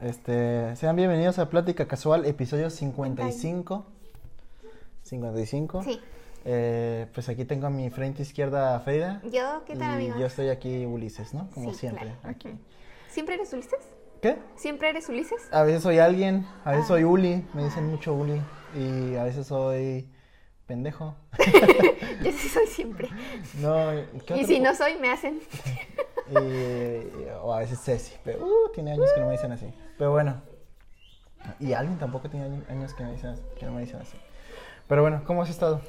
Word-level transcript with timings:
Este, 0.00 0.76
sean 0.76 0.94
bienvenidos 0.96 1.38
a 1.38 1.48
Plática 1.50 1.86
Casual, 1.88 2.24
episodio 2.24 2.70
55. 2.70 3.84
55. 5.02 5.82
Sí. 5.82 6.00
Eh, 6.44 7.06
pues 7.12 7.28
aquí 7.28 7.44
tengo 7.44 7.66
a 7.66 7.70
mi 7.70 7.90
frente 7.90 8.22
izquierda 8.22 8.76
a 8.76 8.80
Frida. 8.80 9.20
Yo, 9.24 9.64
¿qué 9.66 9.74
tal, 9.74 9.90
y 10.00 10.04
amigos? 10.04 10.20
yo 10.20 10.26
estoy 10.26 10.48
aquí 10.50 10.86
Ulises, 10.86 11.34
¿no? 11.34 11.50
Como 11.50 11.72
Sí, 11.72 11.80
siempre. 11.80 12.04
claro. 12.04 12.18
Aquí. 12.22 12.48
¿Siempre 13.10 13.34
eres 13.34 13.52
Ulises? 13.52 13.80
¿Qué? 14.22 14.36
¿Siempre 14.56 14.90
eres 14.90 15.08
Ulises? 15.08 15.48
A 15.52 15.62
veces 15.64 15.82
soy 15.82 15.98
alguien, 15.98 16.46
a 16.64 16.70
veces 16.70 16.84
Ah. 16.84 16.88
soy 16.88 17.04
Uli, 17.04 17.44
me 17.54 17.64
dicen 17.64 17.86
mucho 17.86 18.14
Uli. 18.14 18.40
Y 18.76 19.16
a 19.16 19.24
veces 19.24 19.46
soy 19.48 20.08
pendejo. 20.66 21.16
Yo 22.22 22.30
sí 22.32 22.48
soy 22.48 22.66
siempre. 22.66 23.08
No, 23.60 23.90
¿qué 24.26 24.36
Y 24.36 24.44
si 24.44 24.60
no 24.60 24.74
soy, 24.74 24.96
me 24.98 25.10
hacen. 25.10 25.40
Y- 26.30 27.28
o 27.42 27.52
a 27.54 27.58
veces 27.60 27.80
Ceci, 27.82 28.14
pero 28.24 28.44
uh, 28.44 28.70
tiene 28.74 28.92
años 28.92 29.10
que 29.14 29.20
no 29.20 29.26
me 29.26 29.32
dicen 29.32 29.52
así. 29.52 29.72
Pero 29.96 30.10
bueno. 30.12 30.40
Y 31.60 31.72
alguien 31.72 31.98
tampoco 31.98 32.28
tiene 32.28 32.46
año- 32.46 32.64
años 32.68 32.94
que, 32.94 33.04
me 33.04 33.12
dicen, 33.12 33.36
que 33.58 33.64
no 33.66 33.72
me 33.72 33.80
dicen 33.82 34.00
así. 34.00 34.16
Pero 34.88 35.02
bueno, 35.02 35.22
¿cómo 35.26 35.42
has 35.42 35.50
estado? 35.50 35.80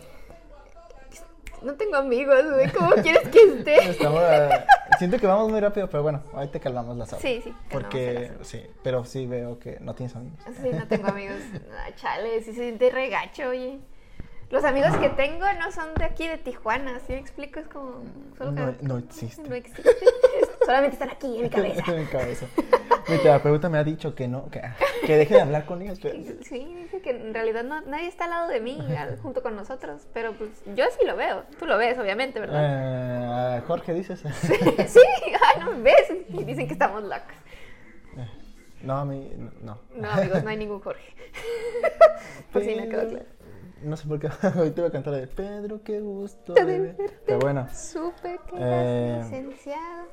No 1.61 1.73
tengo 1.73 1.97
amigos, 1.97 2.41
güey. 2.53 2.71
¿Cómo 2.71 2.91
quieres 3.01 3.27
que 3.27 3.39
esté? 3.57 3.75
Estamos, 3.89 4.21
eh, 4.23 4.49
siento 4.97 5.17
que 5.19 5.27
vamos 5.27 5.49
muy 5.49 5.59
rápido, 5.59 5.89
pero 5.89 6.03
bueno, 6.03 6.23
ahí 6.33 6.47
te 6.47 6.59
calmamos 6.59 6.95
las 6.95 7.09
aguas. 7.09 7.21
Sí, 7.21 7.41
sí, 7.43 7.53
Porque, 7.69 8.31
sí, 8.43 8.65
pero 8.81 9.03
sí 9.03 9.25
veo 9.27 9.59
que 9.59 9.77
no 9.81 9.93
tienes 9.93 10.15
amigos. 10.15 10.39
Sí, 10.61 10.69
no 10.71 10.87
tengo 10.87 11.09
amigos. 11.09 11.37
Ah, 11.77 11.89
chale, 11.95 12.39
sí 12.41 12.53
se 12.53 12.61
siente 12.61 12.89
regacho, 12.91 13.49
oye. 13.49 13.79
Los 14.51 14.63
amigos 14.63 14.95
que 14.97 15.09
tengo 15.09 15.45
no 15.59 15.71
son 15.71 15.93
de 15.93 16.05
aquí, 16.05 16.27
de 16.27 16.37
Tijuana, 16.39 16.99
¿sí 17.05 17.13
me 17.13 17.19
explico? 17.19 17.59
Es 17.59 17.67
como... 17.67 18.01
Solo 18.35 18.73
No, 18.81 18.97
existe. 18.97 19.47
no 19.47 19.53
existe. 19.53 19.83
Solamente 20.65 20.93
están 20.95 21.09
aquí, 21.11 21.35
en 21.37 21.43
mi 21.43 21.49
cabeza. 21.51 21.83
en 21.91 21.99
mi 21.99 22.05
cabeza. 22.07 22.47
Mi 23.07 23.17
terapeuta 23.19 23.69
me 23.69 23.77
ha 23.77 23.83
dicho 23.83 24.15
que 24.15 24.27
no, 24.27 24.49
que, 24.49 24.61
que 25.05 25.17
deje 25.17 25.35
de 25.35 25.41
hablar 25.41 25.65
con 25.65 25.83
ellos. 25.83 25.99
pero- 26.01 26.15
Sí, 26.43 26.73
dice 26.81 26.99
que 27.01 27.11
en 27.11 27.31
realidad 27.33 27.63
no, 27.63 27.81
nadie 27.81 28.07
está 28.07 28.23
al 28.25 28.31
lado 28.31 28.47
de 28.47 28.59
mí, 28.59 28.79
al- 28.97 29.19
junto 29.19 29.43
con 29.43 29.55
nosotros. 29.55 30.07
Pero 30.13 30.33
pues 30.33 30.49
yo 30.75 30.85
sí 30.99 31.05
lo 31.05 31.15
veo. 31.15 31.43
Tú 31.59 31.67
lo 31.67 31.77
ves, 31.77 31.99
obviamente, 31.99 32.39
¿verdad? 32.39 33.57
Eh, 33.59 33.61
Jorge 33.67 33.93
dices. 33.93 34.19
Sí, 34.87 34.99
ay, 35.31 35.61
no 35.61 35.79
ves. 35.83 36.11
Y 36.29 36.43
dicen 36.43 36.65
que 36.65 36.73
estamos 36.73 37.03
locos. 37.03 37.35
no, 38.81 38.97
a 38.97 39.05
mí, 39.05 39.31
no. 39.61 39.77
No, 39.95 40.09
amigos, 40.09 40.43
no 40.43 40.49
hay 40.49 40.57
ningún 40.57 40.79
Jorge. 40.79 41.13
Por 42.51 42.63
si 42.63 42.75
no 42.75 42.89
quedó 42.89 43.07
claro. 43.09 43.25
No 43.83 43.97
sé 43.97 44.07
por 44.07 44.19
qué 44.19 44.27
hoy 44.59 44.71
te 44.71 44.81
voy 44.81 44.89
a 44.89 44.91
cantar 44.91 45.13
de 45.13 45.27
Pedro, 45.27 45.81
qué 45.83 45.99
gusto. 45.99 46.53
De 46.53 46.65
de 46.65 46.79
ver". 46.79 46.95
verte. 46.95 47.19
Pero 47.25 47.39
bueno, 47.39 47.67
Supe 47.73 48.39
que 48.49 48.55
Eh, 48.57 49.09
eras 49.15 49.31
licenciado. 49.31 50.07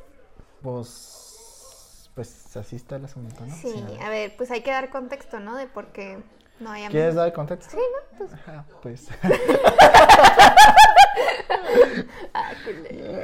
pues, 0.62 2.10
pues 2.14 2.56
así 2.56 2.76
está 2.76 2.96
el 2.96 3.04
asunto, 3.06 3.44
¿no? 3.44 3.54
Sí, 3.54 3.72
a 3.86 3.90
ver. 3.90 4.02
a 4.02 4.08
ver, 4.10 4.36
pues 4.36 4.50
hay 4.50 4.62
que 4.62 4.70
dar 4.70 4.90
contexto, 4.90 5.40
¿no? 5.40 5.56
De 5.56 5.66
por 5.66 5.88
qué 5.88 6.18
no 6.60 6.70
hay. 6.70 6.86
¿Quieres 6.86 7.14
dar 7.14 7.32
contexto? 7.32 7.72
Sí, 7.72 7.78
¿no? 7.78 8.18
Pues, 8.18 8.32
Ajá, 8.32 8.64
pues. 8.82 9.08
ah, 12.34 12.52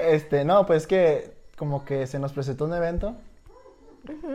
este, 0.09 0.45
no, 0.45 0.67
pues 0.67 0.87
que 0.87 1.35
como 1.57 1.85
que 1.85 2.07
se 2.07 2.19
nos 2.19 2.33
presentó 2.33 2.65
un 2.65 2.75
evento. 2.75 3.15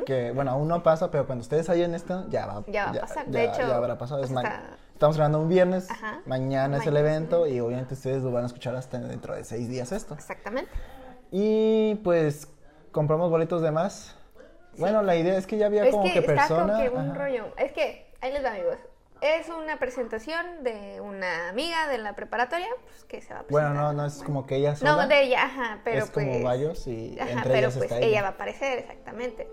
Que 0.06 0.32
bueno, 0.32 0.52
aún 0.52 0.70
no 0.70 0.82
pasa, 0.82 1.12
pero 1.12 1.26
cuando 1.26 1.42
ustedes 1.42 1.70
hayan 1.70 1.94
esto, 1.94 2.26
ya 2.30 2.46
va, 2.46 2.64
Ya 2.68 2.86
va 2.86 2.92
a 2.92 3.02
pasar. 3.02 3.26
De 3.28 3.44
hecho, 3.44 3.60
ya 3.60 3.76
habrá 3.76 3.98
pasado. 3.98 4.24
Es 4.24 4.32
pues, 4.32 4.46
Estamos 4.98 5.16
grabando 5.16 5.40
un 5.42 5.48
viernes, 5.48 5.92
Ajá. 5.92 6.22
mañana 6.26 6.78
es 6.78 6.88
el 6.88 6.98
evento 6.98 7.45
y 7.45 7.59
obviamente 7.59 7.94
ustedes 7.94 8.23
lo 8.23 8.31
van 8.31 8.45
a 8.45 8.48
escuchar 8.48 8.76
hasta 8.76 8.98
dentro 8.98 9.36
de 9.36 9.44
seis 9.44 9.70
días 9.70 9.92
esto. 9.92 10.16
Exactamente. 10.16 10.72
Y 11.30 11.94
pues 12.04 12.48
compramos 12.92 13.30
boletos 13.30 13.62
de 13.62 13.70
más. 13.70 14.16
Bueno, 14.80 15.04
la 15.04 15.16
idea 15.16 15.38
es 15.38 15.45
que 15.45 15.58
ya 15.59 15.67
había 15.67 15.86
Es 15.86 15.92
como 15.92 16.04
que, 16.04 16.14
que, 16.14 16.20
está 16.22 16.34
persona. 16.34 16.73
como 16.73 16.82
que 16.83 16.89
un 16.89 17.10
ajá. 17.11 17.14
rollo. 17.14 17.45
Es 17.60 17.73
que, 17.73 18.11
ahí 18.22 18.33
les 18.33 18.44
va, 18.44 18.49
amigos. 18.49 18.77
Es 19.22 19.49
una 19.49 19.77
presentación 19.77 20.64
de 20.64 20.99
una 20.99 21.49
amiga 21.49 21.88
de 21.89 21.99
la 21.99 22.16
preparatoria 22.16 22.66
pues, 22.88 23.04
que 23.04 23.22
se 23.22 23.36
va 23.36 23.42
a 23.42 23.45
Bueno, 23.52 23.67
presentar. 23.70 23.93
no, 23.93 24.02
no 24.02 24.05
es 24.08 24.23
como 24.23 24.48
que 24.48 24.55
ella 24.55 24.76
sola. 24.76 24.93
No, 24.93 25.08
de 25.08 25.22
ella, 25.22 25.43
ajá, 25.45 25.80
pero 25.83 26.05
es 26.05 26.10
pues... 26.10 26.26
como 26.26 26.42
varios 26.43 26.88
y 26.88 27.20
Ajá, 27.20 27.33
entre 27.33 27.43
pero 27.54 27.58
ellas 27.67 27.73
pues 27.77 27.83
está 27.92 27.98
ella. 27.99 28.08
ella. 28.08 28.22
va 28.23 28.27
a 28.30 28.32
aparecer, 28.32 28.80
exactamente. 28.80 29.48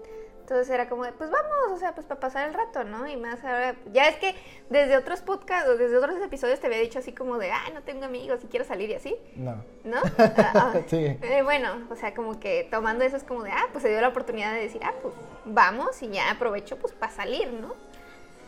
Entonces 0.45 0.69
era 0.69 0.91
como 0.91 1.05
de, 1.05 1.13
pues 1.13 1.31
vamos, 1.31 1.73
o 1.73 1.79
sea, 1.79 1.95
pues 1.95 2.07
para 2.07 2.21
pasar 2.21 2.47
el 2.47 2.53
rato, 2.53 2.85
¿no? 2.85 3.07
Y 3.09 3.17
más 3.17 3.43
ahora, 3.43 3.77
ya 3.95 4.09
es 4.09 4.17
que 4.17 4.35
desde 4.69 4.95
otros 4.99 5.23
podcasts 5.23 5.67
o 5.71 5.79
desde 5.79 5.97
otros 5.97 6.21
episodios 6.23 6.61
te 6.61 6.67
había 6.67 6.81
dicho 6.81 6.99
así 6.99 7.13
como 7.13 7.39
de, 7.39 7.51
ah, 7.51 7.63
no 7.73 7.81
tengo 7.81 8.05
amigos 8.05 8.41
y 8.45 8.49
quiero 8.49 8.67
salir 8.67 8.91
y 8.91 8.95
así, 8.95 9.17
No. 9.37 9.65
¿no? 9.85 9.97
Ah, 10.19 10.53
ah. 10.55 10.81
Sí. 10.87 10.97
Eh, 11.23 11.41
bueno, 11.43 11.87
o 11.91 11.97
sea, 11.97 12.13
como 12.13 12.39
que 12.41 12.69
tomando 12.71 13.05
eso 13.05 13.17
es 13.17 13.25
como 13.25 13.43
de, 13.43 13.53
ah, 13.53 13.69
pues 13.73 13.81
se 13.81 13.89
dio 13.89 14.03
la 14.03 14.09
oportunidad 14.09 14.53
de 14.53 14.61
decir, 14.61 14.83
ah, 14.85 14.93
pues 15.01 15.15
vamos 15.47 16.03
y 16.03 16.09
ya 16.11 16.31
aprovecho 16.31 16.77
pues 16.77 16.93
para 16.93 17.11
salir, 17.11 17.51
¿no? 17.51 17.75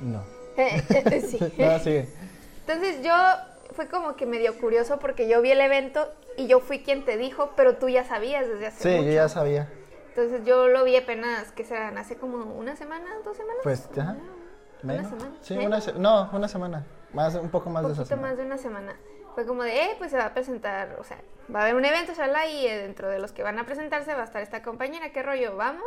No. 0.01 0.23
sí. 1.27 1.39
No, 1.59 1.79
sigue. 1.79 2.09
Entonces 2.67 3.03
yo 3.03 3.15
fue 3.75 3.89
como 3.89 4.17
que 4.17 4.27
medio 4.27 4.59
curioso 4.59 4.99
porque 4.99 5.29
yo 5.29 5.41
vi 5.41 5.51
el 5.53 5.63
evento 5.63 6.07
y 6.37 6.47
yo 6.47 6.61
fui 6.61 6.81
quien 6.81 7.07
te 7.07 7.17
dijo, 7.17 7.53
pero 7.57 7.77
tú 7.77 7.89
ya 7.89 8.05
sabías 8.05 8.47
desde 8.47 8.67
hace 8.67 8.83
Sí, 8.83 8.89
mucho. 8.97 9.05
yo 9.09 9.13
ya 9.15 9.29
sabía. 9.31 9.69
Entonces 10.17 10.47
yo 10.47 10.69
lo 10.69 10.83
vi 10.85 10.97
apenas, 10.97 11.53
que 11.53 11.63
serán? 11.63 11.99
Hace 11.99 12.17
como 12.17 12.39
una 12.55 12.75
semana, 12.75 13.05
dos 13.23 13.37
semanas. 13.37 13.61
Pues, 13.63 13.87
ajá. 13.99 14.17
Una 14.83 15.05
semana. 15.05 15.33
Sí, 15.43 15.55
¿Menos? 15.55 15.67
una 15.67 15.81
se- 15.83 15.93
no, 15.93 16.31
una 16.33 16.49
semana. 16.49 16.87
Más, 17.13 17.35
un 17.35 17.51
poco 17.51 17.69
más 17.69 17.83
un 17.83 17.89
de 17.89 17.93
esa 17.93 18.03
poquito 18.03 18.17
semana. 18.17 18.29
más 18.31 18.39
de 18.39 18.47
una 18.47 18.57
semana. 18.57 18.97
Fue 19.35 19.45
como 19.45 19.63
de, 19.63 19.77
eh, 19.77 19.91
pues 19.99 20.11
se 20.11 20.17
va 20.17 20.25
a 20.25 20.33
presentar, 20.33 20.97
o 20.99 21.05
sea, 21.05 21.19
va 21.55 21.61
a 21.61 21.63
haber 21.65 21.75
un 21.75 21.85
evento, 21.85 22.15
shala, 22.15 22.47
y 22.47 22.67
eh, 22.67 22.79
dentro 22.79 23.11
de 23.11 23.19
los 23.19 23.33
que 23.33 23.43
van 23.43 23.59
a 23.59 23.67
presentarse 23.67 24.15
va 24.15 24.23
a 24.23 24.25
estar 24.25 24.41
esta 24.41 24.63
compañera, 24.63 25.13
¿qué 25.13 25.23
rollo? 25.23 25.55
Vamos. 25.55 25.85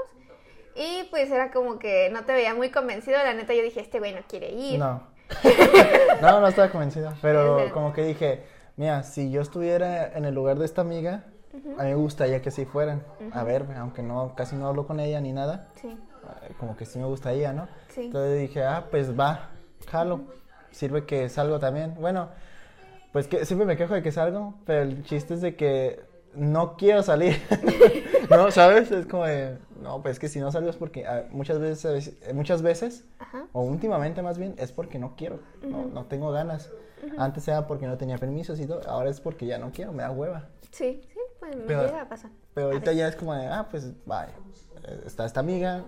Y 0.76 1.08
pues 1.10 1.32
era 1.32 1.50
como 1.50 1.80
que 1.80 2.12
no 2.12 2.24
te 2.24 2.34
veía 2.34 2.54
muy 2.54 2.70
convencido, 2.70 3.18
la 3.18 3.34
neta 3.34 3.56
yo 3.56 3.64
dije, 3.64 3.80
este 3.82 3.98
güey 3.98 4.14
no 4.14 4.22
quiere 4.30 4.52
ir. 4.52 4.78
No. 4.78 5.08
no, 6.22 6.40
no 6.40 6.48
estaba 6.48 6.70
convencida. 6.70 7.16
Pero 7.24 7.72
como 7.74 7.94
que 7.94 8.04
dije, 8.04 8.44
mira, 8.78 9.02
si 9.02 9.32
yo 9.32 9.42
estuviera 9.42 10.14
en 10.16 10.26
el 10.26 10.36
lugar 10.36 10.60
de 10.60 10.66
esta 10.66 10.82
amiga, 10.82 11.24
a 11.54 11.84
mí 11.84 11.90
me 11.90 11.96
gustaría 11.96 12.42
que 12.42 12.52
sí 12.52 12.66
fueran. 12.66 13.04
A 13.32 13.44
ver, 13.44 13.66
aunque 13.78 14.02
no, 14.04 14.34
casi 14.36 14.56
no 14.56 14.68
hablo 14.68 14.86
con 14.88 15.00
ella 15.00 15.20
ni 15.22 15.32
nada. 15.34 15.70
Sí, 15.76 15.88
eh, 15.90 16.54
Como 16.60 16.76
que 16.78 16.86
sí 16.86 17.00
me 17.00 17.06
gustaría, 17.06 17.54
¿no? 17.54 17.68
Sí. 17.90 18.06
Entonces 18.06 18.40
dije, 18.40 18.64
ah, 18.64 18.86
pues 18.92 19.18
va, 19.18 19.50
jalo. 19.88 20.22
Sirve 20.72 21.06
que 21.06 21.30
salgo 21.30 21.60
también. 21.60 21.96
Bueno, 22.00 22.30
pues 23.12 23.28
que 23.28 23.46
siempre 23.46 23.66
me 23.66 23.76
quejo 23.78 23.94
de 23.96 24.04
que 24.04 24.12
salgo, 24.12 24.54
pero 24.66 24.84
el 24.84 25.04
chiste 25.04 25.34
es 25.34 25.42
de 25.42 25.56
que 25.56 26.00
no 26.36 26.78
quiero 26.78 27.02
salir. 27.02 27.36
¿No? 28.30 28.52
¿Sabes? 28.52 28.92
Es 28.92 29.08
como 29.08 29.26
de, 29.26 29.58
no, 29.82 30.02
pues 30.04 30.20
que 30.20 30.28
si 30.28 30.40
no 30.40 30.52
salgo 30.52 30.70
es 30.70 30.76
porque 30.76 31.08
ah, 31.08 31.26
muchas 31.32 31.60
veces- 31.60 32.14
eh, 32.22 32.34
muchas 32.34 32.62
veces, 32.62 33.04
Ajá. 33.18 33.48
o 33.54 33.64
últimamente 33.64 34.22
más 34.22 34.38
bien, 34.38 34.54
es 34.60 34.72
porque 34.72 35.00
no 35.00 35.16
quiero, 35.16 35.40
no, 35.64 35.86
no 35.88 36.06
tengo 36.06 36.32
ganas. 36.32 36.70
Antes 37.18 37.48
era 37.48 37.66
porque 37.66 37.88
no 37.88 37.98
tenía 37.98 38.18
permisos 38.18 38.60
y 38.60 38.68
todo, 38.68 38.82
ahora 38.88 39.10
es 39.10 39.20
porque 39.22 39.46
ya 39.48 39.58
no 39.58 39.72
quiero, 39.72 39.92
me 39.94 40.04
da 40.04 40.12
hueva. 40.12 40.50
sí, 40.72 41.02
sí, 41.14 41.19
pues 41.40 41.56
me 41.56 41.64
Pero- 41.64 41.86
llega 41.86 42.02
a 42.02 42.10
pasar. 42.10 42.32
Pero 42.54 42.68
ahorita 42.68 42.92
ya 42.94 43.08
es 43.08 43.16
como 43.16 43.34
de, 43.34 43.48
ah, 43.48 43.68
pues 43.70 43.92
vaya, 44.06 44.34
eh, 44.88 45.02
está 45.06 45.26
esta 45.26 45.40
amiga, 45.40 45.84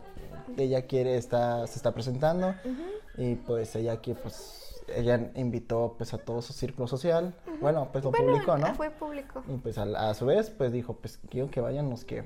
ella 0.57 0.85
quiere, 0.87 1.17
está, 1.17 1.65
se 1.67 1.75
está 1.75 1.93
presentando 1.93 2.53
y 3.17 3.35
pues 3.35 3.75
ella 3.75 3.93
aquí, 3.93 4.13
pues, 4.13 4.83
ella 4.95 5.31
invitó 5.35 5.95
pues 5.97 6.13
a 6.13 6.17
todo 6.17 6.41
su 6.41 6.53
círculo 6.53 6.87
social, 6.87 7.33
bueno, 7.61 7.89
pues 7.91 8.03
lo 8.03 8.11
Bueno, 8.11 8.27
publicó, 8.33 8.57
¿no? 8.57 8.73
Fue 8.75 8.89
público. 8.89 9.43
Y 9.47 9.57
pues 9.57 9.77
a, 9.77 9.83
a 10.09 10.13
su 10.13 10.25
vez, 10.25 10.49
pues 10.49 10.71
dijo, 10.71 10.93
pues 10.95 11.19
quiero 11.29 11.49
que 11.49 11.61
vayan 11.61 11.89
los 11.89 12.03
que... 12.05 12.23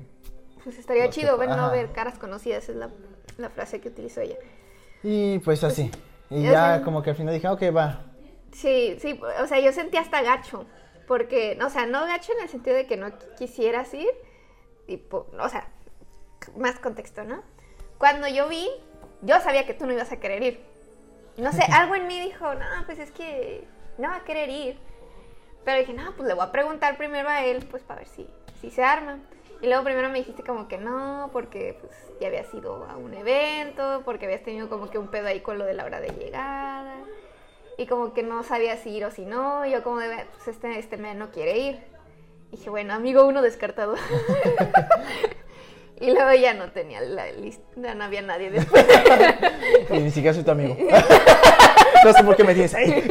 Pues 0.64 0.78
estaría 0.78 1.06
Los 1.06 1.14
que- 1.14 1.20
chido 1.20 1.38
ver, 1.38 1.50
no 1.50 1.70
ver 1.70 1.92
caras 1.92 2.18
conocidas, 2.18 2.68
es 2.68 2.74
la, 2.76 2.90
la 3.38 3.50
frase 3.50 3.80
que 3.80 3.88
utilizó 3.88 4.20
ella. 4.20 4.36
Y 5.04 5.38
pues 5.40 5.62
así. 5.62 5.90
Y 6.30 6.42
ya 6.42 6.78
ya 6.78 6.82
como 6.82 7.02
que 7.02 7.10
al 7.10 7.16
final 7.16 7.32
dije, 7.34 7.46
"Ah, 7.46 7.52
ok, 7.52 7.62
va. 7.76 8.00
Sí, 8.52 8.96
sí, 9.00 9.20
o 9.42 9.46
sea, 9.46 9.60
yo 9.60 9.70
sentí 9.72 9.96
hasta 9.96 10.22
gacho, 10.22 10.64
porque, 11.06 11.58
o 11.64 11.70
sea, 11.70 11.86
no 11.86 12.04
gacho 12.06 12.32
en 12.32 12.40
el 12.42 12.48
sentido 12.48 12.76
de 12.76 12.86
que 12.86 12.96
no 12.96 13.08
qui- 13.08 13.34
quisieras 13.38 13.92
ir, 13.94 14.08
y, 14.86 14.96
po- 14.98 15.26
o 15.38 15.48
sea, 15.48 15.68
más 16.56 16.78
contexto, 16.78 17.24
¿no? 17.24 17.42
Cuando 17.98 18.28
yo 18.28 18.48
vi, 18.48 18.68
yo 19.22 19.40
sabía 19.40 19.66
que 19.66 19.74
tú 19.74 19.86
no 19.86 19.92
ibas 19.92 20.12
a 20.12 20.18
querer 20.20 20.42
ir. 20.42 20.60
No 21.36 21.52
sé, 21.52 21.62
algo 21.72 21.94
en 21.94 22.06
mí 22.06 22.20
dijo, 22.20 22.54
no, 22.54 22.66
pues 22.86 22.98
es 22.98 23.10
que 23.10 23.66
no 23.98 24.08
va 24.08 24.16
a 24.16 24.24
querer 24.24 24.48
ir. 24.50 24.78
Pero 25.64 25.78
dije, 25.80 25.92
no, 25.94 26.12
pues 26.14 26.28
le 26.28 26.34
voy 26.34 26.44
a 26.44 26.52
preguntar 26.52 26.96
primero 26.96 27.28
a 27.28 27.44
él, 27.44 27.66
pues 27.70 27.82
para 27.82 28.00
ver 28.00 28.08
si, 28.08 28.28
si 28.60 28.70
se 28.70 28.84
arma. 28.84 29.18
Y 29.62 29.66
luego 29.68 29.84
primero 29.84 30.08
me 30.10 30.18
dijiste 30.18 30.42
como 30.44 30.68
que 30.68 30.76
no, 30.78 31.30
porque 31.32 31.76
pues 31.80 31.92
ya 32.20 32.28
habías 32.28 32.52
ido 32.54 32.84
a 32.84 32.96
un 32.96 33.14
evento, 33.14 34.02
porque 34.04 34.26
habías 34.26 34.42
tenido 34.42 34.68
como 34.68 34.90
que 34.90 34.98
un 34.98 35.08
pedo 35.08 35.26
ahí 35.28 35.40
con 35.40 35.58
lo 35.58 35.64
de 35.64 35.72
la 35.74 35.84
hora 35.84 35.98
de 36.00 36.10
llegada. 36.10 36.94
Y 37.78 37.86
como 37.86 38.14
que 38.14 38.22
no 38.22 38.42
sabías 38.42 38.80
si 38.80 38.90
ir 38.90 39.04
o 39.04 39.10
si 39.10 39.26
no. 39.26 39.66
Y 39.66 39.72
yo 39.72 39.82
como 39.82 39.98
de, 39.98 40.08
pues 40.34 40.48
este, 40.48 40.78
este 40.78 40.96
me 40.96 41.14
no 41.14 41.30
quiere 41.30 41.58
ir. 41.58 41.80
Y 42.50 42.56
dije, 42.56 42.70
bueno, 42.70 42.94
amigo 42.94 43.26
uno 43.26 43.42
descartado. 43.42 43.96
y 46.00 46.10
luego 46.12 46.32
ya 46.32 46.54
no 46.54 46.70
tenía 46.70 47.00
la 47.02 47.30
lista, 47.32 47.64
ya 47.76 47.94
no 47.94 48.04
había 48.04 48.22
nadie 48.22 48.50
después. 48.50 48.86
Y 49.90 49.98
ni 49.98 50.10
siquiera 50.10 50.34
soy 50.34 50.44
tu 50.44 50.50
amigo. 50.50 50.76
no 52.04 52.12
sé 52.12 52.24
por 52.24 52.36
qué 52.36 52.44
me 52.44 52.54
tienes 52.54 52.74
ahí. 52.74 53.04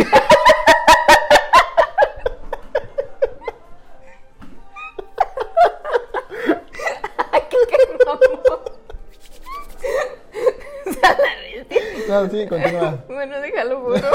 No, 12.07 12.29
sí, 12.29 12.47
continúa. 12.47 13.03
Bueno, 13.07 13.41
déjalo, 13.41 13.81
burro. 13.81 14.09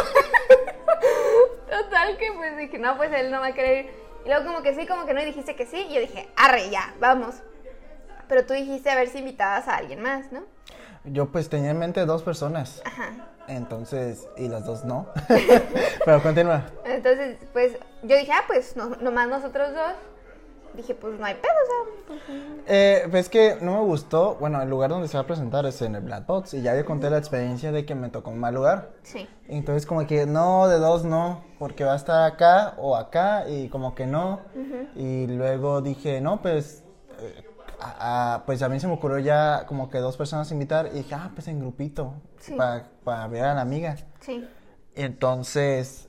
Pues 2.50 2.70
dije, 2.70 2.78
no, 2.78 2.96
pues 2.96 3.12
él 3.12 3.30
no 3.30 3.40
va 3.40 3.48
a 3.48 3.52
querer 3.52 3.84
ir. 3.84 3.90
Y 4.24 4.28
luego 4.28 4.44
como 4.44 4.62
que 4.62 4.74
sí, 4.74 4.86
como 4.86 5.06
que 5.06 5.14
no, 5.14 5.22
y 5.22 5.26
dijiste 5.26 5.54
que 5.56 5.66
sí. 5.66 5.86
Y 5.88 5.94
yo 5.94 6.00
dije, 6.00 6.28
arre, 6.36 6.68
ya, 6.70 6.94
vamos. 7.00 7.36
Pero 8.28 8.44
tú 8.44 8.54
dijiste 8.54 8.90
a 8.90 8.96
ver 8.96 9.08
si 9.08 9.18
invitabas 9.18 9.68
a 9.68 9.76
alguien 9.76 10.02
más, 10.02 10.30
¿no? 10.32 10.42
Yo 11.04 11.30
pues 11.30 11.48
tenía 11.48 11.70
en 11.70 11.78
mente 11.78 12.04
dos 12.04 12.22
personas. 12.22 12.82
Ajá. 12.84 13.12
Entonces, 13.48 14.28
y 14.36 14.48
las 14.48 14.64
dos 14.64 14.84
no. 14.84 15.08
Pero 16.04 16.22
continúa. 16.22 16.66
Entonces, 16.84 17.38
pues 17.52 17.72
yo 18.02 18.16
dije, 18.16 18.32
ah, 18.32 18.44
pues 18.46 18.76
no, 18.76 18.90
nomás 19.00 19.28
nosotros 19.28 19.72
dos. 19.72 19.94
Dije, 20.74 20.94
pues 20.94 21.18
no 21.18 21.24
hay 21.26 21.34
pedo, 21.34 21.52
o 21.52 21.66
sea. 21.66 21.92
pues, 22.06 22.20
Eh, 22.66 23.08
pues 23.10 23.28
que 23.28 23.56
no 23.60 23.72
me 23.80 23.84
gustó, 23.84 24.36
bueno, 24.36 24.62
el 24.62 24.70
lugar 24.70 24.90
donde 24.90 25.08
se 25.08 25.16
va 25.16 25.22
a 25.24 25.26
presentar 25.26 25.66
es 25.66 25.82
en 25.82 25.96
el 25.96 26.02
Black 26.02 26.26
Box 26.26 26.54
y 26.54 26.62
ya 26.62 26.74
le 26.74 26.84
conté 26.84 27.10
la 27.10 27.18
experiencia 27.18 27.72
de 27.72 27.84
que 27.84 27.94
me 27.96 28.08
tocó 28.08 28.30
un 28.30 28.38
mal 28.38 28.54
lugar. 28.54 28.90
sí. 29.02 29.28
Entonces 29.48 29.84
como 29.84 30.06
que 30.06 30.26
no, 30.26 30.68
de 30.68 30.78
dos 30.78 31.04
no, 31.04 31.42
porque 31.58 31.82
va 31.84 31.94
a 31.94 31.96
estar 31.96 32.22
acá 32.30 32.74
o 32.78 32.94
acá 32.96 33.48
y 33.48 33.68
como 33.68 33.94
que 33.96 34.06
no. 34.06 34.40
Y 34.94 35.26
luego 35.26 35.80
dije, 35.82 36.20
no, 36.20 36.40
pues, 36.40 36.84
eh, 37.20 37.44
a- 37.80 38.34
a- 38.34 38.46
pues 38.46 38.62
a 38.62 38.68
mí 38.68 38.78
se 38.78 38.86
me 38.86 38.92
ocurrió 38.92 39.18
ya 39.18 39.64
como 39.66 39.90
que 39.90 39.98
dos 39.98 40.16
personas 40.16 40.52
invitar 40.52 40.86
y 40.92 40.98
dije, 40.98 41.14
ah, 41.16 41.30
pues 41.34 41.48
en 41.48 41.58
grupito, 41.58 42.14
Sí. 42.38 42.54
para 43.02 43.26
ver 43.26 43.42
a 43.44 43.54
la 43.54 43.62
amiga. 43.62 43.96
Sí. 44.20 44.46
Y 44.94 45.02
entonces, 45.02 46.08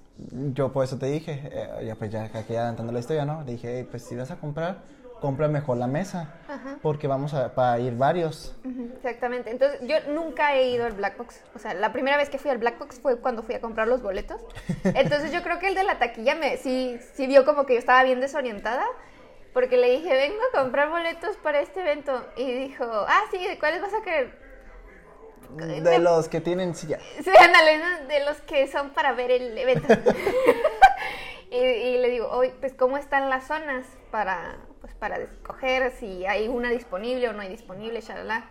yo 0.54 0.72
por 0.72 0.84
eso 0.84 0.98
te 0.98 1.08
dije, 1.08 1.42
eh, 1.52 1.86
ya 1.86 1.96
pues 1.96 2.12
ya 2.12 2.24
aquí 2.24 2.56
adelantando 2.56 2.92
la 2.94 3.00
historia, 3.00 3.26
¿no? 3.26 3.44
Dije, 3.44 3.80
"Ey, 3.80 3.84
pues 3.84 4.04
si 4.04 4.16
vas 4.16 4.32
a 4.32 4.36
comprar, 4.38 4.78
compra 5.22 5.48
mejor 5.48 5.78
la 5.78 5.86
mesa, 5.88 6.34
Ajá. 6.50 6.80
porque 6.82 7.08
vamos 7.08 7.34
a 7.36 7.54
para 7.54 7.80
ir 7.80 7.96
varios. 7.96 8.56
Exactamente. 8.96 9.52
Entonces, 9.52 9.80
yo 9.88 9.96
nunca 10.12 10.56
he 10.56 10.70
ido 10.72 10.86
al 10.86 10.94
Black 10.94 11.16
Box. 11.18 11.42
O 11.56 11.60
sea, 11.60 11.76
la 11.76 11.94
primera 11.94 12.18
vez 12.18 12.30
que 12.30 12.40
fui 12.40 12.50
al 12.50 12.58
Black 12.58 12.80
Box 12.80 13.00
fue 13.00 13.20
cuando 13.20 13.44
fui 13.44 13.54
a 13.54 13.62
comprar 13.62 13.88
los 13.88 14.02
boletos. 14.02 14.42
Entonces, 14.84 15.32
yo 15.32 15.44
creo 15.44 15.60
que 15.60 15.68
el 15.68 15.76
de 15.76 15.84
la 15.84 16.00
taquilla 16.00 16.34
me 16.36 16.58
sí, 16.58 16.98
sí 17.14 17.28
vio 17.28 17.46
como 17.46 17.68
que 17.68 17.74
yo 17.74 17.80
estaba 17.80 18.04
bien 18.04 18.20
desorientada. 18.20 18.84
Porque 19.54 19.78
le 19.78 19.92
dije, 19.92 20.10
vengo 20.10 20.40
a 20.54 20.60
comprar 20.60 20.90
boletos 20.90 21.38
para 21.38 21.60
este 21.60 21.82
evento. 21.82 22.26
Y 22.36 22.52
dijo, 22.54 22.86
ah, 22.86 23.22
sí, 23.32 23.38
¿de 23.46 23.60
cuáles 23.60 23.82
vas 23.82 23.94
a 23.94 24.02
querer? 24.02 24.41
De 25.56 26.00
los 26.00 26.28
que 26.30 26.42
tienen 26.42 26.76
silla. 26.76 27.00
Sí, 27.24 27.32
ándale, 27.40 28.06
de 28.08 28.26
los 28.26 28.42
que 28.42 28.68
son 28.68 28.92
para 28.92 29.14
ver 29.14 29.32
el 29.32 29.58
evento. 29.58 29.88
y, 31.52 31.58
y 31.58 31.98
le 31.98 32.10
digo, 32.10 32.30
oye, 32.30 32.54
pues 32.60 32.74
¿cómo 32.74 32.98
están 32.98 33.30
las 33.30 33.48
zonas 33.48 33.86
para, 34.12 34.58
pues, 34.82 34.94
para 34.96 35.18
escoger 35.18 35.92
si 35.92 36.26
hay 36.26 36.48
una 36.48 36.70
disponible 36.70 37.30
o 37.30 37.34
no 37.34 37.42
hay 37.42 37.50
disponible, 37.50 38.02
shalala? 38.02 38.50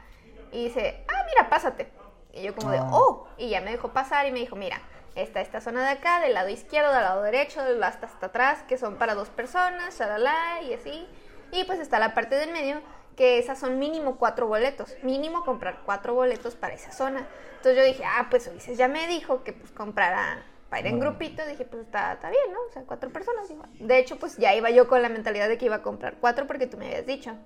Y 0.53 0.65
dice, 0.65 1.05
ah, 1.09 1.25
mira, 1.27 1.49
pásate. 1.49 1.91
Y 2.33 2.43
yo 2.43 2.55
como 2.55 2.71
de, 2.71 2.79
Ah. 2.79 2.91
oh, 2.93 3.29
y 3.39 3.51
ya 3.51 3.61
me 3.61 3.71
dejó 3.71 3.89
pasar 3.93 4.27
y 4.27 4.33
me 4.33 4.41
dijo, 4.41 4.57
mira, 4.57 4.81
está 5.15 5.41
esta 5.41 5.61
zona 5.61 5.83
de 5.83 5.91
acá, 5.91 6.21
del 6.21 6.35
lado 6.35 6.49
izquierdo, 6.49 6.93
del 6.93 7.03
lado 7.03 7.23
derecho, 7.23 7.61
hasta, 7.83 8.07
hasta 8.07 8.27
atrás, 8.27 8.63
que 8.69 8.79
son 8.79 8.97
para 8.97 9.15
dos 9.15 9.29
personas, 9.31 9.99
shalala, 9.99 10.63
y 10.63 10.75
así. 10.75 11.09
Y 11.53 11.65
pues 11.65 11.81
está 11.81 11.99
la 11.99 12.15
parte 12.15 12.37
del 12.37 12.53
medio, 12.53 12.81
que 13.21 13.39
esas 13.39 13.59
son 13.59 13.79
mínimo 13.79 14.17
cuatro 14.17 14.47
boletos. 14.47 14.97
Mínimo 15.03 15.45
comprar 15.45 15.83
cuatro 15.85 16.15
boletos 16.15 16.55
para 16.55 16.73
esa 16.73 16.91
zona. 16.91 17.29
Entonces 17.57 17.77
yo 17.77 17.85
dije, 17.85 18.03
ah, 18.03 18.29
pues 18.31 18.47
Ulises 18.47 18.79
ya 18.79 18.89
me 18.89 19.07
dijo 19.09 19.45
que 19.45 19.53
pues 19.53 19.71
comprara 19.73 20.43
para 20.71 20.81
ir 20.81 20.87
en 20.87 20.99
grupito. 20.99 21.45
Dije, 21.45 21.67
pues 21.67 21.83
está, 21.83 22.15
está 22.15 22.31
bien, 22.31 22.51
¿no? 22.51 22.59
O 22.67 22.73
sea, 22.73 22.85
cuatro 22.85 23.11
personas. 23.11 23.47
De 23.79 23.99
hecho, 23.99 24.19
pues 24.19 24.39
ya 24.39 24.55
iba 24.55 24.71
yo 24.71 24.89
con 24.89 25.03
la 25.03 25.11
mentalidad 25.11 25.51
de 25.51 25.59
que 25.59 25.67
iba 25.67 25.77
a 25.77 25.83
comprar 25.83 26.17
cuatro 26.19 26.47
porque 26.47 26.67
tú 26.67 26.79
me 26.79 26.87
habías 26.87 27.05
dicho. 27.05 27.37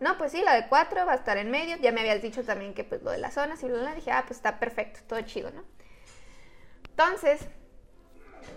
No, 0.00 0.18
pues 0.18 0.32
sí, 0.32 0.42
la 0.42 0.52
de 0.52 0.68
cuatro 0.68 1.06
va 1.06 1.12
a 1.12 1.16
estar 1.16 1.38
en 1.38 1.50
medio. 1.50 1.78
Ya 1.78 1.92
me 1.92 2.00
habías 2.02 2.20
dicho 2.20 2.44
también 2.44 2.74
que 2.74 2.84
pues 2.84 3.02
lo 3.02 3.10
de 3.10 3.16
las 3.16 3.32
zonas 3.32 3.62
y 3.62 3.68
bla, 3.68 3.76
bla, 3.76 3.84
bla. 3.84 3.94
Dije, 3.94 4.10
ah, 4.10 4.24
pues 4.26 4.36
está 4.36 4.58
perfecto, 4.58 5.00
todo 5.06 5.22
chido, 5.22 5.50
¿no? 5.50 5.64
Entonces, 6.90 7.40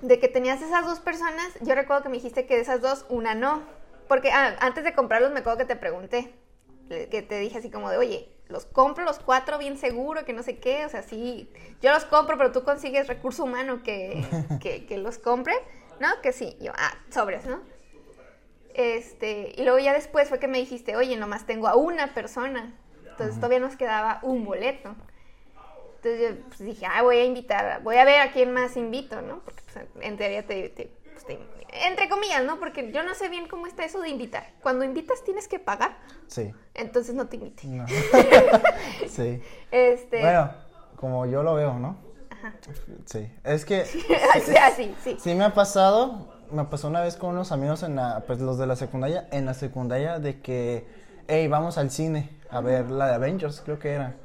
de 0.02 0.20
que 0.20 0.28
tenías 0.28 0.62
esas 0.62 0.86
dos 0.86 1.00
personas, 1.00 1.54
yo 1.62 1.74
recuerdo 1.74 2.04
que 2.04 2.10
me 2.10 2.16
dijiste 2.16 2.46
que 2.46 2.56
de 2.56 2.64
esas 2.64 2.82
dos, 2.82 3.06
una 3.08 3.34
no. 3.34 3.64
Porque 4.10 4.32
ah, 4.32 4.58
antes 4.60 4.84
de 4.84 4.94
comprarlos 4.94 5.32
me 5.32 5.40
acuerdo 5.40 5.60
que 5.60 5.66
te 5.66 5.78
pregunté, 5.78 6.34
que 6.90 7.22
te 7.22 7.40
dije 7.40 7.58
así 7.60 7.70
como 7.70 7.90
de, 7.90 7.98
oye, 7.98 8.30
los 8.48 8.66
compro 8.66 9.06
los 9.06 9.20
cuatro 9.20 9.58
bien 9.60 9.78
seguro, 9.78 10.26
que 10.26 10.34
no 10.34 10.42
sé 10.44 10.58
qué, 10.58 10.86
o 10.86 10.90
sea, 10.90 11.04
sí, 11.04 11.50
yo 11.82 11.92
los 11.94 12.06
compro, 12.06 12.38
pero 12.38 12.52
tú 12.52 12.64
consigues 12.64 13.08
recurso 13.08 13.44
humano 13.44 13.84
que, 13.84 14.26
que, 14.62 14.86
que 14.86 14.98
los 14.98 15.18
compre, 15.20 15.54
¿no? 16.00 16.08
Que 16.24 16.32
sí, 16.34 16.58
yo, 16.60 16.72
ah, 16.76 16.94
sobres, 17.10 17.46
¿no? 17.46 17.62
Este, 18.74 19.54
y 19.58 19.64
luego 19.64 19.80
ya 19.80 19.94
después 19.94 20.30
fue 20.30 20.40
que 20.40 20.48
me 20.48 20.58
dijiste, 20.58 20.96
oye, 20.96 21.18
nomás 21.18 21.46
tengo 21.46 21.68
a 21.68 21.76
una 21.76 22.14
persona, 22.14 22.74
entonces 23.10 23.36
todavía 23.36 23.60
nos 23.60 23.76
quedaba 23.76 24.20
un 24.24 24.46
boleto. 24.46 24.96
Entonces 25.98 26.22
yo 26.38 26.44
pues, 26.48 26.60
dije, 26.60 26.86
ah, 26.86 27.02
voy 27.02 27.18
a 27.18 27.26
invitar, 27.26 27.84
voy 27.84 27.98
a 27.98 28.06
ver 28.06 28.22
a 28.22 28.32
quién 28.32 28.54
más 28.54 28.78
invito, 28.78 29.22
¿no? 29.22 29.40
Porque 29.44 29.62
pues, 29.74 29.86
en 30.00 30.16
teoría 30.18 30.46
te, 30.46 30.70
te- 30.70 30.90
pues, 31.38 31.68
te- 31.68 31.88
entre 31.88 32.10
comillas, 32.10 32.44
¿no? 32.44 32.60
Porque 32.60 32.92
yo 32.92 33.04
no 33.04 33.14
sé 33.14 33.30
bien 33.30 33.48
cómo 33.48 33.68
está 33.68 33.86
eso 33.86 34.02
de 34.02 34.10
invitar. 34.10 34.52
Cuando 34.62 34.84
invitas 34.84 35.24
tienes 35.24 35.48
que 35.48 35.60
pagar, 35.60 35.98
Sí. 36.28 36.52
entonces 36.74 37.14
no 37.16 37.28
te 37.28 37.36
invité. 37.38 37.68
No. 37.68 37.86
sí. 39.10 39.42
Este, 39.72 40.22
Bueno, 40.22 40.52
como 40.96 41.26
yo 41.26 41.44
lo 41.44 41.56
veo, 41.56 41.74
¿no? 41.76 41.98
Sí. 43.06 43.30
Es 43.44 43.66
que 43.66 43.82
así, 44.36 44.56
así, 44.56 44.96
sí. 45.04 45.18
sí 45.20 45.36
me 45.36 45.44
ha 45.44 45.54
pasado, 45.54 46.34
me 46.52 46.64
pasó 46.66 46.88
una 46.88 47.02
vez 47.02 47.16
con 47.18 47.32
unos 47.32 47.52
amigos 47.52 47.84
en 47.84 47.96
la, 47.98 48.24
pues 48.26 48.40
los 48.40 48.58
de 48.58 48.66
la 48.66 48.76
secundaria, 48.76 49.28
en 49.32 49.46
la 49.46 49.54
secundaria 49.54 50.20
de 50.20 50.40
que, 50.42 50.88
hey, 51.30 51.48
vamos 51.48 51.78
al 51.78 51.90
cine 51.92 52.30
a 52.50 52.60
ver 52.62 52.90
la 52.90 53.08
de 53.08 53.14
Avengers, 53.14 53.62
creo 53.64 53.80
que 53.80 53.92
era. 53.94 54.16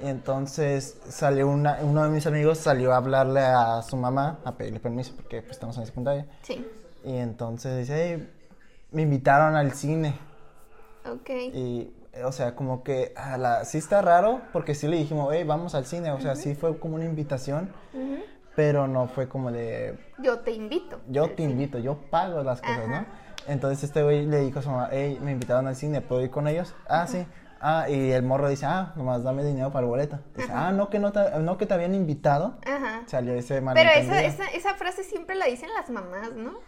Y 0.00 0.06
entonces 0.08 0.98
salió 1.08 1.48
una, 1.48 1.78
uno 1.82 2.04
de 2.04 2.10
mis 2.10 2.26
amigos 2.26 2.58
salió 2.58 2.92
a 2.92 2.96
hablarle 2.96 3.40
a 3.40 3.82
su 3.82 3.96
mamá, 3.96 4.38
a 4.44 4.52
pedirle 4.56 4.78
permiso 4.80 5.12
porque 5.16 5.40
pues, 5.42 5.52
estamos 5.52 5.76
en 5.76 5.80
la 5.82 5.86
secundaria. 5.86 6.26
Sí, 6.42 6.64
Y 7.04 7.16
entonces 7.16 7.78
dice, 7.78 8.16
hey, 8.16 8.30
me 8.92 9.02
invitaron 9.02 9.56
al 9.56 9.72
cine. 9.72 10.14
ok. 11.10 11.30
Y, 11.54 11.92
o 12.24 12.30
sea, 12.30 12.54
como 12.54 12.84
que 12.84 13.12
a 13.16 13.36
la, 13.36 13.64
sí 13.64 13.78
está 13.78 14.00
raro, 14.02 14.42
porque 14.52 14.74
sí 14.76 14.86
le 14.86 14.96
dijimos, 14.96 15.30
hey, 15.32 15.42
vamos 15.44 15.74
al 15.74 15.86
cine. 15.86 16.12
O 16.12 16.20
sea, 16.20 16.36
sí 16.36 16.54
fue 16.54 16.78
como 16.78 16.94
una 16.94 17.04
invitación, 17.06 17.70
pero 18.54 18.86
no 18.86 19.08
fue 19.08 19.28
como 19.28 19.50
de, 19.50 19.98
Yo 20.18 20.38
te 20.40 20.52
invito. 20.52 21.00
yo 21.08 21.30
te 21.30 21.42
invito, 21.42 21.78
yo 21.78 21.96
pago 22.10 22.42
las 22.44 22.60
cosas, 22.60 22.86
¿no? 22.88 23.04
Entonces 23.46 23.84
este 23.84 24.02
güey 24.02 24.26
le 24.26 24.40
dijo 24.40 24.58
a 24.58 24.62
su 24.62 24.70
mamá, 24.70 24.88
hey, 24.92 25.18
me 25.22 25.32
invitaron 25.32 25.66
al 25.66 25.76
cine, 25.76 26.00
¿puedo 26.00 26.22
ir 26.22 26.30
con 26.30 26.48
ellos? 26.48 26.74
Ah, 26.88 27.06
sí. 27.06 27.26
Ah, 27.60 27.88
y 27.88 28.10
el 28.12 28.22
morro 28.22 28.48
dice, 28.48 28.66
ah, 28.66 28.92
nomás 28.94 29.22
dame 29.22 29.42
dinero 29.42 29.70
para 29.72 29.84
el 29.84 29.88
boleto. 29.88 30.18
Dice, 30.36 30.50
ah, 30.52 30.70
no 30.72 30.90
que 30.90 30.98
no 30.98 31.12
te, 31.12 31.20
no 31.40 31.56
que 31.56 31.64
te 31.64 31.72
habían 31.74 31.94
invitado. 31.94 32.58
Ajá. 32.66 33.02
Salió 33.06 33.32
ese 33.34 33.62
Pero 33.62 33.90
esa, 33.90 34.22
esa, 34.22 34.44
esa 34.48 34.74
frase 34.74 35.02
siempre 35.02 35.34
la 35.34 35.46
dicen 35.46 35.70
las 35.74 35.88
mamás, 35.88 36.32
¿no? 36.34 36.58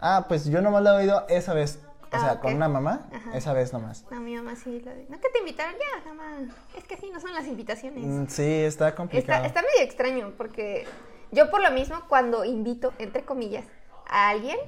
Ah, 0.00 0.26
pues 0.28 0.44
yo 0.46 0.60
nomás 0.62 0.82
la 0.84 0.94
he 0.94 1.02
oído 1.02 1.24
esa 1.28 1.54
vez. 1.54 1.80
O 2.12 2.16
Ah, 2.16 2.20
sea, 2.20 2.40
con 2.40 2.54
una 2.54 2.68
mamá, 2.68 3.08
Ajá. 3.12 3.36
esa 3.36 3.52
vez 3.52 3.72
nomás. 3.72 4.04
No, 4.12 4.20
mi 4.20 4.36
mamá 4.36 4.54
sí 4.54 4.80
la 4.84 4.94
de- 4.94 5.06
No, 5.08 5.18
que 5.20 5.28
te 5.30 5.40
invitaron 5.40 5.74
ya, 5.74 6.08
mamá. 6.08 6.54
Es 6.76 6.84
que 6.84 6.94
así 6.94 7.10
no 7.10 7.18
son 7.18 7.32
las 7.34 7.48
invitaciones. 7.48 8.04
Mm, 8.04 8.26
Sí, 8.28 8.44
está 8.62 8.94
complicado. 8.94 9.44
Está, 9.44 9.60
está 9.60 9.62
medio 9.72 9.84
extraño 9.84 10.32
porque 10.38 10.86
yo 11.32 11.50
por 11.50 11.60
lo 11.60 11.72
mismo 11.72 11.96
cuando 12.08 12.44
invito, 12.44 12.92
entre 12.98 13.24
comillas, 13.24 13.64
a 14.06 14.28
alguien, 14.28 14.58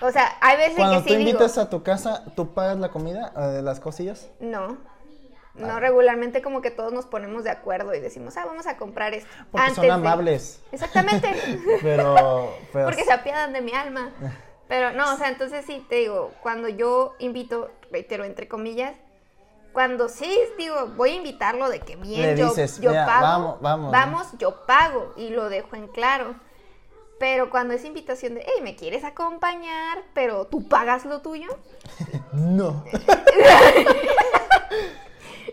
o 0.00 0.10
sea, 0.10 0.36
hay 0.40 0.56
veces 0.56 0.76
Cuando 0.76 0.98
que 0.98 1.02
tú 1.04 1.08
sí 1.10 1.16
digo, 1.16 1.30
invitas 1.30 1.58
a 1.58 1.70
tu 1.70 1.82
casa, 1.82 2.24
¿tú 2.34 2.52
pagas 2.54 2.78
la 2.78 2.90
comida, 2.90 3.32
eh, 3.36 3.62
las 3.62 3.80
cosillas? 3.80 4.28
no, 4.40 4.76
no 5.54 5.76
Ah. 5.76 5.80
regularmente 5.80 6.42
como 6.42 6.60
que 6.60 6.70
todos 6.70 6.92
nos 6.92 7.06
ponemos 7.06 7.42
de 7.44 7.50
acuerdo 7.50 7.94
y 7.94 8.00
decimos, 8.00 8.36
ah, 8.36 8.44
vamos 8.44 8.66
a 8.66 8.76
comprar 8.76 9.14
esto. 9.14 9.30
Porque 9.50 9.62
antes 9.62 9.76
son 9.76 9.86
de- 9.86 9.90
amables. 9.92 10.60
Exactamente. 10.70 11.30
Pero, 11.82 12.54
porque 12.72 13.04
se 13.04 13.12
apiadan 13.12 13.54
de 13.54 13.62
mi 13.62 13.72
alma. 13.72 14.10
Pero 14.68 14.90
no, 14.92 15.14
o 15.14 15.16
sea, 15.16 15.28
entonces 15.28 15.64
sí, 15.64 15.86
te 15.88 15.94
digo, 15.96 16.32
cuando 16.42 16.68
yo 16.68 17.14
invito, 17.20 17.70
reitero, 17.90 18.24
entre 18.24 18.48
comillas, 18.48 18.94
cuando 19.72 20.08
sí 20.08 20.30
digo, 20.58 20.88
voy 20.96 21.10
a 21.12 21.14
invitarlo 21.14 21.68
de 21.70 21.80
que 21.80 21.96
bien, 21.96 22.22
Le 22.22 22.36
yo, 22.36 22.48
dices, 22.48 22.80
yo 22.80 22.90
"Mira, 22.90 23.06
pago, 23.06 23.22
vamos, 23.22 23.60
vamos", 23.60 23.86
¿no? 23.86 23.92
vamos, 23.92 24.26
yo 24.38 24.66
pago 24.66 25.12
y 25.16 25.30
lo 25.30 25.48
dejo 25.48 25.76
en 25.76 25.86
claro. 25.88 26.34
Pero 27.18 27.50
cuando 27.50 27.74
es 27.74 27.84
invitación 27.84 28.34
de, 28.34 28.42
hey, 28.44 28.60
¿me 28.62 28.76
quieres 28.76 29.04
acompañar? 29.04 30.02
Pero 30.12 30.46
tú 30.46 30.68
pagas 30.68 31.04
lo 31.04 31.22
tuyo. 31.22 31.48
no. 32.32 32.84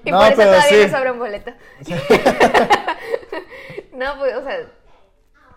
Y 0.06 0.12
No, 0.12 0.18
por 0.18 0.28
eso 0.28 0.36
todavía 0.42 0.62
sí. 0.64 0.76
me 0.76 0.90
sobra 0.90 1.14
un 1.14 1.20
boleto. 1.20 1.52
no, 3.94 4.18
pues, 4.20 4.36
o 4.36 4.44
sea, 4.44 4.58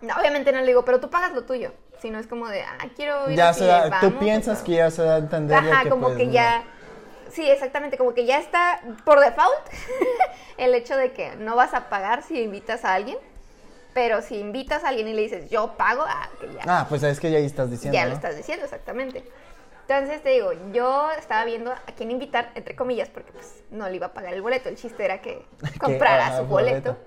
no, 0.03 0.15
obviamente 0.21 0.53
no 0.53 0.61
le 0.61 0.67
digo, 0.67 0.85
pero 0.85 1.01
tú 1.01 1.11
pagas 1.11 1.33
lo 1.33 1.45
tuyo. 1.45 1.73
Si 2.01 2.11
no 2.11 2.19
es 2.19 2.27
como 2.27 2.47
de, 2.49 2.63
ah, 2.63 2.79
quiero 2.95 3.31
ir 3.31 3.37
ya 3.37 3.49
así, 3.49 3.61
se 3.61 3.67
da, 3.67 3.89
vamos, 3.89 4.01
tú 4.01 4.19
piensas 4.19 4.63
que 4.63 4.73
ya 4.73 4.91
se 4.91 5.03
da 5.03 5.17
a 5.17 5.19
entender 5.19 5.63
de 5.63 5.71
Ajá, 5.71 5.83
que, 5.85 5.89
como 5.89 6.09
pues, 6.09 6.19
que 6.19 6.31
ya. 6.31 6.65
Sí, 7.31 7.49
exactamente, 7.49 7.99
como 7.99 8.15
que 8.15 8.25
ya 8.25 8.39
está 8.39 8.81
por 9.05 9.19
default 9.19 9.59
el 10.59 10.75
hecho 10.75 10.97
de 10.97 11.13
que 11.13 11.35
no 11.37 11.57
vas 11.57 11.75
a 11.75 11.89
pagar 11.89 12.23
si 12.23 12.41
invitas 12.41 12.85
a 12.85 12.95
alguien, 12.95 13.19
pero 13.97 14.21
si 14.21 14.37
invitas 14.39 14.85
a 14.85 14.91
alguien 14.91 15.09
y 15.09 15.15
le 15.15 15.23
dices 15.23 15.49
yo 15.49 15.73
pago, 15.79 16.05
ah, 16.07 16.29
que 16.39 16.53
ya, 16.53 16.61
Ah, 16.67 16.87
pues 16.87 17.03
es 17.03 17.19
que 17.19 17.31
ya 17.31 17.39
ahí 17.39 17.47
estás 17.47 17.71
diciendo, 17.71 17.95
ya 17.95 18.03
¿no? 18.03 18.11
lo 18.11 18.15
estás 18.15 18.37
diciendo, 18.37 18.67
exactamente. 18.67 19.25
Entonces 19.89 20.23
te 20.23 20.29
digo, 20.29 20.51
yo 20.75 21.11
estaba 21.13 21.47
viendo 21.47 21.73
a 21.73 21.81
quién 21.97 22.11
invitar, 22.11 22.53
entre 22.57 22.77
comillas, 22.77 23.09
porque 23.09 23.33
pues 23.33 23.65
no 23.71 23.89
le 23.89 23.97
iba 23.97 24.09
a 24.09 24.13
pagar 24.13 24.35
el 24.35 24.43
boleto, 24.43 24.69
el 24.69 24.77
chiste 24.77 25.03
era 25.03 25.23
que 25.23 25.47
Que, 25.73 25.79
comprara 25.79 26.27
ajá, 26.27 26.39
su 26.41 26.45
boleto. 26.45 26.99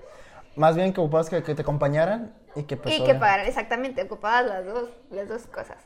Más 0.56 0.74
bien 0.74 0.92
que 0.92 1.00
ocupabas 1.00 1.30
que, 1.30 1.44
que 1.44 1.54
te 1.54 1.62
acompañaran 1.62 2.34
y 2.56 2.64
que 2.64 2.76
pues... 2.76 2.98
y 2.98 3.04
que 3.04 3.14
pagaran, 3.14 3.46
exactamente, 3.46 4.02
ocupabas 4.02 4.46
las 4.46 4.66
dos, 4.66 4.90
las 5.12 5.28
dos 5.28 5.46
cosas. 5.46 5.78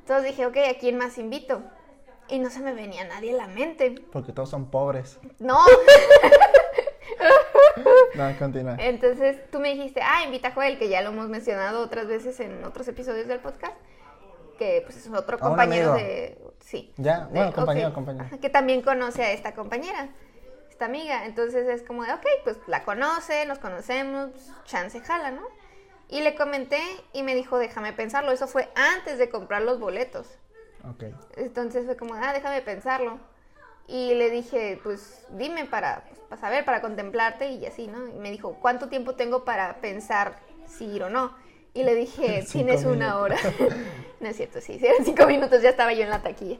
Entonces 0.00 0.32
dije, 0.32 0.46
ok, 0.46 0.56
¿a 0.68 0.78
quién 0.80 0.98
más 0.98 1.16
invito? 1.18 1.62
Y 2.26 2.40
no 2.40 2.50
se 2.50 2.58
me 2.58 2.74
venía 2.74 3.04
nadie 3.04 3.34
a 3.34 3.36
la 3.36 3.46
mente. 3.46 3.94
Porque 4.10 4.32
todos 4.32 4.50
son 4.50 4.68
pobres. 4.68 5.20
No, 5.38 5.60
No, 8.14 8.38
continúa. 8.38 8.76
entonces 8.78 9.38
tú 9.50 9.60
me 9.60 9.74
dijiste, 9.74 10.00
ah, 10.02 10.22
invita 10.24 10.48
a 10.48 10.52
Joel, 10.52 10.78
que 10.78 10.88
ya 10.88 11.02
lo 11.02 11.10
hemos 11.10 11.28
mencionado 11.28 11.80
otras 11.82 12.06
veces 12.06 12.38
en 12.40 12.64
otros 12.64 12.86
episodios 12.88 13.26
del 13.28 13.40
podcast, 13.40 13.74
que 14.58 14.82
pues 14.84 14.96
es 14.96 15.08
otro 15.12 15.38
compañero 15.38 15.94
de... 15.94 16.38
Sí. 16.60 16.92
Ya, 16.96 17.26
de- 17.26 17.32
bueno, 17.38 17.52
compañero, 17.52 17.92
compañero. 17.94 18.26
Que 18.40 18.50
también 18.50 18.82
conoce 18.82 19.22
a 19.22 19.32
esta 19.32 19.54
compañera, 19.54 20.08
esta 20.68 20.84
amiga. 20.86 21.24
Entonces 21.26 21.66
es 21.68 21.82
como 21.82 22.04
de, 22.04 22.12
ok, 22.12 22.26
pues 22.44 22.56
la 22.66 22.84
conoce, 22.84 23.46
nos 23.46 23.58
conocemos, 23.58 24.30
chance 24.64 25.00
jala, 25.00 25.30
¿no? 25.30 25.42
Y 26.10 26.20
le 26.22 26.34
comenté 26.34 26.80
y 27.12 27.22
me 27.22 27.34
dijo, 27.34 27.58
déjame 27.58 27.92
pensarlo. 27.92 28.32
Eso 28.32 28.46
fue 28.48 28.68
antes 28.74 29.18
de 29.18 29.28
comprar 29.30 29.62
los 29.62 29.78
boletos. 29.78 30.26
Ok. 30.90 31.04
Entonces 31.36 31.84
fue 31.86 31.96
como, 31.96 32.14
ah, 32.14 32.32
déjame 32.32 32.60
pensarlo. 32.62 33.18
Y 33.88 34.14
le 34.14 34.28
dije, 34.30 34.78
pues 34.82 35.24
dime 35.30 35.64
para, 35.64 36.04
pues, 36.08 36.20
para 36.20 36.40
saber, 36.40 36.64
para 36.66 36.82
contemplarte 36.82 37.48
y 37.48 37.64
así, 37.64 37.86
¿no? 37.86 38.06
Y 38.06 38.18
me 38.18 38.30
dijo, 38.30 38.58
¿cuánto 38.60 38.90
tiempo 38.90 39.14
tengo 39.14 39.46
para 39.46 39.80
pensar 39.80 40.38
si 40.66 40.84
ir 40.84 41.02
o 41.02 41.08
no? 41.08 41.34
Y 41.72 41.84
le 41.84 41.94
dije, 41.94 42.44
tienes 42.52 42.84
una 42.84 43.18
hora. 43.18 43.38
no 44.20 44.28
es 44.28 44.36
cierto, 44.36 44.60
sí, 44.60 44.78
sí, 44.78 44.86
eran 44.86 45.06
cinco 45.06 45.26
minutos, 45.26 45.62
ya 45.62 45.70
estaba 45.70 45.94
yo 45.94 46.02
en 46.02 46.10
la 46.10 46.22
taquilla. 46.22 46.58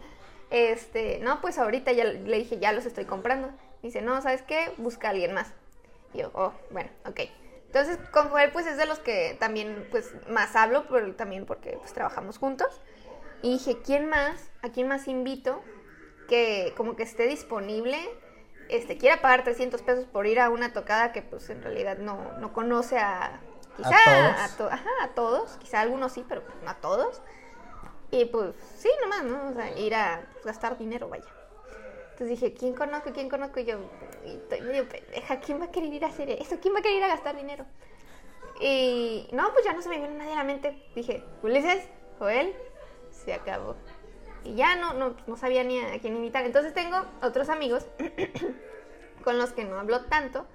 Este, 0.48 1.18
no, 1.18 1.42
pues 1.42 1.58
ahorita 1.58 1.92
ya 1.92 2.04
le 2.04 2.38
dije, 2.38 2.58
ya 2.58 2.72
los 2.72 2.86
estoy 2.86 3.04
comprando. 3.04 3.50
Dice, 3.82 4.00
no, 4.00 4.20
¿sabes 4.22 4.40
qué? 4.40 4.72
Busca 4.78 5.08
a 5.08 5.10
alguien 5.10 5.34
más. 5.34 5.52
Y 6.14 6.18
yo, 6.20 6.30
oh, 6.32 6.54
bueno, 6.70 6.88
ok. 7.04 7.20
Entonces, 7.66 7.98
con 8.10 8.30
Joel, 8.30 8.50
pues 8.52 8.66
es 8.66 8.78
de 8.78 8.86
los 8.86 9.00
que 9.00 9.36
también, 9.38 9.86
pues, 9.90 10.14
más 10.30 10.56
hablo, 10.56 10.86
pero 10.88 11.14
también 11.14 11.44
porque, 11.44 11.76
pues, 11.78 11.92
trabajamos 11.92 12.38
juntos. 12.38 12.80
Y 13.42 13.52
dije, 13.52 13.76
¿quién 13.84 14.08
más? 14.08 14.50
¿A 14.62 14.70
quién 14.70 14.88
más 14.88 15.06
invito 15.06 15.62
que 16.28 16.72
como 16.76 16.94
que 16.94 17.02
esté 17.02 17.26
disponible? 17.26 17.98
Este, 18.68 18.98
quiera 18.98 19.20
pagar 19.22 19.44
300 19.44 19.80
pesos 19.82 20.04
por 20.04 20.26
ir 20.26 20.38
a 20.40 20.50
una 20.50 20.72
tocada 20.72 21.10
que, 21.12 21.22
pues, 21.22 21.48
en 21.50 21.62
realidad 21.62 21.98
no, 21.98 22.32
no 22.38 22.52
conoce 22.52 22.98
a... 22.98 23.40
Quizá 23.76 23.90
todos. 24.04 24.40
a, 24.40 24.56
to- 24.56 24.66
ajá, 24.70 24.90
a 25.02 25.08
todos, 25.14 25.56
quizá 25.58 25.78
a 25.78 25.82
algunos 25.82 26.12
sí, 26.12 26.24
pero 26.28 26.42
pues, 26.42 26.56
no 26.62 26.70
a 26.70 26.74
todos. 26.74 27.22
Y 28.10 28.26
pues, 28.26 28.54
sí, 28.76 28.90
nomás, 29.02 29.24
¿no? 29.24 29.50
O 29.50 29.54
sea, 29.54 29.76
ir 29.78 29.94
a 29.94 30.26
pues, 30.32 30.44
gastar 30.44 30.76
dinero, 30.76 31.08
vaya. 31.08 31.24
Entonces 32.10 32.28
dije, 32.40 32.52
¿quién 32.54 32.74
conozco? 32.74 33.12
¿Quién 33.12 33.28
conozco? 33.28 33.60
Y 33.60 33.64
yo, 33.64 33.78
y 34.26 34.34
estoy 34.34 34.60
medio 34.62 34.88
pendeja, 34.88 35.38
¿quién 35.40 35.60
va 35.60 35.66
a 35.66 35.70
querer 35.70 35.92
ir 35.94 36.04
a 36.04 36.08
hacer 36.08 36.28
eso? 36.30 36.58
¿Quién 36.60 36.74
va 36.74 36.80
a 36.80 36.82
querer 36.82 36.98
ir 36.98 37.04
a 37.04 37.08
gastar 37.08 37.36
dinero? 37.36 37.64
Y 38.60 39.28
no, 39.32 39.52
pues 39.52 39.64
ya 39.64 39.72
no 39.72 39.80
se 39.82 39.88
me 39.88 39.98
vino 40.00 40.10
nadie 40.10 40.32
a 40.32 40.36
la 40.36 40.44
mente. 40.44 40.82
Dije, 40.96 41.22
Ulises, 41.42 41.88
Joel, 42.18 42.54
se 43.12 43.32
acabó. 43.32 43.76
Ya 44.54 44.76
no, 44.76 44.94
no, 44.94 45.14
no 45.26 45.36
sabía 45.36 45.64
ni 45.64 45.80
a 45.80 45.98
quién 46.00 46.16
invitar. 46.16 46.44
Entonces 46.44 46.74
tengo 46.74 46.96
otros 47.22 47.48
amigos 47.48 47.86
con 49.24 49.38
los 49.38 49.52
que 49.52 49.64
no 49.64 49.78
hablo 49.78 50.04
tanto, 50.06 50.46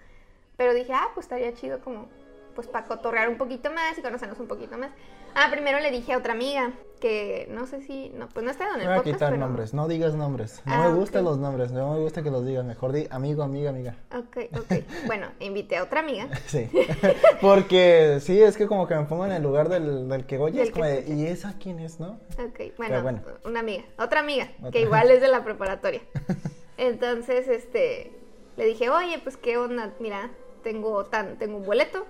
pero 0.57 0.73
dije, 0.73 0.93
ah, 0.93 1.09
pues 1.13 1.25
estaría 1.25 1.53
chido 1.53 1.79
como, 1.81 2.07
pues 2.55 2.67
para 2.67 2.85
cotorrear 2.85 3.29
un 3.29 3.37
poquito 3.37 3.71
más 3.71 3.97
y 3.97 4.01
conocernos 4.01 4.39
un 4.39 4.47
poquito 4.47 4.77
más. 4.77 4.91
Ah, 5.35 5.47
primero 5.51 5.79
le 5.79 5.89
dije 5.91 6.13
a 6.13 6.17
otra 6.19 6.33
amiga 6.33 6.71
que 7.01 7.47
no 7.49 7.65
sé 7.65 7.81
si, 7.81 8.09
no, 8.11 8.29
pues 8.29 8.45
no 8.45 8.51
está 8.51 8.65
el 8.75 8.75
Voy 8.75 8.83
a 8.83 8.95
podcast, 8.97 9.15
quitar 9.15 9.31
pero- 9.31 9.39
nombres, 9.45 9.73
no 9.73 9.87
digas 9.87 10.13
nombres. 10.15 10.61
No 10.65 10.73
Ah, 10.73 10.87
me 10.89 10.93
gustan 10.95 11.23
los 11.25 11.37
nombres, 11.37 11.71
no 11.71 11.93
me 11.93 11.99
gusta 11.99 12.21
que 12.23 12.29
los 12.31 12.45
digas. 12.45 12.63
Mejor 12.63 12.91
di 12.93 13.07
amigo, 13.09 13.43
amiga, 13.43 13.71
amiga. 13.71 13.95
Ok, 14.15 14.37
ok. 14.57 14.83
Bueno, 15.07 15.27
invité 15.39 15.77
a 15.77 15.83
otra 15.83 15.99
amiga. 16.01 16.29
Sí. 16.45 16.69
Porque 17.41 18.19
sí, 18.21 18.41
es 18.41 18.55
que 18.57 18.67
como 18.67 18.87
que 18.87 18.95
me 18.95 19.03
pongo 19.03 19.25
en 19.25 19.31
el 19.33 19.43
lugar 19.43 19.69
del, 19.69 20.07
del 20.07 20.25
que 20.25 20.37
oye, 20.37 20.61
es 20.61 20.71
como 20.71 20.85
de. 20.85 21.03
¿y 21.07 21.25
esa 21.25 21.55
quién 21.59 21.79
es, 21.79 21.99
no? 21.99 22.19
Ok, 22.39 22.75
bueno, 22.77 23.01
bueno. 23.01 23.21
una 23.43 23.59
amiga, 23.59 23.83
otra 23.97 24.19
amiga, 24.21 24.49
Otra. 24.59 24.71
que 24.71 24.81
igual 24.81 25.09
es 25.11 25.19
de 25.21 25.27
la 25.27 25.43
preparatoria. 25.43 26.01
Entonces, 26.77 27.47
este, 27.47 28.11
le 28.57 28.65
dije, 28.65 28.89
oye, 28.89 29.19
pues 29.23 29.37
qué 29.37 29.57
onda, 29.57 29.91
mira, 29.99 30.31
tengo 30.63 31.05
tan, 31.05 31.37
tengo 31.37 31.57
un 31.57 31.65
boleto. 31.65 32.05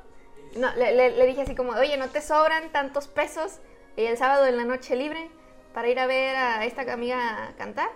No, 0.56 0.74
le, 0.76 0.94
le- 0.96 1.12
le 1.18 1.26
dije 1.26 1.42
así 1.42 1.56
como, 1.56 1.72
oye, 1.74 1.98
¿no 1.98 2.10
te 2.10 2.22
sobran 2.22 2.72
tantos 2.72 3.08
pesos 3.08 3.60
el 3.98 4.18
sábado 4.18 4.46
en 4.46 4.58
la 4.58 4.66
noche 4.66 4.96
libre 4.96 5.30
para 5.74 5.88
ir 5.88 6.00
a 6.00 6.06
ver 6.06 6.36
a 6.36 6.66
esta 6.66 6.82
amiga 6.94 7.54
cantar? 7.58 7.90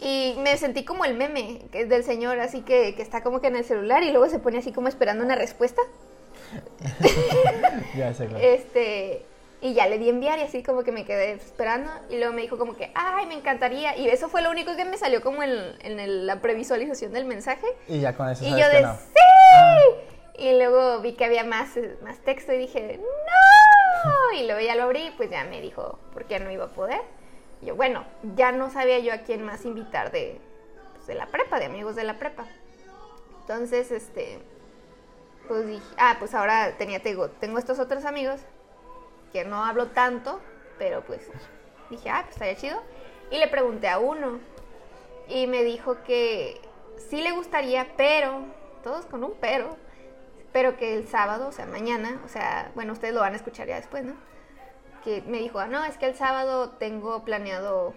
Y 0.00 0.34
me 0.38 0.56
sentí 0.56 0.84
como 0.84 1.04
el 1.04 1.14
meme 1.14 1.60
que 1.70 1.82
es 1.82 1.88
del 1.88 2.02
señor, 2.04 2.40
así 2.40 2.62
que, 2.62 2.94
que 2.96 3.02
está 3.02 3.22
como 3.22 3.40
que 3.40 3.46
en 3.46 3.56
el 3.56 3.64
celular 3.64 4.02
y 4.02 4.10
luego 4.10 4.28
se 4.28 4.38
pone 4.40 4.58
así 4.58 4.72
como 4.72 4.88
esperando 4.88 5.24
una 5.24 5.36
respuesta. 5.36 5.80
Ya 7.96 8.12
sé, 8.12 8.26
claro. 8.26 8.44
Este, 8.44 9.24
y 9.60 9.72
ya 9.74 9.86
le 9.86 9.98
di 9.98 10.08
enviar 10.08 10.38
y 10.38 10.42
así 10.42 10.62
como 10.62 10.82
que 10.82 10.90
me 10.92 11.04
quedé 11.04 11.32
esperando. 11.32 11.90
Y 12.10 12.18
luego 12.18 12.32
me 12.32 12.42
dijo 12.42 12.58
como 12.58 12.76
que, 12.76 12.90
ay, 12.94 13.26
me 13.26 13.34
encantaría. 13.34 13.96
Y 13.96 14.08
eso 14.08 14.28
fue 14.28 14.42
lo 14.42 14.50
único 14.50 14.74
que 14.76 14.84
me 14.84 14.96
salió 14.98 15.20
como 15.22 15.42
en, 15.42 15.52
en 15.80 16.00
el- 16.00 16.26
la 16.26 16.40
previsualización 16.40 17.12
del 17.12 17.24
mensaje. 17.24 17.66
Y 17.88 18.00
ya 18.00 18.14
con 18.16 18.28
eso 18.28 18.44
y 18.44 18.50
yo 18.50 18.68
de, 18.68 18.82
no. 18.82 18.94
sí. 18.94 20.13
Y 20.36 20.56
luego 20.58 21.00
vi 21.00 21.14
que 21.14 21.24
había 21.24 21.44
más, 21.44 21.78
más 22.02 22.18
texto 22.18 22.52
y 22.52 22.58
dije, 22.58 22.98
no. 22.98 24.38
Y 24.38 24.46
luego 24.46 24.60
ya 24.60 24.74
lo 24.74 24.84
abrí, 24.84 25.12
pues 25.16 25.30
ya 25.30 25.44
me 25.44 25.60
dijo, 25.60 25.98
¿por 26.12 26.24
qué 26.24 26.40
no 26.40 26.50
iba 26.50 26.64
a 26.64 26.72
poder? 26.72 27.00
Y 27.62 27.66
yo, 27.66 27.76
bueno, 27.76 28.04
ya 28.34 28.52
no 28.52 28.70
sabía 28.70 28.98
yo 28.98 29.12
a 29.12 29.18
quién 29.18 29.44
más 29.44 29.64
invitar 29.64 30.10
de, 30.10 30.40
pues, 30.94 31.06
de 31.06 31.14
la 31.14 31.26
prepa, 31.26 31.58
de 31.58 31.66
amigos 31.66 31.94
de 31.94 32.04
la 32.04 32.18
prepa. 32.18 32.46
Entonces, 33.40 33.92
este, 33.92 34.40
pues 35.46 35.66
dije, 35.66 35.84
ah, 35.98 36.16
pues 36.18 36.34
ahora 36.34 36.76
tenía, 36.78 37.00
tengo, 37.00 37.28
tengo 37.28 37.58
estos 37.58 37.78
otros 37.78 38.04
amigos 38.04 38.40
que 39.32 39.44
no 39.44 39.64
hablo 39.64 39.88
tanto, 39.88 40.40
pero 40.78 41.02
pues 41.02 41.28
dije, 41.90 42.10
ah, 42.10 42.22
pues 42.22 42.34
estaría 42.34 42.56
chido. 42.56 42.82
Y 43.30 43.38
le 43.38 43.48
pregunté 43.48 43.88
a 43.88 43.98
uno 43.98 44.40
y 45.28 45.46
me 45.46 45.62
dijo 45.62 46.02
que 46.04 46.60
sí 47.10 47.20
le 47.22 47.32
gustaría, 47.32 47.86
pero, 47.96 48.44
todos 48.82 49.06
con 49.06 49.24
un 49.24 49.34
pero, 49.40 49.76
pero 50.54 50.76
que 50.76 50.94
el 50.94 51.08
sábado, 51.08 51.48
o 51.48 51.52
sea, 51.52 51.66
mañana, 51.66 52.20
o 52.24 52.28
sea, 52.28 52.70
bueno, 52.76 52.92
ustedes 52.92 53.12
lo 53.12 53.18
van 53.18 53.32
a 53.32 53.36
escuchar 53.36 53.66
ya 53.66 53.74
después, 53.74 54.04
¿no? 54.04 54.14
Que 55.02 55.20
me 55.26 55.38
dijo, 55.38 55.58
ah, 55.58 55.66
no, 55.66 55.84
es 55.84 55.98
que 55.98 56.06
el 56.06 56.14
sábado 56.14 56.70
tengo 56.70 57.24
planeado, 57.24 57.92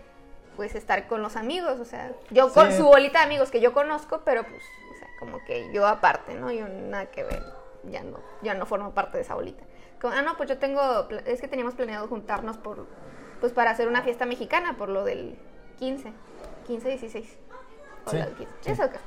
pues, 0.55 0.73
estar 0.73 1.07
con 1.07 1.21
los 1.21 1.35
amigos, 1.35 1.79
o 1.79 1.85
sea, 1.85 2.13
yo 2.31 2.51
con 2.51 2.73
su 2.73 2.85
bolita 2.85 3.19
de 3.19 3.25
amigos 3.25 3.51
que 3.51 3.61
yo 3.61 3.73
conozco, 3.73 4.21
pero 4.25 4.41
pues, 4.41 4.63
o 4.91 4.97
sea, 4.97 5.07
como 5.19 5.37
que 5.45 5.71
yo 5.71 5.85
aparte, 5.85 6.33
¿no? 6.33 6.51
Yo 6.51 6.67
nada 6.67 7.05
que 7.05 7.23
ver, 7.23 7.43
ya 7.83 8.01
no, 8.01 8.17
ya 8.41 8.55
no 8.55 8.65
formo 8.65 8.91
parte 8.91 9.17
de 9.17 9.23
esa 9.23 9.35
bolita. 9.35 9.63
Como, 10.01 10.15
ah, 10.15 10.23
no, 10.23 10.35
pues 10.35 10.49
yo 10.49 10.57
tengo, 10.57 11.07
es 11.27 11.39
que 11.39 11.47
teníamos 11.47 11.75
planeado 11.75 12.07
juntarnos 12.07 12.57
por, 12.57 12.87
pues, 13.39 13.53
para 13.53 13.69
hacer 13.69 13.87
una 13.87 14.01
fiesta 14.01 14.25
mexicana, 14.25 14.77
por 14.77 14.89
lo 14.89 15.03
del 15.03 15.37
15, 15.77 16.11
15, 16.65 16.89
16. 16.89 17.37
O 18.03 18.09
Sí, 18.09 18.17
la 18.17 18.25
del 18.25 18.33
15, 18.33 18.53
sí. 18.61 18.71
eso 18.71 18.89
que. 18.89 18.97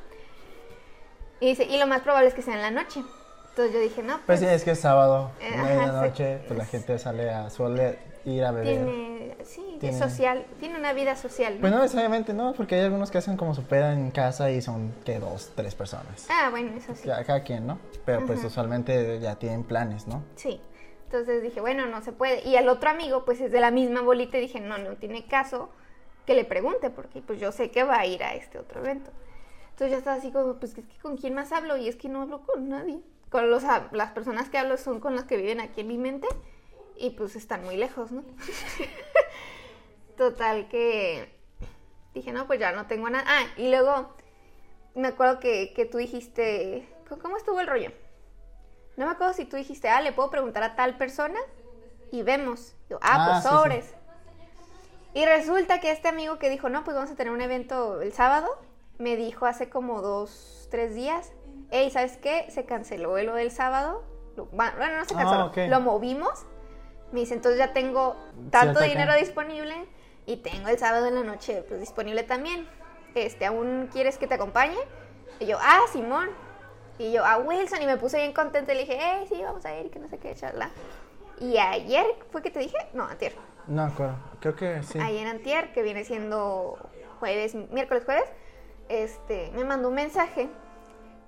Y 1.41 1.49
dice, 1.49 1.65
y 1.65 1.79
lo 1.79 1.89
más 1.89 2.03
probable 2.03 2.29
es 2.29 2.35
que 2.35 2.43
sea 2.43 2.55
en 2.55 2.63
la 2.63 2.71
noche. 2.71 3.03
Entonces 3.51 3.75
yo 3.75 3.81
dije, 3.81 4.03
no, 4.03 4.15
Pues 4.15 4.25
pues, 4.27 4.41
sí, 4.41 4.47
es 4.47 4.65
que 4.65 4.71
es 4.73 4.81
sábado, 4.81 5.31
Eh, 5.41 5.51
ajá, 5.55 5.63
medianoche, 5.65 6.39
sí. 6.39 6.45
pues 6.47 6.59
la 6.59 6.65
gente 6.65 6.99
sale 6.99 7.31
a, 7.31 7.51
suele 7.51 7.99
ir 8.25 8.45
a 8.45 8.53
beber. 8.53 8.85
tiene, 8.85 9.37
sí, 9.45 9.77
Tiene- 9.81 9.97
es 9.97 10.03
social, 10.03 10.47
tiene 10.61 10.79
una 10.79 10.93
vida 10.93 11.17
social. 11.17 11.55
¿no? 11.55 11.61
Pues 11.61 11.73
no 11.73 11.79
necesariamente, 11.81 12.33
no, 12.33 12.53
porque 12.55 12.77
hay 12.77 12.83
algunos 12.83 13.11
que 13.11 13.19
hacen 13.19 13.37
como 13.37 13.55
su 13.55 13.65
peda 13.65 13.93
en 13.93 14.11
casa 14.13 14.51
y 14.51 14.63
son, 14.63 14.93
que 15.05 15.19
dos, 15.19 15.53
tres 15.57 15.75
personas. 15.75 16.27
Ah, 16.31 16.49
bueno, 16.51 16.73
eso 16.77 16.95
sí. 16.95 17.09
Cada, 17.09 17.25
cada 17.25 17.43
quien, 17.43 17.67
¿no? 17.67 17.79
Pero 18.05 18.25
pues 18.27 18.43
usualmente 18.45 19.19
ya 19.21 19.37
tienen 19.37 19.65
planes, 19.65 20.07
¿no? 20.07 20.23
Sí. 20.37 20.61
Entonces 21.07 21.43
dije, 21.43 21.61
bueno, 21.61 21.87
no 21.87 22.03
se 22.03 22.13
puede. 22.13 22.47
Y 22.49 22.55
el 22.57 22.69
otro 22.69 22.89
amigo, 22.91 23.25
pues 23.25 23.41
es 23.41 23.51
de 23.51 23.61
la 23.61 23.73
misma 23.73 24.01
bolita 24.01 24.39
y 24.39 24.43
dije, 24.43 24.61
no, 24.61 24.79
no 24.79 24.95
tiene 24.95 25.27
caso 25.27 25.71
que 26.25 26.35
le 26.35 26.45
pregunte, 26.45 26.89
porque 26.91 27.21
pues 27.21 27.41
yo 27.41 27.51
sé 27.51 27.71
que 27.73 27.83
va 27.83 27.99
a 27.99 28.07
ir 28.07 28.23
a 28.23 28.35
este 28.35 28.59
otro 28.61 28.81
evento. 28.81 29.11
Entonces 29.71 29.91
ya 29.91 29.99
estaba 29.99 30.17
así 30.19 30.31
como, 30.31 30.55
pues 30.55 30.79
es 30.79 30.85
que 30.85 30.99
con 31.03 31.17
quién 31.17 31.35
más 31.35 31.51
hablo 31.51 31.77
y 31.77 31.89
es 31.89 31.97
que 31.97 32.09
no 32.09 32.23
hablo 32.23 32.43
con 32.47 32.69
nadie. 32.69 33.01
Con 33.31 33.51
los, 33.51 33.63
las 33.93 34.11
personas 34.13 34.49
que 34.49 34.59
hablo 34.59 34.77
son 34.77 35.01
con 35.01 35.15
las 35.15 35.25
que 35.25 35.37
viven 35.37 35.61
aquí 35.61 35.83
en 35.83 35.89
mi 35.89 35.99
mente 35.99 36.27
y 36.97 37.11
pues 37.11 37.37
están 37.37 37.65
muy 37.65 37.77
lejos, 37.77 38.11
¿no? 38.13 38.25
Total 40.17 40.69
que 40.69 41.33
dije, 42.15 42.33
no, 42.33 42.47
pues 42.47 42.61
ya 42.61 42.73
no 42.73 42.87
tengo 42.87 43.09
nada. 43.09 43.25
Ah, 43.27 43.45
y 43.57 43.71
luego 43.71 44.11
me 44.95 45.09
acuerdo 45.09 45.39
que, 45.41 45.73
que 45.75 45.87
tú 45.87 45.99
dijiste, 45.99 46.87
¿cómo 47.23 47.37
estuvo 47.37 47.61
el 47.61 47.67
rollo? 47.69 47.93
No 48.97 49.07
me 49.07 49.13
acuerdo 49.13 49.33
si 49.33 49.45
tú 49.47 49.57
dijiste, 49.57 49.89
ah, 49.89 50.01
le 50.03 50.13
puedo 50.13 50.31
preguntar 50.31 50.63
a 50.63 50.75
tal 50.77 50.99
persona 50.99 51.39
y 52.13 52.23
vemos. 52.23 52.75
Yo, 52.91 52.99
ah, 53.01 53.17
Ah, 53.19 53.27
pues 53.31 53.43
sí, 53.43 53.49
sí. 53.49 53.55
sobres. 53.55 53.95
Y 55.15 55.25
resulta 55.25 55.81
que 55.81 55.91
este 55.91 56.09
amigo 56.09 56.39
que 56.39 56.51
dijo, 56.51 56.69
no, 56.69 56.85
pues 56.85 56.95
vamos 56.97 57.11
a 57.11 57.15
tener 57.17 57.33
un 57.33 57.41
evento 57.41 58.01
el 58.03 58.13
sábado, 58.13 58.49
me 58.99 59.17
dijo 59.17 59.47
hace 59.47 59.71
como 59.71 60.03
dos, 60.03 60.69
tres 60.71 60.95
días, 60.95 61.33
hey, 61.71 61.91
¿sabes 61.91 62.17
qué? 62.19 62.47
Se 62.51 62.65
canceló 62.65 63.17
lo 63.23 63.35
del 63.35 63.51
sábado. 63.51 64.03
Bueno, 64.53 64.73
no 64.97 65.05
se 65.05 65.15
Ah, 65.17 65.51
canceló, 65.51 65.69
lo 65.69 65.81
movimos. 65.81 66.47
Me 67.13 67.21
dice, 67.21 67.35
entonces 67.35 67.59
ya 67.59 67.73
tengo 67.73 68.17
tanto 68.51 68.79
Cierta 68.79 68.85
dinero 68.85 69.15
disponible 69.15 69.75
y 70.27 70.37
tengo 70.37 70.69
el 70.69 70.79
sábado 70.79 71.07
en 71.07 71.17
la 71.17 71.23
noche 71.25 71.65
pues, 71.69 71.81
disponible 71.81 72.23
también. 72.23 72.69
Este, 73.15 73.47
¿aún 73.47 73.89
quieres 73.93 74.17
que 74.19 74.27
te 74.29 74.35
acompañe? 74.35 74.79
Y 75.41 75.47
yo, 75.47 75.59
ah, 75.61 75.81
Simón. 75.93 76.29
Y 76.99 77.13
yo, 77.13 77.25
a 77.25 77.39
Wilson, 77.39 77.83
y 77.83 77.87
me 77.87 77.97
puse 77.97 78.19
bien 78.19 78.33
contenta 78.33 78.73
y 78.73 78.77
le 78.77 78.81
dije, 78.83 78.99
eh, 79.01 79.27
sí, 79.29 79.41
vamos 79.43 79.65
a 79.65 79.75
ir, 79.75 79.91
que 79.91 79.99
no 79.99 80.09
sé 80.09 80.19
qué, 80.19 80.35
charla. 80.35 80.71
Y 81.41 81.57
ayer, 81.57 82.05
¿fue 82.31 82.43
que 82.43 82.51
te 82.51 82.59
dije? 82.59 82.77
No, 82.93 83.05
antier. 83.05 83.33
No, 83.67 83.85
acuerdo. 83.85 84.17
Creo 84.41 84.55
que 84.55 84.83
sí. 84.83 84.99
Ayer 85.01 85.27
antier, 85.27 85.73
que 85.73 85.83
viene 85.83 86.05
siendo 86.05 86.79
jueves, 87.19 87.55
miércoles, 87.55 88.05
jueves, 88.05 88.29
este, 88.91 89.51
me 89.55 89.65
mandó 89.65 89.89
un 89.89 89.95
mensaje 89.95 90.51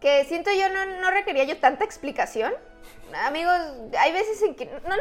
que 0.02 0.24
siento 0.24 0.50
yo 0.52 0.68
no, 0.68 1.00
no 1.00 1.10
requería 1.10 1.44
yo 1.44 1.56
tanta 1.58 1.84
explicación. 1.84 2.52
Amigos, 3.24 3.54
hay 3.98 4.12
veces 4.12 4.42
en 4.42 4.54
que 4.56 4.66
no, 4.66 4.72
no, 4.80 4.96
no 4.96 4.98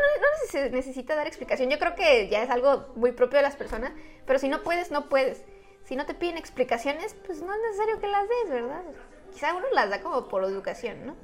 se 0.49 0.69
necesita 0.69 1.15
dar 1.15 1.25
explicación. 1.27 1.69
Yo 1.69 1.79
creo 1.79 1.95
que 1.95 2.29
ya 2.29 2.43
es 2.43 2.49
algo 2.49 2.91
muy 2.95 3.11
propio 3.11 3.37
de 3.37 3.43
las 3.43 3.55
personas, 3.55 3.91
pero 4.27 4.37
si 4.37 4.47
no 4.47 4.61
puedes, 4.63 4.91
no 4.91 5.09
puedes. 5.09 5.43
Si 5.85 5.95
no 5.95 6.05
te 6.05 6.13
piden 6.13 6.37
explicaciones, 6.37 7.15
pues 7.25 7.41
no 7.41 7.51
es 7.53 7.59
necesario 7.61 7.99
que 7.99 8.07
las 8.07 8.29
des, 8.29 8.49
¿verdad? 8.51 8.83
Quizá 9.33 9.55
uno 9.55 9.65
las 9.73 9.89
da 9.89 10.01
como 10.01 10.27
por 10.27 10.43
educación, 10.43 11.05
¿no? 11.05 11.15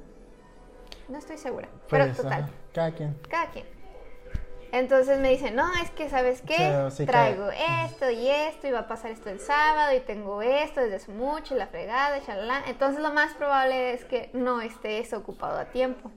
No 1.08 1.18
estoy 1.18 1.38
segura. 1.38 1.68
pero 1.88 2.12
total, 2.12 2.42
ajá, 2.44 2.50
Cada 2.74 2.90
quien. 2.92 3.16
cada 3.30 3.50
quien. 3.50 3.77
Entonces 4.72 5.18
me 5.18 5.30
dice, 5.30 5.50
no, 5.50 5.66
es 5.82 5.90
que, 5.90 6.10
¿sabes 6.10 6.42
qué? 6.42 6.88
Sí, 6.90 7.06
Traigo 7.06 7.50
esto 7.50 8.10
y 8.10 8.28
esto, 8.28 8.66
y 8.66 8.70
va 8.70 8.80
a 8.80 8.88
pasar 8.88 9.10
esto 9.10 9.30
el 9.30 9.40
sábado, 9.40 9.96
y 9.96 10.00
tengo 10.00 10.42
esto 10.42 10.80
desde 10.80 10.96
hace 10.96 11.12
mucho, 11.12 11.54
y 11.54 11.58
la 11.58 11.68
fregada, 11.68 12.20
chalala. 12.24 12.62
Entonces 12.66 13.02
lo 13.02 13.12
más 13.12 13.34
probable 13.34 13.94
es 13.94 14.04
que 14.04 14.30
no 14.34 14.60
estés 14.60 15.12
ocupado 15.14 15.58
a 15.58 15.66
tiempo. 15.66 16.10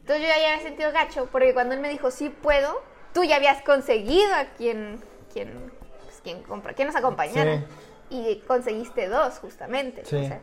Entonces 0.00 0.22
yo 0.22 0.28
ya 0.28 0.34
había 0.34 0.62
sentido 0.62 0.92
gacho, 0.92 1.28
porque 1.30 1.52
cuando 1.52 1.74
él 1.74 1.80
me 1.80 1.88
dijo, 1.88 2.10
sí 2.10 2.30
puedo, 2.30 2.82
tú 3.12 3.24
ya 3.24 3.36
habías 3.36 3.62
conseguido 3.62 4.34
a 4.34 4.44
quien, 4.56 5.02
quien, 5.32 5.72
pues, 6.04 6.20
quien, 6.22 6.42
compra, 6.44 6.72
quien 6.72 6.88
nos 6.88 6.96
acompañara. 6.96 7.58
Sí. 7.58 7.64
Y 8.08 8.42
conseguiste 8.46 9.08
dos, 9.08 9.38
justamente. 9.40 10.04
Sí. 10.04 10.16
o 10.16 10.26
sea, 10.26 10.40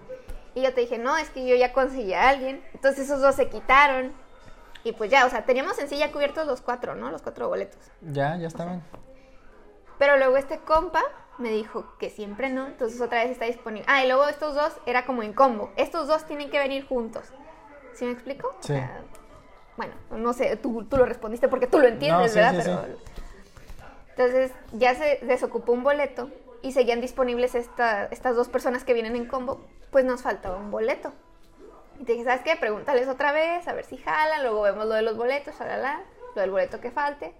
y 0.55 0.61
yo 0.61 0.73
te 0.73 0.81
dije, 0.81 0.97
no, 0.97 1.17
es 1.17 1.29
que 1.29 1.47
yo 1.47 1.55
ya 1.55 1.73
conseguí 1.73 2.13
a 2.13 2.29
alguien. 2.29 2.63
Entonces 2.73 3.05
esos 3.05 3.21
dos 3.21 3.35
se 3.35 3.49
quitaron. 3.49 4.13
Y 4.83 4.91
pues 4.91 5.09
ya, 5.09 5.25
o 5.25 5.29
sea, 5.29 5.45
teníamos 5.45 5.79
en 5.79 5.87
sí 5.87 5.97
ya 5.97 6.11
cubiertos 6.11 6.45
los 6.45 6.61
cuatro, 6.61 6.95
¿no? 6.95 7.09
Los 7.09 7.21
cuatro 7.21 7.47
boletos. 7.47 7.79
Ya, 8.01 8.35
ya 8.37 8.47
estaban. 8.47 8.83
Pero 9.97 10.17
luego 10.17 10.35
este 10.37 10.59
compa 10.59 11.01
me 11.37 11.49
dijo 11.49 11.85
que 11.99 12.09
siempre 12.09 12.49
no, 12.49 12.67
entonces 12.67 12.99
otra 12.99 13.23
vez 13.23 13.31
está 13.31 13.45
disponible. 13.45 13.85
Ah, 13.87 14.03
y 14.03 14.07
luego 14.07 14.27
estos 14.27 14.55
dos 14.55 14.73
era 14.85 15.05
como 15.05 15.23
en 15.23 15.33
combo. 15.33 15.71
Estos 15.77 16.07
dos 16.07 16.25
tienen 16.25 16.49
que 16.49 16.59
venir 16.59 16.85
juntos. 16.85 17.23
¿Sí 17.93 18.05
me 18.05 18.11
explico? 18.11 18.47
O 18.49 18.57
Sí. 18.63 18.73
sea, 18.73 19.01
bueno, 19.77 19.93
no 20.11 20.33
sé, 20.33 20.55
tú, 20.57 20.83
tú 20.85 20.97
lo 20.97 21.05
respondiste 21.05 21.47
porque 21.47 21.67
tú 21.67 21.79
lo 21.79 21.87
entiendes, 21.87 22.21
No, 22.21 22.27
sí, 22.27 22.35
¿verdad? 22.35 22.51
sí, 22.51 22.57
Pero... 22.63 23.03
Entonces 24.09 24.51
ya 24.73 24.93
se 24.95 25.19
desocupó 25.23 25.71
un 25.71 25.83
boleto 25.83 26.29
y 26.61 26.71
seguían 26.73 27.01
disponibles 27.01 27.55
esta- 27.55 28.05
estas 28.05 28.35
dos 28.35 28.47
personas 28.49 28.83
que 28.83 28.93
vienen 28.93 29.15
en 29.15 29.25
combo, 29.25 29.65
pues 29.91 30.05
nos 30.05 30.21
faltaba 30.21 30.57
un 30.57 30.69
boleto. 30.71 31.13
Y 32.00 32.05
te 32.05 32.13
dije, 32.13 32.23
¿sabes 32.25 32.41
qué? 32.41 32.55
Pregúntales 32.55 33.07
otra 33.07 33.31
vez, 33.31 33.67
a 33.67 33.73
ver 33.73 33.85
si 33.85 33.97
jalan, 33.97 34.43
luego 34.43 34.62
vemos 34.62 34.85
lo 34.85 34.95
de 34.95 35.01
los 35.01 35.15
boletos, 35.17 35.55
shalala, 35.57 36.01
lo 36.35 36.41
del 36.41 36.51
boleto 36.51 36.79
que 36.79 36.91
falte. 36.91 37.33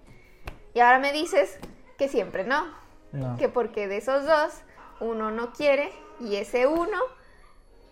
Y 0.74 0.80
ahora 0.80 1.00
me 1.00 1.12
dices 1.12 1.58
que 1.98 2.08
siempre 2.08 2.44
no. 2.44 2.66
No. 3.12 3.38
Que 3.38 3.50
porque 3.50 3.88
de 3.88 3.98
esos 3.98 4.26
dos, 4.26 4.54
uno 5.00 5.32
no 5.32 5.54
quiere 5.54 5.92
y 6.20 6.36
ese 6.36 6.68
uno, 6.68 6.98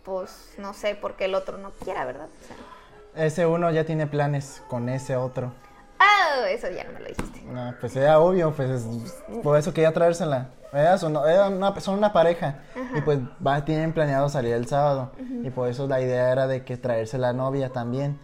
pues 0.04 0.54
no 0.58 0.74
sé 0.74 0.96
por 0.96 1.16
qué 1.16 1.26
el 1.26 1.36
otro 1.36 1.58
no 1.58 1.72
quiera, 1.72 2.06
¿verdad? 2.06 2.28
O 2.28 2.48
sea, 2.48 3.26
Ese 3.26 3.46
uno 3.46 3.70
ya 3.72 3.86
tiene 3.86 4.08
planes 4.08 4.64
con 4.68 4.90
ese 4.90 5.16
otro. 5.16 5.52
Ah, 6.02 6.50
eso 6.50 6.70
ya 6.70 6.84
no 6.86 6.94
me 6.94 7.00
lo 7.02 7.08
dijiste. 7.08 7.42
No, 7.44 7.74
pues 7.80 7.96
era 7.96 8.20
obvio, 8.20 8.52
pues 8.54 8.70
es- 8.70 9.42
por 9.44 9.58
eso 9.58 9.74
quería 9.74 9.92
traérsela. 9.94 10.50
Era, 10.74 10.98
son, 10.98 11.16
era 11.28 11.48
una, 11.50 11.78
son 11.82 11.98
una 11.98 12.14
pareja 12.14 12.60
y 12.96 13.02
pues 13.02 13.20
va, 13.46 13.66
tienen 13.66 13.92
planeado 13.92 14.30
salir 14.30 14.54
el 14.54 14.68
sábado 14.68 15.12
y 15.44 15.50
por 15.50 15.68
eso 15.68 15.86
la 15.86 16.00
idea 16.00 16.32
era 16.32 16.48
de 16.48 16.64
que 16.64 16.78
traerse 16.78 17.18
la 17.18 17.34
novia 17.34 17.70
también. 17.70 18.18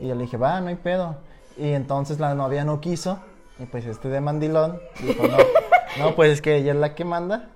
Y 0.00 0.08
yo 0.08 0.14
le 0.16 0.22
dije, 0.22 0.36
va, 0.36 0.60
no 0.60 0.68
hay 0.68 0.74
pedo. 0.76 1.16
Y 1.56 1.72
entonces 1.72 2.18
la 2.18 2.34
novia 2.34 2.64
no 2.64 2.80
quiso 2.80 3.20
y 3.60 3.66
pues 3.66 3.84
este 3.86 4.08
de 4.08 4.20
mandilón 4.20 4.80
dijo, 5.00 5.22
no, 5.28 5.36
no, 6.04 6.14
pues 6.16 6.32
es 6.32 6.42
que 6.42 6.56
ella 6.56 6.72
es 6.72 6.78
la 6.78 6.94
que 6.96 7.04
manda. 7.04 7.48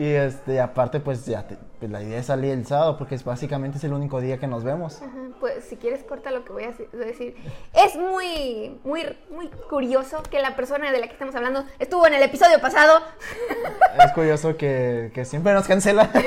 Y 0.00 0.14
este, 0.14 0.60
aparte 0.60 1.00
pues 1.00 1.26
ya, 1.26 1.46
te- 1.46 1.56
pues, 1.78 1.90
la 1.90 2.02
idea 2.02 2.18
es 2.18 2.26
salir 2.26 2.52
el 2.52 2.66
sábado 2.66 2.96
porque 2.96 3.14
es 3.14 3.24
básicamente 3.24 3.78
es 3.78 3.84
el 3.84 3.92
único 3.92 4.20
día 4.20 4.38
que 4.38 4.46
nos 4.46 4.64
vemos. 4.64 5.02
Ajá, 5.02 5.10
Pues 5.40 5.64
si 5.64 5.76
quieres 5.76 6.02
corta 6.04 6.30
lo 6.30 6.44
que 6.44 6.52
voy 6.52 6.64
a 6.64 6.72
decir. 6.92 7.34
Es 7.72 7.96
muy, 7.96 8.78
muy, 8.84 9.16
muy 9.30 9.48
curioso 9.68 10.22
que 10.30 10.40
la 10.40 10.56
persona 10.56 10.90
de 10.92 10.98
la 11.00 11.06
que 11.06 11.12
estamos 11.12 11.34
hablando 11.34 11.64
estuvo 11.78 12.06
en 12.06 12.14
el 12.14 12.22
episodio 12.22 12.60
pasado. 12.60 13.00
Es 14.04 14.12
curioso 14.12 14.56
que, 14.56 15.10
que 15.14 15.24
siempre 15.24 15.52
nos 15.52 15.66
cancela. 15.66 16.10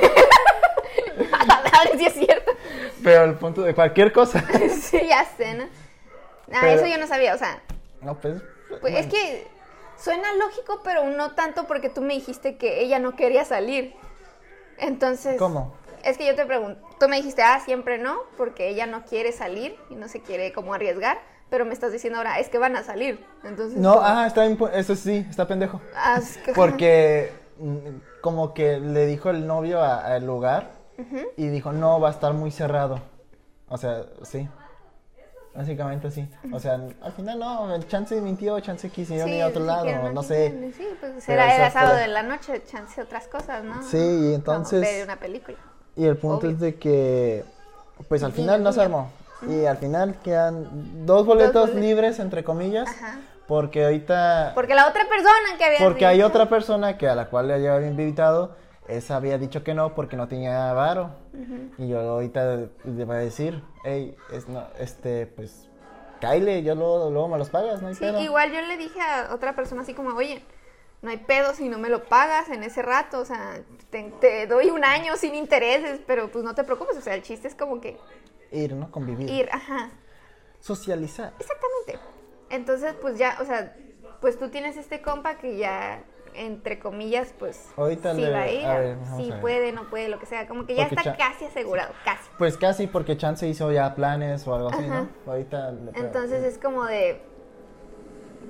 Si 1.97 2.05
es 2.05 2.13
cierto. 2.13 2.51
Pero 3.03 3.23
el 3.25 3.33
punto 3.35 3.61
de 3.63 3.73
cualquier 3.73 4.11
cosa. 4.11 4.43
sí, 4.81 4.99
ya 5.07 5.25
sé, 5.37 5.53
¿no? 5.55 5.63
Ah, 6.53 6.59
Pero- 6.61 6.67
eso 6.81 6.85
yo 6.85 6.97
no 6.97 7.07
sabía, 7.07 7.33
o 7.35 7.37
sea, 7.37 7.61
No, 8.01 8.15
pues. 8.19 8.41
pues 8.81 8.95
es 8.95 9.07
que 9.07 9.47
suena 10.01 10.33
lógico, 10.35 10.81
pero 10.83 11.05
no 11.05 11.31
tanto 11.35 11.65
porque 11.67 11.89
tú 11.89 12.01
me 12.01 12.13
dijiste 12.13 12.57
que 12.57 12.81
ella 12.81 12.99
no 12.99 13.15
quería 13.15 13.45
salir. 13.45 13.93
Entonces... 14.77 15.37
¿Cómo? 15.37 15.73
Es 16.03 16.17
que 16.17 16.25
yo 16.25 16.35
te 16.35 16.45
pregunto, 16.47 16.81
tú 16.99 17.07
me 17.07 17.17
dijiste, 17.17 17.43
ah, 17.43 17.59
siempre 17.63 17.99
no, 17.99 18.17
porque 18.35 18.69
ella 18.69 18.87
no 18.87 19.05
quiere 19.05 19.31
salir 19.31 19.77
y 19.91 19.95
no 19.95 20.07
se 20.07 20.19
quiere 20.21 20.51
como 20.51 20.73
arriesgar, 20.73 21.19
pero 21.51 21.63
me 21.63 21.73
estás 21.73 21.91
diciendo 21.91 22.17
ahora, 22.17 22.39
es 22.39 22.49
que 22.49 22.57
van 22.57 22.75
a 22.75 22.81
salir. 22.83 23.23
Entonces, 23.43 23.77
No, 23.77 23.99
ah, 24.01 24.25
está 24.25 24.47
impu- 24.47 24.71
eso 24.73 24.95
sí, 24.95 25.23
está 25.29 25.47
pendejo. 25.47 25.79
Ah, 25.95 26.17
es 26.19 26.37
que- 26.37 26.53
Porque 26.53 27.31
mm, 27.59 27.77
como 28.21 28.55
que 28.55 28.79
le 28.79 29.05
dijo 29.05 29.29
el 29.29 29.45
novio 29.45 29.83
al 29.83 30.25
lugar 30.25 30.71
y 31.37 31.47
dijo, 31.49 31.71
no, 31.71 31.99
va 31.99 32.07
a 32.09 32.11
estar 32.11 32.33
muy 32.33 32.49
cerrado. 32.51 32.99
O 33.69 33.77
sea, 33.77 34.05
sí. 34.23 34.47
Básicamente 35.53 36.09
sí. 36.11 36.29
O 36.53 36.59
sea, 36.59 36.79
al 37.01 37.11
final 37.11 37.39
no, 37.39 37.77
chance 37.83 38.19
mintió, 38.21 38.59
chance 38.61 38.89
quisieron 38.89 39.27
Sí, 39.27 39.35
ir 39.35 39.43
a 39.43 39.47
otro 39.47 39.63
lado, 39.65 39.85
no 39.85 40.11
no 40.13 40.23
sé. 40.23 40.71
Sí, 40.77 40.87
pues 40.99 41.27
era 41.27 41.45
fue- 41.45 41.71
sábado 41.71 41.97
de 41.97 42.07
la 42.07 42.23
noche, 42.23 42.63
chance 42.65 43.01
otras 43.01 43.27
cosas, 43.27 43.63
¿no? 43.63 43.83
Sí, 43.83 43.97
y 43.97 44.33
entonces... 44.33 44.79
ver 44.81 45.03
una 45.03 45.17
película. 45.17 45.57
Y 45.97 46.05
el 46.05 46.15
punto 46.15 46.47
Obvio. 46.47 46.51
es 46.51 46.59
de 46.61 46.75
que, 46.75 47.43
pues 48.07 48.23
al 48.23 48.31
final 48.31 48.63
no 48.63 48.71
se 48.71 48.81
armó. 48.81 49.11
Y 49.49 49.65
al 49.65 49.77
final 49.77 50.15
quedan 50.23 51.05
dos 51.05 51.25
boletos 51.25 51.69
boletos. 51.71 51.81
libres, 51.81 52.19
entre 52.19 52.43
comillas, 52.45 52.87
Ajá. 52.87 53.19
porque 53.47 53.83
ahorita... 53.83 54.51
Porque 54.55 54.73
la 54.73 54.87
otra 54.87 55.03
persona 55.09 55.57
que 55.57 55.65
había 55.65 55.79
Porque 55.79 56.05
hay 56.05 56.21
otra 56.21 56.47
persona 56.47 56.97
que 56.97 57.09
a 57.09 57.15
la 57.15 57.25
cual 57.25 57.49
le 57.49 57.55
había 57.55 57.85
invitado, 57.87 58.55
esa 58.91 59.15
había 59.15 59.37
dicho 59.37 59.63
que 59.63 59.73
no 59.73 59.95
porque 59.95 60.15
no 60.17 60.27
tenía 60.27 60.71
varo. 60.73 61.11
Y 61.77 61.87
yo 61.87 61.99
ahorita 61.99 62.55
le 62.83 63.05
voy 63.05 63.15
a 63.15 63.19
decir, 63.19 63.63
hey, 63.83 64.15
es, 64.31 64.47
no, 64.47 64.67
este, 64.79 65.27
pues, 65.27 65.67
Kyle, 66.19 66.61
yo 66.63 66.75
luego, 66.75 67.09
luego 67.09 67.27
me 67.29 67.37
los 67.37 67.49
pagas, 67.49 67.81
no 67.81 67.87
hay 67.87 67.95
Sí, 67.95 68.01
pedo. 68.01 68.21
igual 68.21 68.51
yo 68.51 68.61
le 68.61 68.77
dije 68.77 68.99
a 69.01 69.33
otra 69.33 69.55
persona 69.55 69.81
así 69.81 69.93
como, 69.93 70.15
oye, 70.15 70.43
no 71.01 71.09
hay 71.09 71.17
pedo 71.17 71.53
si 71.55 71.67
no 71.67 71.79
me 71.79 71.89
lo 71.89 72.03
pagas 72.03 72.49
en 72.49 72.61
ese 72.63 72.81
rato, 72.83 73.19
o 73.19 73.25
sea, 73.25 73.59
te, 73.89 74.03
te 74.21 74.45
doy 74.45 74.69
un 74.69 74.83
año 74.85 75.15
sin 75.17 75.33
intereses, 75.33 75.99
pero 76.05 76.31
pues 76.31 76.43
no 76.45 76.53
te 76.53 76.63
preocupes, 76.63 76.95
o 76.97 77.01
sea, 77.01 77.15
el 77.15 77.23
chiste 77.23 77.47
es 77.47 77.55
como 77.55 77.81
que 77.81 77.97
Ir, 78.51 78.73
¿no? 78.75 78.91
Convivir. 78.91 79.29
ir, 79.29 79.49
ajá, 79.51 79.89
Socializar. 80.59 81.33
exactamente. 81.39 81.99
Entonces, 82.49 82.93
pues 83.01 83.17
ya, 83.17 83.37
o 83.41 83.45
sea, 83.45 83.75
pues 84.19 84.37
tú 84.37 84.49
tienes 84.49 84.77
este 84.77 85.01
compa 85.01 85.35
que 85.39 85.57
ya, 85.57 86.03
entre 86.33 86.79
comillas, 86.79 87.33
pues 87.37 87.69
Ahorita 87.77 88.13
sí 88.15 88.21
le- 88.21 88.31
va 88.31 88.41
a 88.43 88.51
ir, 88.51 88.65
a 88.65 88.79
ver, 88.79 88.95
vamos 88.97 89.17
sí 89.17 89.29
a 89.29 89.33
ver. 89.33 89.41
puede, 89.41 89.71
no 89.71 89.83
puede, 89.85 90.09
lo 90.09 90.19
que 90.19 90.25
sea, 90.25 90.47
como 90.47 90.65
que 90.65 90.75
ya 90.75 90.83
Porque 90.89 90.95
está 90.95 91.17
casi 91.17 91.45
asegurado, 91.45 91.93
casi. 92.05 92.29
Pues 92.37 92.57
casi 92.57 92.87
porque 92.87 93.17
Chance 93.17 93.47
hizo 93.47 93.71
ya 93.71 93.93
planes 93.95 94.47
o 94.47 94.55
algo 94.55 94.69
así. 94.69 94.85
¿no? 94.87 95.07
Ahorita 95.25 95.71
le 95.71 95.91
Entonces 95.95 96.43
es 96.43 96.57
como 96.57 96.85
de, 96.85 97.21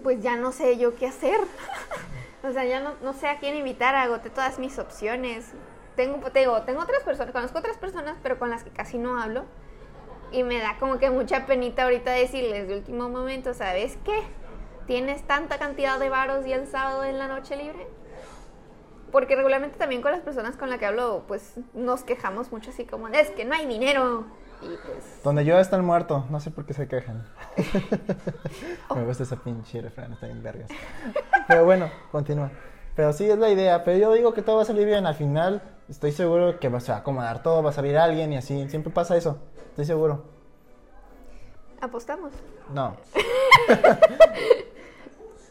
pues 0.03 0.21
ya 0.21 0.35
no 0.35 0.51
sé 0.51 0.77
yo 0.77 0.95
qué 0.95 1.07
hacer. 1.07 1.39
o 2.43 2.51
sea, 2.51 2.65
ya 2.65 2.79
no, 2.79 2.93
no 3.01 3.13
sé 3.13 3.27
a 3.27 3.39
quién 3.39 3.55
invitar, 3.55 3.95
agoté 3.95 4.29
todas 4.29 4.59
mis 4.59 4.79
opciones. 4.79 5.51
Tengo, 5.95 6.19
te 6.31 6.39
digo, 6.39 6.61
tengo 6.63 6.81
otras 6.81 7.03
personas, 7.03 7.31
conozco 7.33 7.59
otras 7.59 7.77
personas, 7.77 8.15
pero 8.23 8.39
con 8.39 8.49
las 8.49 8.63
que 8.63 8.69
casi 8.71 8.97
no 8.97 9.19
hablo. 9.21 9.43
Y 10.31 10.43
me 10.43 10.59
da 10.59 10.77
como 10.79 10.97
que 10.97 11.09
mucha 11.09 11.45
penita 11.45 11.83
ahorita 11.83 12.11
decirles 12.11 12.67
de 12.69 12.75
último 12.77 13.09
momento, 13.09 13.53
¿sabes 13.53 13.97
qué? 14.05 14.21
¿Tienes 14.91 15.23
tanta 15.23 15.57
cantidad 15.57 15.97
de 15.99 16.09
varos 16.09 16.45
y 16.45 16.51
el 16.51 16.67
sábado 16.67 17.05
en 17.05 17.17
la 17.17 17.29
noche 17.29 17.55
libre? 17.55 17.87
Porque 19.09 19.37
regularmente 19.37 19.77
también 19.77 20.01
con 20.01 20.11
las 20.11 20.19
personas 20.19 20.57
con 20.57 20.69
las 20.69 20.79
que 20.79 20.85
hablo, 20.85 21.23
pues 21.29 21.53
nos 21.73 22.03
quejamos 22.03 22.51
mucho 22.51 22.71
así 22.71 22.83
como, 22.83 23.07
es 23.07 23.29
que 23.29 23.45
no 23.45 23.55
hay 23.55 23.65
dinero. 23.65 24.25
Y 24.61 24.65
pues 24.85 25.23
Donde 25.23 25.45
yo 25.45 25.57
está 25.59 25.77
el 25.77 25.83
muerto, 25.83 26.25
no 26.29 26.41
sé 26.41 26.51
por 26.51 26.65
qué 26.65 26.73
se 26.73 26.89
quejan. 26.89 27.25
Me 28.93 29.05
gusta 29.05 29.23
ese 29.23 29.37
pinche 29.37 29.79
refrán, 29.79 30.11
está 30.11 30.25
bien 30.25 30.43
vergas. 30.43 30.69
Pero 31.47 31.63
bueno, 31.63 31.89
continúa. 32.11 32.51
Pero 32.93 33.13
sí 33.13 33.29
es 33.29 33.37
la 33.37 33.49
idea, 33.49 33.85
pero 33.85 33.97
yo 33.97 34.11
digo 34.11 34.33
que 34.33 34.41
todo 34.41 34.57
va 34.57 34.63
a 34.63 34.65
salir 34.65 34.85
bien. 34.85 35.05
Al 35.05 35.15
final 35.15 35.61
estoy 35.87 36.11
seguro 36.11 36.59
que 36.59 36.67
va 36.67 36.79
a 36.85 36.97
acomodar 36.97 37.43
todo, 37.43 37.63
va 37.63 37.69
a 37.69 37.73
salir 37.73 37.97
alguien 37.97 38.33
y 38.33 38.35
así. 38.35 38.67
Siempre 38.67 38.91
pasa 38.91 39.15
eso, 39.15 39.39
estoy 39.69 39.85
seguro. 39.85 40.25
apostamos. 41.79 42.33
No. 42.73 42.97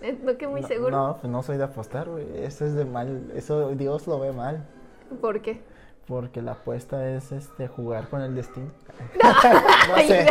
Eh, 0.03 0.19
No 0.23 0.37
que 0.37 0.47
muy 0.49 0.63
no, 0.63 0.69
seguro. 0.69 0.91
No, 0.91 1.17
pues 1.21 1.31
no 1.31 1.43
soy 1.43 1.57
de 1.57 1.65
apostar, 1.65 2.09
güey. 2.09 2.27
Eso 2.45 2.65
es 2.65 2.75
de 2.75 2.85
mal, 2.85 3.31
eso 3.35 3.71
Dios 3.71 4.07
lo 4.07 4.19
ve 4.19 4.33
mal. 4.33 4.65
¿Por 5.21 5.41
qué? 5.41 5.61
Porque 6.07 6.43
la 6.43 6.53
apuesta 6.53 7.09
es 7.11 7.33
este 7.33 7.69
jugar 7.69 8.09
con 8.09 8.21
el 8.23 8.35
destino. 8.35 8.71
no 9.89 9.97
sé. 9.97 10.27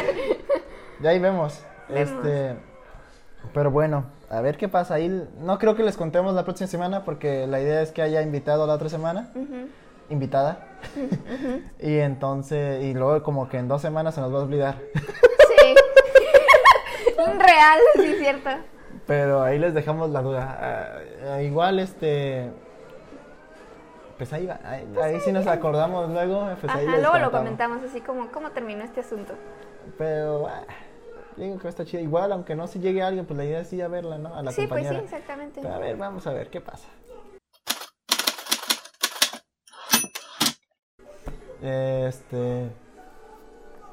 Ya 1.02 1.12
ahí 1.12 1.20
vemos. 1.20 1.64
Vemos. 1.88 2.10
Este. 2.10 2.58
Pero 3.54 3.72
bueno, 3.72 4.06
a 4.30 4.42
ver 4.42 4.58
qué 4.58 4.68
pasa 4.68 4.96
ahí. 4.96 5.28
No 5.40 5.58
creo 5.60 5.76
que 5.76 5.84
les 5.84 5.98
contemos 5.98 6.34
la 6.34 6.44
próxima 6.44 6.68
semana 6.68 7.06
porque 7.06 7.48
la 7.48 7.62
idea 7.62 7.82
es 7.82 7.92
que 7.92 8.02
haya 8.02 8.22
invitado 8.22 8.68
la 8.68 8.74
otra 8.74 8.90
semana. 8.90 9.32
Invitada. 10.10 10.68
y 11.80 11.98
entonces, 11.98 12.84
y 12.84 12.94
luego 12.94 13.24
como 13.24 13.48
que 13.48 13.58
en 13.58 13.68
dos 13.68 13.82
semanas 13.82 14.16
se 14.16 14.22
nos 14.22 14.34
va 14.34 14.40
a 14.40 14.44
olvidar. 14.44 14.78
Sí. 14.96 15.76
Real, 17.18 17.80
sí, 17.96 18.16
cierto. 18.20 18.50
Pero 19.10 19.42
ahí 19.42 19.58
les 19.58 19.74
dejamos 19.74 20.12
la 20.12 20.22
duda. 20.22 20.58
Ah, 20.62 21.34
ah, 21.34 21.42
igual, 21.42 21.80
este. 21.80 22.52
Pues 24.20 24.32
ahí 24.34 24.46
va. 24.46 24.60
Ahí, 24.64 24.88
ahí 25.02 25.20
sí 25.22 25.32
nos 25.32 25.48
acordamos 25.48 26.12
luego. 26.12 26.48
Pues 26.62 26.72
ahí 26.72 26.86
Ajá, 26.86 26.92
les 26.92 27.02
luego 27.02 27.18
lo 27.18 27.32
comentamos 27.32 27.82
así 27.82 28.02
como 28.02 28.32
cómo 28.32 28.52
terminó 28.52 28.84
este 28.84 29.00
asunto. 29.00 29.34
Pero. 29.98 30.48
ah, 30.48 30.62
digo 31.38 31.58
que 31.58 31.68
está 31.70 31.86
chido. 31.86 32.04
Igual, 32.04 32.32
aunque 32.32 32.56
no 32.56 32.68
se 32.68 32.80
llegue 32.80 33.02
alguien, 33.02 33.26
pues 33.26 33.36
la 33.36 33.46
idea 33.46 33.62
es 33.62 33.74
ir 33.74 33.82
a 33.82 33.88
verla, 33.88 34.20
¿no? 34.20 34.36
A 34.36 34.44
la 34.44 34.52
sí, 34.52 34.68
pues 34.68 34.88
sí, 34.88 34.94
exactamente. 34.94 35.60
Pero 35.60 35.74
a 35.74 35.80
ver, 35.80 35.98
vamos 35.98 36.28
a 36.28 36.32
ver 36.32 36.52
qué 36.52 36.62
pasa. 36.62 36.88
Este. 41.64 42.70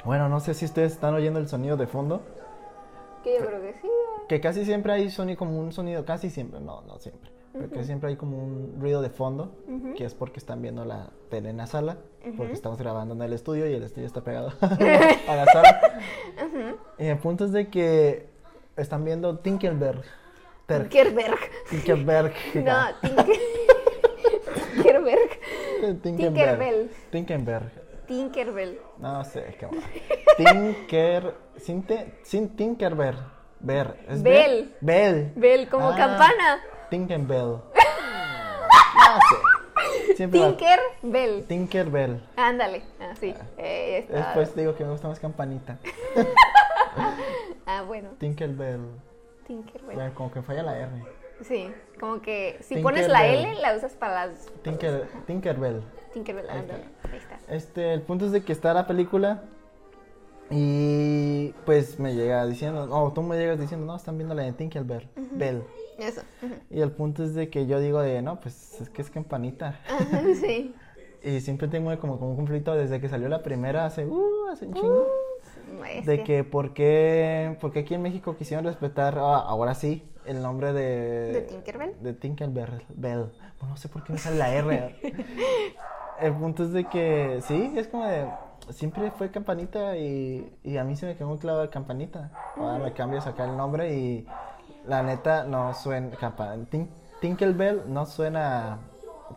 Bueno, 0.05 0.29
no 0.29 0.41
sé 0.41 0.53
si 0.53 0.67
ustedes 0.67 0.93
están 0.93 1.15
oyendo 1.15 1.39
el 1.39 1.49
sonido 1.49 1.79
de 1.79 1.87
fondo. 1.87 2.21
Que 3.27 3.41
yo 3.41 3.45
creo 3.45 3.61
que 3.61 3.73
sí. 3.83 3.89
Que 4.29 4.41
casi 4.41 4.65
siempre 4.65 4.93
hay 4.93 5.11
sonido, 5.11 5.37
como 5.37 5.59
un 5.59 5.73
sonido, 5.73 6.05
casi 6.05 6.31
siempre, 6.31 6.61
no, 6.61 6.83
no 6.83 7.01
siempre. 7.01 7.29
Pero 7.53 7.71
que 7.71 7.83
siempre 7.83 8.11
hay 8.11 8.17
como 8.17 8.39
un 8.39 8.77
ruido 8.81 9.03
de 9.03 9.11
fondo, 9.11 9.51
que 9.97 10.05
es 10.05 10.15
porque 10.15 10.39
están 10.39 10.63
viendo 10.63 10.85
la 10.85 11.11
tele 11.29 11.51
en 11.51 11.57
la 11.57 11.67
sala, 11.67 11.99
porque 12.37 12.53
estamos 12.53 12.79
grabando 12.79 13.15
en 13.15 13.23
el 13.23 13.33
estudio 13.33 13.69
y 13.69 13.75
el 13.75 13.83
estudio 13.83 14.07
está 14.07 14.23
pegado 14.23 14.53
a 14.61 15.37
la 15.37 15.45
sala. 15.47 16.01
Y 16.99 17.07
el 17.07 17.19
punto 17.19 17.47
es 17.47 17.53
de 17.53 17.69
que 17.69 18.29
están 18.77 19.05
viendo 19.05 19.39
Tinkerberg. 19.39 20.05
Tinkerberg. 20.69 21.39
Tinkerberg. 21.69 22.33
No, 22.55 22.87
Tinker... 23.01 23.27
Tinkerberg. 24.75 25.31
Tinkerberg. 25.81 26.03
Tinkerbell. 26.03 26.91
Tinkerberg. 27.11 27.86
Tinkerbell. 28.07 28.81
No 28.99 29.25
sé, 29.25 29.57
qué 29.59 29.67
mal. 29.67 29.83
Tinker. 30.37 31.35
Sin, 31.57 31.83
te- 31.83 32.19
sin 32.23 32.57
Tinkerberg. 32.57 33.19
Ver. 33.61 33.97
¿Es 34.09 34.23
Bell. 34.23 34.75
Bell. 34.81 35.33
Bell, 35.35 35.69
como 35.69 35.89
Ah, 35.91 35.97
campana. 35.97 36.61
Tinkerbell. 36.91 37.59
No 38.97 39.21
sé. 40.15 40.27
Tinkerbell. 40.29 41.45
Tinkerbell. 41.47 42.23
Ándale. 42.37 42.83
Ah, 43.01 43.15
sí. 43.21 43.35
Eh, 43.59 43.99
está. 43.99 44.17
Después 44.17 44.57
digo 44.57 44.75
que 44.75 44.85
me 44.85 44.91
gusta 44.91 45.09
más 45.09 45.21
campanita. 45.21 45.79
Ah, 47.67 47.83
bueno. 47.83 48.11
Tinkerbell. 48.19 48.81
Tinkerbell. 49.47 49.97
Ya, 49.99 50.11
como 50.15 50.31
que 50.33 50.41
falla 50.43 50.63
la 50.63 50.79
R. 50.79 50.89
Sí, 51.43 51.71
como 52.01 52.23
que 52.23 52.59
si 52.63 52.77
pones 52.77 53.09
la 53.09 53.21
Tinkerbell. 53.23 53.51
L, 53.53 53.61
la 53.61 53.77
usas 53.77 53.93
para 53.95 54.27
las. 54.27 54.47
Tinker, 54.63 55.09
Tinkerbell. 55.27 55.83
Tinkerbell, 56.17 56.49
Ahí 56.49 56.61
está. 56.61 56.75
ándale. 56.75 56.85
Ahí 57.13 57.19
está. 57.19 57.55
Este, 57.55 57.93
el 57.93 58.01
punto 58.01 58.25
es 58.25 58.33
de 58.33 58.43
que 58.43 58.53
está 58.53 58.73
la 58.73 58.87
película 58.87 59.43
y 60.51 61.53
pues 61.67 61.99
me 61.99 62.15
llega 62.15 62.47
diciendo, 62.47 62.87
no, 62.87 63.13
tú 63.13 63.21
me 63.23 63.37
llegas 63.37 63.61
diciendo, 63.61 63.85
no, 63.85 63.95
están 63.95 64.17
viendo 64.17 64.35
la 64.35 64.45
de 64.45 64.53
Tinkerbell, 64.53 65.09
Bell. 65.33 65.63
Eso. 65.99 66.23
Y 66.71 66.81
el 66.81 66.91
punto 66.93 67.23
es 67.23 67.35
de 67.35 67.51
que 67.51 67.67
yo 67.67 67.81
digo 67.81 68.01
de, 68.01 68.23
no, 68.23 68.41
pues 68.41 68.81
es 68.81 68.89
que 68.89 69.03
es 69.03 69.11
campanita. 69.11 69.79
Ajá, 69.87 70.23
sí. 70.41 70.75
Y 71.23 71.41
siempre 71.41 71.69
tengo 71.69 71.95
como, 71.99 72.19
como 72.19 72.31
un 72.31 72.37
conflicto 72.37 72.75
desde 72.75 72.99
que 72.99 73.09
salió 73.11 73.29
la 73.29 73.43
primera 73.43 73.85
hace, 73.85 74.07
uh, 74.07 74.49
hace 74.51 74.67
un 74.67 74.75
chingo. 74.75 75.07
Bestia. 75.83 76.13
De 76.13 76.25
que 76.25 76.45
por 76.45 76.73
qué, 76.73 77.59
por 77.61 77.73
qué 77.73 77.81
aquí 77.81 77.93
en 77.95 78.01
México 78.03 78.37
quisieron 78.37 78.65
respetar, 78.65 79.19
ah, 79.19 79.41
ahora 79.41 79.75
sí, 79.75 80.09
el 80.25 80.41
nombre 80.41 80.73
de... 80.73 81.33
¿De 81.33 81.43
Tinkerbell? 81.43 81.95
De 82.01 82.13
Tinkerbell. 82.15 82.85
Bell. 82.95 83.33
Bueno, 83.59 83.71
no 83.71 83.77
sé 83.77 83.89
por 83.89 84.05
qué 84.05 84.13
me 84.13 84.19
sale 84.19 84.37
la 84.37 84.55
R. 84.55 84.97
el 86.21 86.33
punto 86.35 86.65
es 86.65 86.73
de 86.73 86.85
que, 86.85 87.41
sí, 87.47 87.73
es 87.77 87.89
como 87.89 88.07
de... 88.07 88.27
Siempre 88.71 89.13
fue 89.13 89.31
campanita 89.31 89.97
y, 89.97 90.59
y 90.65 90.77
a 90.77 90.83
mí 90.83 90.97
se 90.97 91.07
me 91.07 91.17
quedó 91.17 91.29
muy 91.29 91.39
clavo 91.39 91.61
de 91.61 91.71
campanita. 91.71 92.33
Ahora 92.57 92.79
me 92.79 92.93
cambias 92.93 93.27
acá 93.27 93.45
el 93.45 93.57
nombre 93.57 93.95
y 93.95 94.27
la 94.87 95.03
neta 95.03 95.45
no 95.45 95.73
suena... 95.75 96.17
Campa, 96.17 96.55
Tin- 96.71 96.91
Tinkerbell 97.21 97.83
no 97.87 98.07
suena... 98.07 98.79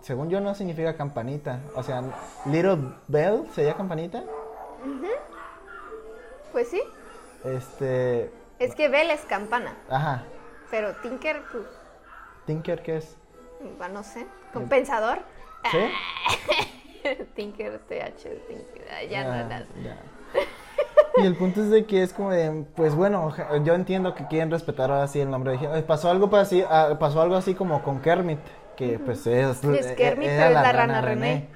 Según 0.01 0.29
yo 0.29 0.39
no 0.39 0.55
significa 0.55 0.95
campanita. 0.95 1.59
O 1.75 1.83
sea, 1.83 2.01
Little 2.45 2.93
Bell 3.07 3.47
sería 3.53 3.75
campanita. 3.75 4.23
Pues 6.51 6.69
sí. 6.69 6.81
Este... 7.43 8.31
Es 8.57 8.73
que 8.75 8.89
Bell 8.89 9.11
es 9.11 9.21
campana. 9.21 9.75
Ajá. 9.89 10.23
Pero 10.71 10.95
Tinker, 11.01 11.41
pues, 11.51 11.65
Tinker, 12.45 12.81
¿qué 12.81 12.97
es? 12.97 13.15
va, 13.79 13.89
no 13.89 14.03
sé. 14.03 14.25
Compensador. 14.53 15.19
¿Sí? 15.71 15.77
Tinker, 17.35 17.79
TH, 17.87 18.23
Tinker. 18.47 19.09
Ya 19.09 19.23
no, 19.23 19.55
Ah, 19.55 19.63
ya. 19.83 19.97
Y 21.17 21.25
el 21.25 21.35
punto 21.35 21.61
es 21.61 21.69
de 21.69 21.85
que 21.85 22.03
es 22.03 22.13
como 22.13 22.31
de, 22.31 22.65
pues 22.75 22.95
bueno, 22.95 23.33
yo 23.63 23.73
entiendo 23.73 24.13
que 24.15 24.27
quieren 24.27 24.51
respetar 24.51 24.91
ahora 24.91 25.07
sí 25.07 25.19
el 25.19 25.29
nombre. 25.29 25.57
"Oye, 25.57 25.81
Pasó 25.83 26.09
algo, 26.09 26.33
así, 26.37 26.63
ah, 26.69 26.95
pasó 26.99 27.21
algo 27.21 27.35
así 27.35 27.55
como 27.55 27.81
con 27.83 27.99
Kermit, 27.99 28.39
que 28.77 28.99
pues 28.99 29.25
es... 29.27 29.63
Es 29.63 29.85
e- 29.87 29.95
Kermit, 29.95 30.29
era 30.29 30.45
pero 30.47 30.57
es 30.59 30.63
la 30.63 30.71
rana 30.71 31.01
René. 31.01 31.49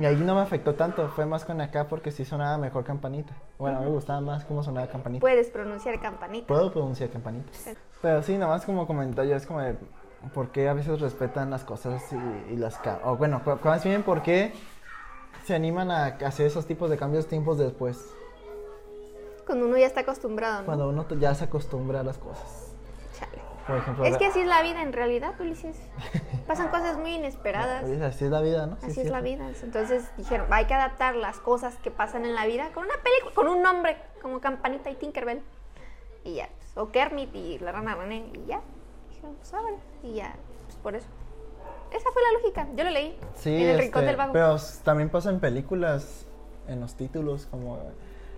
Y 0.00 0.04
ahí 0.04 0.14
no 0.16 0.36
me 0.36 0.40
afectó 0.40 0.74
tanto, 0.74 1.08
fue 1.08 1.26
más 1.26 1.44
con 1.44 1.60
acá 1.60 1.88
porque 1.88 2.12
sí 2.12 2.24
sonaba 2.24 2.56
mejor 2.58 2.84
campanita. 2.84 3.34
Bueno, 3.58 3.80
me 3.80 3.88
gustaba 3.88 4.20
más 4.20 4.44
cómo 4.44 4.62
sonaba 4.62 4.86
campanita. 4.86 5.20
Puedes 5.20 5.48
pronunciar 5.50 6.00
campanita. 6.00 6.46
Puedo 6.46 6.72
pronunciar 6.72 7.10
campanita. 7.10 7.50
Pero 8.00 8.22
sí, 8.22 8.38
nomás 8.38 8.64
como 8.64 8.86
comentario, 8.86 9.34
es 9.34 9.44
como 9.46 9.60
de 9.60 9.74
por 10.32 10.50
qué 10.50 10.68
a 10.68 10.74
veces 10.74 11.00
respetan 11.00 11.50
las 11.50 11.64
cosas 11.64 12.02
y, 12.12 12.52
y 12.52 12.56
las... 12.56 12.80
O 13.04 13.16
bueno, 13.16 13.42
más 13.62 13.84
bien 13.84 14.02
por 14.02 14.22
qué 14.22 14.52
se 15.44 15.54
animan 15.54 15.90
a 15.90 16.06
hacer 16.06 16.46
esos 16.46 16.66
tipos 16.66 16.90
de 16.90 16.96
cambios 16.96 17.26
tiempos 17.26 17.58
después. 17.58 18.14
Cuando 19.46 19.66
uno 19.66 19.76
ya 19.76 19.86
está 19.86 20.00
acostumbrado, 20.00 20.60
¿no? 20.60 20.66
Cuando 20.66 20.88
uno 20.88 21.06
ya 21.18 21.34
se 21.34 21.44
acostumbra 21.44 22.00
a 22.00 22.02
las 22.02 22.16
cosas. 22.16 22.72
Chale. 23.18 23.42
Por 23.66 23.76
ejemplo, 23.76 24.04
Es 24.04 24.16
que 24.16 24.26
así 24.26 24.40
es 24.40 24.46
la 24.46 24.62
vida 24.62 24.82
en 24.82 24.92
realidad, 24.92 25.34
Ulises. 25.38 25.76
Pasan 26.46 26.68
cosas 26.68 26.98
muy 26.98 27.12
inesperadas. 27.12 27.84
Así 27.84 28.24
es 28.24 28.30
la 28.30 28.40
vida, 28.40 28.66
¿no? 28.66 28.76
Sí, 28.80 28.86
Así 28.86 29.00
es 29.02 29.10
la 29.10 29.20
vida. 29.20 29.50
Entonces 29.62 30.10
dijeron, 30.16 30.46
hay 30.50 30.64
que 30.66 30.74
adaptar 30.74 31.14
las 31.16 31.38
cosas 31.38 31.76
que 31.76 31.90
pasan 31.90 32.24
en 32.24 32.34
la 32.34 32.46
vida 32.46 32.70
con 32.72 32.84
una 32.84 32.94
película, 33.02 33.34
con 33.34 33.48
un 33.48 33.62
nombre 33.62 33.96
como 34.22 34.40
Campanita 34.40 34.90
y 34.90 34.94
Tinkerbell. 34.94 35.42
Y 36.24 36.36
ya, 36.36 36.48
pues, 36.58 36.76
o 36.76 36.90
Kermit 36.90 37.34
y 37.34 37.58
la 37.58 37.72
rana 37.72 37.94
René 37.94 38.30
y 38.32 38.46
ya. 38.46 38.60
Dijeron, 39.24 39.36
pues 39.38 39.52
órale. 39.54 39.78
Y 40.02 40.14
ya, 40.14 40.34
pues 40.66 40.76
por 40.76 40.94
eso. 40.94 41.06
Esa 41.92 42.10
fue 42.12 42.22
la 42.22 42.38
lógica. 42.40 42.68
Yo 42.76 42.84
lo 42.84 42.90
leí 42.90 43.16
Sí, 43.36 43.54
en 43.54 43.68
el 43.70 43.78
rincón 43.78 44.02
este, 44.02 44.06
del 44.06 44.16
vago. 44.16 44.32
pero 44.32 44.56
también 44.82 45.10
pasa 45.10 45.30
en 45.30 45.40
películas, 45.40 46.26
en 46.68 46.80
los 46.80 46.94
títulos, 46.94 47.46
como 47.46 47.78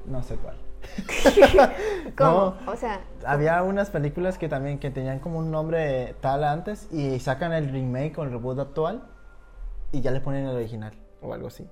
no 0.07 0.23
sé 0.23 0.37
cuál. 0.37 0.57
¿Cómo? 2.17 2.55
no. 2.65 2.73
O 2.73 2.77
sea, 2.77 3.01
Había 3.25 3.63
unas 3.63 3.91
películas 3.91 4.39
que 4.39 4.49
también 4.49 4.79
que 4.79 4.91
tenían 4.91 5.19
como 5.21 5.39
un 5.39 5.51
nombre 5.51 6.15
tal 6.21 6.45
antes 6.45 6.87
y 6.93 7.19
sacan 7.19 7.53
el 7.53 7.71
remake 7.73 8.17
o 8.19 8.23
el 8.25 8.31
reboot 8.31 8.59
actual 8.59 9.03
y 9.91 10.01
ya 10.03 10.11
le 10.11 10.21
ponen 10.21 10.47
el 10.47 10.55
original 10.55 10.93
o 11.23 11.33
algo 11.33 11.49
así. 11.49 11.67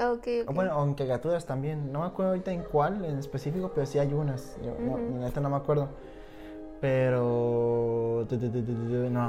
ok, 0.00 0.26
O 0.46 0.50
ok. 0.50 0.54
Bueno, 0.54 0.76
o 0.78 0.84
en 0.84 0.94
caricaturas 0.94 1.44
también. 1.46 1.92
No 1.92 2.00
me 2.00 2.06
acuerdo 2.06 2.30
ahorita 2.32 2.50
en 2.50 2.62
cuál 2.62 3.04
en 3.04 3.18
específico, 3.18 3.70
pero 3.74 3.86
sí 3.86 3.98
hay 3.98 4.12
unas. 4.12 4.56
Yo, 4.64 4.74
no, 4.80 4.92
Ujú. 4.92 5.18
la 5.20 5.26
neta 5.26 5.40
no 5.40 5.50
me 5.50 5.56
acuerdo. 5.56 5.90
Pero. 6.84 8.26
No. 9.10 9.22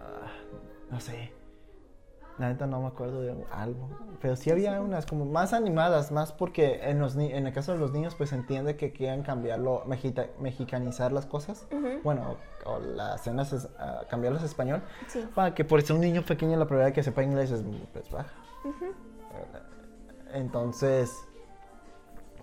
ah, 0.00 0.26
No 0.90 0.98
sé. 0.98 1.30
La 2.38 2.48
neta 2.48 2.66
no 2.66 2.80
me 2.80 2.88
acuerdo 2.88 3.20
de 3.22 3.32
algo. 3.52 3.88
Pero 4.20 4.34
sí 4.34 4.50
había 4.50 4.80
unas 4.80 5.06
como 5.06 5.24
más 5.24 5.52
animadas, 5.52 6.10
más 6.10 6.32
porque 6.32 6.80
en, 6.90 6.98
los 6.98 7.14
ni- 7.14 7.32
en 7.32 7.46
el 7.46 7.52
caso 7.52 7.72
de 7.72 7.78
los 7.78 7.92
niños, 7.92 8.16
pues 8.16 8.32
entiende 8.32 8.76
que 8.76 8.90
quieran 8.92 9.22
cambiarlo, 9.22 9.84
mexita- 9.86 10.26
mexicanizar 10.40 11.12
las 11.12 11.26
cosas. 11.26 11.66
Bueno, 12.02 12.36
o, 12.66 12.72
o 12.72 12.80
las 12.80 13.20
escenas, 13.20 13.52
es- 13.52 13.68
ah, 13.78 14.02
cambiarlas 14.10 14.42
a 14.42 14.46
español. 14.46 14.82
Sí. 15.06 15.24
Para 15.32 15.54
que 15.54 15.64
por 15.64 15.80
ser 15.82 15.94
un 15.94 16.02
niño 16.02 16.22
pequeño 16.24 16.58
la 16.58 16.66
probabilidad 16.66 16.88
de 16.88 16.92
que 16.94 17.02
sepa 17.04 17.22
inglés 17.22 17.52
es 17.52 17.62
pues 17.92 18.10
baja. 18.10 18.32
Entonces, 20.34 21.16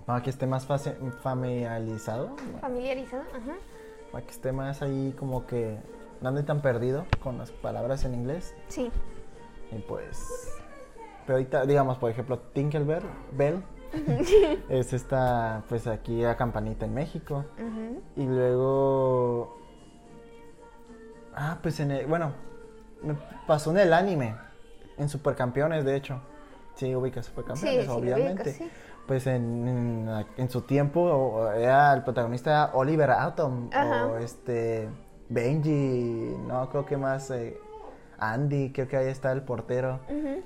para 0.06 0.24
que 0.24 0.30
esté 0.30 0.48
más 0.48 0.66
familiarizado, 1.22 2.36
Familiarizado, 2.62 3.24
ajá. 3.36 3.56
Para 4.14 4.24
que 4.26 4.32
esté 4.32 4.52
más 4.54 4.82
ahí 4.84 5.14
como 5.18 5.46
que 5.48 5.78
no 6.22 6.30
ande 6.30 6.44
tan 6.44 6.62
perdido 6.62 7.06
con 7.22 7.38
las 7.40 7.52
palabras 7.52 8.06
en 8.06 8.14
inglés. 8.14 8.54
Sí. 8.68 8.90
Y 9.72 9.80
pues, 9.80 10.54
pero 11.26 11.38
ahorita, 11.40 11.66
digamos, 11.66 11.98
por 11.98 12.12
ejemplo, 12.12 12.38
Tinkerbell, 12.38 13.02
Bell, 13.32 13.64
es 14.70 14.94
esta, 14.94 15.64
pues 15.68 15.88
aquí 15.88 16.24
a 16.24 16.38
Campanita 16.38 16.86
en 16.86 16.94
México. 16.94 17.44
Ujú. 17.60 18.02
Y 18.16 18.26
luego. 18.28 19.58
Ah, 21.36 21.58
pues 21.62 21.80
en 21.80 21.90
el. 21.92 22.06
Bueno, 22.06 22.34
me 23.02 23.16
pasó 23.48 23.72
en 23.72 23.80
el 23.80 23.94
anime. 23.94 24.36
En 24.98 25.10
Supercampeones, 25.10 25.86
de 25.86 25.96
hecho. 25.96 26.22
Sí, 26.76 26.94
ubicas 26.96 27.26
Sí, 27.26 27.32
Supercampeones, 27.32 27.82
sí, 27.82 27.88
lo 27.88 27.96
obviamente. 27.96 28.50
ubico, 28.52 28.64
sí. 28.66 28.72
Pues 29.08 29.28
en, 29.28 29.68
en, 29.68 30.26
en 30.38 30.50
su 30.50 30.62
tiempo 30.62 31.50
era 31.54 31.94
el 31.94 32.04
protagonista 32.04 32.72
Oliver 32.74 33.12
Atom 33.12 33.70
Ajá. 33.74 34.08
o 34.08 34.18
este 34.18 34.90
Benji, 35.30 36.36
no 36.48 36.70
creo 36.70 36.86
que 36.86 36.96
más 36.96 37.30
eh, 37.32 37.60
Andy, 38.18 38.72
creo 38.72 38.88
que 38.88 38.96
ahí 38.98 39.08
está 39.10 39.32
el 39.34 39.42
portero 39.42 40.00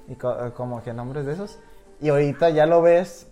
y 0.07 0.15
co- 0.15 0.47
eh, 0.47 0.53
como 0.53 0.81
que 0.81 0.93
nombres 0.93 1.25
de 1.25 1.33
esos. 1.33 1.59
Y 2.01 2.09
ahorita 2.09 2.49
ya 2.49 2.65
lo 2.65 2.81
ves 2.81 3.27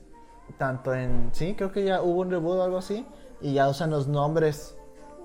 tanto 0.59 0.93
en 0.93 1.29
sí, 1.33 1.55
creo 1.55 1.71
que 1.71 1.83
ya 1.83 2.01
hubo 2.01 2.21
un 2.21 2.29
reboot 2.29 2.59
o 2.59 2.63
algo 2.63 2.77
así 2.77 3.05
y 3.41 3.53
ya 3.55 3.67
usan 3.67 3.89
los 3.89 4.07
nombres 4.07 4.77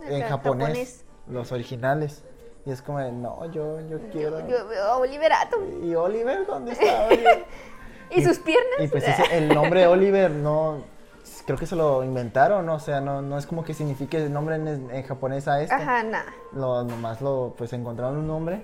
en 0.08 0.22
japonés, 0.22 0.68
japonés. 0.68 1.04
los 1.28 1.52
originales. 1.52 2.24
Y 2.66 2.70
es 2.70 2.82
como, 2.82 2.98
de, 2.98 3.10
no, 3.10 3.46
yo, 3.52 3.80
yo 3.88 3.98
quiero. 4.12 4.46
Yo 4.46 4.56
Oliver 4.98 5.32
Atom. 5.32 5.82
¿Y 5.82 5.94
Oliver? 5.94 6.46
¿Dónde 6.46 6.72
está 6.72 7.06
Oliver? 7.10 7.44
¿Y, 8.11 8.23
sus 8.25 8.38
piernas? 8.38 8.81
Y 8.81 8.88
pues 8.88 9.07
ese- 9.07 9.37
el 9.38 9.49
nombre 9.49 9.87
Oliver 9.87 10.31
no, 10.31 10.83
creo 11.46 11.59
que 11.59 11.66
se 11.66 11.77
lo 11.77 12.03
inventaron, 12.05 12.66
¿no? 12.66 12.75
o 12.75 12.81
sea, 12.81 13.01
no, 13.01 13.23
no 13.23 13.38
es 13.38 13.46
como 13.46 13.64
que 13.64 13.75
signifique 13.75 14.16
el 14.18 14.33
nombre 14.33 14.57
en, 14.57 14.90
en 14.90 15.03
japonés 15.05 15.49
a 15.49 15.62
este. 15.62 15.75
Ajá, 15.75 16.03
nada. 16.03 16.33
Lo, 16.53 16.83
nomás 16.85 17.20
lo, 17.20 17.55
pues 17.57 17.73
encontraron 17.73 18.18
un 18.18 18.27
nombre. 18.27 18.62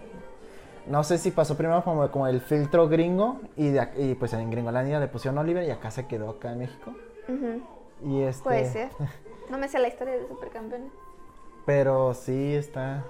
No 0.87 1.03
sé 1.03 1.19
si 1.19 1.33
pasó 1.33 1.57
primero 1.57 1.83
como, 1.83 2.09
como 2.13 2.29
el 2.29 2.41
filtro 2.41 2.89
gringo 2.89 3.41
y, 3.57 3.71
de 3.71 3.89
y 3.97 4.15
pues 4.15 4.33
en 4.35 4.51
Gringolandia 4.51 5.01
le 5.01 5.09
pusieron 5.09 5.37
Oliver 5.39 5.65
y 5.65 5.71
acá 5.71 5.91
se 5.91 6.07
quedó 6.07 6.31
acá 6.31 6.53
en 6.53 6.59
México. 6.61 6.95
Ujú. 7.29 7.61
Y 8.09 8.23
este, 8.23 8.45
Puede 8.45 8.67
ser. 8.71 8.91
No 9.51 9.59
me 9.59 9.69
sé 9.69 9.79
la 9.79 9.87
historia 9.87 10.15
de 10.15 10.27
Supercampeones. 10.27 10.91
Pero 11.65 12.15
sí 12.15 12.55
está... 12.57 13.05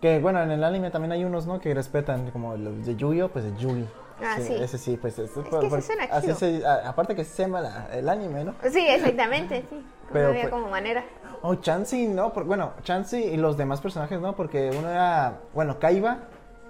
Que 0.00 0.18
bueno, 0.18 0.42
en 0.42 0.50
el 0.50 0.62
anime 0.64 0.90
también 0.90 1.12
hay 1.12 1.24
unos, 1.24 1.46
¿no? 1.46 1.60
Que 1.60 1.72
respetan, 1.74 2.30
como 2.32 2.56
los 2.56 2.84
de 2.86 2.96
Yu-Gi-Oh, 2.96 3.28
pues 3.28 3.44
el 3.44 3.56
Yugi. 3.56 3.86
Ah, 4.22 4.36
sí. 4.40 4.54
Ese 4.54 4.78
sí, 4.78 4.96
pues 5.00 5.18
es, 5.18 5.30
que 5.30 5.42
sí 5.70 5.82
suena 5.82 6.04
así 6.10 6.32
se, 6.34 6.66
a- 6.66 6.88
aparte 6.88 7.14
que 7.14 7.24
se 7.24 7.42
llama 7.44 7.60
la- 7.60 7.88
el 7.92 8.08
anime, 8.08 8.44
¿no? 8.44 8.54
Sí, 8.70 8.86
exactamente, 8.88 9.64
sí. 9.70 9.84
Pero, 10.12 10.24
no 10.24 10.30
había 10.30 10.42
pues- 10.44 10.52
como 10.54 10.68
manera. 10.70 11.04
Oh, 11.42 11.54
Chansey, 11.54 12.08
no, 12.08 12.32
por- 12.32 12.44
bueno, 12.44 12.72
Chansey 12.82 13.22
y 13.24 13.36
los 13.36 13.56
demás 13.56 13.80
personajes, 13.80 14.20
¿no? 14.20 14.34
Porque 14.34 14.70
uno 14.76 14.88
era, 14.90 15.38
bueno, 15.54 15.78
Kaiba, 15.78 16.18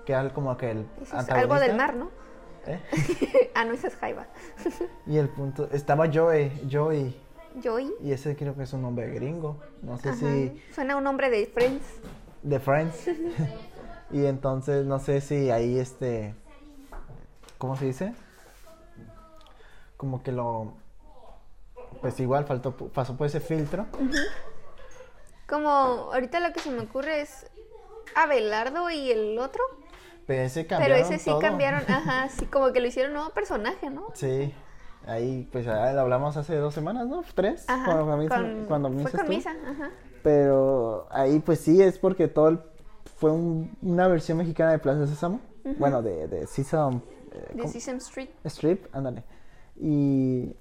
que 0.04 0.12
era 0.12 0.28
como 0.30 0.56
que 0.58 0.72
el 0.72 0.86
Eso 1.02 1.18
es 1.18 1.28
algo 1.30 1.58
del 1.58 1.74
mar, 1.74 1.94
¿no? 1.94 2.10
¿eh? 2.66 2.80
ah, 3.54 3.64
no, 3.64 3.72
ese 3.72 3.86
es 3.86 3.96
Jaiba. 3.96 4.26
Y 5.06 5.16
el 5.16 5.28
punto, 5.30 5.68
estaba 5.72 6.06
Joey, 6.12 6.68
Joey, 6.70 7.18
Joey. 7.64 7.90
y 8.02 8.12
ese 8.12 8.36
creo 8.36 8.54
que 8.54 8.64
es 8.64 8.72
un 8.74 8.82
nombre 8.82 9.08
gringo, 9.10 9.56
no 9.82 9.96
sé 9.96 10.10
Ajá. 10.10 10.18
si 10.18 10.62
Suena 10.74 10.96
un 10.96 11.04
nombre 11.04 11.30
de 11.30 11.46
Friends. 11.46 11.82
de 12.42 12.60
Friends. 12.60 13.08
y 14.10 14.26
entonces 14.26 14.84
no 14.84 14.98
sé 14.98 15.20
si 15.22 15.50
ahí 15.50 15.78
este, 15.78 16.34
¿cómo 17.58 17.76
se 17.76 17.86
dice? 17.86 18.14
Como 19.96 20.22
que 20.22 20.30
lo, 20.32 20.74
pues 22.00 22.18
igual 22.20 22.44
faltó, 22.44 22.72
pasó 22.76 23.16
por 23.16 23.26
ese 23.26 23.40
filtro. 23.40 23.86
Como 25.48 25.68
ahorita 25.68 26.40
lo 26.40 26.52
que 26.52 26.60
se 26.60 26.70
me 26.70 26.80
ocurre 26.82 27.22
es 27.22 27.46
Abelardo 28.14 28.90
y 28.90 29.10
el 29.10 29.38
otro. 29.38 29.62
Pero 30.26 30.42
ese 30.42 30.64
Pero 30.64 30.78
cambiaron 30.80 30.98
ese 30.98 31.18
sí 31.18 31.30
todo. 31.30 31.38
cambiaron, 31.40 31.80
ajá, 31.88 32.28
sí, 32.28 32.46
como 32.46 32.72
que 32.72 32.80
lo 32.80 32.86
hicieron 32.86 33.14
nuevo 33.14 33.30
personaje, 33.30 33.88
¿no? 33.90 34.08
Sí, 34.14 34.54
ahí 35.06 35.48
pues 35.50 35.66
ah, 35.66 35.92
lo 35.94 36.02
hablamos 36.02 36.36
hace 36.36 36.54
dos 36.56 36.74
semanas, 36.74 37.06
¿no? 37.06 37.22
¿Tres? 37.34 37.64
Ajá. 37.68 37.84
Cuando, 38.04 38.28
con- 38.28 38.64
cuando 38.66 38.90
fue 38.90 39.10
con 39.10 39.20
tú. 39.24 39.32
Misa, 39.32 39.50
ajá. 39.66 39.90
Pero 40.22 41.06
ahí 41.10 41.38
pues 41.40 41.60
sí, 41.60 41.80
es 41.82 41.98
porque 41.98 42.28
todo 42.28 42.48
el- 42.48 42.60
fue 43.16 43.30
un- 43.30 43.74
una 43.82 44.06
versión 44.06 44.36
mexicana 44.38 44.72
de 44.72 44.78
Plaza 44.78 45.06
Sésamo. 45.06 45.40
Bueno, 45.78 46.02
de, 46.02 46.28
de 46.28 46.46
Sesame 46.46 46.96
eh, 46.96 47.17
De. 47.54 47.68
Sesame 47.68 47.98
Street. 47.98 48.28
Strip, 48.44 48.86
ándale. 48.94 49.22
Y, 49.76 50.54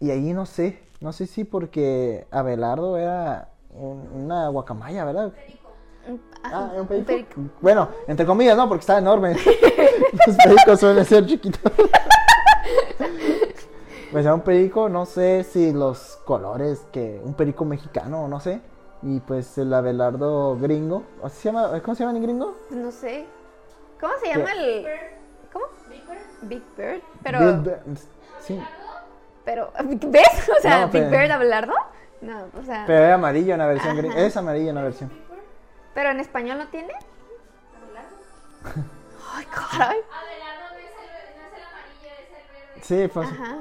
y 0.00 0.10
ahí 0.10 0.32
no 0.32 0.46
sé, 0.46 0.78
no 1.00 1.12
sé 1.12 1.26
si 1.26 1.44
porque 1.44 2.26
Abelardo 2.30 2.96
era 2.98 3.48
un- 3.74 4.08
una 4.24 4.48
guacamaya, 4.48 5.04
¿verdad? 5.04 5.32
Un- 6.08 6.20
Ah, 6.42 6.70
¿un 6.76 6.86
perico? 6.86 7.06
perico. 7.06 7.40
Bueno, 7.62 7.88
entre 8.06 8.26
comillas, 8.26 8.56
¿no? 8.56 8.68
Porque 8.68 8.80
está 8.80 8.98
enorme. 8.98 9.34
Los 10.26 10.36
pericos 10.36 10.80
suelen 10.80 11.04
ser 11.04 11.24
chiquitos. 11.26 11.60
Pues 14.12 14.24
era 14.24 14.34
un 14.34 14.42
perico, 14.42 14.88
no 14.88 15.06
sé 15.06 15.42
si 15.42 15.72
los 15.72 16.20
colores 16.24 16.86
que 16.92 17.20
un 17.24 17.34
perico 17.34 17.64
mexicano, 17.64 18.28
no 18.28 18.38
sé. 18.38 18.60
Y 19.02 19.18
pues 19.18 19.58
el 19.58 19.74
Abelardo 19.74 20.56
gringo, 20.56 21.02
¿o 21.20 21.28
se 21.28 21.42
llama, 21.48 21.82
¿cómo 21.82 21.96
se 21.96 22.04
llama 22.04 22.16
en 22.16 22.22
gringo? 22.22 22.54
No 22.70 22.92
sé. 22.92 23.26
¿Cómo 24.00 24.12
se 24.22 24.28
llama 24.28 24.52
el...? 24.52 24.86
Big 26.44 26.62
Bird. 26.76 27.00
Pero, 27.22 27.38
Bill 27.40 27.60
Be- 27.62 27.80
sí, 28.40 28.62
pero, 29.44 29.70
¿ves? 30.06 30.48
O 30.56 30.60
sea, 30.60 30.80
No, 30.82 30.88
Big 30.88 31.08
Bird 31.08 31.30
Abelardo. 31.30 31.74
No, 32.20 32.44
o 32.58 32.62
sea, 32.64 32.84
pero 32.86 33.04
era 33.04 33.14
amarillo 33.14 33.52
en 33.52 33.58
la 33.58 33.66
versión 33.66 33.92
Ajá. 33.92 34.00
gringa. 34.00 34.18
Es 34.20 34.36
amarillo 34.36 34.68
en 34.70 34.74
la 34.76 34.82
versión. 34.82 35.10
pero 35.94 36.10
en 36.10 36.20
español 36.20 36.58
no 36.58 36.66
tiene. 36.68 36.92
Ay, 39.36 39.44
caray. 39.46 39.98
Abelardo 39.98 40.70
no 40.70 40.78
es 40.78 40.84
el, 40.84 41.36
no 41.36 41.42
es 41.44 41.52
el 41.54 41.64
amarillo, 41.64 42.10
es 42.22 42.30
el 42.30 42.46
verde. 42.52 42.80
Sí, 42.82 43.08
pues 43.12 43.28
Ajá. 43.30 43.56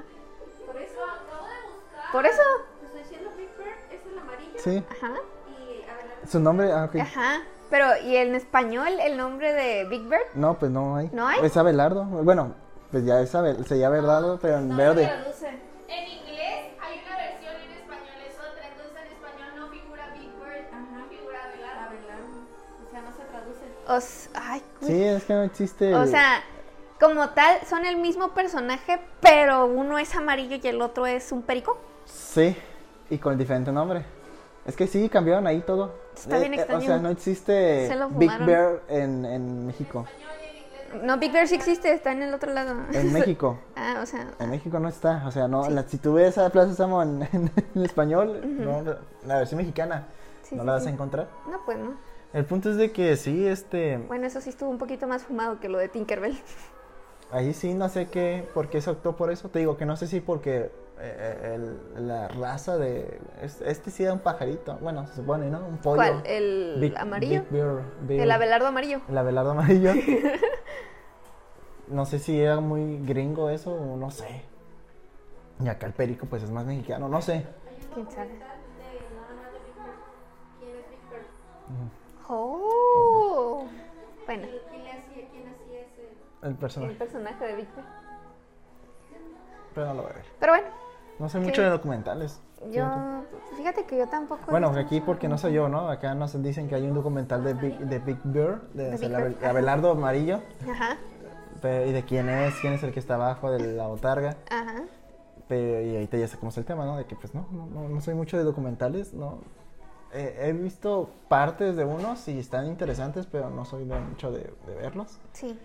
Por 0.66 0.78
eso 0.82 1.00
acabo 1.04 1.48
de 1.48 1.56
buscar. 1.68 2.12
Por 2.12 2.26
eso. 2.26 2.42
Estoy 2.86 3.02
diciendo 3.02 3.30
Big 3.38 3.50
Bird 3.58 3.78
es 3.92 4.06
el 4.12 4.20
amarillo. 4.20 4.60
sí. 4.60 4.84
Ajá. 4.92 5.14
Y 5.50 5.84
Abelardo. 5.90 6.28
Su 6.28 6.40
nombre, 6.40 6.72
ah, 6.72 6.86
ok. 6.86 6.96
Ajá. 7.02 7.42
Pero, 7.70 7.98
¿y 8.04 8.16
en 8.18 8.36
español 8.36 9.00
el 9.02 9.18
nombre 9.18 9.52
de 9.52 9.86
Big 9.90 10.04
Bird? 10.08 10.22
No, 10.36 10.58
pues 10.60 10.72
no 10.72 10.96
hay. 10.96 11.10
¿No 11.12 11.28
hay? 11.28 11.40
Es 11.44 11.58
Abelardo. 11.58 12.04
Bueno, 12.06 12.54
pues 12.94 13.06
ya 13.06 13.20
es 13.22 13.34
Abel, 13.34 13.66
se 13.66 13.80
llama 13.80 13.98
Abelardo, 13.98 14.38
pero 14.40 14.58
en 14.60 14.78
verde. 14.78 15.04
En 15.04 15.10
inglés 15.10 16.74
hay 16.80 17.02
una 17.04 17.18
versión, 17.18 17.56
en 17.56 17.72
español 17.72 18.22
es 18.30 18.36
otra. 18.36 18.68
Entonces 18.70 18.98
en 19.02 19.14
español 19.14 19.50
no 19.58 19.68
figura 19.70 20.10
Big 20.14 20.30
Bird, 20.38 21.10
figura 21.10 21.40
Abelardo. 21.44 21.96
O 22.88 22.92
sea, 22.92 23.02
no 23.02 23.12
se 23.12 23.24
traduce. 23.24 23.66
Os, 23.88 24.30
ay. 24.36 24.62
Sí, 24.84 25.04
es 25.04 25.24
que 25.24 25.34
no 25.34 25.42
existe. 25.42 25.96
O 25.96 26.06
sea, 26.06 26.44
como 27.00 27.30
tal, 27.30 27.62
son 27.68 27.84
el 27.84 27.98
mismo 27.98 28.30
personaje, 28.36 29.00
pero 29.22 29.66
uno 29.66 29.98
es 29.98 30.14
amarillo 30.16 30.58
y 30.62 30.68
el 30.68 30.80
otro 30.80 31.08
es 31.08 31.32
un 31.32 31.42
perico. 31.42 31.80
Sí, 32.06 32.56
y 33.10 33.18
con 33.18 33.40
diferente 33.40 33.72
nombre. 33.72 34.06
Es 34.68 34.76
que 34.76 34.86
sí, 34.86 35.10
cambiaron 35.10 35.48
ahí 35.48 35.62
todo. 35.62 35.88
Eh, 35.88 36.12
Está 36.16 36.38
bien 36.38 36.52
o 36.52 36.56
extraño. 36.58 36.86
sea, 36.86 36.98
no 37.00 37.10
existe 37.10 37.88
Se 37.88 37.96
Big. 38.12 38.46
Bear 38.46 38.82
en, 38.88 39.26
en 39.26 39.66
México. 39.66 40.06
No, 41.02 41.18
Big 41.18 41.32
Bear 41.32 41.48
sí 41.48 41.56
existe, 41.56 41.92
está 41.94 42.12
en 42.12 42.22
el 42.24 42.34
otro 42.34 42.54
lado. 42.54 42.76
En 42.94 43.12
México. 43.14 43.58
Ah, 43.76 44.00
o 44.02 44.06
sea, 44.06 44.28
En 44.40 44.50
México 44.52 44.80
no 44.80 44.88
está. 44.90 45.24
O 45.28 45.32
sea, 45.32 45.48
no, 45.48 45.70
la- 45.70 45.84
si 45.84 45.98
tú 45.98 46.14
ves 46.14 46.38
a 46.38 46.50
Plaza 46.50 46.74
Samo 46.76 47.02
en, 47.02 47.24
en- 47.32 47.52
en 47.76 47.86
español, 47.86 48.42
no, 48.44 48.82
la- 49.26 49.38
versión 49.40 49.58
mexicana, 49.60 50.08
Sí, 50.44 50.56
no 50.56 50.64
la 50.64 50.74
vas 50.74 50.86
a 50.86 50.90
encontrar. 50.90 51.28
no, 51.50 51.60
pues 51.66 51.78
no. 51.78 51.94
El 52.34 52.46
punto 52.46 52.70
es 52.72 52.78
de 52.78 52.92
que 52.92 53.16
sí, 53.16 53.46
este. 53.48 53.98
Bueno, 54.08 54.26
eso 54.26 54.42
sí 54.42 54.50
estuvo 54.50 54.70
un 54.70 54.78
poquito 54.80 55.08
más 55.08 55.24
fumado 55.24 55.60
que 55.60 55.70
lo 55.70 55.78
de 55.78 55.88
Tinkerbell. 55.88 56.38
Ahí 57.32 57.54
sí, 57.54 57.74
no 57.74 57.90
sé 57.90 58.08
qué, 58.10 58.48
por 58.54 58.70
qué 58.70 58.82
se 58.82 58.90
optó 58.90 59.16
por 59.16 59.32
eso. 59.32 59.50
Te 59.50 59.60
digo 59.60 59.78
que 59.78 59.86
no 59.86 59.96
sé 59.98 60.08
si 60.08 60.20
porque 60.20 60.72
eh, 61.00 61.56
el- 61.56 62.08
la 62.08 62.28
raza 62.30 62.78
de. 62.78 63.20
es- 63.42 63.62
Este 63.62 63.92
sí 63.92 64.04
era 64.04 64.14
un 64.14 64.20
pajarito. 64.20 64.78
Bueno, 64.78 65.06
se 65.08 65.16
supone, 65.16 65.50
¿no? 65.50 65.66
Un 65.66 65.78
pollo. 65.78 65.96
¿Cuál? 65.98 66.24
¿El 66.26 66.78
Big- 66.80 66.98
amarillo? 66.98 67.42
Big 67.42 67.52
Bear, 67.52 67.82
Bear. 68.02 68.22
El 68.22 68.32
Abelardo 68.32 68.68
amarillo. 68.68 69.02
El 69.10 69.18
Abelardo 69.18 69.52
amarillo. 69.52 69.92
no 71.88 72.06
sé 72.06 72.20
si 72.20 72.40
era 72.40 72.60
muy 72.60 73.00
gringo 73.00 73.50
eso 73.50 73.74
o 73.74 73.98
no 73.98 74.10
sé. 74.12 74.44
Y 75.60 75.68
acá 75.68 75.86
el 75.88 75.94
perico, 75.94 76.26
pues 76.26 76.44
es 76.44 76.52
más 76.52 76.66
mexicano, 76.66 77.08
no 77.08 77.22
sé. 77.22 77.46
¿Quién 77.94 78.10
sabe? 78.10 78.30
De 78.30 78.40
nada 78.40 78.54
más 79.36 79.54
de 79.54 79.60
Big 79.60 79.76
Bird. 79.76 80.60
¿Quién 80.60 80.72
es 80.78 80.90
Big 80.90 81.00
Bird? 81.10 81.26
Oh. 82.30 83.66
Bueno, 84.26 84.48
¿Quién 84.70 84.82
hacía, 84.88 85.30
quién 85.30 85.48
hacía 85.50 85.82
ese? 85.82 86.10
El 86.42 86.50
el 86.50 86.56
personaje. 86.56 86.96
personaje 86.96 87.46
de 87.46 87.56
Victor. 87.56 87.84
Pero 89.74 89.88
no 89.88 89.94
lo 89.96 90.02
voy 90.04 90.12
a 90.12 90.16
ver. 90.16 90.26
Pero 90.40 90.54
bueno, 90.54 90.68
No 91.20 91.30
sé 91.30 91.40
mucho 91.40 91.62
de 91.62 91.70
documentales. 91.70 92.42
yo. 92.72 92.86
Fíjate 93.58 93.86
que 93.86 93.98
yo 93.98 94.08
tampoco. 94.08 94.50
Bueno, 94.50 94.70
aquí 94.70 95.00
porque 95.02 95.28
no 95.28 95.38
soy 95.38 95.54
yo, 95.54 95.70
¿no? 95.70 95.90
Acá 95.90 96.16
nos 96.16 96.42
dicen 96.42 96.68
que 96.68 96.76
hay 96.76 96.84
un 96.88 96.94
documental 96.94 97.44
de 97.44 97.54
Big, 97.54 97.78
de 97.78 98.00
Big 98.00 98.18
de, 98.24 98.42
De 98.74 98.98
Bird, 98.98 99.16
Abel- 99.16 99.38
Abelardo 99.46 99.92
Amarillo, 99.92 100.42
Ajá, 100.70 100.98
pero- 101.62 101.86
y 101.88 101.92
de 101.92 102.04
quién 102.04 102.30
es, 102.30 102.56
quién 102.62 102.74
es 102.74 102.84
el 102.84 102.92
que 102.92 103.00
está 103.00 103.16
abajo 103.16 103.52
de 103.52 103.74
la 103.74 103.88
botarga. 103.88 104.36
ajá. 104.50 104.84
Pero, 105.48 105.82
y 105.82 105.94
ahorita 105.96 106.18
ya 106.18 106.28
sacamos 106.28 106.58
el 106.58 106.64
tema, 106.66 106.86
¿no? 106.86 106.96
De 106.98 107.06
que 107.06 107.16
pues 107.16 107.36
no, 107.36 107.46
no, 107.52 107.66
no, 107.68 107.90
no 107.90 108.02
soy 108.02 108.14
mucho 108.16 108.38
de 108.38 108.44
documentales, 108.44 109.14
¿no? 109.14 109.40
Eh, 110.14 110.40
he 110.48 110.54
visto 110.54 111.10
partes 111.28 111.76
de 111.76 111.84
unos 111.86 112.28
y 112.30 112.40
están 112.40 112.66
interesantes, 112.68 113.26
pero 113.28 113.50
no 113.50 113.66
soy 113.66 113.84
de 113.86 114.00
mucho 114.00 114.32
de, 114.32 114.52
de 114.66 114.76
verlos. 114.76 115.20
Sí. 115.34 115.60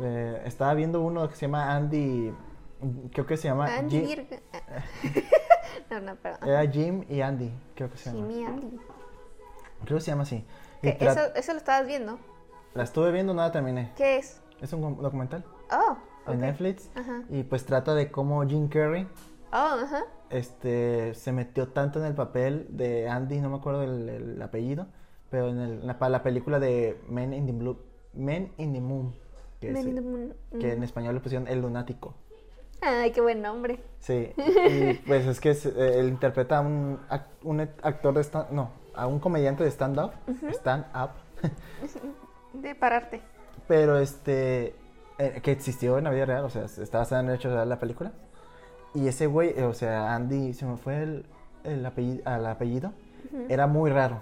Eh, 0.00 0.42
estaba 0.46 0.72
viendo 0.74 1.02
uno 1.02 1.28
que 1.28 1.34
se 1.36 1.42
llama 1.46 1.74
Andy, 1.74 2.32
creo 3.12 3.26
que 3.26 3.36
se 3.36 3.48
llama 3.48 3.66
Andy 3.76 4.06
Jim, 4.06 4.26
No, 5.90 6.00
no, 6.00 6.16
perdón. 6.16 6.48
era 6.48 6.70
Jim 6.70 7.04
y 7.08 7.20
Andy, 7.20 7.50
creo 7.74 7.90
que 7.90 7.96
se 7.96 8.12
llama. 8.12 8.28
Jimmy 8.28 8.44
Andy. 8.44 8.80
Creo 9.84 9.98
que 9.98 10.04
se 10.04 10.10
llama 10.10 10.22
así. 10.22 10.44
Y 10.82 10.92
¿Qué? 10.92 10.98
tra- 10.98 11.10
¿Eso, 11.12 11.34
¿Eso 11.34 11.52
lo 11.52 11.58
estabas 11.58 11.86
viendo? 11.86 12.18
La 12.74 12.84
estuve 12.84 13.10
viendo, 13.12 13.34
no 13.34 13.42
la 13.42 13.50
terminé. 13.50 13.92
¿Qué 13.96 14.18
es? 14.18 14.40
Es 14.60 14.72
un 14.72 15.00
documental. 15.02 15.44
Oh, 15.72 15.96
en 16.26 16.34
Ok. 16.36 16.40
Netflix. 16.40 16.90
Ajá. 16.94 17.22
Y 17.30 17.42
pues 17.44 17.64
trata 17.64 17.94
de 17.94 18.10
cómo 18.10 18.46
Jim 18.46 18.68
Carrey 18.68 19.08
Oh, 19.52 19.56
ajá. 19.82 20.04
este, 20.30 21.14
se 21.14 21.32
metió 21.32 21.68
tanto 21.68 21.98
en 21.98 22.04
el 22.06 22.14
papel 22.14 22.66
de 22.70 23.08
Andy, 23.08 23.40
no 23.40 23.50
me 23.50 23.56
acuerdo 23.56 23.82
el, 23.82 24.08
el 24.08 24.42
apellido, 24.42 24.86
pero 25.28 25.48
en 25.48 25.58
el- 25.58 25.86
la, 25.86 26.22
película 26.22 26.60
de 26.60 27.00
Men 27.08 27.32
in 27.32 27.46
the, 27.46 27.52
Blue, 27.52 27.78
Men 28.12 28.52
in 28.58 28.72
the 28.72 28.80
Moon, 28.80 29.12
que, 29.60 29.68
Men 29.72 29.76
es- 29.82 29.86
in 29.88 29.94
the 29.96 30.00
Moon. 30.02 30.34
que 30.60 30.68
Mm. 30.68 30.76
en 30.76 30.82
español 30.84 31.14
le 31.16 31.20
pusieron 31.20 31.48
El 31.48 31.62
Lunático. 31.62 32.14
Ay, 32.82 33.12
qué 33.12 33.20
buen 33.20 33.42
nombre. 33.42 33.80
Sí, 34.00 34.32
y 34.36 34.94
pues 35.06 35.26
es 35.26 35.40
que 35.40 35.50
es- 35.50 35.66
eh, 35.66 35.98
él 36.00 36.08
interpreta 36.08 36.58
a 36.58 36.60
un, 36.62 36.98
ac- 37.10 37.26
un 37.42 37.60
actor 37.60 38.14
de 38.14 38.22
stand, 38.22 38.50
no, 38.50 38.70
a 38.94 39.06
un 39.06 39.18
comediante 39.20 39.62
de 39.64 39.70
stand-up, 39.70 40.12
stand-up, 40.52 41.10
De 42.54 42.74
pararte. 42.74 43.20
pero 43.68 43.98
este, 43.98 44.74
eh, 45.18 45.40
que 45.42 45.52
existió 45.52 45.98
en 45.98 46.04
la 46.04 46.10
vida 46.10 46.24
real, 46.24 46.44
o 46.44 46.50
sea, 46.50 46.64
está 46.64 46.98
basada 46.98 47.20
en 47.22 47.28
el 47.28 47.34
hecho 47.36 47.50
de 47.54 47.66
la 47.66 47.78
película. 47.78 48.12
Y 48.94 49.06
ese 49.06 49.26
güey, 49.26 49.50
eh, 49.56 49.64
o 49.64 49.74
sea, 49.74 50.14
Andy, 50.14 50.52
se 50.54 50.66
me 50.66 50.76
fue 50.76 51.02
el, 51.02 51.26
el 51.64 51.84
apellido, 51.86 52.22
al 52.24 52.46
apellido, 52.46 52.92
era 53.48 53.66
muy 53.66 53.90
raro. 53.90 54.20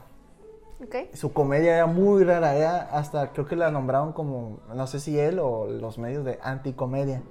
Ok. 0.84 1.14
Su 1.14 1.32
comedia 1.32 1.76
era 1.76 1.86
muy 1.86 2.22
rara, 2.24 2.54
era 2.54 2.80
hasta 2.92 3.32
creo 3.32 3.46
que 3.46 3.56
la 3.56 3.70
nombraron 3.70 4.12
como, 4.12 4.58
no 4.74 4.86
sé 4.86 5.00
si 5.00 5.18
él 5.18 5.38
o 5.38 5.66
los 5.68 5.98
medios 5.98 6.24
de 6.24 6.38
anticomedia, 6.42 7.22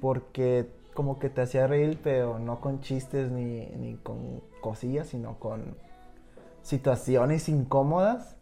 porque 0.00 0.68
como 0.94 1.18
que 1.18 1.28
te 1.30 1.42
hacía 1.42 1.66
reír, 1.66 1.98
pero 2.02 2.38
no 2.38 2.60
con 2.60 2.80
chistes 2.80 3.30
ni, 3.30 3.66
ni 3.66 3.96
con 3.96 4.40
cosillas, 4.60 5.08
sino 5.08 5.38
con 5.38 5.76
situaciones 6.62 7.48
incómodas 7.48 8.36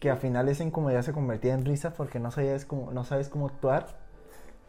que 0.00 0.10
al 0.10 0.18
final 0.18 0.48
esa 0.48 0.62
incomodidad 0.64 1.02
se 1.02 1.12
convertía 1.12 1.54
en 1.54 1.64
risa 1.64 1.92
porque 1.94 2.18
no 2.18 2.30
sabías 2.30 2.64
cómo, 2.64 2.90
no 2.92 3.04
sabes 3.04 3.28
cómo 3.28 3.46
actuar. 3.46 3.86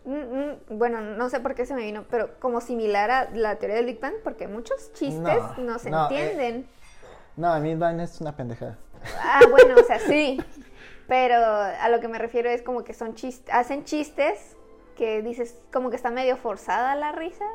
Mm, 0.06 0.14
mm, 0.14 0.78
Bueno, 0.78 1.02
no 1.02 1.30
sé 1.30 1.40
por 1.40 1.56
qué 1.56 1.66
se 1.66 1.74
me 1.74 1.84
vino, 1.84 2.06
pero 2.10 2.40
como 2.40 2.62
similar 2.62 3.12
a 3.12 3.30
la 3.32 3.56
teoría 3.58 3.78
del 3.78 3.86
Big 3.86 4.00
Bang, 4.00 4.16
porque 4.24 4.48
muchos 4.48 4.94
chistes 4.94 5.22
No, 5.22 5.58
no, 5.58 5.80
se 5.80 5.90
no, 5.90 6.10
eh. 6.10 6.20
entienden. 6.20 6.68
No, 7.36 7.52
a 7.52 7.60
mí 7.60 7.76
Vine 7.76 8.04
es 8.04 8.22
una 8.22 8.36
pendejada. 8.36 8.78
Ah, 9.22 9.42
bueno, 9.50 9.76
o 9.80 9.84
sea, 9.84 10.00
sí. 10.00 10.42
Pero 11.08 11.36
a 11.36 11.88
lo 11.90 12.00
que 12.00 12.08
me 12.08 12.18
refiero 12.18 12.50
es 12.50 12.62
como 12.62 12.84
que 12.84 12.94
son 12.94 13.14
chistes, 13.14 13.54
hacen 13.54 13.84
chistes 13.84 14.56
que 14.96 15.22
dices 15.22 15.62
como 15.72 15.90
que 15.90 15.96
está 15.96 16.10
medio 16.10 16.38
forzada 16.38 16.96
la 16.96 17.12
risa. 17.12 17.46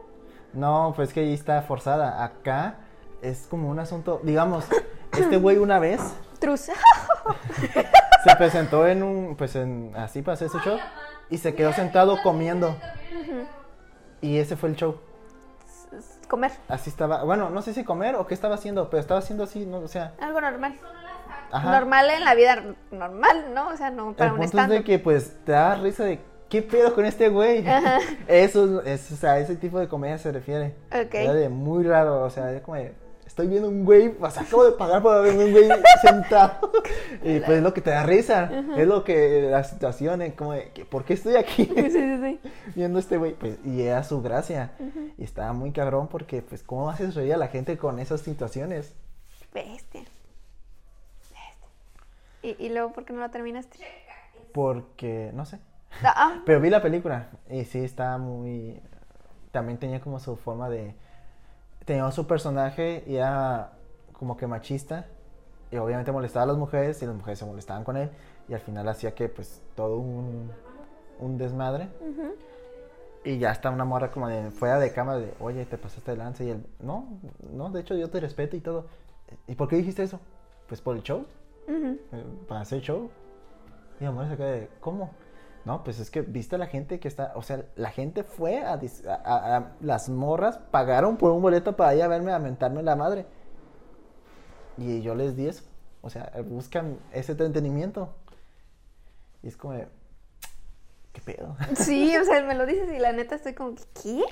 No, 0.53 0.93
pues 0.97 1.13
que 1.13 1.21
ahí 1.21 1.35
está 1.35 1.63
forzada. 1.63 2.25
Acá 2.25 2.77
es 3.23 3.47
como 3.49 3.69
un 3.71 3.79
asunto, 3.79 4.21
digamos, 4.23 4.67
este 5.13 5.37
güey 5.37 5.59
una 5.59 5.79
vez 5.79 6.01
Trus. 6.41 6.61
se 8.25 8.37
presentó 8.37 8.87
en 8.87 9.03
un, 9.03 9.37
pues 9.37 9.55
en, 9.57 9.93
así 9.95 10.25
hacer 10.27 10.49
su 10.49 10.59
show 10.61 10.79
y 11.29 11.39
se 11.39 11.55
quedó 11.55 11.73
sentado 11.73 12.23
comiendo. 12.23 12.75
Y 14.21 14.39
ese 14.39 14.57
fue 14.57 14.71
el 14.71 14.77
show. 14.77 14.99
Comer. 16.29 16.53
Así 16.69 16.91
estaba, 16.91 17.25
bueno, 17.25 17.51
no 17.51 17.61
sé 17.61 17.75
si 17.75 17.85
comer 17.85 18.15
o 18.15 18.27
qué 18.27 18.35
estaba 18.35 18.55
haciendo, 18.55 18.89
pero 18.89 19.01
estaba 19.01 19.19
haciendo 19.19 19.45
así, 19.45 19.67
no, 19.67 19.79
o 19.79 19.89
sea, 19.89 20.15
Algo 20.21 20.41
normal. 20.41 20.79
ajá. 21.51 21.71
Normal 21.73 22.11
en 22.11 22.25
la 22.25 22.35
vida 22.35 22.63
normal, 22.93 23.47
¿no? 23.53 23.69
O 23.69 23.77
sea, 23.77 23.91
no 23.91 24.13
para 24.13 24.27
el 24.27 24.33
un 24.35 24.39
punto 24.39 24.45
es 24.45 24.51
stand 24.51 24.73
de 24.73 24.85
que 24.85 24.99
pues 25.01 25.37
te 25.45 25.53
da 25.53 25.75
risa 25.75 26.05
de 26.05 26.21
qué 26.51 26.61
pedo 26.63 26.95
con 26.95 27.07
este 27.07 27.29
güey. 27.31 27.65
Eso 28.29 28.83
es, 28.83 29.11
o 29.13 29.17
sea, 29.17 29.33
a 29.33 29.39
ese 29.39 29.57
tipo 29.57 29.79
de 29.79 29.89
comedia 29.89 30.19
se 30.19 30.31
refiere. 30.33 30.75
Ok. 30.89 31.15
Era 31.15 31.33
de 31.33 31.49
muy 31.49 31.85
raro, 31.85 32.23
o 32.23 32.31
sea, 32.31 32.53
es 32.53 32.61
como 32.61 32.77
de, 32.77 32.93
estoy 33.25 33.47
viendo 33.47 33.69
un 33.69 33.85
güey, 33.85 34.15
o 34.21 34.31
sea, 34.31 34.43
acabo 34.43 34.65
de 34.65 34.73
pagar 34.73 35.01
por 35.01 35.23
ver 35.23 35.35
un 35.37 35.53
güey 35.53 35.69
sentado. 36.03 36.73
Y 37.23 37.39
pues 37.41 37.59
es 37.59 37.63
lo 37.63 37.75
que 37.75 37.81
te 37.83 37.91
da 37.91 38.03
risa, 38.03 38.51
es 38.77 38.87
lo 38.87 39.05
que 39.05 39.43
la 39.51 39.63
situación, 39.63 40.23
es 40.23 40.33
como 40.35 40.53
de, 40.53 40.71
¿por 40.91 41.05
qué 41.05 41.15
estoy 41.15 41.37
aquí 41.37 41.67
Sí, 41.67 41.91
sí, 41.91 42.19
sí. 42.23 42.41
viendo 42.75 42.99
este 42.99 43.19
güey? 43.19 43.35
Pues, 43.35 43.59
y 43.65 43.83
era 43.83 44.03
su 44.05 44.23
gracia. 44.23 44.73
Y 45.19 45.25
estaba 45.25 45.53
muy 45.53 45.71
cabrón 45.73 46.09
porque, 46.09 46.41
pues, 46.43 46.63
¿cómo 46.63 46.89
haces 46.89 47.15
reír 47.15 47.35
a 47.35 47.37
la 47.37 47.49
gente 47.49 47.77
con 47.77 47.99
esas 47.99 48.23
situaciones? 48.23 48.95
Bestia. 49.53 50.01
Bestia. 51.21 51.69
¿Y, 52.43 52.57
y 52.59 52.69
luego 52.71 52.93
por 52.93 53.05
qué 53.05 53.13
no 53.13 53.21
la 53.21 53.31
terminaste? 53.31 53.79
Porque, 54.53 55.31
no 55.35 55.45
sé. 55.45 55.59
Ah, 56.03 56.41
Pero 56.47 56.61
vi 56.61 56.71
la 56.71 56.83
película 56.83 57.29
y 57.49 57.65
sí 57.65 57.79
estaba 57.85 58.19
muy... 58.19 58.81
También 59.53 59.79
tenía 59.79 60.01
como 60.01 60.19
su 60.19 60.37
forma 60.37 60.69
de... 60.69 60.95
Tenía 61.85 62.11
su 62.13 62.27
personaje 62.27 63.05
y 63.07 63.17
era 63.17 63.73
como 64.13 64.37
que 64.37 64.47
machista 64.47 65.07
y 65.71 65.77
obviamente 65.77 66.13
molestaba 66.13 66.45
a 66.45 66.47
las 66.47 66.57
mujeres 66.57 67.03
y 67.03 67.07
las 67.07 67.15
mujeres 67.15 67.39
se 67.39 67.47
molestaban 67.47 67.85
con 67.85 67.97
él 67.97 68.11
y 68.49 68.55
al 68.55 68.61
final 68.61 68.89
hacía 68.89 69.15
que 69.15 69.29
pues 69.29 69.63
todo 69.75 69.97
un, 69.97 70.51
un 71.19 71.39
desmadre 71.39 71.89
ujú. 72.01 72.35
y 73.25 73.39
ya 73.39 73.51
está 73.51 73.71
una 73.71 73.85
morra 73.85 74.11
como 74.11 74.29
de 74.29 74.51
fuera 74.51 74.79
de 74.79 74.93
cámara 74.93 75.19
de 75.21 75.33
oye 75.41 75.65
te 75.65 75.79
pasaste 75.79 76.11
de 76.11 76.17
lanza 76.19 76.45
y 76.45 76.51
él 76.51 76.67
no, 76.81 77.09
no, 77.53 77.71
de 77.71 77.81
hecho 77.81 77.95
yo 77.95 78.11
te 78.11 78.21
respeto 78.21 78.57
y 78.57 78.61
todo 78.61 78.87
¿y 79.47 79.55
por 79.55 79.69
qué 79.69 79.77
dijiste 79.77 80.03
eso? 80.03 80.21
Pues 80.69 80.81
por 80.81 80.97
el 80.97 81.03
show 81.03 81.25
Ujú. 81.67 81.99
eh, 82.13 82.25
para 82.47 82.61
hacer 82.61 82.81
show. 82.83 83.11
Y 84.01 84.05
la 84.05 84.11
mujer 84.11 84.29
se 84.31 84.37
queda 84.37 84.51
de, 84.51 84.69
¿cómo? 84.81 85.11
No, 85.65 85.85
pues 85.85 86.01
es 86.01 86.11
que 86.11 86.23
viste 86.23 86.57
a 86.57 86.59
la 86.59 86.67
gente 86.67 87.01
que 87.01 87.09
está, 87.09 87.33
o 87.35 87.43
sea, 87.43 87.65
la 87.77 87.91
gente 87.91 88.25
fue 88.25 88.63
a, 88.65 88.81
las 89.81 90.09
morras 90.09 90.59
pagaron 90.71 91.17
por 91.17 91.33
un 91.33 91.43
boleto 91.43 91.77
para 91.77 91.95
ir 91.95 92.03
a 92.03 92.09
verme 92.09 92.33
a 92.33 92.39
mentarme 92.39 92.83
la 92.83 92.97
madre. 92.97 93.27
Y 94.79 95.03
yo 95.03 95.15
les 95.15 95.37
di 95.37 95.47
eso. 95.47 95.65
O 96.01 96.09
sea, 96.09 96.33
buscan 96.49 96.99
ese 97.13 97.33
entretenimiento. 97.33 98.15
Y 99.43 99.49
es 99.49 99.57
como 99.57 99.75
¿qué 101.13 101.21
pedo? 101.21 101.57
Sí, 101.77 102.17
o 102.17 102.25
sea, 102.25 102.43
me 102.43 102.55
lo 102.55 102.65
dices 102.67 102.91
y 102.93 102.99
la 102.99 103.13
neta 103.13 103.35
estoy 103.35 103.55
como, 103.55 103.75
¿qué? 104.03 104.23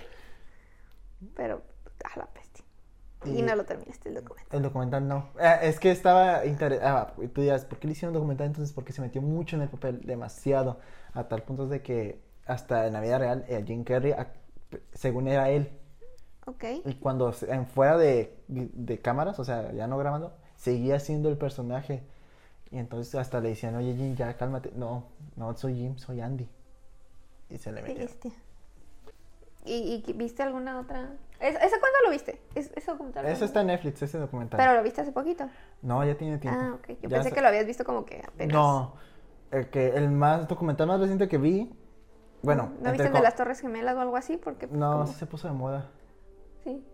Pero, 1.35 1.63
a 2.05 2.19
la 2.19 2.29
bestia. 2.35 2.48
Y 3.25 3.31
Y- 3.39 3.43
no 3.43 3.57
lo 3.57 3.65
terminaste 3.65 4.09
el 4.11 4.15
documento. 4.17 4.57
El 4.57 4.63
documental 4.63 5.09
no. 5.09 5.29
Eh, 5.41 5.59
es 5.63 5.81
que 5.81 5.91
estaba 5.91 6.47
interesado. 6.47 7.13
tú 7.35 7.41
dirás, 7.41 7.65
¿por 7.65 7.79
qué 7.79 7.89
le 7.89 7.93
hicieron 7.93 8.15
documental 8.15 8.47
entonces? 8.47 8.73
Porque 8.73 8.93
se 8.93 9.01
metió 9.01 9.21
mucho 9.23 9.57
en 9.57 9.63
el 9.63 9.69
papel, 9.69 10.01
demasiado. 10.03 10.79
A 11.15 11.25
tal 11.29 11.43
punto 11.43 11.67
de 11.67 11.83
que 11.83 12.21
hasta 12.47 12.87
en 12.87 12.93
la 12.93 13.01
vida 13.01 13.19
real, 13.19 13.45
eh, 13.49 13.63
Jim 13.67 13.83
Carrey, 13.85 14.15
según 14.93 15.27
era 15.29 15.51
él, 15.51 15.71
Ok. 16.47 16.65
y 16.85 16.95
cuando 16.95 17.35
en 17.49 17.67
fuera 17.67 17.97
de, 17.99 18.39
de 18.47 18.99
cámaras, 19.01 19.39
o 19.41 19.45
sea, 19.45 19.73
ya 19.73 19.87
no 19.87 19.99
grabando, 19.99 20.33
seguía 20.57 21.01
siendo 21.01 21.29
el 21.29 21.37
personaje. 21.37 22.03
Y 22.71 22.79
entonces 22.79 23.15
hasta 23.17 23.41
le 23.41 23.49
decían, 23.51 23.75
oye 23.77 23.95
Jim, 23.97 24.15
ya 24.15 24.37
cálmate. 24.37 24.71
No, 24.77 25.07
no 25.37 25.57
soy 25.57 25.75
Jim, 25.75 25.97
soy 25.99 26.21
Andy. 26.21 26.49
Y 27.51 27.59
se 27.59 27.73
le 27.73 27.83
metió. 27.83 28.31
¿Y, 29.65 30.05
y 30.07 30.13
viste 30.13 30.43
alguna 30.43 30.79
otra? 30.81 31.11
¿Es- 31.41 31.55
¿Ese 31.57 31.79
cuándo 31.79 31.99
lo 32.05 32.11
viste? 32.11 32.41
¿Es, 32.55 32.71
ese 32.75 32.91
documental? 32.91 33.27
Eso 33.27 33.45
está 33.45 33.61
en 33.61 33.69
Netflix, 33.69 34.03
ese 34.03 34.19
documental. 34.19 34.59
Pero 34.59 34.75
lo 34.75 34.83
viste 34.83 35.01
hace 35.03 35.13
poquito. 35.13 35.49
No, 35.83 36.05
ya 36.05 36.17
tiene 36.17 36.39
tiempo. 36.39 36.61
Ah, 36.61 36.75
ok. 36.75 36.89
Yo 37.03 37.09
Ya 37.09 37.17
pensé 37.19 37.33
que 37.33 37.41
lo 37.41 37.49
habías 37.49 37.67
visto 37.67 37.85
como 37.85 38.05
que 38.05 38.23
apenas. 38.27 38.53
No, 38.53 38.95
el 39.51 39.69
que 39.71 39.89
el 39.97 40.11
más 40.11 40.49
documental 40.49 40.89
más 40.89 41.01
reciente 41.01 41.29
que 41.29 41.39
vi, 41.39 41.71
bueno, 42.43 42.73
¿No 42.81 42.91
viste 42.93 43.07
el 43.09 43.13
de 43.13 43.21
las 43.21 43.35
Torres 43.37 43.61
Gemelas 43.61 43.95
o 43.97 44.01
algo 44.01 44.17
así? 44.17 44.37
Porque, 44.37 44.67
pues, 44.69 44.79
no, 44.79 45.07
sí 45.07 45.15
se 45.15 45.27
puso 45.27 45.49
de 45.49 45.55
moda. 45.55 45.91
Sí. 46.65 46.85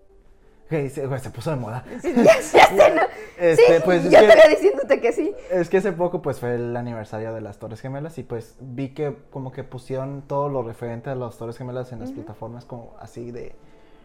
Que 0.69 0.89
se, 0.89 1.19
se 1.19 1.31
puso 1.31 1.51
de 1.51 1.57
moda. 1.57 1.85
Sí, 2.01 2.13
ya, 2.15 2.23
ya 2.25 2.41
sé, 2.43 2.95
¿no? 2.95 3.03
Este, 3.39 3.77
sí, 3.77 3.83
pues, 3.85 4.05
es 4.05 4.11
yo 4.13 4.19
te 4.21 4.49
diciéndote 4.51 5.01
que 5.01 5.13
sí. 5.13 5.35
Es 5.51 5.69
que 5.69 5.79
hace 5.79 5.93
poco 5.93 6.23
pues 6.23 6.39
fue 6.41 6.55
el 6.55 6.77
aniversario 6.77 7.35
de 7.35 7.41
las 7.41 7.59
Torres 7.59 7.81
Gemelas 7.81 8.17
y 8.19 8.23
pues 8.23 8.57
vi 8.61 8.95
que 8.95 9.17
como 9.31 9.53
que 9.53 9.65
pusieron 9.65 10.23
todo 10.23 10.49
lo 10.49 10.63
referente 10.63 11.11
a 11.11 11.15
las 11.15 11.37
Torres 11.37 11.59
Gemelas 11.59 11.93
en 11.93 12.01
las 12.01 12.13
plataformas 12.13 12.65
como 12.65 12.95
así 13.01 13.31
de 13.31 13.55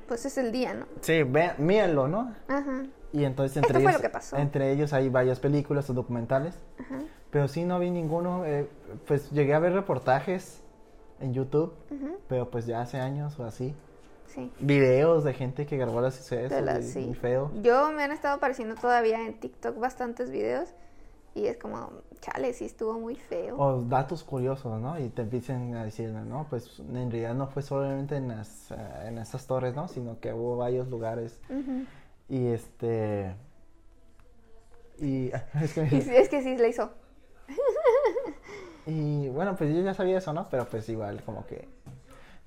Pues 0.10 0.26
es 0.26 0.38
el 0.38 0.52
día, 0.52 0.74
¿no? 0.74 0.86
sí, 1.02 1.24
vean, 1.24 1.54
mírenlo, 1.60 2.08
¿no? 2.10 2.34
Ajá. 2.50 2.84
Y 3.14 3.24
entonces 3.24 3.56
Esto 3.58 3.68
entre 3.70 3.82
fue 3.82 3.92
ellos 3.92 4.02
lo 4.02 4.08
que 4.08 4.12
pasó. 4.12 4.36
entre 4.38 4.72
ellos 4.74 4.92
hay 4.92 5.08
varias 5.08 5.40
películas 5.40 5.90
o 5.90 5.94
documentales, 5.94 6.56
Ajá. 6.80 7.00
pero 7.32 7.48
sí 7.48 7.64
no 7.64 7.80
vi 7.80 7.90
ninguno, 7.92 8.44
eh, 8.46 8.68
pues 9.08 9.32
llegué 9.32 9.54
a 9.54 9.60
ver 9.60 9.72
reportajes 9.74 10.62
en 11.22 11.34
YouTube, 11.34 11.74
Ujú. 11.92 12.18
pero 12.28 12.50
pues 12.52 12.66
ya 12.66 12.82
hace 12.82 13.00
años 13.00 13.40
o 13.40 13.46
así. 13.46 13.74
Sí. 14.28 14.52
videos 14.60 15.24
de 15.24 15.34
gente 15.34 15.66
que 15.66 15.76
grabó 15.78 16.02
las 16.02 16.14
sucesos 16.14 16.62
y- 16.80 16.84
sí. 16.84 17.00
muy 17.00 17.16
feo. 17.16 17.50
Yo 17.64 17.92
me 17.92 18.04
han 18.04 18.12
estado 18.12 18.36
apareciendo 18.36 18.76
todavía 18.76 19.26
en 19.26 19.40
TikTok 19.40 19.80
bastantes 19.80 20.30
videos 20.30 20.70
y 21.40 21.48
es 21.48 21.58
como, 21.58 21.92
chale, 22.22 22.54
sí 22.54 22.66
estuvo 22.66 23.00
muy 23.00 23.16
feo. 23.16 23.58
O 23.58 23.82
datos 23.82 24.24
curiosos, 24.24 24.80
¿no? 24.82 25.00
Y 25.00 25.10
te 25.10 25.22
empiezan 25.24 25.74
a 25.76 25.84
decir, 25.86 26.10
no, 26.10 26.46
pues 26.50 26.80
en 26.80 26.94
realidad 27.12 27.34
no 27.34 27.48
fue 27.48 27.62
solamente 27.64 28.18
en 28.18 28.28
las, 28.28 28.72
eh, 28.72 28.76
en 29.08 29.18
esas 29.18 29.46
torres, 29.48 29.76
¿no? 29.76 29.88
Sino 29.88 30.20
que 30.20 30.34
hubo 30.34 30.58
varios 30.58 30.88
lugares. 30.90 31.40
Y 32.28 32.48
este... 32.48 33.34
Y, 35.00 35.32
es 35.62 35.74
que- 35.74 35.84
Y 35.86 36.02
sí, 36.02 36.16
es 36.16 36.30
que 36.30 36.44
sí 36.44 36.58
le 36.58 36.70
hizo. 36.70 36.90
y 38.86 39.30
bueno, 39.30 39.56
pues 39.56 39.74
yo 39.74 39.82
ya 39.82 39.94
sabía 39.94 40.18
eso, 40.18 40.34
¿no? 40.34 40.48
Pero 40.50 40.66
pues 40.66 40.88
igual, 40.90 41.22
como 41.24 41.46
que 41.46 41.68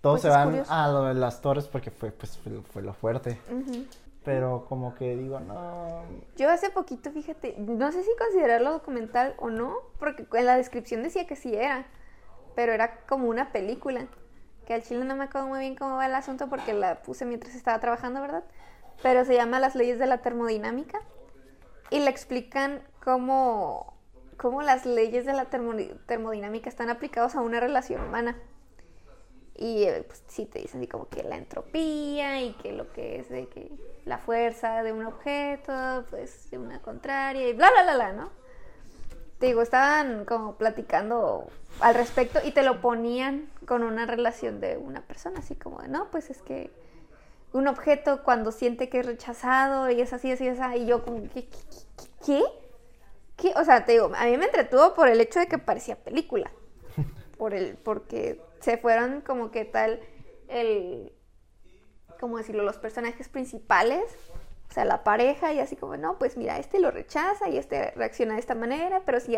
todos 0.01 0.14
Pues 0.20 0.22
se 0.22 0.28
es 0.28 0.34
van 0.34 0.49
curioso. 0.49 0.72
a 0.72 0.88
lo 0.88 1.05
de 1.05 1.14
las 1.14 1.40
torres 1.40 1.66
porque 1.66 1.90
fue, 1.90 2.11
pues, 2.11 2.36
fue, 2.38 2.61
fue 2.72 2.82
lo 2.82 2.93
fuerte. 2.93 3.38
Ujú. 3.51 3.84
Pero 4.25 4.66
como 4.68 4.95
que 4.95 5.16
digo, 5.16 5.41
no... 5.41 6.03
Yo 6.37 6.49
hace 6.49 6.70
poquito, 6.70 7.11
fíjate, 7.11 7.57
no 7.59 7.91
sé 7.93 8.03
si 8.03 8.11
considerarlo 8.18 8.73
documental 8.73 9.35
o 9.39 9.51
no, 9.51 9.75
porque 9.99 10.27
en 10.35 10.47
la 10.47 10.57
descripción 10.57 11.03
decía 11.03 11.27
que 11.27 11.37
sí 11.37 11.55
era, 11.55 11.87
pero 12.55 12.73
era 12.73 13.01
como 13.07 13.29
una 13.29 13.51
película. 13.53 14.07
que 14.66 14.75
al 14.75 14.83
chile 14.83 15.05
no 15.05 15.16
me 15.16 15.25
acuerdo 15.25 15.49
muy 15.49 15.59
bien 15.59 15.75
cómo 15.75 15.97
va 15.97 16.07
el 16.07 16.14
asunto 16.14 16.49
porque 16.49 16.73
la 16.73 17.03
puse 17.03 17.25
mientras 17.25 17.57
estaba 17.57 17.81
trabajando, 17.81 18.20
¿verdad? 18.20 18.45
Pero 19.03 19.25
se 19.25 19.35
llama 19.35 19.59
Las 19.59 19.75
leyes 19.75 19.99
de 19.99 20.07
la 20.07 20.18
termodinámica 20.18 21.01
y 21.91 21.99
le 21.99 22.09
explican 22.09 22.81
cómo, 23.03 23.95
cómo 24.37 24.62
las 24.62 24.87
leyes 24.87 25.27
de 25.27 25.33
la 25.33 25.47
termo- 25.47 25.75
termodinámica 26.07 26.68
están 26.68 26.91
aplicadas 26.91 27.35
a 27.35 27.41
una 27.41 27.59
relación 27.59 28.01
humana. 28.07 28.37
Y 29.55 29.84
eh, 29.84 30.05
pues 30.07 30.22
sí 30.26 30.46
te 30.46 30.61
dicen 30.61 30.80
así 30.80 30.88
como 30.88 31.09
que 31.09 31.22
la 31.22 31.36
entropía 31.36 32.42
y 32.42 32.55
que 32.55 32.72
lo 32.72 32.92
que 32.92 33.20
es 33.20 33.28
de 33.28 33.46
que 33.48 33.70
la 34.05 34.18
fuerza 34.18 34.82
de 34.82 34.92
un 34.92 35.05
objeto, 35.05 36.05
pues 36.11 36.50
de 36.50 36.59
una 36.59 36.80
contraria 36.80 37.48
y 37.48 37.53
bla, 37.53 37.70
bla, 37.70 37.82
bla, 37.82 37.94
bla, 37.94 38.12
¿no? 38.12 38.30
Te 39.38 39.46
digo, 39.46 39.62
estaban 39.62 40.24
como 40.24 40.55
platicando 40.55 41.46
al 41.80 41.94
respecto 41.94 42.40
y 42.44 42.53
te 42.53 42.62
lo 42.62 42.80
ponían 42.80 43.50
con 43.66 43.82
una 43.82 44.07
relación 44.07 44.61
de 44.61 44.76
una 44.76 45.03
persona, 45.03 45.40
así 45.40 45.55
como 45.55 45.82
de, 45.82 45.88
no, 45.88 46.11
pues 46.11 46.30
es 46.30 46.42
que 46.42 46.70
un 47.53 47.68
objeto 47.68 48.22
cuando 48.22 48.50
siente 48.53 48.88
que 48.88 49.00
es 49.00 49.07
rechazado 49.07 49.90
y 49.90 50.00
es 50.00 50.12
así, 50.12 50.32
así, 50.32 50.48
así, 50.48 50.78
y 50.78 50.86
yo. 50.86 51.05
¿Qué? 51.05 51.48
¿Qué? 52.24 52.42
¿Qué? 53.36 53.53
O 53.57 53.64
sea, 53.64 53.84
te 53.84 53.92
digo, 53.92 54.11
a 54.16 54.24
mí 54.24 54.36
me 54.36 54.46
entretuvo 54.46 54.94
por 54.94 55.09
el 55.09 55.20
hecho 55.20 55.40
de 55.40 55.46
que 55.46 55.59
parecía 55.59 55.96
película, 55.96 56.50
por 57.36 57.55
el, 57.55 57.76
porque 57.76 58.40
se 58.62 58.78
fueron 58.78 59.20
como 59.20 59.50
que 59.50 59.64
tal 59.64 60.00
el, 60.48 61.12
¿cómo 62.20 62.38
decirlo? 62.38 62.62
Los 62.62 62.78
personajes 62.78 63.28
principales, 63.28 64.04
o 64.70 64.72
sea, 64.72 64.84
la 64.84 65.04
pareja 65.04 65.52
y 65.52 65.60
así 65.60 65.76
como, 65.76 65.96
no, 65.96 66.18
pues 66.18 66.36
mira, 66.36 66.58
este 66.58 66.78
lo 66.80 66.90
rechaza 66.90 67.48
y 67.48 67.58
este 67.58 67.90
reacciona 67.90 68.34
de 68.34 68.40
esta 68.40 68.54
manera, 68.54 69.02
pero 69.04 69.18
si, 69.20 69.36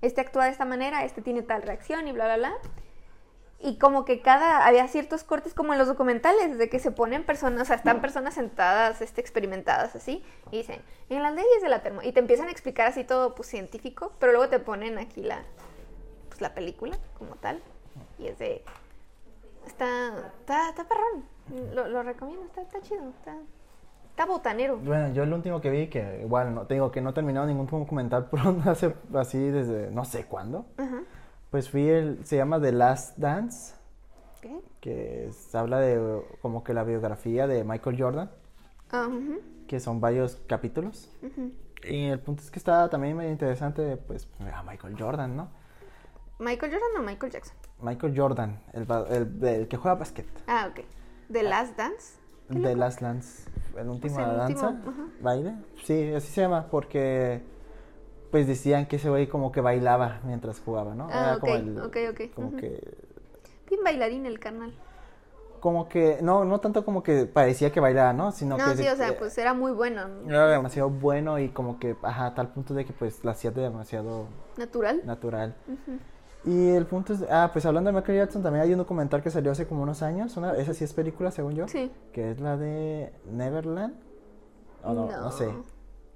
este 0.00 0.20
actúa 0.20 0.44
de 0.44 0.50
esta 0.50 0.64
manera, 0.64 1.04
este 1.04 1.20
tiene 1.20 1.42
tal 1.42 1.62
reacción 1.62 2.06
y 2.08 2.12
bla, 2.12 2.24
bla, 2.24 2.36
bla. 2.36 2.54
Y 3.58 3.78
como 3.78 4.04
que 4.04 4.22
cada, 4.22 4.66
había 4.66 4.88
ciertos 4.88 5.22
cortes 5.22 5.54
como 5.54 5.72
en 5.72 5.78
los 5.78 5.86
documentales, 5.86 6.58
de 6.58 6.68
que 6.68 6.80
se 6.80 6.90
ponen 6.90 7.24
personas, 7.24 7.62
o 7.62 7.64
sea, 7.64 7.76
están 7.76 8.00
personas 8.00 8.34
sentadas, 8.34 9.00
este, 9.00 9.20
experimentadas 9.20 9.94
así, 9.94 10.24
y 10.50 10.58
dicen, 10.58 10.82
en 11.08 11.22
las 11.22 11.32
leyes 11.32 11.62
de 11.62 11.68
la 11.68 11.82
termo, 11.82 12.02
y 12.02 12.10
te 12.12 12.18
empiezan 12.18 12.48
a 12.48 12.50
explicar 12.50 12.88
así 12.88 13.04
todo, 13.04 13.36
pues, 13.36 13.48
científico, 13.48 14.12
pero 14.18 14.32
luego 14.32 14.48
te 14.48 14.58
ponen 14.58 14.98
aquí 14.98 15.22
la, 15.22 15.44
pues, 16.32 16.40
la 16.40 16.54
película 16.54 16.96
como 17.18 17.34
tal, 17.36 17.60
y 18.18 18.26
es 18.26 18.38
de, 18.38 18.62
está, 19.66 20.30
está, 20.40 20.70
está 20.70 20.84
perrón, 20.88 21.24
lo, 21.74 21.88
lo 21.88 22.02
recomiendo, 22.02 22.44
está, 22.46 22.62
está 22.62 22.80
chido, 22.80 23.10
está, 23.10 23.36
está 24.10 24.26
botanero. 24.26 24.78
Bueno, 24.78 25.12
yo 25.12 25.24
el 25.24 25.32
último 25.32 25.60
que 25.60 25.70
vi, 25.70 25.88
que 25.88 26.20
igual 26.22 26.54
no 26.54 26.66
te 26.66 26.74
digo 26.74 26.90
que 26.90 27.00
no 27.00 27.10
he 27.10 27.12
terminado 27.12 27.46
ningún 27.46 27.66
documental 27.66 28.28
pronto, 28.30 28.70
hace 28.70 28.94
así 29.14 29.38
desde 29.38 29.90
no 29.90 30.04
sé 30.04 30.24
cuándo, 30.26 30.66
Ajá. 30.78 31.02
pues 31.50 31.68
fui 31.68 31.88
el, 31.88 32.24
se 32.24 32.36
llama 32.36 32.60
The 32.60 32.72
Last 32.72 33.18
Dance, 33.18 33.74
¿Qué? 34.40 34.58
que 34.80 35.26
es- 35.28 35.54
habla 35.54 35.80
de 35.80 36.22
como 36.40 36.64
que 36.64 36.72
la 36.74 36.84
biografía 36.84 37.46
de 37.46 37.62
Michael 37.64 38.00
Jordan, 38.02 38.30
ujú, 38.92 39.40
que 39.68 39.80
son 39.80 40.00
varios 40.00 40.36
capítulos. 40.46 41.10
ujú. 41.22 41.52
Y 41.84 42.04
el 42.06 42.20
punto 42.20 42.42
es 42.44 42.50
que 42.52 42.60
está 42.60 42.88
también 42.88 43.16
medio 43.16 43.32
interesante, 43.32 43.96
pues, 43.96 44.28
a 44.54 44.62
Michael 44.62 44.94
Jordan, 44.96 45.34
¿no? 45.36 45.48
¿Michael 46.42 46.72
Jordan 46.72 47.00
o 47.02 47.02
Michael 47.06 47.32
Jackson? 47.32 47.56
Michael 47.80 48.14
Jordan, 48.16 48.60
el, 48.72 48.86
el, 49.10 49.44
el 49.44 49.68
que 49.68 49.76
juega 49.76 49.94
basquet. 49.96 50.26
Ah, 50.46 50.68
ok. 50.70 50.84
The 51.30 51.42
Last 51.42 51.76
Dance. 51.76 52.18
¿Qué 52.50 52.58
The? 52.60 52.76
Last 52.76 53.00
Dance, 53.00 53.48
el 53.78 53.88
último 53.88 54.16
último, 54.16 54.26
danza, 54.36 54.76
baile. 55.22 55.54
Sí, 55.84 56.12
así 56.14 56.28
se 56.28 56.42
llama, 56.42 56.66
porque 56.70 57.40
pues 58.30 58.46
decían 58.46 58.86
que 58.86 58.96
ese 58.96 59.08
güey 59.08 59.26
como 59.28 59.52
que 59.52 59.60
bailaba 59.60 60.20
mientras 60.24 60.60
jugaba, 60.60 60.94
¿no? 60.94 61.08
Ah, 61.10 61.34
ok, 61.36 61.40
como 61.40 61.54
el- 61.54 61.78
ok, 61.78 61.96
ok, 62.10 62.20
Como 62.34 62.56
que, 62.56 62.80
Bien 63.68 63.82
bailarín 63.84 64.26
el 64.26 64.38
carnal. 64.38 64.74
como 65.60 65.88
que, 65.88 66.18
no, 66.22 66.44
no 66.44 66.60
tanto 66.60 66.84
como 66.84 67.02
que 67.02 67.24
parecía 67.26 67.70
que 67.72 67.80
bailaba, 67.80 68.12
¿no? 68.12 68.32
Sino 68.32 68.58
No, 68.58 68.64
que 68.66 68.76
sí, 68.76 68.82
de- 68.82 68.90
o 68.92 68.96
sea, 68.96 69.16
pues 69.16 69.38
era 69.38 69.54
muy 69.54 69.72
bueno. 69.72 70.08
¿no? 70.08 70.28
era 70.28 70.48
demasiado 70.48 70.90
bueno 70.90 71.38
y 71.38 71.48
como 71.50 71.78
que, 71.78 71.96
ajá, 72.02 72.26
a 72.26 72.34
tal 72.34 72.48
punto 72.52 72.74
de 72.74 72.84
que 72.84 72.92
pues 72.92 73.24
la 73.24 73.30
hacía 73.30 73.50
demasiado 73.50 74.26
Natural. 74.58 75.00
natural. 75.06 75.54
Y 76.44 76.70
el 76.70 76.86
punto 76.86 77.12
es, 77.12 77.24
ah, 77.30 77.50
pues 77.52 77.64
hablando 77.66 77.90
de 77.90 77.96
Michael 77.96 78.18
Jackson, 78.18 78.42
también 78.42 78.64
hay 78.64 78.72
un 78.72 78.78
documental 78.78 79.22
que 79.22 79.30
salió 79.30 79.52
hace 79.52 79.66
como 79.66 79.82
unos 79.82 80.02
años, 80.02 80.36
una, 80.36 80.54
esa 80.56 80.74
sí 80.74 80.82
es 80.84 80.92
película, 80.92 81.30
según 81.30 81.54
yo, 81.54 81.68
Sí. 81.68 81.90
que 82.12 82.32
es 82.32 82.40
la 82.40 82.56
de 82.56 83.12
Neverland, 83.30 83.94
o 84.82 84.92
no, 84.92 85.06
no, 85.06 85.20
No. 85.20 85.30
sé, 85.30 85.48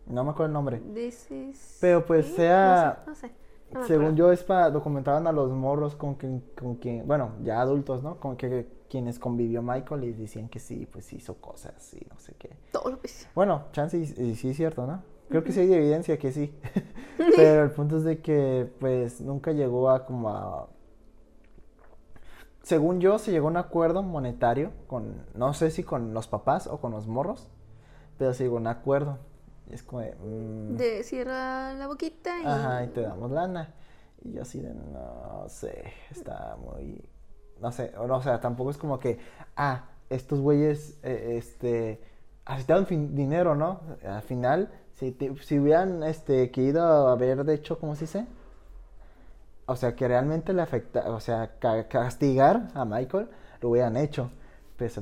no 0.07 0.25
me 0.25 0.31
acuerdo 0.31 0.47
el 0.47 0.53
nombre. 0.53 0.79
This 0.95 1.31
is... 1.31 1.79
Pero 1.81 2.05
pues 2.05 2.27
¿Sí? 2.27 2.33
sea, 2.37 3.05
No 3.07 3.15
sé, 3.15 3.31
no 3.73 3.85
según 3.87 4.17
yo 4.17 4.33
es 4.33 4.43
para, 4.43 4.71
documentaban 4.71 5.27
a 5.29 5.33
los 5.33 5.51
morros 5.53 5.95
con 5.95 6.15
quien, 6.17 6.43
con 6.59 6.75
quien, 6.77 7.07
bueno, 7.07 7.31
ya 7.45 7.61
adultos, 7.61 8.03
¿no? 8.03 8.19
Con 8.19 8.37
que 8.37 8.67
quienes 8.91 9.19
convivió 9.21 9.63
Michael 9.63 10.05
y 10.05 10.13
decían 10.13 10.49
que 10.49 10.59
sí, 10.59 10.87
pues 10.91 11.13
hizo 11.13 11.37
cosas 11.41 11.95
y 11.95 12.05
no 12.11 12.19
sé 12.19 12.35
qué. 12.39 12.51
Todo 12.73 12.91
lo 12.91 13.01
que 13.01 13.07
hizo. 13.09 13.29
Bueno, 13.35 13.65
chance 13.73 13.97
y, 13.97 14.03
y 14.03 14.35
sí 14.35 14.51
es 14.51 14.57
cierto, 14.57 14.87
¿no? 14.89 15.03
Creo 15.29 15.43
que 15.45 15.53
sí 15.53 15.61
hay 15.61 15.73
evidencia 15.73 16.19
que 16.19 16.33
sí. 16.33 16.55
Pero 17.35 17.65
el 17.65 17.71
punto 17.71 17.97
es 17.99 18.05
de 18.05 18.21
que, 18.21 18.71
pues, 18.81 19.21
nunca 19.21 19.53
llegó 19.53 19.91
a 19.91 20.05
como 20.07 20.29
a... 20.31 20.69
Según 22.63 23.01
yo, 23.01 23.19
se 23.19 23.31
llegó 23.31 23.47
a 23.47 23.51
un 23.51 23.57
acuerdo 23.57 24.03
monetario 24.03 24.73
con, 24.89 25.25
no 25.35 25.55
sé 25.55 25.71
si 25.71 25.85
con 25.85 26.15
los 26.15 26.27
papás 26.27 26.67
o 26.67 26.81
con 26.81 26.91
los 26.93 27.07
morros, 27.07 27.49
pero 28.19 28.35
se 28.35 28.45
llegó 28.45 28.57
a 28.57 28.61
un 28.61 28.67
acuerdo. 28.67 29.19
Y 29.71 29.75
es 29.75 29.83
como 29.85 30.01
de... 30.01 30.15
mm, 30.17 30.77
De 30.77 31.03
cierra 31.05 31.75
la 31.75 31.87
boquita 31.87 32.41
y... 32.41 32.45
Ajá, 32.47 32.85
y 32.85 32.89
te 32.89 33.03
damos 33.03 33.31
lana. 33.31 33.75
Y 34.25 34.33
yo 34.33 34.43
así 34.43 34.61
de, 34.61 34.75
no 34.75 35.45
sé, 35.49 35.93
está 36.11 36.57
muy... 36.57 37.09
No 37.61 37.71
sé, 37.73 37.93
o, 37.99 38.07
no, 38.07 38.17
o 38.17 38.23
sea, 38.23 38.41
tampoco 38.41 38.71
es 38.71 38.77
como 38.79 38.99
que, 38.99 39.19
ah, 39.57 39.85
estos 40.11 40.41
güeyes, 40.41 40.99
eh, 41.03 41.37
este, 41.39 42.01
aceptaron 42.45 42.87
fin- 42.87 43.15
dinero, 43.15 43.55
¿no? 43.55 43.81
Al 44.05 44.23
final, 44.23 44.71
si, 44.97 45.13
te- 45.13 45.35
si 45.43 45.59
hubieran, 45.59 46.03
este, 46.03 46.51
querido 46.51 47.09
haber, 47.09 47.45
de 47.45 47.55
hecho, 47.55 47.79
¿cómo 47.79 47.95
se 47.95 48.03
dice? 48.03 48.27
O 49.67 49.77
sea, 49.77 49.95
que 49.97 50.07
realmente 50.09 50.53
le 50.53 50.63
afecta, 50.63 51.11
o 51.11 51.21
sea, 51.21 51.59
ca- 51.59 51.89
castigar 51.89 52.69
a 52.75 52.85
Michael, 52.85 53.29
lo 53.61 53.71
hubieran 53.71 53.97
hecho. 53.97 54.31
Les- 54.79 55.01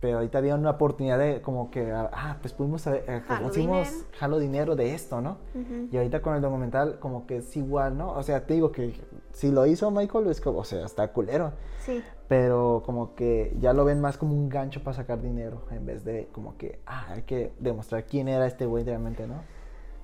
pero 0.00 0.16
ahorita 0.16 0.38
había 0.38 0.54
una 0.54 0.70
oportunidad 0.70 1.18
de 1.18 1.42
como 1.42 1.70
que, 1.70 1.92
ah, 1.92 2.38
pues 2.40 2.54
pudimos 2.54 2.82
saber, 2.82 3.04
eh, 3.06 3.20
Jalo 3.26 3.50
dinero. 3.50 3.88
jalo 4.18 4.38
dinero 4.38 4.74
de 4.74 4.94
esto, 4.94 5.20
¿no? 5.20 5.36
Ujú. 5.54 5.88
Y 5.92 5.96
ahorita 5.98 6.22
con 6.22 6.34
el 6.34 6.40
documental 6.40 6.98
como 6.98 7.26
que 7.26 7.36
es 7.36 7.56
igual, 7.56 7.98
¿no? 7.98 8.12
O 8.12 8.22
sea, 8.22 8.46
te 8.46 8.54
digo 8.54 8.72
que 8.72 8.98
si 9.32 9.50
lo 9.50 9.66
hizo 9.66 9.90
Michael 9.90 10.28
es 10.28 10.40
como, 10.40 10.60
o 10.60 10.64
sea, 10.64 10.86
está 10.86 11.08
culero. 11.12 11.52
Sí. 11.80 12.02
Pero 12.28 12.82
como 12.86 13.14
que 13.14 13.54
ya 13.60 13.74
lo 13.74 13.84
ven 13.84 14.00
más 14.00 14.16
como 14.16 14.34
un 14.34 14.48
gancho 14.48 14.82
para 14.82 14.96
sacar 14.96 15.20
dinero 15.20 15.62
en 15.70 15.84
vez 15.84 16.02
de 16.04 16.28
como 16.32 16.56
que, 16.56 16.80
ah, 16.86 17.08
hay 17.10 17.22
que 17.22 17.52
demostrar 17.58 18.06
quién 18.06 18.28
era 18.28 18.46
este 18.46 18.64
güey 18.64 18.84
realmente, 18.84 19.26
¿no? 19.26 19.42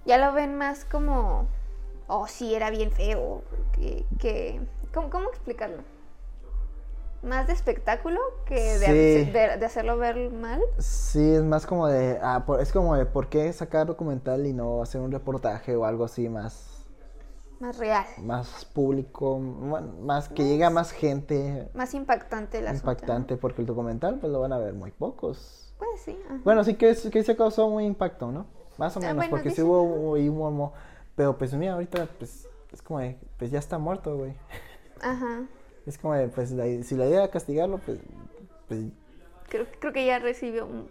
Ya 0.05 0.19
lo 0.19 0.35
ven 0.35 0.57
más 0.57 0.85
como... 0.85 1.47
Oh, 2.07 2.27
sí, 2.29 2.55
era 2.55 2.71
bien 2.71 2.91
feo. 2.93 3.43
Que... 3.73 4.05
que... 4.19 4.61
¿Cómo, 4.93 5.11
cómo 5.11 5.29
explicarlo? 5.31 5.79
Más 7.23 7.47
de 7.47 7.55
espectáculo 7.55 8.21
que 8.45 8.79
de, 8.79 8.87
Sí. 9.25 9.31
de- 9.33 9.57
de 9.57 9.67
hacerlo 9.67 9.97
ver 9.97 10.31
mal. 10.31 10.63
Sí, 10.79 11.33
es 11.35 11.43
más 11.43 11.67
como 11.67 11.89
de, 11.89 12.19
ah, 12.23 12.45
por- 12.47 12.61
es 12.61 12.71
como 12.73 12.95
de, 12.95 13.05
¿por 13.07 13.29
qué 13.29 13.53
sacar 13.53 13.87
documental 13.87 14.47
y 14.47 14.53
no 14.53 14.83
hacer 14.83 15.01
un 15.01 15.11
reportaje 15.11 15.75
o 15.75 15.85
algo 15.85 16.05
así 16.05 16.29
más, 16.29 16.85
Más 17.59 17.79
real. 17.79 18.05
más 18.23 18.65
público, 18.67 19.39
bueno, 19.41 19.95
más 20.03 20.29
que 20.29 20.45
llegue 20.45 20.65
a 20.65 20.71
más 20.71 20.93
gente, 20.93 21.69
Más 21.75 21.95
impactante 21.95 22.59
asunto. 22.69 22.87
¿no? 22.87 22.93
impactante? 22.93 23.37
Porque 23.37 23.63
el 23.63 23.67
documental 23.67 24.19
pues 24.21 24.31
lo 24.33 24.41
van 24.41 24.53
a 24.53 24.59
ver 24.59 24.75
muy 24.75 24.91
pocos. 24.93 25.75
Pues 25.79 26.01
sí. 26.05 26.17
ajá. 26.27 26.39
Bueno, 26.45 26.63
sí 26.65 26.75
que, 26.75 26.95
se 26.95 27.37
causó 27.37 27.67
un 27.67 27.83
impacto, 27.83 28.31
¿no? 28.31 28.47
Más 28.79 28.95
o 28.97 29.01
Ah, 29.01 29.03
menos, 29.03 29.17
bueno, 29.17 29.31
porque 29.31 29.51
sí 29.51 29.63
hubo 29.63 29.83
un. 29.83 30.73
Pero 31.17 31.37
pues 31.39 31.53
mira, 31.55 31.73
ahorita 31.73 32.07
pues 32.19 32.47
es 32.73 32.83
como 32.83 33.01
de, 33.01 33.19
pues 33.39 33.51
ya 33.51 33.59
está 33.59 33.79
muerto, 33.79 34.17
güey. 34.17 34.35
Ajá. 35.03 35.43
Es 35.87 35.99
como 35.99 36.15
pues 36.35 36.51
la- 36.51 36.65
si 36.83 36.97
la 36.97 37.07
idea 37.07 37.19
era 37.25 37.29
castigarlo, 37.31 37.79
pues, 37.79 37.99
pues, 38.69 38.81
Creo, 39.49 39.65
creo 39.79 39.93
que 39.93 40.05
ya 40.05 40.19
recibió 40.19 40.67
un 40.67 40.89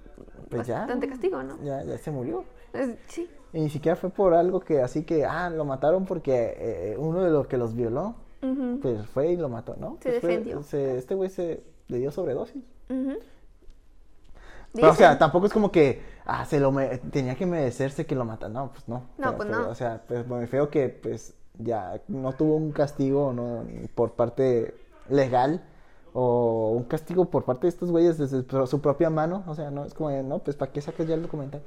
pues 0.49 0.65
ya. 0.67 0.79
bastante 0.79 1.09
castigo, 1.09 1.43
¿no? 1.43 1.61
Ya, 1.63 1.83
ya 1.83 1.97
se 1.97 2.09
murió. 2.11 2.45
Es- 2.73 2.95
sí. 3.07 3.29
Y 3.51 3.59
ni 3.61 3.69
siquiera 3.69 3.95
fue 3.97 4.09
por 4.09 4.33
algo 4.33 4.59
que 4.61 4.81
así 4.81 5.03
que, 5.03 5.25
ah, 5.25 5.49
lo 5.49 5.65
mataron 5.65 6.05
porque 6.05 6.55
eh, 6.57 6.95
uno 6.97 7.21
de 7.21 7.31
los 7.31 7.47
que 7.47 7.57
los 7.57 7.75
violó, 7.75 8.15
pues 8.81 9.05
fue 9.07 9.31
y 9.31 9.37
lo 9.37 9.49
mató, 9.49 9.75
¿no? 9.79 9.97
Se 10.01 10.09
Pues, 10.09 10.21
fue- 10.21 10.29
defendió. 10.29 10.61
se- 10.63 10.97
este 10.97 11.15
güey 11.15 11.29
se 11.29 11.63
le 11.87 11.97
dio 11.97 12.11
sobredosis. 12.11 12.63
ujú. 12.89 13.13
Pero, 14.73 14.91
o 14.91 14.95
sea, 14.95 15.17
tampoco 15.17 15.45
es 15.45 15.53
como 15.53 15.71
que, 15.71 16.01
ah, 16.25 16.45
se 16.45 16.59
lo 16.59 16.71
me- 16.71 16.97
tenía 16.97 17.35
que 17.35 17.45
merecerse 17.45 18.05
que 18.05 18.13
lo 18.13 18.25
matan. 18.25 18.51
No, 18.53 18.71
pues 18.71 18.87
no. 18.89 18.95
No, 18.95 19.05
Pero- 19.17 19.37
pues 19.37 19.49
pero, 19.49 19.61
no. 19.63 19.69
O 19.69 19.75
sea, 19.75 20.01
pues 20.07 20.27
muy 20.27 20.45
feo 20.47 20.69
que, 20.69 20.89
pues, 20.89 21.33
ya 21.57 22.01
no 22.09 22.33
tuvo 22.33 22.55
un 22.57 22.71
castigo 22.73 23.31
no 23.31 23.63
por 23.95 24.11
parte 24.13 24.75
legal 25.09 25.61
o 26.13 26.71
un 26.75 26.83
castigo 26.85 27.25
por 27.25 27.43
parte 27.43 27.63
de 27.67 27.69
estos 27.69 27.91
güeyes 27.91 28.17
desde 28.17 28.43
su 28.67 28.81
propia 28.81 29.09
mano. 29.09 29.43
O 29.47 29.55
sea, 29.55 29.69
no 29.71 29.85
es 29.85 29.93
como, 29.93 30.09
de, 30.09 30.23
no, 30.23 30.39
pues, 30.39 30.55
¿para 30.55 30.71
qué 30.71 30.81
sacas 30.81 31.07
ya 31.07 31.15
el 31.15 31.21
documental? 31.23 31.61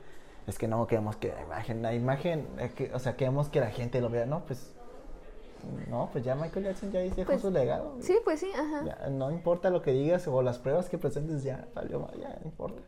Es 0.47 0.57
que 0.59 0.67
no, 0.67 0.87
queremos 0.87 1.17
que 1.17 1.29
la 1.29 1.43
imagen, 1.43 1.83
la 1.83 1.95
imagen, 1.95 2.47
eh, 2.59 2.73
que- 2.75 2.93
o 2.95 2.99
sea, 2.99 3.17
queremos 3.17 3.49
que 3.51 3.61
la 3.61 3.71
gente 3.71 4.01
lo 4.01 4.09
vea, 4.09 4.27
¿no? 4.27 4.41
Pues, 4.47 4.73
No, 5.91 6.09
pues 6.13 6.25
ya 6.25 6.37
Michael 6.37 6.67
Jackson 6.67 6.93
ya 6.93 7.01
dejó 7.01 7.25
Pues, 7.25 7.41
su 7.43 7.51
legado. 7.51 7.97
Sí, 8.01 8.17
pues 8.25 8.39
sí, 8.39 8.49
ajá. 8.55 8.85
Ya, 8.85 9.09
no 9.11 9.31
importa 9.33 9.71
lo 9.71 9.83
que 9.83 9.91
digas 9.91 10.29
o 10.29 10.41
las 10.41 10.57
pruebas 10.59 10.89
que 10.89 10.99
presentes, 10.99 11.43
ya, 11.43 11.67
valió, 11.75 12.09
ya 12.17 12.29
no 12.41 12.47
importa. 12.47 12.81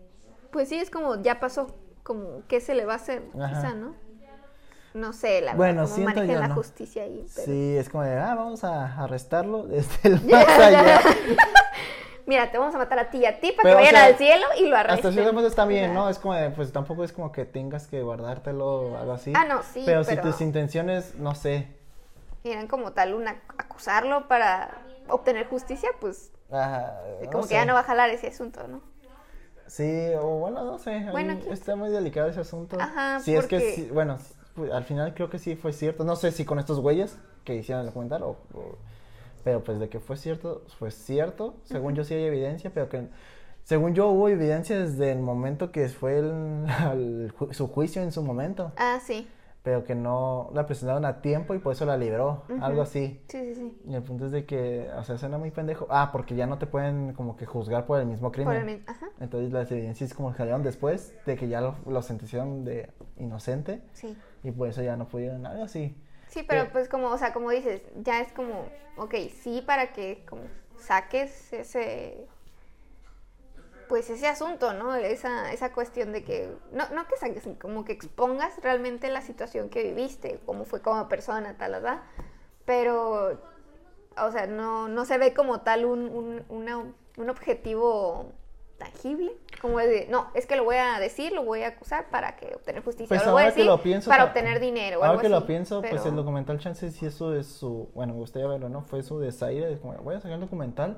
Pues 0.52 0.68
sí, 0.68 0.76
es 0.78 0.88
como, 0.88 1.20
ya 1.20 1.40
pasó, 1.40 1.74
como, 2.04 2.42
¿qué 2.46 2.60
se 2.60 2.74
le 2.76 2.86
va 2.86 2.92
a 2.92 2.96
hacer? 2.96 3.24
Ajá. 3.38 3.48
Quizá, 3.48 3.74
¿no? 3.74 3.94
No 4.94 5.12
sé, 5.12 5.40
la 5.40 5.54
Bueno, 5.54 5.82
verdad, 5.82 5.94
siento 5.94 6.24
yo, 6.24 6.40
la 6.40 6.48
¿no? 6.48 6.54
justicia 6.56 7.04
ahí. 7.04 7.24
Pero... 7.34 7.46
Sí, 7.46 7.76
es 7.76 7.88
como 7.88 8.02
de, 8.04 8.18
ah, 8.18 8.34
vamos 8.34 8.64
a 8.64 9.02
arrestarlo 9.02 9.62
desde 9.68 10.08
el 10.08 10.20
más 10.30 10.48
allá. 10.58 11.00
Mira, 12.26 12.50
te 12.50 12.58
vamos 12.58 12.74
a 12.74 12.78
matar 12.78 12.98
a 12.98 13.10
ti 13.10 13.18
y 13.18 13.26
a 13.26 13.40
ti 13.40 13.52
para 13.52 13.62
Pero, 13.62 13.76
que 13.78 13.82
o 13.82 13.86
vayan 13.86 13.94
sea, 13.94 14.04
al 14.06 14.16
cielo 14.16 14.44
y 14.58 14.66
lo 14.68 14.76
Hasta 14.76 14.90
arresten. 14.92 15.12
cierto 15.14 15.32
punto 15.32 15.48
está 15.48 15.64
bien. 15.64 15.94
¿no? 15.94 16.08
Es 16.08 16.18
como 16.18 16.34
de, 16.34 16.50
pues 16.50 16.70
tampoco 16.72 17.02
es 17.02 17.12
como 17.12 17.32
que 17.32 17.44
tengas 17.44 17.86
que 17.88 18.02
guardártelo 18.02 18.66
o 18.66 18.96
algo 18.96 19.12
así. 19.12 19.32
Ah, 19.36 19.44
no, 19.44 19.62
sí, 19.62 19.82
Pero, 19.84 20.04
si 20.04 20.10
pero- 20.14 20.22
tus 20.30 20.40
intenciones, 20.40 21.14
no 21.16 21.34
sé. 21.34 21.68
Eran 22.44 22.68
como 22.68 22.92
tal 22.92 23.14
una 23.14 23.40
acusarlo 23.58 24.26
para 24.28 24.70
obtener 25.08 25.46
justicia, 25.48 25.90
pues 26.00 26.30
ajá, 26.50 27.00
como 27.26 27.42
no 27.42 27.48
que 27.48 27.54
ya 27.54 27.60
sé. 27.60 27.66
no 27.66 27.74
va 27.74 27.80
a 27.80 27.84
jalar 27.84 28.10
ese 28.10 28.28
asunto, 28.28 28.66
¿no? 28.66 28.80
Sí, 29.66 30.10
o 30.18 30.26
bueno, 30.38 30.64
no 30.64 30.78
sé. 30.78 31.06
Bueno, 31.10 31.36
¿quién 31.40 31.52
está 31.52 31.76
muy 31.76 31.90
delicado 31.90 32.28
ese 32.28 32.40
asunto. 32.40 32.76
Ajá, 32.80 33.20
sí, 33.20 33.34
es 33.34 33.46
que 33.46 33.56
porque- 33.58 33.72
sí, 33.74 33.90
bueno, 33.92 34.18
pues, 34.54 34.72
al 34.72 34.84
final 34.84 35.14
creo 35.14 35.30
que 35.30 35.38
sí 35.38 35.56
fue 35.56 35.72
cierto. 35.72 36.04
No 36.04 36.16
sé 36.16 36.32
si 36.32 36.44
con 36.44 36.58
estos 36.58 36.80
güeyes 36.80 37.16
que 37.44 37.54
hicieron 37.56 37.80
el 37.82 37.86
documental 37.86 38.22
o, 38.22 38.36
Pero 39.44 39.64
pues 39.64 39.80
de 39.80 39.88
que 39.88 40.00
fue 40.00 40.16
cierto, 40.16 40.62
fue 40.78 40.90
cierto. 40.90 41.54
Según 41.64 41.94
yo 41.94 42.04
sí 42.04 42.14
hay 42.14 42.24
evidencia, 42.24 42.70
pero 42.74 42.88
que... 42.88 43.08
Según 43.64 43.94
yo 43.94 44.08
hubo 44.08 44.28
evidencia 44.28 44.78
desde 44.78 45.12
el 45.12 45.20
momento 45.20 45.70
que 45.70 45.88
fue 45.88 46.18
el- 46.18 47.32
su 47.52 47.68
juicio 47.68 48.02
en 48.02 48.12
su 48.12 48.22
momento. 48.22 48.72
Ah, 48.76 48.98
sí. 49.04 49.28
Pero 49.62 49.84
que 49.84 49.94
no 49.94 50.48
la 50.54 50.64
presentaron 50.64 51.04
a 51.04 51.20
tiempo 51.20 51.54
y 51.54 51.58
por 51.58 51.74
eso 51.74 51.84
la 51.84 51.96
libró. 51.98 52.44
Algo 52.62 52.80
así. 52.80 53.20
Sí, 53.28 53.38
sí, 53.38 53.54
sí. 53.54 53.78
Y 53.86 53.94
el 53.94 54.02
punto 54.02 54.24
es 54.26 54.32
de 54.32 54.46
que, 54.46 54.88
o 54.96 55.04
sea, 55.04 55.18
suena 55.18 55.36
muy 55.36 55.50
pendejo. 55.50 55.86
Ah, 55.90 56.08
porque 56.12 56.34
ya 56.34 56.46
no 56.46 56.56
te 56.58 56.66
pueden 56.66 57.12
como 57.12 57.36
que 57.36 57.44
juzgar 57.44 57.84
por 57.84 58.00
el 58.00 58.06
mismo 58.06 58.32
crimen. 58.32 58.46
Por 58.54 58.56
el 58.56 58.64
mismo- 58.64 58.84
Ajá, 58.90 59.08
Entonces 59.20 59.52
las 59.52 59.70
evidencias 59.70 60.14
como 60.14 60.32
salieron 60.34 60.62
después 60.62 61.14
de 61.26 61.36
que 61.36 61.48
ya 61.48 61.60
lo, 61.60 61.74
lo 61.86 62.00
sentenciaron 62.00 62.64
de 62.64 62.88
inocente 63.18 63.82
sí. 63.92 64.16
y 64.42 64.50
por 64.50 64.68
eso 64.68 64.82
ya 64.82 64.96
no 64.96 65.06
pudieron, 65.08 65.44
algo 65.44 65.64
así. 65.64 65.94
Sí, 66.28 66.42
pero 66.48 66.62
Eh, 66.62 66.68
pues 66.72 66.88
como, 66.88 67.08
o 67.08 67.18
sea, 67.18 67.32
como 67.34 67.50
dices, 67.50 67.82
ya 68.02 68.20
es 68.20 68.32
como, 68.32 68.64
ok, 68.96 69.14
sí, 69.42 69.62
para 69.66 69.92
que 69.92 70.24
como 70.28 70.42
saques 70.78 71.52
ese, 71.52 72.26
pues 73.90 74.08
ese 74.08 74.26
asunto, 74.28 74.72
¿no? 74.72 74.94
Esa, 74.94 75.52
esa 75.52 75.72
cuestión 75.72 76.12
de 76.12 76.24
que, 76.24 76.48
no, 76.72 76.88
no 76.94 77.06
que 77.08 77.16
saques, 77.16 77.46
como 77.60 77.84
que 77.84 77.92
expongas 77.92 78.54
realmente 78.62 79.10
la 79.10 79.20
situación 79.20 79.68
que 79.68 79.82
viviste, 79.82 80.40
cómo 80.46 80.64
fue 80.64 80.80
como 80.80 81.06
persona, 81.08 81.56
tal, 81.58 81.72
¿verdad? 81.72 82.00
Pero, 82.64 83.38
o 84.16 84.30
sea, 84.32 84.46
no, 84.46 84.88
no 84.88 85.04
se 85.04 85.18
ve 85.18 85.34
como 85.34 85.60
tal 85.60 85.84
un, 85.84 86.08
un, 86.08 86.44
una- 86.48 86.84
un 87.18 87.28
objetivo 87.30 88.32
tangible, 88.78 89.32
como 89.60 89.78
es 89.80 89.88
de, 89.90 90.06
no, 90.08 90.28
es 90.32 90.46
que 90.46 90.56
lo 90.56 90.64
voy 90.64 90.76
a 90.76 90.98
decir, 90.98 91.32
lo 91.32 91.44
voy 91.44 91.62
a 91.64 91.68
acusar 91.68 92.08
para 92.10 92.36
que 92.36 92.54
obtener 92.54 92.82
justicia, 92.82 93.08
Pues 93.08 93.26
lo 93.26 93.32
voy 93.32 93.42
a 93.42 93.46
decir 93.46 93.66
lo 93.66 93.82
pienso, 93.82 94.08
para 94.08 94.24
obtener 94.24 94.58
dinero 94.60 94.98
Ahora 94.98 95.10
algo 95.10 95.20
que 95.22 95.28
lo 95.28 95.36
así, 95.38 95.46
pienso, 95.48 95.80
pues 95.82 95.92
pero- 95.94 96.08
el 96.10 96.16
documental 96.16 96.58
chance 96.60 96.90
sí 96.90 97.04
eso 97.04 97.34
es 97.34 97.46
su, 97.46 97.90
bueno, 97.94 98.14
me 98.14 98.20
gustaría 98.20 98.48
verlo, 98.48 98.68
¿no? 98.70 98.80
Fue 98.82 99.02
su 99.02 99.18
desaire, 99.18 99.66
de 99.66 99.78
como, 99.78 99.92
voy 99.98 100.14
a 100.14 100.20
sacar 100.20 100.34
el 100.36 100.40
documental 100.40 100.96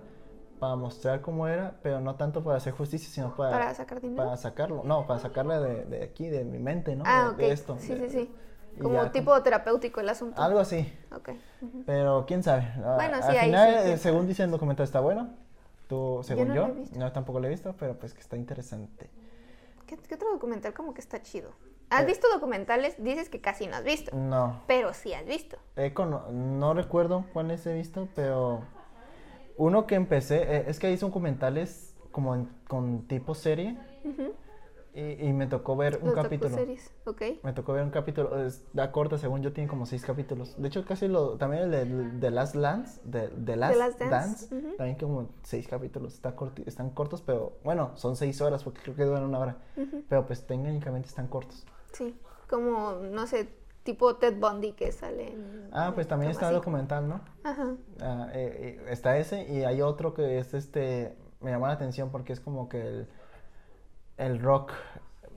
para 0.62 0.76
mostrar 0.76 1.22
cómo 1.22 1.48
era, 1.48 1.74
pero 1.82 2.00
no 2.00 2.14
tanto 2.14 2.44
para 2.44 2.56
hacer 2.58 2.72
justicia, 2.72 3.08
sino 3.10 3.34
para... 3.34 3.50
Para 3.50 3.74
sacar 3.74 4.00
dinero. 4.00 4.22
Para 4.22 4.36
sacarlo, 4.36 4.82
no, 4.84 5.08
para 5.08 5.18
sacarle 5.18 5.58
de, 5.58 5.84
de 5.86 6.04
aquí, 6.04 6.28
de 6.28 6.44
mi 6.44 6.60
mente, 6.60 6.94
¿no? 6.94 7.02
Ah, 7.04 7.24
de, 7.24 7.28
ok. 7.30 7.36
de 7.38 7.50
esto. 7.50 7.76
sí, 7.80 7.92
de- 7.96 8.08
sí, 8.08 8.16
sí. 8.16 8.80
Como 8.80 9.02
ya 9.02 9.10
tipo 9.10 9.42
terapéutico 9.42 9.98
el 10.00 10.08
asunto. 10.08 10.40
Algo 10.40 10.60
así. 10.60 10.90
Ok. 11.12 11.30
Pero 11.84 12.26
quién 12.28 12.44
sabe. 12.44 12.62
Ah, 12.76 12.92
Bueno, 12.94 13.16
sí, 13.16 13.22
Al 13.30 13.38
ahí 13.38 13.44
final, 13.46 13.70
sí, 13.70 13.74
eh, 13.76 13.82
quién 13.86 13.98
según 13.98 14.28
dice 14.28 14.44
el 14.44 14.52
documental, 14.52 14.84
está 14.84 15.00
bueno. 15.00 15.30
Tú, 15.88 16.20
según 16.22 16.46
no 16.48 16.54
yo, 16.54 16.68
lo 16.68 16.74
he 16.74 16.76
visto. 16.76 16.96
yo 17.00 17.10
tampoco 17.10 17.40
lo 17.40 17.48
he 17.48 17.50
visto, 17.50 17.74
pero 17.76 17.98
pues 17.98 18.14
que 18.14 18.20
está 18.20 18.36
interesante. 18.36 19.10
¿Qué, 19.88 19.96
qué 19.96 20.14
otro 20.14 20.30
documental 20.30 20.72
como 20.74 20.94
que 20.94 21.00
está 21.00 21.20
chido? 21.22 21.50
¿Has 21.90 22.04
Eh. 22.04 22.06
visto 22.06 22.28
documentales? 22.32 22.94
Dices 23.02 23.28
que 23.28 23.40
casi 23.40 23.66
no 23.66 23.74
has 23.74 23.82
visto, 23.84 24.16
No, 24.16 24.62
pero 24.68 24.94
sí 24.94 25.12
has 25.12 25.26
visto. 25.26 25.56
cono- 25.92 26.30
no 26.30 26.72
recuerdo 26.72 27.24
cuáles 27.32 27.66
he 27.66 27.74
visto, 27.74 28.06
pero 28.14 28.62
uno 29.56 29.86
que 29.86 29.94
empecé, 29.94 30.42
eh, 30.42 30.64
es 30.68 30.78
que 30.78 30.90
hice 30.92 31.04
documentales 31.04 31.94
como 32.10 32.34
en- 32.34 32.48
con 32.68 33.06
tipo 33.08 33.34
serie 33.34 33.78
y, 34.94 35.26
y 35.26 35.32
me 35.32 35.46
tocó 35.46 35.74
ver 35.76 35.98
un 36.02 36.12
capítulo. 36.12 36.50
Me 37.42 37.52
tocó 37.54 37.72
ver 37.72 37.82
un 37.84 37.90
capítulo, 37.90 38.44
es, 38.44 38.62
da 38.74 38.92
corta, 38.92 39.16
según 39.16 39.40
yo, 39.42 39.52
tiene 39.54 39.68
como 39.68 39.86
seis 39.86 40.04
capítulos. 40.04 40.54
De 40.60 40.68
hecho, 40.68 40.84
casi 40.84 41.08
lo, 41.08 41.38
también 41.38 41.62
el 41.64 41.70
de, 41.70 41.84
de 42.18 42.30
Last 42.30 42.54
Dance, 42.54 43.00
de, 43.04 43.28
de 43.28 43.56
Last, 43.56 43.78
Last 43.78 43.98
Dance, 44.10 44.46
también 44.76 44.98
como 44.98 45.30
seis 45.42 45.66
capítulos. 45.66 46.12
Está 46.14 46.36
corti- 46.36 46.64
están 46.66 46.90
cortos, 46.90 47.22
pero 47.22 47.54
bueno, 47.64 47.92
son 47.96 48.16
seis 48.16 48.40
horas 48.42 48.62
porque 48.64 48.82
creo 48.82 48.94
que 48.96 49.04
duran 49.04 49.24
una 49.24 49.38
hora. 49.38 49.56
Pero 50.08 50.26
pues 50.26 50.46
técnicamente 50.46 51.08
están 51.08 51.26
cortos. 51.28 51.64
Sí. 51.92 52.14
Como, 52.50 52.92
no 53.10 53.26
sé, 53.26 53.48
tipo 53.82 54.16
Ted 54.16 54.38
Bundy 54.38 54.72
que 54.72 54.92
sale 54.92 55.32
en... 55.32 55.68
Ah, 55.72 55.92
pues 55.94 56.06
también 56.06 56.30
está 56.30 56.48
el 56.48 56.54
documental, 56.56 57.08
¿no? 57.08 57.20
Ajá. 57.44 57.74
Ah, 58.00 58.28
eh, 58.32 58.78
eh, 58.80 58.90
está 58.90 59.16
ese 59.18 59.50
y 59.52 59.64
hay 59.64 59.80
otro 59.82 60.14
que 60.14 60.38
es 60.38 60.54
este, 60.54 61.16
me 61.40 61.50
llamó 61.50 61.66
la 61.66 61.72
atención 61.74 62.10
porque 62.10 62.32
es 62.32 62.40
como 62.40 62.68
que 62.68 62.80
el, 62.86 63.08
el 64.18 64.40
rock 64.42 64.72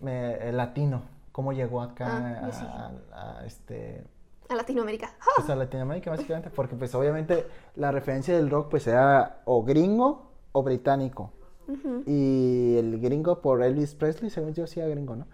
me- 0.01 0.35
el 0.49 0.57
latino, 0.57 1.03
cómo 1.31 1.53
llegó 1.53 1.81
acá 1.81 2.05
Ah, 2.07 2.45
a, 2.47 2.51
sí. 2.51 2.65
a- 2.67 3.39
a 3.39 3.45
este... 3.45 4.03
A 4.49 4.55
Latinoamérica. 4.55 5.09
pues 5.35 5.49
a 5.49 5.55
Latinoamérica 5.55 6.11
básicamente, 6.11 6.51
porque 6.51 6.75
pues 6.75 6.93
obviamente 6.93 7.47
la 7.75 7.91
referencia 7.91 8.35
del 8.35 8.49
rock 8.51 8.69
pues 8.69 8.85
era 8.85 9.41
o 9.45 9.63
gringo 9.63 10.31
o 10.51 10.61
británico. 10.63 11.31
Y 12.05 12.75
el 12.77 12.99
gringo 13.01 13.41
por 13.41 13.63
Elvis 13.63 13.95
Presley, 13.95 14.29
según 14.29 14.53
yo 14.53 14.67
sí 14.67 14.79
era 14.79 14.87
gringo, 14.89 15.15
¿no? 15.15 15.25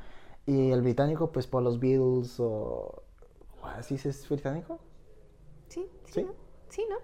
Y 0.45 0.71
el 0.71 0.81
británico 0.81 1.31
pues 1.31 1.47
por 1.47 1.63
los 1.63 1.79
Beatles 1.79 2.39
o... 2.39 3.03
¿Así 3.63 3.95
es 3.95 4.27
británico? 4.27 4.79
Sí, 5.67 5.87
sí, 6.05 6.13
¿Sí? 6.13 6.23
¿no? 6.23 6.33
Sí, 6.69 6.85
¿no? 6.89 6.95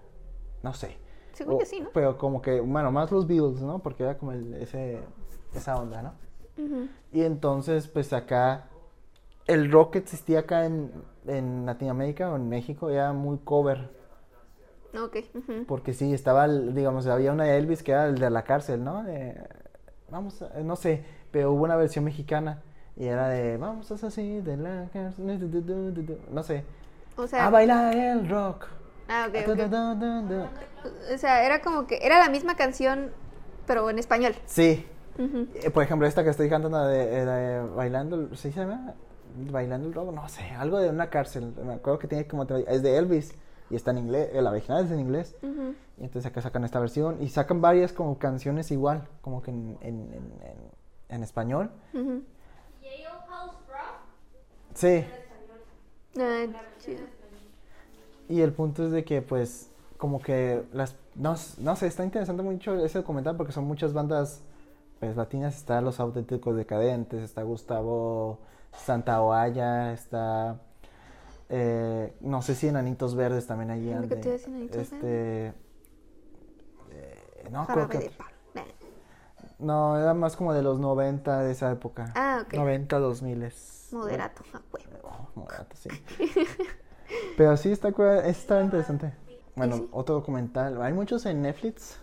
No 0.62 0.74
sé. 0.74 0.96
Según 1.32 1.54
O- 1.54 1.58
yo 1.60 1.66
sí, 1.66 1.80
¿no? 1.80 1.90
Pero 1.94 2.18
como 2.18 2.42
que, 2.42 2.60
bueno, 2.60 2.90
más 2.90 3.10
los 3.12 3.26
Beatles, 3.26 3.60
¿no? 3.62 3.78
Porque 3.78 4.02
era 4.02 4.18
como 4.18 4.32
el- 4.32 4.54
ese, 4.54 4.98
esa 5.54 5.76
onda, 5.76 6.02
¿no? 6.02 6.14
Y 7.12 7.22
entonces 7.22 7.86
pues 7.86 8.12
acá 8.12 8.68
el 9.46 9.70
rock 9.70 9.92
que 9.92 9.98
existía 9.98 10.40
acá 10.40 10.66
en, 10.66 10.90
en 11.26 11.64
Latinoamérica 11.64 12.30
o 12.32 12.36
en 12.36 12.48
México 12.48 12.90
era 12.90 13.12
muy 13.12 13.38
cover. 13.38 13.96
Ok. 15.00 15.18
Porque 15.68 15.92
sí, 15.94 16.12
estaba, 16.12 16.48
digamos, 16.48 17.06
había 17.06 17.32
una 17.32 17.44
de 17.44 17.56
Elvis 17.58 17.82
que 17.84 17.92
era 17.92 18.06
el 18.06 18.16
de 18.18 18.28
la 18.30 18.42
cárcel, 18.42 18.82
¿no? 18.82 19.04
De, 19.04 19.40
vamos, 20.10 20.42
a- 20.42 20.58
no 20.60 20.74
sé, 20.76 21.04
pero 21.30 21.52
hubo 21.52 21.62
una 21.64 21.76
versión 21.76 22.04
mexicana 22.04 22.62
y 22.98 23.06
era 23.06 23.28
de, 23.28 23.56
vamos, 23.56 23.90
es 23.90 24.02
así, 24.04 24.40
de 24.40 24.56
la 24.56 24.88
cárcel, 24.92 25.38
du, 25.38 25.48
du, 25.48 25.60
du, 25.62 25.90
du, 25.92 26.02
du", 26.02 26.18
no 26.30 26.42
sé, 26.42 26.64
O 27.16 27.26
sea... 27.26 27.46
a 27.46 27.50
bailar 27.50 27.94
el 27.94 28.28
rock. 28.28 28.66
Ah, 29.08 29.26
ok, 29.28 29.34
Du, 29.46 29.52
ok. 29.52 29.58
du, 29.58 29.68
du, 29.68 29.94
du, 29.94 30.34
du. 30.34 31.14
O 31.14 31.18
sea, 31.18 31.44
era 31.44 31.62
como 31.62 31.86
que... 31.86 31.98
Era 32.02 32.18
la 32.18 32.28
misma 32.28 32.56
canción, 32.56 33.10
pero 33.66 33.88
en 33.88 33.98
español. 33.98 34.34
Sí. 34.46 34.84
Eh, 35.54 35.70
por 35.70 35.82
ejemplo, 35.82 36.06
esta 36.06 36.22
que 36.24 36.30
estoy 36.30 36.48
cantando 36.48 36.84
de, 36.86 37.02
eh, 37.20 37.24
de 37.24 37.60
bailando, 37.74 38.16
el- 38.16 38.36
¿sí 38.36 38.52
se 38.52 38.60
llama? 38.60 38.94
Bailando 39.50 39.88
el 39.88 39.94
rock, 39.94 40.12
no 40.12 40.28
sé, 40.28 40.42
algo 40.50 40.78
de 40.78 40.90
una 40.90 41.08
cárcel, 41.10 41.52
me 41.64 41.74
acuerdo 41.74 41.98
que 41.98 42.08
tiene 42.08 42.26
como, 42.26 42.44
es 42.44 42.82
de 42.82 42.96
Elvis 42.98 43.34
y 43.70 43.76
está 43.76 43.90
en 43.92 43.98
inglés, 43.98 44.30
la 44.34 44.50
original 44.50 44.84
es 44.84 44.90
en 44.90 45.00
inglés. 45.00 45.36
Y 45.96 46.04
entonces 46.04 46.26
acá 46.30 46.40
sacan 46.40 46.64
esta 46.64 46.78
versión 46.80 47.16
y 47.20 47.28
sacan 47.28 47.60
varias 47.60 47.92
como 47.92 48.18
canciones 48.18 48.70
igual, 48.70 49.06
como 49.20 49.42
que 49.42 49.50
en, 49.50 49.76
en, 49.80 49.94
en, 50.12 50.32
en- 50.42 50.70
en 51.16 51.22
español. 51.22 51.70
Rock. 51.94 52.22
Sí, 54.74 55.04
Ah, 56.20 56.44
chido. 56.78 57.00
y 58.28 58.40
el 58.40 58.52
punto 58.52 58.84
es 58.86 58.92
de 58.92 59.04
que 59.04 59.22
pues 59.22 59.70
como 59.98 60.20
que 60.20 60.64
las, 60.72 60.94
no, 61.14 61.34
no 61.58 61.76
sé, 61.76 61.86
está 61.86 62.04
interesante 62.04 62.42
mucho 62.42 62.74
ese 62.84 62.98
documental 62.98 63.36
porque 63.36 63.52
son 63.52 63.64
muchas 63.64 63.92
bandas 63.92 64.40
pues 65.00 65.16
latinas, 65.16 65.56
está 65.56 65.80
Los 65.80 66.00
Auténticos 66.00 66.56
Decadentes, 66.56 67.22
está 67.22 67.42
Gustavo 67.42 68.38
Santaolalla, 68.72 69.92
está... 69.92 70.60
eh, 71.48 72.12
no 72.20 72.42
sé 72.42 72.54
si 72.54 72.68
Enanitos 72.68 73.14
Verdes 73.14 73.46
también 73.46 73.70
allí 73.70 73.86
Lo 73.94 74.08
que 74.08 74.14
anden. 74.14 74.20
te 74.20 74.28
iba 74.28 74.34
a 74.34 74.38
decir, 74.38 74.48
Enanitos 74.54 74.76
Este... 74.80 75.46
eh, 76.90 77.48
no, 77.50 77.66
creo 77.66 77.88
que... 77.88 78.10
No, 79.58 79.98
era 79.98 80.14
más 80.14 80.36
como 80.36 80.52
de 80.54 80.62
los 80.62 80.78
90 80.78 81.42
de 81.42 81.52
esa 81.52 81.70
época. 81.72 82.12
Ah, 82.14 82.42
ok. 82.44 82.54
90, 82.54 82.98
2000. 82.98 83.52
Moderato, 83.92 84.42
a 84.52 84.62
huevo. 84.72 84.98
Oh, 85.02 85.28
moderato, 85.34 85.76
sí. 85.76 85.88
Pero 87.36 87.56
sí, 87.56 87.72
está, 87.72 87.88
está 88.24 88.62
interesante. 88.62 89.14
Bueno, 89.56 89.76
sí. 89.76 89.88
otro 89.92 90.16
documental. 90.16 90.80
Hay 90.82 90.92
muchos 90.92 91.26
en 91.26 91.42
Netflix. 91.42 91.98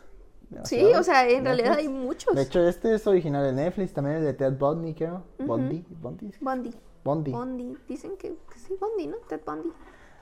Sí, 0.64 0.84
o 0.94 1.04
sea, 1.04 1.28
en 1.28 1.44
realidad 1.44 1.74
hay 1.74 1.88
muchos. 1.88 2.36
De 2.36 2.44
hecho, 2.44 2.68
este 2.68 2.94
es 2.94 3.08
original 3.08 3.44
de 3.44 3.54
Netflix, 3.54 3.94
también 3.94 4.18
el 4.18 4.24
de 4.24 4.34
Ted 4.34 4.54
Bundy, 4.58 4.94
creo. 4.94 5.24
Bundy, 5.40 5.86
Bundy, 5.90 6.32
Bundy. 6.40 6.74
Bundy. 7.04 7.32
Bundy. 7.32 7.78
Dicen 7.88 8.18
que, 8.18 8.36
que 8.52 8.60
sí, 8.60 8.76
Bundy, 8.80 9.08
¿no? 9.08 9.18
Ted 9.28 9.42
Bundy. 9.46 9.72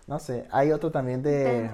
No 0.08 0.20
sé, 0.20 0.48
hay 0.52 0.72
otro 0.72 0.92
también 0.92 1.22
de... 1.22 1.70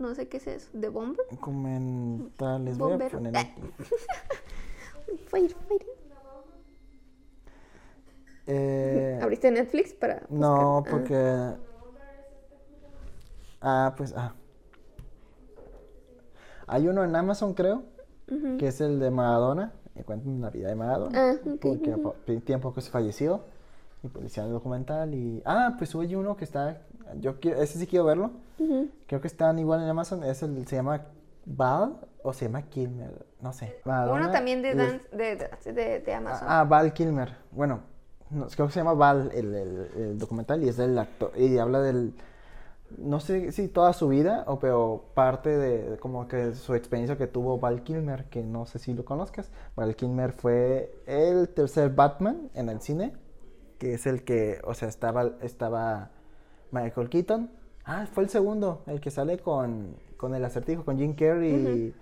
No 0.00 0.14
sé 0.14 0.28
qué 0.28 0.38
es 0.38 0.46
eso. 0.46 0.70
¿De 0.72 0.88
Bomber? 0.88 1.26
Documentales. 1.30 2.78
Voy 2.78 2.94
a 2.94 3.08
poner... 3.10 3.36
Eh. 3.36 3.54
Fire, 5.28 5.54
fire. 5.68 5.86
Eh, 8.46 9.18
¿Abriste 9.22 9.50
Netflix 9.50 9.92
para.? 9.92 10.22
no, 10.30 10.82
buscar? 10.82 10.86
Ah. 10.86 10.90
porque... 10.90 11.54
Ah, 13.60 13.94
pues... 13.96 14.14
Ah. 14.16 14.34
Hay 16.66 16.88
uno 16.88 17.04
en 17.04 17.14
Amazon, 17.14 17.52
creo, 17.52 17.82
que 18.58 18.68
es 18.68 18.80
el 18.80 18.98
de 19.00 19.10
Maradona. 19.10 19.72
Y 19.94 20.02
cuentan 20.02 20.40
la 20.40 20.48
vida 20.50 20.68
de 20.68 20.76
Maradona. 20.76 21.30
Ah, 21.32 21.34
ok, 21.44 21.60
Porque 21.60 21.90
ujú. 21.90 22.02
po- 22.02 22.16
tiempo 22.44 22.72
que 22.72 22.80
se 22.80 22.90
falleció. 22.90 23.42
Y 24.02 24.08
pues 24.08 24.24
hicieron 24.24 24.48
el 24.50 24.54
documental 24.54 25.12
y... 25.14 25.42
Ah, 25.44 25.74
pues 25.76 25.94
hubo 25.94 26.02
uno 26.18 26.36
que 26.36 26.44
está... 26.44 26.80
Yo 27.18 27.40
quiero... 27.40 27.60
Ese 27.60 27.78
sí 27.78 27.86
quiero 27.86 28.04
verlo. 28.04 28.30
Creo 29.06 29.20
que 29.20 29.26
están 29.28 29.58
igual 29.58 29.82
en 29.82 29.88
Amazon. 29.88 30.22
Es 30.24 30.42
el... 30.42 30.66
Se 30.66 30.76
llama 30.76 31.06
Val 31.46 31.96
o 32.22 32.32
se 32.32 32.44
llama 32.46 32.62
Kilmer. 32.62 33.26
No 33.40 33.52
sé. 33.52 33.78
Maradona 33.84 34.24
Uno 34.24 34.30
también 34.30 34.60
de, 34.62 34.74
dance, 34.74 35.08
de, 35.16 35.36
de, 35.36 35.72
de- 35.72 36.00
de 36.00 36.14
Amazon. 36.14 36.46
Ah, 36.50 36.64
Val 36.64 36.92
Kilmer. 36.92 37.34
Bueno, 37.50 37.80
no, 38.30 38.46
creo 38.48 38.66
que 38.66 38.72
se 38.74 38.80
llama 38.80 38.92
Val 38.94 39.30
el, 39.34 39.54
el- 39.54 39.88
el 39.96 40.18
documental 40.18 40.62
y 40.62 40.68
es 40.68 40.76
del 40.76 40.98
actor. 40.98 41.32
Y 41.36 41.56
habla 41.58 41.80
del. 41.80 42.14
No 42.98 43.20
sé 43.20 43.52
si 43.52 43.68
toda 43.68 43.92
su 43.92 44.08
vida, 44.08 44.42
o 44.48 44.58
pero 44.58 45.04
parte 45.14 45.48
de 45.56 45.96
como 45.98 46.26
que 46.26 46.54
su 46.54 46.74
experiencia 46.74 47.16
que 47.16 47.28
tuvo 47.28 47.58
Val 47.58 47.82
Kilmer, 47.84 48.24
que 48.24 48.42
no 48.42 48.66
sé 48.66 48.78
si 48.80 48.92
lo 48.94 49.04
conozcas. 49.04 49.48
Val 49.76 49.94
Kilmer 49.94 50.32
fue 50.32 50.92
el 51.06 51.48
tercer 51.48 51.90
Batman 51.90 52.50
en 52.54 52.68
el 52.68 52.80
cine, 52.80 53.14
que 53.78 53.94
es 53.94 54.06
el 54.06 54.24
que, 54.24 54.60
o 54.64 54.74
sea, 54.74 54.88
estaba, 54.88 55.30
estaba 55.40 56.10
Michael 56.72 57.08
Keaton. 57.08 57.50
Ah, 57.84 58.06
fue 58.12 58.24
el 58.24 58.30
segundo, 58.30 58.82
el 58.86 59.00
que 59.00 59.10
sale 59.10 59.38
con, 59.38 59.96
con 60.16 60.34
el 60.34 60.44
acertijo, 60.44 60.84
con 60.84 60.98
Jim 60.98 61.14
Carrey 61.14 61.94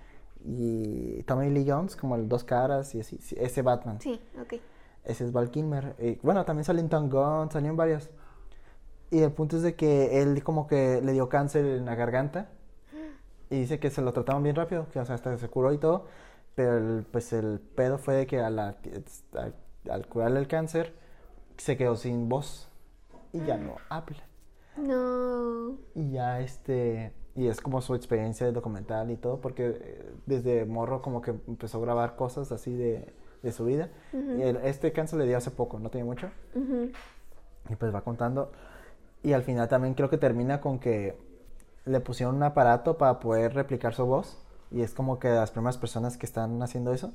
y, 0.45 1.19
y 1.19 1.23
Tommy 1.23 1.51
Lee 1.51 1.65
Jones, 1.69 1.97
como 1.97 2.17
el 2.17 2.29
dos 2.29 2.45
caras 2.45 2.95
y 2.95 3.01
así, 3.01 3.19
sí, 3.19 3.37
ese 3.39 3.63
Batman. 3.63 4.01
Sí, 4.01 4.21
ok. 4.41 4.55
Ese 5.05 5.25
es 5.25 5.33
Val 5.33 5.51
Kilmer. 5.51 5.95
Y, 5.99 6.17
bueno, 6.23 6.45
también 6.45 6.65
salió 6.65 6.83
en 6.83 6.89
Tom 6.89 7.09
Gunn, 7.09 7.51
salió 7.51 7.71
en 7.71 7.77
varias. 7.77 8.11
Y 9.11 9.21
el 9.21 9.33
punto 9.33 9.57
es 9.57 9.63
de 9.63 9.75
que 9.75 10.21
él 10.21 10.43
como 10.45 10.67
que 10.67 11.01
le 11.03 11.13
dio 11.13 11.29
cáncer 11.31 11.65
en 11.65 11.87
la 11.87 11.95
garganta. 11.95 12.49
Y 13.51 13.61
dice 13.61 13.79
que 13.79 13.89
se 13.89 14.03
lo 14.03 14.13
trataron 14.13 14.43
bien 14.43 14.55
rápido, 14.57 14.87
que 14.93 14.99
o 15.01 15.05
sea, 15.07 15.15
hasta 15.15 15.35
se 15.39 15.49
curó 15.49 15.73
y 15.73 15.79
todo. 15.79 16.05
Pero 16.55 16.77
el, 16.77 17.05
pues 17.11 17.33
el 17.33 17.61
pedo 17.61 17.97
fue 17.97 18.15
de 18.15 18.27
que 18.27 18.41
a 18.41 18.51
la- 18.51 18.77
al, 19.35 19.55
al 19.91 20.07
curarle 20.09 20.41
el 20.41 20.49
cáncer 20.49 20.93
se 21.57 21.79
quedó 21.79 21.97
sin 21.97 22.29
voz. 22.29 22.69
Y 23.33 23.39
ya 23.45 23.57
no 23.57 23.77
habla. 23.89 24.28
No. 24.79 25.77
Y 25.95 26.11
ya 26.13 26.41
este... 26.41 27.13
Y 27.35 27.47
es 27.47 27.61
como 27.61 27.81
su 27.81 27.95
experiencia 27.95 28.47
de 28.47 28.53
documental 28.53 29.11
y 29.13 29.17
todo, 29.17 29.41
porque 29.41 29.67
eh, 29.81 30.13
desde 30.27 30.65
morro 30.65 31.03
como 31.03 31.23
que 31.23 31.31
empezó 31.47 31.79
a 31.79 31.83
grabar 31.83 32.17
cosas 32.17 32.51
así 32.51 32.75
de, 32.75 33.13
de 33.45 33.53
su 33.53 33.65
vida. 33.65 33.91
Y 34.13 34.43
el- 34.43 34.57
este 34.59 34.93
cáncer 34.93 35.21
le 35.21 35.27
dio 35.27 35.37
hace 35.37 35.53
poco, 35.53 35.79
no 35.79 35.89
tiene 35.89 36.05
mucho. 36.05 36.29
Y 37.71 37.77
pues 37.77 37.95
va 37.95 38.01
contando. 38.01 38.51
Y 39.23 39.35
al 39.35 39.43
final 39.43 39.69
también 39.69 39.95
creo 39.95 40.11
que 40.11 40.19
termina 40.19 40.61
con 40.61 40.81
que 40.81 41.17
le 41.85 42.01
pusieron 42.01 42.35
un 42.35 42.43
aparato 42.43 42.99
para 42.99 43.21
poder 43.21 43.55
replicar 43.55 43.95
su 43.95 44.05
voz. 44.05 44.37
Y 44.73 44.83
es 44.83 44.93
como 44.93 45.19
que 45.21 45.29
las 45.29 45.53
primeras 45.53 45.79
personas 45.79 46.17
que 46.17 46.27
están 46.27 46.61
haciendo 46.63 46.93
eso. 46.93 47.13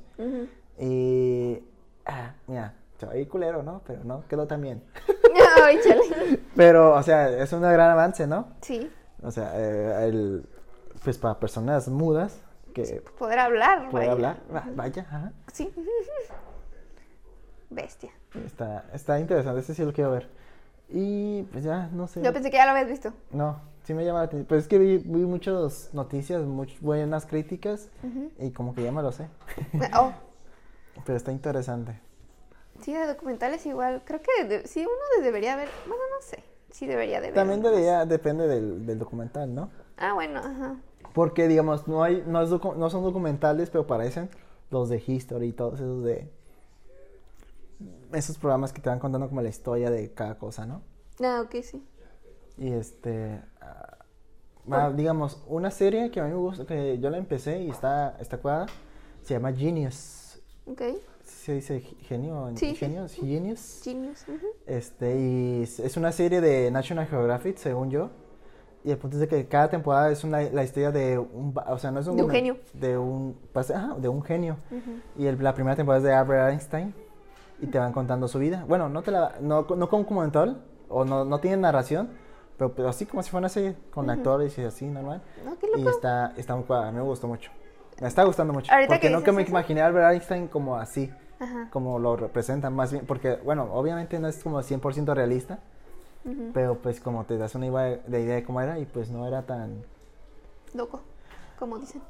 Y... 0.78 1.62
Ah, 2.06 2.34
mira, 2.46 2.74
ir 3.14 3.28
culero, 3.28 3.62
¿no? 3.62 3.82
Pero 3.86 4.04
no, 4.04 4.24
quedó 4.28 4.46
también. 4.46 4.82
Ay, 5.68 5.78
chale. 5.82 6.40
Pero, 6.56 6.94
o 6.94 7.02
sea, 7.02 7.28
es 7.30 7.52
un 7.52 7.62
gran 7.62 7.90
avance, 7.90 8.26
¿no? 8.26 8.48
Sí. 8.60 8.90
O 9.22 9.30
sea, 9.30 9.52
eh, 9.56 10.08
el, 10.08 10.46
pues 11.02 11.18
para 11.18 11.38
personas 11.40 11.88
mudas 11.88 12.40
que 12.74 13.02
Poder 13.18 13.38
hablar. 13.38 13.88
puede 13.90 14.06
vaya. 14.08 14.12
hablar, 14.12 14.36
va- 14.54 14.64
vaya, 14.74 15.02
ajá. 15.08 15.32
Sí. 15.52 15.72
Bestia. 17.70 18.10
Está, 18.46 18.84
está 18.92 19.18
interesante, 19.20 19.60
ese 19.60 19.74
sí 19.74 19.84
lo 19.84 19.92
quiero 19.92 20.10
ver. 20.12 20.28
Y 20.88 21.42
pues 21.44 21.64
ya, 21.64 21.88
no 21.92 22.06
sé. 22.06 22.22
Yo 22.22 22.32
pensé 22.32 22.50
que 22.50 22.56
ya 22.56 22.64
lo 22.66 22.72
habías 22.72 22.88
visto. 22.88 23.12
No, 23.30 23.60
sí 23.84 23.94
me 23.94 24.04
llama 24.04 24.18
la 24.20 24.24
atención. 24.26 24.46
Pues 24.46 24.62
es 24.62 24.68
que 24.68 24.78
vi, 24.78 24.98
vi 24.98 25.24
muchas 25.24 25.90
noticias, 25.92 26.42
muchas 26.42 26.80
buenas 26.80 27.26
críticas 27.26 27.88
y 28.38 28.50
como 28.50 28.74
que 28.74 28.82
ya 28.82 28.92
me 28.92 29.02
lo 29.02 29.10
sé. 29.12 29.28
Oh, 29.96 30.12
Pero 31.06 31.16
está 31.16 31.32
interesante. 31.32 31.98
Sí, 32.84 32.92
de 32.92 33.06
documentales 33.06 33.64
igual. 33.66 34.02
Creo 34.04 34.20
que 34.20 34.44
de- 34.44 34.66
sí, 34.66 34.80
uno 34.80 35.24
debería 35.24 35.56
ver. 35.56 35.68
Bueno, 35.86 36.02
no 36.14 36.22
sé. 36.26 36.42
Sí, 36.70 36.86
debería 36.86 37.20
de 37.20 37.28
ver. 37.28 37.34
También 37.34 37.62
debería, 37.62 38.04
depende 38.04 38.46
del, 38.48 38.84
del 38.84 38.98
documental, 38.98 39.54
¿no? 39.54 39.70
Ah, 39.96 40.12
bueno, 40.12 40.40
ajá. 40.40 40.76
Porque, 41.12 41.46
digamos, 41.46 41.86
no 41.86 42.02
hay, 42.02 42.24
no, 42.26 42.42
es 42.42 42.50
docu- 42.50 42.74
no 42.76 42.90
son 42.90 43.04
documentales, 43.04 43.70
pero 43.70 43.86
parecen 43.86 44.28
los 44.70 44.88
de 44.88 45.02
History 45.06 45.48
y 45.48 45.52
todos 45.52 45.74
esos 45.80 46.02
de... 46.04 46.28
Esos 48.12 48.38
programas 48.38 48.72
que 48.72 48.80
te 48.80 48.88
van 48.88 48.98
contando 48.98 49.28
como 49.28 49.40
la 49.42 49.48
historia 49.48 49.90
de 49.90 50.12
cada 50.12 50.36
cosa, 50.38 50.66
¿no? 50.66 50.82
Ah, 51.22 51.42
ok, 51.44 51.62
sí. 51.62 51.82
Y 52.58 52.72
este... 52.72 53.40
ah, 53.60 53.98
ah, 54.70 54.90
digamos, 54.94 55.42
una 55.46 55.70
serie 55.70 56.10
que 56.10 56.20
a 56.20 56.24
mí 56.24 56.30
me 56.30 56.36
gusta, 56.36 56.64
que 56.66 56.98
yo 56.98 57.10
la 57.10 57.18
empecé 57.18 57.60
y 57.62 57.70
está, 57.70 58.16
está 58.20 58.38
cuadrada, 58.38 58.66
se 59.22 59.34
llama 59.34 59.52
Genius. 59.52 60.40
Ok. 60.66 60.82
¿Se 61.24 61.54
dice 61.54 61.80
ge- 61.80 61.96
genio? 62.00 62.48
en- 62.48 62.56
Sí. 62.56 62.74
Genius, 62.74 63.14
Genius. 63.14 63.80
Genius. 63.82 64.24
ujú. 64.28 64.46
Este, 64.66 65.18
y 65.18 65.62
es- 65.62 65.96
una 65.96 66.12
serie 66.12 66.40
de 66.40 66.70
National 66.70 67.06
Geographic, 67.06 67.56
según 67.56 67.90
yo. 67.90 68.10
Y 68.84 68.90
el 68.90 68.98
punto 68.98 69.16
es 69.16 69.20
de 69.20 69.28
que 69.28 69.46
cada 69.48 69.68
temporada 69.70 70.10
es 70.10 70.24
una, 70.24 70.42
la 70.42 70.62
historia 70.62 70.90
de 70.90 71.18
un, 71.18 71.54
o 71.66 71.78
sea, 71.78 71.90
no 71.90 72.00
es 72.00 72.06
un, 72.06 72.16
De 72.18 72.22
un 72.22 72.30
genio. 72.30 72.56
De 72.74 72.98
un, 72.98 73.34
pues, 73.52 73.68
de 73.98 74.08
un 74.08 74.22
genio. 74.22 74.56
Y 75.16 75.26
el- 75.26 75.42
la 75.42 75.54
primera 75.54 75.74
temporada 75.74 75.98
es 75.98 76.04
de 76.04 76.12
Albert 76.12 76.50
Einstein. 76.52 76.94
Y 77.60 77.66
te 77.68 77.78
van 77.78 77.92
contando 77.92 78.28
su 78.28 78.38
vida. 78.38 78.64
Bueno, 78.68 78.88
no 78.90 79.02
te 79.02 79.10
la, 79.10 79.36
no, 79.40 79.62
no 79.62 79.88
como 79.88 80.02
documental, 80.02 80.62
o 80.88 81.04
no, 81.04 81.24
no 81.24 81.38
tiene 81.40 81.56
narración, 81.56 82.10
pero, 82.58 82.74
pero 82.74 82.88
así 82.88 83.06
como 83.06 83.22
si 83.22 83.30
fuera 83.30 83.42
una 83.42 83.48
serie, 83.48 83.76
con 83.90 84.10
actores 84.10 84.58
y 84.58 84.62
así, 84.64 84.84
normal. 84.86 85.22
No, 85.44 85.56
qué 85.58 85.68
Y 85.74 85.78
loco. 85.78 85.88
está, 85.90 86.34
está 86.36 86.54
muy 86.56 86.64
cuadrada, 86.64 86.92
me 86.92 87.00
gustó 87.00 87.26
mucho. 87.28 87.50
Me 88.00 88.08
está 88.08 88.24
gustando 88.24 88.52
mucho. 88.52 88.72
Ahorita 88.72 88.94
porque 88.94 89.08
que 89.08 89.12
nunca 89.14 89.32
me 89.32 89.42
eso. 89.42 89.50
imaginé 89.50 89.82
a 89.82 89.86
Albert 89.86 90.12
Einstein 90.12 90.48
como 90.48 90.76
así 90.76 91.12
Ajá. 91.38 91.68
como 91.70 91.98
lo 91.98 92.16
representan 92.16 92.74
más 92.74 92.92
bien, 92.92 93.06
porque 93.06 93.36
bueno, 93.36 93.68
obviamente 93.72 94.18
no 94.18 94.28
es 94.28 94.42
como 94.42 94.60
100% 94.62 95.14
realista, 95.14 95.58
pero 96.52 96.78
pues 96.78 97.00
como 97.00 97.24
te 97.24 97.36
das 97.38 97.54
una 97.54 97.66
idea 97.66 97.98
de 98.06 98.20
idea 98.20 98.34
de 98.36 98.44
cómo 98.44 98.60
era 98.60 98.78
y 98.78 98.84
pues 98.86 99.10
no 99.10 99.26
era 99.26 99.42
tan, 99.42 99.84
Loco, 100.72 101.02
como 101.58 101.78
dicen. 101.78 102.02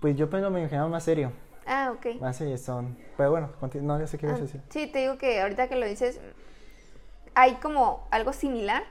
pues 0.00 0.16
yo 0.16 0.28
pero 0.28 0.50
me 0.50 0.60
imaginaba 0.60 0.88
más 0.88 1.04
serio, 1.04 1.32
Ah, 1.66 1.92
ok. 1.94 2.20
más 2.20 2.36
serios 2.36 2.60
son, 2.62 2.96
pero 3.16 3.30
bueno, 3.30 3.50
no, 3.82 3.98
ya 4.00 4.06
sé 4.06 4.18
qué 4.18 4.26
ibas 4.26 4.38
a 4.38 4.42
Ah, 4.42 4.46
decir. 4.46 4.60
sí, 4.70 4.86
te 4.86 4.98
digo 5.00 5.18
que 5.18 5.40
ahorita 5.40 5.68
que 5.68 5.76
lo 5.76 5.86
dices, 5.86 6.20
hay 7.34 7.54
como 7.56 8.06
algo 8.10 8.32
similar 8.32 8.82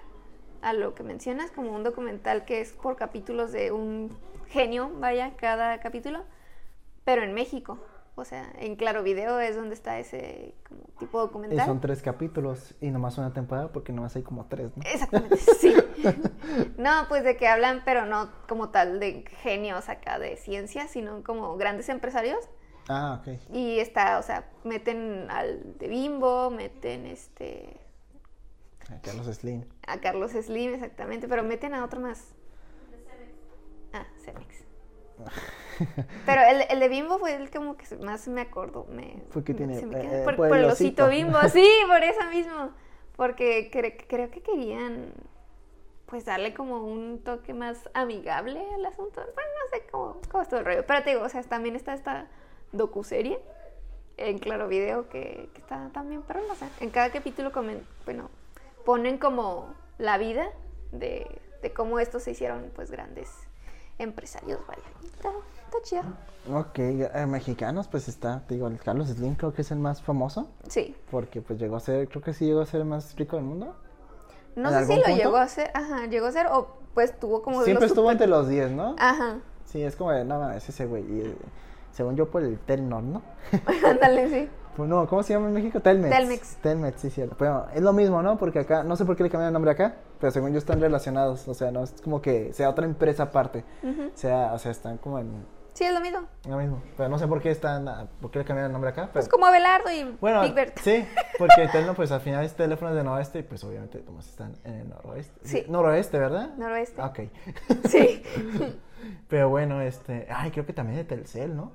a 0.61 0.73
lo 0.73 0.93
que 0.95 1.03
mencionas, 1.03 1.51
como 1.51 1.71
un 1.71 1.83
documental 1.83 2.45
que 2.45 2.61
es 2.61 2.71
por 2.73 2.95
capítulos 2.95 3.51
de 3.51 3.71
un 3.71 4.15
genio, 4.49 4.89
vaya, 4.99 5.31
cada 5.35 5.79
capítulo, 5.79 6.23
pero 7.03 7.23
en 7.23 7.33
México. 7.33 7.79
O 8.15 8.25
sea, 8.25 8.51
en 8.57 8.75
Claro 8.75 9.01
Video 9.01 9.39
es 9.39 9.55
donde 9.55 9.73
está 9.73 9.97
ese 9.97 10.53
como 10.67 10.81
tipo 10.99 11.19
Y 11.19 11.21
documental. 11.27 11.65
son 11.65 11.79
tres 11.79 12.01
capítulos 12.01 12.75
y 12.81 12.91
nomás 12.91 13.17
una 13.17 13.31
temporada 13.31 13.71
porque 13.71 13.93
nomás 13.93 14.13
hay 14.17 14.23
como 14.23 14.45
tres, 14.47 14.75
¿no? 14.75 14.83
Exactamente, 14.85 15.37
sí. 15.37 15.73
No, 16.77 17.05
pues 17.07 17.23
de 17.23 17.37
que 17.37 17.47
hablan, 17.47 17.81
pero 17.85 18.05
no 18.05 18.29
como 18.49 18.69
tal 18.69 18.99
de 18.99 19.23
genios 19.41 19.87
acá 19.87 20.19
de 20.19 20.35
ciencia, 20.35 20.87
sino 20.89 21.23
como 21.23 21.55
grandes 21.55 21.87
empresarios. 21.87 22.39
Ah, 22.89 23.21
ok. 23.21 23.37
Y 23.53 23.79
está, 23.79 24.19
o 24.19 24.23
sea, 24.23 24.49
meten 24.65 25.27
al 25.29 25.77
de 25.77 25.87
Bimbo, 25.87 26.49
meten 26.49 27.05
este 27.05 27.79
Ah, 28.91 28.97
Carlos 29.01 29.27
Slim. 29.27 29.63
a 29.87 29.99
Carlos 29.99 30.31
Slim 30.31 30.73
exactamente, 30.73 31.27
pero 31.29 31.43
meten 31.43 31.73
a 31.73 31.85
otro 31.85 32.01
más. 32.01 32.33
Ah, 33.93 34.05
Cemex. 34.25 34.63
Pero 36.25 36.41
el, 36.41 36.63
el 36.69 36.79
de 36.79 36.87
Bimbo 36.89 37.19
fue 37.19 37.35
el 37.35 37.49
como 37.51 37.77
que 37.77 37.95
más 37.97 38.27
me 38.27 38.41
acuerdo. 38.41 38.85
Me, 38.89 39.21
Porque 39.33 39.53
me- 39.53 39.57
tiene, 39.57 39.79
se 39.79 39.85
me 39.85 39.99
queda- 40.01 40.21
eh, 40.21 40.23
por, 40.25 40.35
por 40.35 40.57
el 40.57 40.65
osito 40.65 41.05
osito. 41.05 41.09
Bimbo, 41.09 41.39
sí, 41.53 41.67
por 41.87 42.03
eso 42.03 42.23
mismo. 42.29 42.71
Porque 43.15 43.69
cre- 43.71 44.05
creo 44.07 44.29
que 44.31 44.41
querían 44.41 45.13
pues 46.05 46.25
darle 46.25 46.53
como 46.55 46.83
un 46.83 47.19
toque 47.23 47.53
más 47.53 47.87
amigable 47.93 48.59
al 48.73 48.85
asunto. 48.85 49.21
Bueno, 49.35 49.49
no 49.63 49.69
sé 49.77 49.83
cómo, 49.91 50.17
cómo 50.31 50.41
estuvo 50.41 50.59
el 50.59 50.65
rollo. 50.65 50.83
Pero 50.87 51.03
te 51.03 51.09
digo, 51.11 51.21
o 51.23 51.29
sea, 51.29 51.43
también 51.43 51.75
está 51.75 51.93
esta 51.93 52.27
docuserie 52.71 53.39
en 54.17 54.39
Claro 54.39 54.67
Video 54.67 55.07
que, 55.09 55.49
que 55.53 55.61
está 55.61 55.89
también, 55.93 56.23
pero 56.27 56.39
no 56.47 56.55
sé. 56.55 56.65
En 56.79 56.89
cada 56.89 57.11
capítulo 57.11 57.51
comen, 57.51 57.85
bueno, 58.05 58.29
ponen 58.85 59.17
como 59.19 59.73
la 59.99 60.17
vida 60.17 60.47
de, 60.91 61.39
de 61.61 61.73
cómo 61.73 61.99
estos 61.99 62.23
se 62.23 62.31
hicieron 62.31 62.71
pues 62.75 62.89
grandes 62.89 63.29
empresarios, 63.99 64.59
vaya. 64.65 64.81
Está, 65.69 65.81
chido. 65.83 66.03
Ok, 66.57 66.79
eh, 66.79 67.25
mexicanos 67.27 67.87
pues 67.87 68.07
está, 68.07 68.41
te 68.47 68.55
digo, 68.55 68.67
el 68.67 68.79
Carlos 68.79 69.09
Slim 69.09 69.35
creo 69.35 69.53
que 69.53 69.61
es 69.61 69.71
el 69.71 69.77
más 69.79 70.01
famoso 70.01 70.47
Sí. 70.67 70.95
porque 71.11 71.41
pues 71.41 71.59
llegó 71.59 71.75
a 71.75 71.79
ser, 71.79 72.07
creo 72.07 72.21
que 72.23 72.33
sí 72.33 72.45
llegó 72.45 72.61
a 72.61 72.65
ser 72.65 72.81
el 72.81 72.87
más 72.87 73.15
rico 73.15 73.35
del 73.35 73.45
mundo. 73.45 73.75
No 74.55 74.69
¿En 74.71 74.85
sé 74.87 74.93
si 74.93 74.99
lo 74.99 75.15
llegó 75.15 75.37
a 75.37 75.43
hacer, 75.43 75.69
ajá, 75.73 76.07
llegó 76.07 76.25
a 76.27 76.31
ser 76.31 76.47
o 76.47 76.67
pues 76.93 77.17
tuvo 77.19 77.43
como 77.43 77.63
Siempre 77.63 77.85
estuvo 77.85 78.05
super- 78.05 78.13
entre 78.13 78.27
los 78.27 78.47
10, 78.47 78.71
¿no? 78.71 78.95
Ajá, 78.97 79.37
Sí, 79.65 79.83
es 79.83 79.95
como 79.95 80.11
de, 80.11 80.25
no 80.25 80.39
mames, 80.39 80.67
ese 80.67 80.87
güey. 80.87 81.03
y, 81.03 81.21
eh, 81.21 81.35
según 81.91 82.15
yo, 82.15 82.31
por 82.31 82.41
el 82.41 82.57
Telnor, 82.59 83.03
¿no? 83.03 83.21
ándale, 83.87 84.29
sí. 84.29 84.49
Pues 84.79 84.87
no, 84.87 85.05
¿cómo 85.07 85.23
se 85.23 85.33
llama 85.33 85.47
en 85.47 85.53
México? 85.55 85.81
Telmex. 85.81 86.15
Telmex. 86.15 86.55
Telmex, 86.61 87.01
sí, 87.01 87.09
cierto. 87.09 87.35
Pero 87.37 87.65
es 87.73 87.81
lo 87.81 87.91
mismo, 87.91 88.21
¿no? 88.21 88.37
Porque 88.37 88.59
acá, 88.59 88.81
no 88.83 88.95
sé 88.95 89.03
por 89.03 89.17
qué 89.17 89.23
le 89.23 89.29
cambiaron 89.29 89.47
el 89.49 89.53
nombre 89.53 89.71
acá, 89.71 89.95
pero 90.21 90.31
según 90.31 90.53
yo 90.53 90.57
están 90.57 90.79
relacionados. 90.79 91.49
O 91.49 91.53
sea, 91.53 91.69
no 91.69 91.83
es 91.83 91.93
como 92.01 92.21
que 92.21 92.53
sea 92.53 92.69
otra 92.69 92.85
empresa 92.85 93.23
aparte. 93.23 93.65
Ujú. 93.83 94.11
sea, 94.13 94.53
o 94.53 94.57
sea, 94.57 94.71
están 94.71 94.97
como 94.97 95.19
en 95.19 95.43
Sí, 95.79 95.85
es 95.85 95.93
lo 95.93 96.01
mismo. 96.01 96.27
lo 96.45 96.57
mismo. 96.57 96.83
Pero 96.97 97.07
no 97.07 97.17
sé 97.17 97.25
por 97.25 97.41
qué 97.41 97.51
están, 97.51 97.87
ah, 97.87 98.05
por 98.19 98.31
qué 98.31 98.39
le 98.39 98.43
cambiaron 98.43 98.69
el 98.69 98.73
nombre 98.73 98.89
acá. 98.91 99.03
Pero, 99.03 99.13
Pues 99.13 99.29
como 99.29 99.45
Abelardo 99.45 99.89
y 99.89 100.03
bueno, 100.19 100.41
Big 100.41 100.53
Bird. 100.53 100.73
sí, 100.83 101.07
porque 101.37 101.67
Telno, 101.71 101.93
pues 101.93 102.11
al 102.11 102.19
final 102.19 102.43
es 102.43 102.53
teléfonos 102.53 102.95
de 102.95 103.01
noroeste 103.05 103.39
y 103.39 103.43
pues 103.43 103.63
obviamente 103.63 104.01
como 104.03 104.19
están 104.19 104.57
en 104.65 104.73
el 104.73 104.89
noroeste. 104.89 105.39
Sí. 105.47 105.63
Noroeste, 105.69 106.19
¿verdad? 106.19 106.49
Noroeste. 106.57 107.01
Ok. 107.01 107.19
Sí. 107.87 108.21
Pero 109.29 109.47
bueno, 109.47 109.79
este, 109.81 110.27
ay, 110.29 110.51
creo 110.51 110.65
que 110.65 110.73
también 110.73 110.97
de 110.97 111.05
Telcel, 111.05 111.55
¿no? 111.55 111.71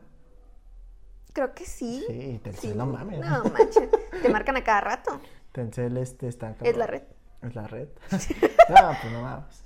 Creo 1.33 1.55
que 1.55 1.65
sí. 1.65 2.05
Sí, 2.07 2.41
Telcel, 2.45 2.73
Sí. 2.73 2.77
no 2.77 2.85
mames. 2.85 3.21
No 3.21 3.43
manches. 3.45 3.89
Te 4.21 4.29
marcan 4.29 4.59
a 4.59 4.65
cada 4.65 4.83
rato. 4.83 5.19
Telcel 5.53 5.97
este 5.97 6.29
está 6.29 6.55
Es 6.63 6.77
la 6.77 6.87
red. 6.87 7.05
Es 7.41 7.55
la 7.55 7.67
red. 7.69 7.89
no, 8.11 8.77
pues 9.01 9.13
no 9.15 9.23
mames. 9.23 9.63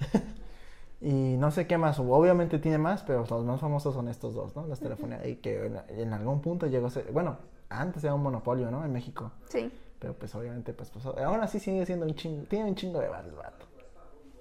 Y 1.00 1.36
no 1.36 1.50
sé 1.52 1.66
qué 1.68 1.78
más, 1.78 1.98
obviamente 2.00 2.58
tiene 2.58 2.78
más, 2.78 3.02
pero 3.04 3.24
los 3.28 3.44
más 3.44 3.60
famosos 3.60 3.94
son 3.94 4.08
estos 4.08 4.34
dos, 4.34 4.56
¿no? 4.56 4.66
Las 4.66 4.80
telefonías, 4.80 5.24
y 5.26 5.36
que 5.36 5.66
en, 5.66 5.80
en 5.90 6.12
algún 6.12 6.40
punto 6.40 6.66
llegó 6.66 6.88
a 6.88 6.90
ser, 6.90 7.12
bueno, 7.12 7.36
antes 7.68 8.02
era 8.02 8.14
un 8.14 8.22
monopolio, 8.22 8.70
¿no? 8.70 8.84
En 8.84 8.92
México, 8.92 9.30
Sí. 9.48 9.70
pero 10.00 10.14
pues 10.14 10.34
obviamente, 10.34 10.72
pues, 10.72 10.90
pues 10.90 11.06
aún 11.06 11.40
así 11.40 11.60
sigue 11.60 11.86
siendo 11.86 12.04
un 12.04 12.14
chingo, 12.16 12.44
tiene 12.48 12.68
un 12.68 12.74
chingo 12.74 12.98
de 12.98 13.08
barrio 13.08 13.30
el 13.30 13.36
vato. 13.36 13.66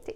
Sí. 0.04 0.16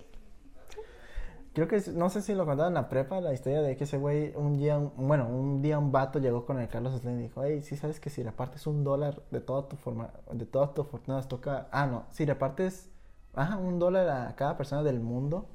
Creo 1.53 1.67
que, 1.67 1.79
no 1.93 2.09
sé 2.09 2.21
si 2.23 2.33
lo 2.33 2.45
contaron 2.45 2.71
en 2.71 2.75
la 2.75 2.89
prepa, 2.89 3.19
la 3.21 3.33
historia 3.33 3.61
de 3.61 3.75
que 3.77 3.83
ese 3.83 3.97
güey, 3.97 4.33
un 4.35 4.57
día, 4.57 4.77
un- 4.79 4.93
bueno, 4.95 5.27
un 5.27 5.61
día 5.61 5.77
un 5.77 5.91
vato 5.91 6.17
llegó 6.17 6.45
con 6.47 6.59
el 6.59 6.69
Carlos 6.69 6.99
Slim 7.01 7.19
y 7.19 7.23
dijo, 7.23 7.43
hey, 7.43 7.61
sí 7.61 7.75
sabes 7.75 7.99
que 7.99 8.09
si 8.09 8.23
repartes 8.23 8.65
un 8.65 8.83
dólar 8.83 9.21
de 9.29 9.41
toda 9.41 9.67
tu 9.67 9.75
forma, 9.75 10.09
de 10.31 10.45
toda 10.45 10.73
tu 10.73 10.85
fortuna 10.85 11.17
nos 11.17 11.27
toca, 11.27 11.67
ah, 11.71 11.85
no, 11.85 12.05
si 12.09 12.25
repartes, 12.25 12.89
ajá, 13.35 13.57
un 13.57 13.77
dólar 13.77 14.09
a 14.09 14.35
cada 14.35 14.57
persona 14.57 14.81
del 14.81 15.01
mundo, 15.01 15.45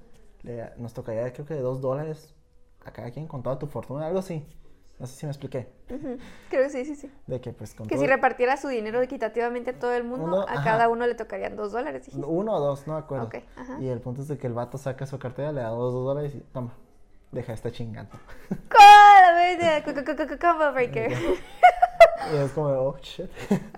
le- 0.46 0.70
nos 0.78 0.94
tocaría 0.94 1.30
creo 1.34 1.44
que 1.44 1.52
de 1.54 1.60
dos 1.60 1.80
dólares 1.82 2.34
a 2.84 2.92
cada 2.92 3.10
quien 3.10 3.26
con 3.26 3.42
toda 3.42 3.58
tu 3.58 3.66
fortuna, 3.66 4.06
algo 4.06 4.20
así. 4.20 4.46
No 4.98 5.06
sé 5.06 5.14
si 5.14 5.26
me 5.26 5.30
expliqué. 5.32 5.68
Creo 6.48 6.62
que 6.62 6.70
sí, 6.70 6.86
sí, 6.86 6.94
sí. 6.96 7.12
De 7.26 7.38
que 7.38 7.52
pues 7.52 7.74
con 7.74 7.86
Que 7.86 7.96
todo- 7.96 8.02
si 8.04 8.08
repartiera 8.08 8.56
su 8.56 8.68
dinero 8.68 9.02
equitativamente 9.02 9.72
a 9.72 9.78
todo 9.78 9.92
el 9.92 10.04
mundo, 10.04 10.24
Uno, 10.24 10.40
a 10.48 10.52
ajá. 10.52 10.64
cada 10.64 10.88
uno 10.88 11.06
le 11.06 11.14
tocarían 11.14 11.54
dos 11.54 11.72
dólares. 11.72 12.06
dijiste. 12.06 12.26
Uno 12.26 12.54
o 12.54 12.60
dos, 12.60 12.86
no 12.86 12.94
me 12.94 13.00
acuerdo. 13.00 13.28
Y 13.78 13.88
el 13.88 14.00
punto 14.00 14.22
es 14.22 14.28
de 14.28 14.38
que 14.38 14.46
el 14.46 14.54
vato 14.54 14.78
saca 14.78 15.04
su 15.04 15.18
cartera, 15.18 15.52
le 15.52 15.60
da 15.60 15.68
dos, 15.68 15.92
dos 15.92 16.04
dólares 16.06 16.34
y 16.34 16.40
toma, 16.52 16.72
deja 17.30 17.52
esta 17.52 17.70
chingando. 17.70 18.16
Combo 20.40 20.72
breaker. 20.72 21.12
y 22.32 22.36
es 22.36 22.52
como, 22.52 22.68
oh, 22.68 22.96
shit. 23.00 23.30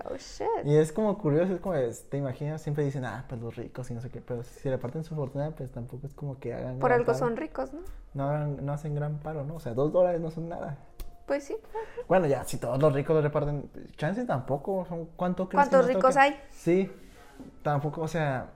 Oh, 0.05 0.15
shit. 0.17 0.47
Y 0.65 0.75
es 0.75 0.91
como 0.91 1.17
curioso, 1.17 1.53
es 1.53 1.61
como, 1.61 1.75
te 2.09 2.17
imaginas, 2.17 2.61
siempre 2.61 2.83
dicen, 2.83 3.05
ah, 3.05 3.25
pues 3.27 3.41
los 3.41 3.55
ricos 3.55 3.89
y 3.91 3.93
no 3.93 4.01
sé 4.01 4.09
qué, 4.09 4.21
pero 4.21 4.43
si 4.43 4.69
reparten 4.69 5.03
su 5.03 5.15
fortuna, 5.15 5.51
pues 5.51 5.71
tampoco 5.71 6.07
es 6.07 6.13
como 6.13 6.39
que 6.39 6.53
hagan 6.53 6.79
Por 6.79 6.91
algo 6.91 7.07
paro. 7.07 7.17
son 7.17 7.37
ricos, 7.37 7.71
¿no? 7.73 7.81
No, 8.13 8.47
no 8.47 8.73
hacen 8.73 8.95
gran 8.95 9.19
paro, 9.19 9.43
¿no? 9.43 9.55
O 9.55 9.59
sea, 9.59 9.73
dos 9.73 9.91
dólares 9.91 10.21
no 10.21 10.31
son 10.31 10.49
nada. 10.49 10.77
Pues 11.25 11.43
sí. 11.43 11.55
Bueno, 12.07 12.25
ya, 12.25 12.43
si 12.43 12.57
todos 12.57 12.81
los 12.81 12.91
ricos 12.91 13.15
lo 13.15 13.21
reparten, 13.21 13.69
chances 13.95 14.25
tampoco, 14.25 14.85
son, 14.85 15.05
¿cuánto 15.15 15.47
crees 15.47 15.69
¿Cuántos 15.69 15.87
ricos 15.87 16.17
hay? 16.17 16.39
Sí, 16.49 16.91
tampoco, 17.61 18.01
o 18.01 18.07
sea, 18.07 18.49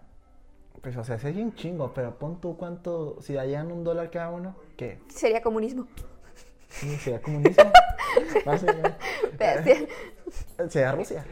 pues, 0.81 0.97
o 0.97 1.03
sea, 1.03 1.17
hay 1.23 1.41
un 1.41 1.53
chingo, 1.53 1.93
pero 1.93 2.17
pon 2.17 2.41
tú 2.41 2.57
cuánto, 2.57 3.21
si 3.21 3.37
hayan 3.37 3.71
un 3.71 3.83
dólar 3.83 4.09
cada 4.09 4.31
uno, 4.31 4.55
¿qué? 4.75 4.99
Sería 5.07 5.41
comunismo. 5.41 5.87
Comunismo. 7.23 7.71
Básicamente. 8.45 8.95
Bestia. 9.37 9.87
Sería 10.69 10.91
Rusia. 10.91 11.25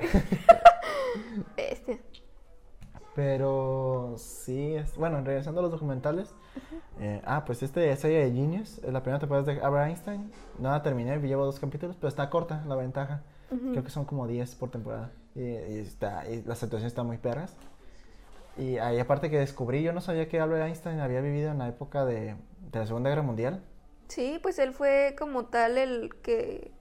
Bestia. 1.58 2.00
Pero 3.16 4.16
sí, 4.18 4.76
es, 4.76 4.96
bueno, 4.96 5.22
regresando 5.22 5.60
a 5.60 5.64
los 5.64 5.72
documentales. 5.72 6.34
eh, 7.00 7.22
ah, 7.26 7.44
pues 7.46 7.62
este 7.62 7.94
serie 7.98 8.20
de 8.26 8.32
Genius, 8.32 8.78
es 8.80 8.94
la 8.94 9.02
primera 9.04 9.20
temporada 9.20 9.52
de 9.52 9.62
Albert 9.62 9.88
Einstein. 9.90 10.32
No 10.60 10.70
la 10.70 10.82
terminé, 10.82 11.18
llevo 11.20 11.46
dos 11.46 11.60
capítulos, 11.60 11.98
pero 11.98 12.08
está 12.08 12.30
corta 12.30 12.64
la 12.68 12.76
ventaja. 12.76 13.24
Creo 13.50 13.84
que 13.84 13.90
son 13.90 14.06
como 14.06 14.28
10 14.28 14.56
por 14.56 14.70
temporada. 14.72 15.12
Y, 15.36 15.42
y 15.42 15.80
está, 15.80 16.26
y 16.30 16.42
las 16.44 16.58
situaciones 16.60 16.94
están 16.94 17.06
muy 17.06 17.18
perras. 17.18 17.54
Y 18.58 18.78
ahí 18.78 18.98
aparte 18.98 19.30
que 19.30 19.40
descubrí, 19.40 19.84
yo 19.84 19.92
no 19.92 20.00
sabía 20.00 20.30
que 20.30 20.40
Albert 20.40 20.68
Einstein 20.68 21.02
había 21.02 21.20
vivido 21.20 21.52
en 21.52 21.58
la 21.58 21.68
época 21.68 22.06
de, 22.06 22.36
de 22.72 22.80
la 22.80 22.86
Segunda 22.88 23.10
Guerra 23.10 23.24
Mundial. 23.24 23.62
Sí, 24.12 24.40
pues 24.44 24.60
él 24.60 24.74
fue 24.74 25.16
como 25.18 25.46
tal 25.46 25.78
el 25.78 26.14
que. 26.22 26.72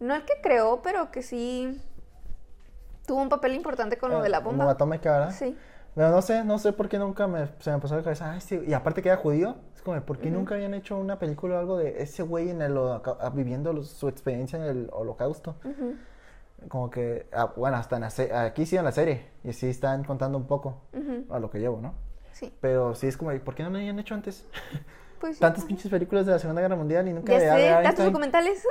No 0.00 0.14
el 0.14 0.24
que 0.24 0.34
creó, 0.42 0.80
pero 0.82 1.10
que 1.10 1.22
sí 1.22 1.80
tuvo 3.06 3.20
un 3.20 3.28
papel 3.28 3.54
importante 3.54 3.98
con 3.98 4.10
lo 4.10 4.22
de 4.22 4.28
la 4.30 4.38
Eh, 4.38 4.40
bomba. 4.40 4.64
Bomba 4.64 4.72
atómica, 4.72 5.12
¿verdad? 5.12 5.34
Sí. 5.38 5.56
Pero 5.94 6.10
no 6.10 6.22
sé, 6.22 6.42
no 6.42 6.58
sé 6.58 6.72
por 6.72 6.88
qué 6.88 6.98
nunca 6.98 7.26
me, 7.26 7.48
se 7.58 7.70
me 7.70 7.78
pasó 7.78 7.94
a 7.94 7.98
la 7.98 8.02
cabeza. 8.02 8.32
Ay, 8.32 8.40
sí. 8.40 8.58
Y 8.66 8.72
aparte 8.72 9.02
que 9.02 9.10
era 9.10 9.18
judío, 9.18 9.56
es 9.74 9.82
como, 9.82 10.00
¿por 10.00 10.18
qué 10.18 10.30
nunca 10.30 10.54
habían 10.54 10.72
hecho 10.72 10.96
una 10.96 11.18
película 11.18 11.56
o 11.56 11.58
algo 11.58 11.76
de 11.76 12.02
ese 12.02 12.22
güey 12.22 12.48
en 12.48 12.62
el, 12.62 12.78
ah, 12.78 13.30
viviendo 13.34 13.74
los- 13.74 13.90
su 13.90 14.08
experiencia 14.08 14.56
en 14.58 14.64
el 14.64 14.88
holocausto? 14.90 15.56
Como 16.68 16.88
que, 16.90 17.26
ah, 17.34 17.52
bueno, 17.56 17.76
hasta 17.76 17.96
en 17.96 18.02
la 18.02 18.10
se- 18.10 18.32
aquí 18.32 18.64
sí 18.64 18.76
en 18.78 18.84
la 18.84 18.92
serie, 18.92 19.26
y 19.44 19.52
sí 19.52 19.68
están 19.68 20.02
contando 20.04 20.38
un 20.38 20.46
poco 20.46 20.80
a 21.28 21.38
lo 21.38 21.50
que 21.50 21.58
llevo, 21.58 21.78
¿no? 21.82 21.92
Sí. 22.32 22.50
Pero 22.62 22.94
sí 22.94 23.06
es 23.08 23.18
como, 23.18 23.38
¿por 23.40 23.54
qué 23.54 23.62
no 23.62 23.68
me 23.70 23.80
habían 23.80 23.98
hecho 23.98 24.14
antes? 24.14 24.46
Pues. 25.22 25.38
Tantas 25.38 25.64
pinches 25.64 25.88
películas 25.88 26.26
de 26.26 26.32
la 26.32 26.38
Segunda 26.40 26.60
Guerra 26.60 26.74
Mundial 26.74 27.06
y 27.06 27.12
nunca 27.12 27.32
Ya 27.32 27.38
de 27.38 27.44
sé, 27.44 27.50
Albert 27.50 27.72
tantos 27.74 27.86
Einstein. 27.86 28.12
documentales. 28.12 28.64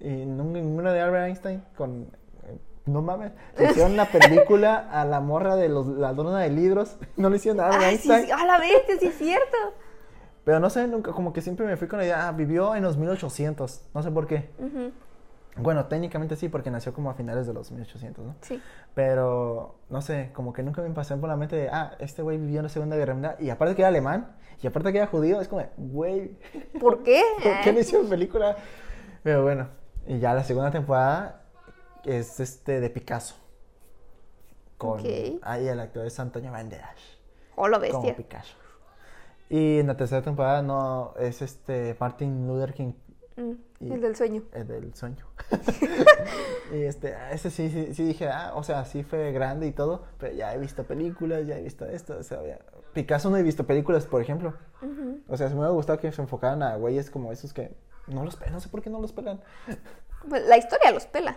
Y 0.00 0.08
ninguna 0.08 0.92
de 0.92 1.00
Albert 1.02 1.26
Einstein 1.26 1.62
con... 1.76 2.02
eh, 2.44 2.58
No 2.86 3.02
mames, 3.02 3.32
le 3.58 3.70
hicieron 3.70 3.92
una 3.92 4.06
película 4.06 4.88
a 4.90 5.04
la 5.04 5.20
morra 5.20 5.54
de 5.54 5.68
los 5.68 5.86
ladrones 5.86 6.42
de 6.48 6.50
libros. 6.56 6.96
No 7.18 7.28
le 7.28 7.36
hicieron 7.36 7.60
a 7.60 7.66
Albert 7.66 7.82
Einstein. 7.92 8.24
sí, 8.24 8.30
a 8.32 8.44
la 8.46 8.58
bestia, 8.58 8.96
sí 8.98 9.06
es 9.08 9.18
cierto. 9.18 9.56
Pero 10.44 10.60
no 10.60 10.70
sé, 10.70 10.86
nunca, 10.88 11.12
como 11.12 11.32
que 11.34 11.42
siempre 11.42 11.66
me 11.66 11.76
fui 11.76 11.88
con 11.88 11.98
la 11.98 12.04
idea, 12.06 12.28
ah, 12.28 12.32
vivió 12.32 12.74
en 12.74 12.82
los 12.82 12.96
1800, 12.96 13.88
no 13.92 14.02
sé 14.02 14.10
por 14.10 14.26
qué. 14.26 14.48
Ujú, 14.58 14.92
Bueno, 15.58 15.86
técnicamente 15.86 16.36
sí, 16.36 16.48
porque 16.48 16.70
nació 16.70 16.92
como 16.92 17.10
a 17.10 17.14
finales 17.14 17.46
de 17.46 17.54
los 17.54 17.70
1800, 17.70 18.24
¿no? 18.24 18.36
Sí. 18.42 18.60
Pero, 18.94 19.76
no 19.88 20.02
sé, 20.02 20.30
como 20.34 20.52
que 20.52 20.62
nunca 20.62 20.82
me 20.82 20.90
pasé 20.90 21.16
por 21.16 21.28
la 21.30 21.36
mente 21.36 21.56
de, 21.56 21.68
ah, 21.70 21.96
este 21.98 22.22
güey 22.22 22.36
vivió 22.38 22.58
en 22.58 22.64
la 22.64 22.68
Segunda 22.68 22.96
Guerra 22.96 23.14
Mundial, 23.14 23.36
y 23.40 23.48
aparte 23.50 23.74
que 23.74 23.82
era 23.82 23.88
alemán, 23.88 24.36
y 24.62 24.66
aparte 24.66 24.92
que 24.92 24.98
era 24.98 25.06
judío, 25.06 25.40
es 25.40 25.48
como, 25.48 25.64
güey, 25.78 26.36
¿Por 26.80 27.02
qué? 27.02 27.22
¿por 27.42 27.60
qué 27.62 27.72
no 27.72 27.80
hicieron 27.80 28.08
película? 28.08 28.56
Pero 29.22 29.42
bueno, 29.42 29.68
y 30.06 30.18
ya 30.18 30.34
la 30.34 30.44
segunda 30.44 30.70
temporada 30.70 31.42
es 32.04 32.38
este 32.38 32.80
de 32.80 32.90
Picasso. 32.90 33.36
Con, 34.78 35.00
ahí 35.42 35.66
el 35.68 35.80
actor 35.80 36.04
es 36.06 36.20
Antonio 36.20 36.52
Banderas. 36.52 37.00
Oh, 37.54 37.66
lo 37.66 37.78
como 37.80 38.02
bestia. 38.02 38.14
Picasso. 38.14 38.54
Y 39.48 39.78
en 39.78 39.86
la 39.86 39.96
tercera 39.96 40.20
temporada 40.20 40.60
no 40.60 41.14
es 41.18 41.40
este 41.40 41.96
Martin 41.98 42.46
Luther 42.46 42.74
King, 42.74 42.92
Mm, 43.36 43.52
Y- 43.80 43.92
El 43.92 44.00
del 44.00 44.16
sueño. 44.16 44.42
el 44.54 44.66
del 44.66 44.94
sueño. 44.94 45.26
y 46.72 46.82
este, 46.82 47.14
a 47.14 47.30
ese 47.32 47.50
sí, 47.50 47.70
sí, 47.70 47.94
sí 47.94 48.04
dije, 48.04 48.28
ah, 48.28 48.52
o 48.54 48.62
sea, 48.62 48.84
sí 48.84 49.02
fue 49.02 49.32
grande 49.32 49.66
y 49.66 49.72
todo, 49.72 50.04
pero 50.18 50.34
ya 50.34 50.54
he 50.54 50.58
visto 50.58 50.84
películas, 50.84 51.46
ya 51.46 51.56
he 51.58 51.62
visto 51.62 51.86
esto, 51.86 52.16
o 52.18 52.22
sea, 52.22 52.44
ya- 52.44 52.58
Picasso 52.92 53.28
no 53.30 53.36
he 53.36 53.42
visto 53.42 53.66
películas, 53.66 54.06
por 54.06 54.22
ejemplo. 54.22 54.54
O 55.28 55.36
sea, 55.36 55.48
se 55.48 55.54
me 55.54 55.60
hubiera 55.60 55.74
gustado 55.74 55.98
que 55.98 56.10
se 56.12 56.22
enfocaran 56.22 56.62
a 56.62 56.76
güeyes 56.76 57.10
como 57.10 57.30
esos 57.30 57.52
que 57.52 57.76
no 58.06 58.24
los 58.24 58.36
pelan, 58.36 58.54
no 58.54 58.60
sé 58.60 58.68
por 58.70 58.80
qué 58.82 58.88
no 58.90 59.00
los 59.00 59.12
pelan. 59.12 59.40
Pues, 60.28 60.46
La 60.46 60.56
historia 60.56 60.90
los 60.92 61.06
pela. 61.06 61.36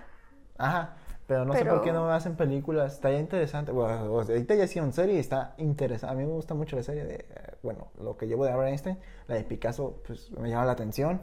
Ajá, 0.58 0.96
pero 1.28 1.44
no 1.46 1.54
sé 1.54 1.66
por 1.66 1.82
qué 1.84 1.92
no 1.92 2.10
hacen 2.12 2.36
películas, 2.36 2.94
está 2.94 3.12
ya 3.12 3.20
interesante. 3.20 3.72
Bueno, 3.74 4.14
o 4.14 4.24
sea, 4.24 4.36
ahorita 4.36 4.56
ya 4.56 4.64
hicieron 4.64 4.94
serie 4.94 5.16
y 5.16 5.20
está 5.20 5.54
interesante. 5.58 6.14
A 6.14 6.18
mí 6.18 6.26
me 6.26 6.32
gusta 6.32 6.54
mucho 6.54 6.76
la 6.78 6.84
serie 6.84 7.04
de, 7.04 7.16
eh, 7.16 7.26
bueno, 7.62 7.90
lo 8.02 8.16
que 8.18 8.26
llevo 8.28 8.46
de 8.46 8.52
Albert 8.52 8.70
Einstein, 8.70 8.98
la 9.28 9.36
de 9.36 9.44
Picasso, 9.44 10.02
pues 10.08 10.32
me 10.32 10.50
llama 10.50 10.66
la 10.66 10.72
atención. 10.72 11.22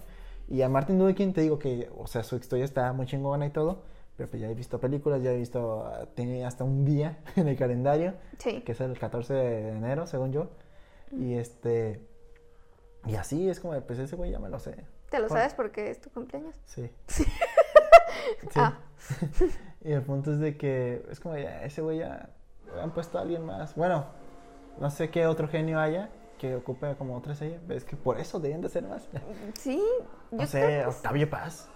Y 0.49 0.63
a 0.63 0.69
Martin 0.69 0.99
Luther 0.99 1.15
King 1.15 1.33
te 1.33 1.41
digo 1.41 1.59
que, 1.59 1.91
o 1.99 2.07
sea, 2.07 2.23
su 2.23 2.37
historia 2.37 2.65
está 2.65 2.93
muy 2.93 3.07
chingona 3.07 3.47
y 3.47 3.51
todo, 3.51 3.83
pero 4.17 4.29
pues 4.31 4.41
ya 4.41 4.49
he 4.49 4.55
visto 4.55 4.79
películas, 4.81 5.23
ya 5.23 5.33
he 5.33 5.37
visto, 5.37 5.85
ah, 5.85 6.07
tiene 6.15 6.45
hasta 6.47 6.65
un 6.65 6.85
día 6.85 7.19
en 7.37 7.49
el 7.49 7.57
calendario, 7.57 8.15
Sí. 8.39 8.61
que 8.63 8.73
es 8.73 8.81
el 8.81 8.99
14 8.99 9.35
de 9.35 9.69
enero, 9.71 10.07
según 10.07 10.33
yo. 10.33 10.49
Y 11.13 11.35
este, 11.35 12.01
y 13.07 13.17
así 13.17 13.49
es 13.49 13.61
como, 13.61 13.79
pues 13.81 13.99
ese 13.99 14.17
güey 14.17 14.31
ya 14.31 14.39
me 14.39 14.49
lo 14.49 14.59
sé. 14.59 14.77
¿Te 15.11 15.19
lo 15.19 15.29
Por- 15.29 15.37
sabes 15.39 15.55
porque 15.55 15.91
es 15.91 16.01
tu 16.01 16.11
cumpleaños? 16.11 16.55
Sí. 16.67 16.91
sí. 17.09 17.25
Ah. 18.57 18.79
y 19.85 19.93
el 19.93 20.03
punto 20.03 20.33
es 20.33 20.39
de 20.41 20.57
que 20.57 21.05
es 21.11 21.21
como 21.21 21.37
ya, 21.37 21.63
ese 21.65 21.81
güey 21.83 21.99
ya 21.99 22.31
han 22.83 22.93
puesto 22.93 23.19
a 23.19 23.23
alguien 23.23 23.45
más. 23.45 23.75
Bueno, 23.77 24.07
no 24.81 24.91
sé 24.91 25.11
qué 25.11 25.27
otro 25.27 25.49
genio 25.49 25.79
haya 25.81 26.09
que 26.39 26.55
ocupe 26.57 26.95
como 26.97 27.17
otra 27.17 27.35
serie. 27.35 27.59
Es 27.69 27.85
que 27.85 27.97
por 27.97 28.19
eso 28.21 28.39
deben 28.41 28.61
de 28.61 28.69
ser 28.69 28.85
más. 28.85 29.09
Sí. 29.59 29.83
Yo 30.31 30.39
No 30.39 30.47
sé, 30.47 30.61
creo. 30.63 30.89
Octavio 30.91 31.31
Paz. 31.31 31.69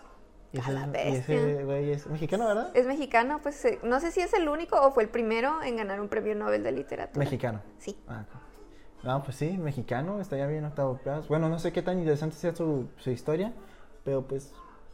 Y 0.53 0.59
A 0.59 0.63
ese, 0.63 0.73
la 0.73 1.05
y 1.11 1.15
ese 1.15 1.65
güey 1.65 1.93
es 1.93 2.07
mexicano, 2.09 2.47
¿verdad? 2.47 2.71
Es 2.75 2.85
mexicano, 2.87 3.39
pues 3.41 3.65
eh, 3.65 3.79
no 3.85 4.01
sé 4.01 4.11
si 4.11 4.21
es 4.21 4.35
el 4.35 4.49
único 4.49 4.81
o 4.81 4.91
fue 4.91 5.05
el 5.05 5.09
primero 5.09 5.63
en 5.63 5.77
ganar 5.77 6.01
un 6.01 6.09
premio 6.09 6.35
Nobel 6.35 6.65
de 6.65 6.73
literatura. 6.73 7.19
Mexicano. 7.25 7.61
Sí. 7.79 7.97
Ah. 8.09 8.25
No, 9.05 9.23
pues 9.23 9.37
sí, 9.37 9.57
mexicano, 9.57 10.21
está 10.21 10.37
ya 10.37 10.47
bien 10.47 10.65
Octavio 10.65 10.99
Paz. 11.05 11.29
Bueno, 11.29 11.49
no 11.49 11.59
sé 11.61 11.73
qué 11.73 11.83
tan 11.83 11.99
interesante 12.01 12.35
sea 12.37 12.55
su, 12.55 12.89
su 12.99 13.11
historia, 13.11 13.53
pero 14.05 14.23
pues 14.27 14.53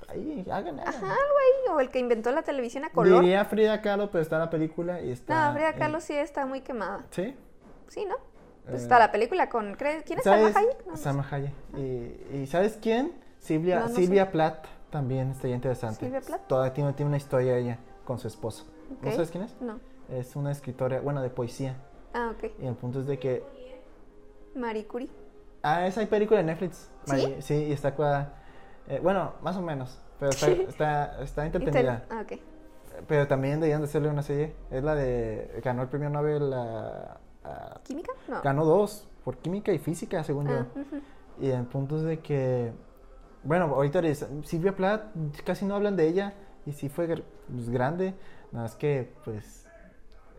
ahí, 0.08 0.46
hagan. 0.50 0.78
Ajá, 0.78 1.00
güey, 1.00 1.74
o 1.74 1.80
el 1.80 1.88
que 1.88 2.00
inventó 2.00 2.30
la 2.32 2.42
televisión 2.42 2.84
a 2.84 2.90
color. 2.90 3.22
Diría 3.22 3.44
Frida 3.46 3.80
Kahlo, 3.80 4.10
pero 4.10 4.20
está 4.22 4.36
en 4.36 4.42
la 4.42 4.50
película 4.50 5.00
y 5.00 5.10
está... 5.10 5.48
No, 5.48 5.54
Frida 5.54 5.70
en- 5.70 5.78
Kahlo 5.78 6.00
sí 6.00 6.12
está 6.14 6.44
muy 6.44 6.60
quemada. 6.60 7.04
¿Sí? 7.10 7.34
Sí, 7.88 8.04
¿no? 8.04 8.16
Pues 8.68 8.82
está 8.82 8.98
la 8.98 9.12
película 9.12 9.48
con... 9.48 9.74
¿cree- 9.76 10.02
¿Quién 10.04 10.18
es 10.18 10.24
Salma 10.24 10.52
¿Sabes? 10.52 10.56
Hayek? 10.56 10.86
No, 10.86 10.92
no. 10.92 10.96
Salma 10.96 11.26
Hayek. 11.30 11.52
Y, 11.76 12.36
y 12.38 12.46
¿sabes 12.46 12.78
quién? 12.80 13.12
Silvia, 13.38 13.80
No, 13.80 13.88
no 13.88 13.94
Silvia 13.94 14.32
Plath 14.32 14.64
también 14.90 15.30
estaría 15.30 15.54
interesante. 15.56 16.00
¿Silvia 16.00 16.20
Plath? 16.20 16.46
Toda, 16.48 16.72
tiene, 16.72 16.92
tiene 16.94 17.08
una 17.08 17.16
historia 17.16 17.56
ella 17.56 17.78
con 18.04 18.18
su 18.18 18.26
esposo. 18.28 18.66
¿No 19.02 19.08
Ok. 19.08 19.14
sabes 19.14 19.30
quién 19.30 19.44
es? 19.44 19.54
No. 19.60 19.78
Es 20.10 20.36
una 20.36 20.50
escritora, 20.52 21.00
bueno, 21.00 21.22
de 21.22 21.30
poesía. 21.30 21.76
Ah, 22.14 22.32
ok. 22.36 22.50
Y 22.60 22.66
el 22.66 22.74
punto 22.74 23.00
es 23.00 23.06
de 23.06 23.18
que... 23.18 23.44
Marie 24.54 24.86
Curie. 24.86 25.10
Ah, 25.62 25.86
esa 25.86 26.00
hay 26.00 26.06
película 26.06 26.38
de 26.38 26.44
Netflix. 26.44 26.88
¿Sí? 27.04 27.36
Sí, 27.40 27.54
y 27.54 27.72
está... 27.72 27.96
cua- 27.96 28.28
eh, 28.88 29.00
bueno, 29.02 29.32
más 29.42 29.56
o 29.56 29.62
menos. 29.62 29.98
Pero 30.18 30.30
está, 30.30 30.46
está, 30.68 31.22
está 31.22 31.46
entretenida. 31.46 32.04
Ah, 32.10 32.22
ok. 32.24 32.38
Pero 33.06 33.26
también 33.28 33.54
deberían 33.60 33.80
de 33.82 33.86
hacerle 33.86 34.08
una 34.08 34.22
serie. 34.22 34.54
Es 34.70 34.82
la 34.82 34.94
de... 34.94 35.60
Ganó 35.62 35.82
el 35.82 35.88
premio 35.88 36.08
Nobel 36.08 36.52
a... 36.52 37.18
a- 37.46 37.80
¿Química? 37.84 38.12
No. 38.28 38.42
Ganó 38.42 38.64
dos, 38.64 39.08
por 39.24 39.36
química 39.38 39.72
y 39.72 39.78
física, 39.78 40.22
según 40.24 40.48
Ah, 40.48 40.66
yo. 40.74 40.82
Y 41.46 41.50
el 41.50 41.64
punto 41.66 41.96
es 41.96 42.02
de 42.02 42.20
que, 42.20 42.72
bueno, 43.44 43.66
ahorita 43.66 43.98
eres- 44.00 44.26
Silvia 44.44 44.74
Plath, 44.74 45.02
casi 45.44 45.64
no 45.64 45.74
hablan 45.74 45.96
de 45.96 46.08
ella, 46.08 46.34
y 46.64 46.72
sí 46.72 46.88
fue 46.88 47.06
pues, 47.06 47.68
grande, 47.70 48.14
nada 48.52 48.64
más 48.64 48.74
que, 48.76 49.12
pues, 49.24 49.66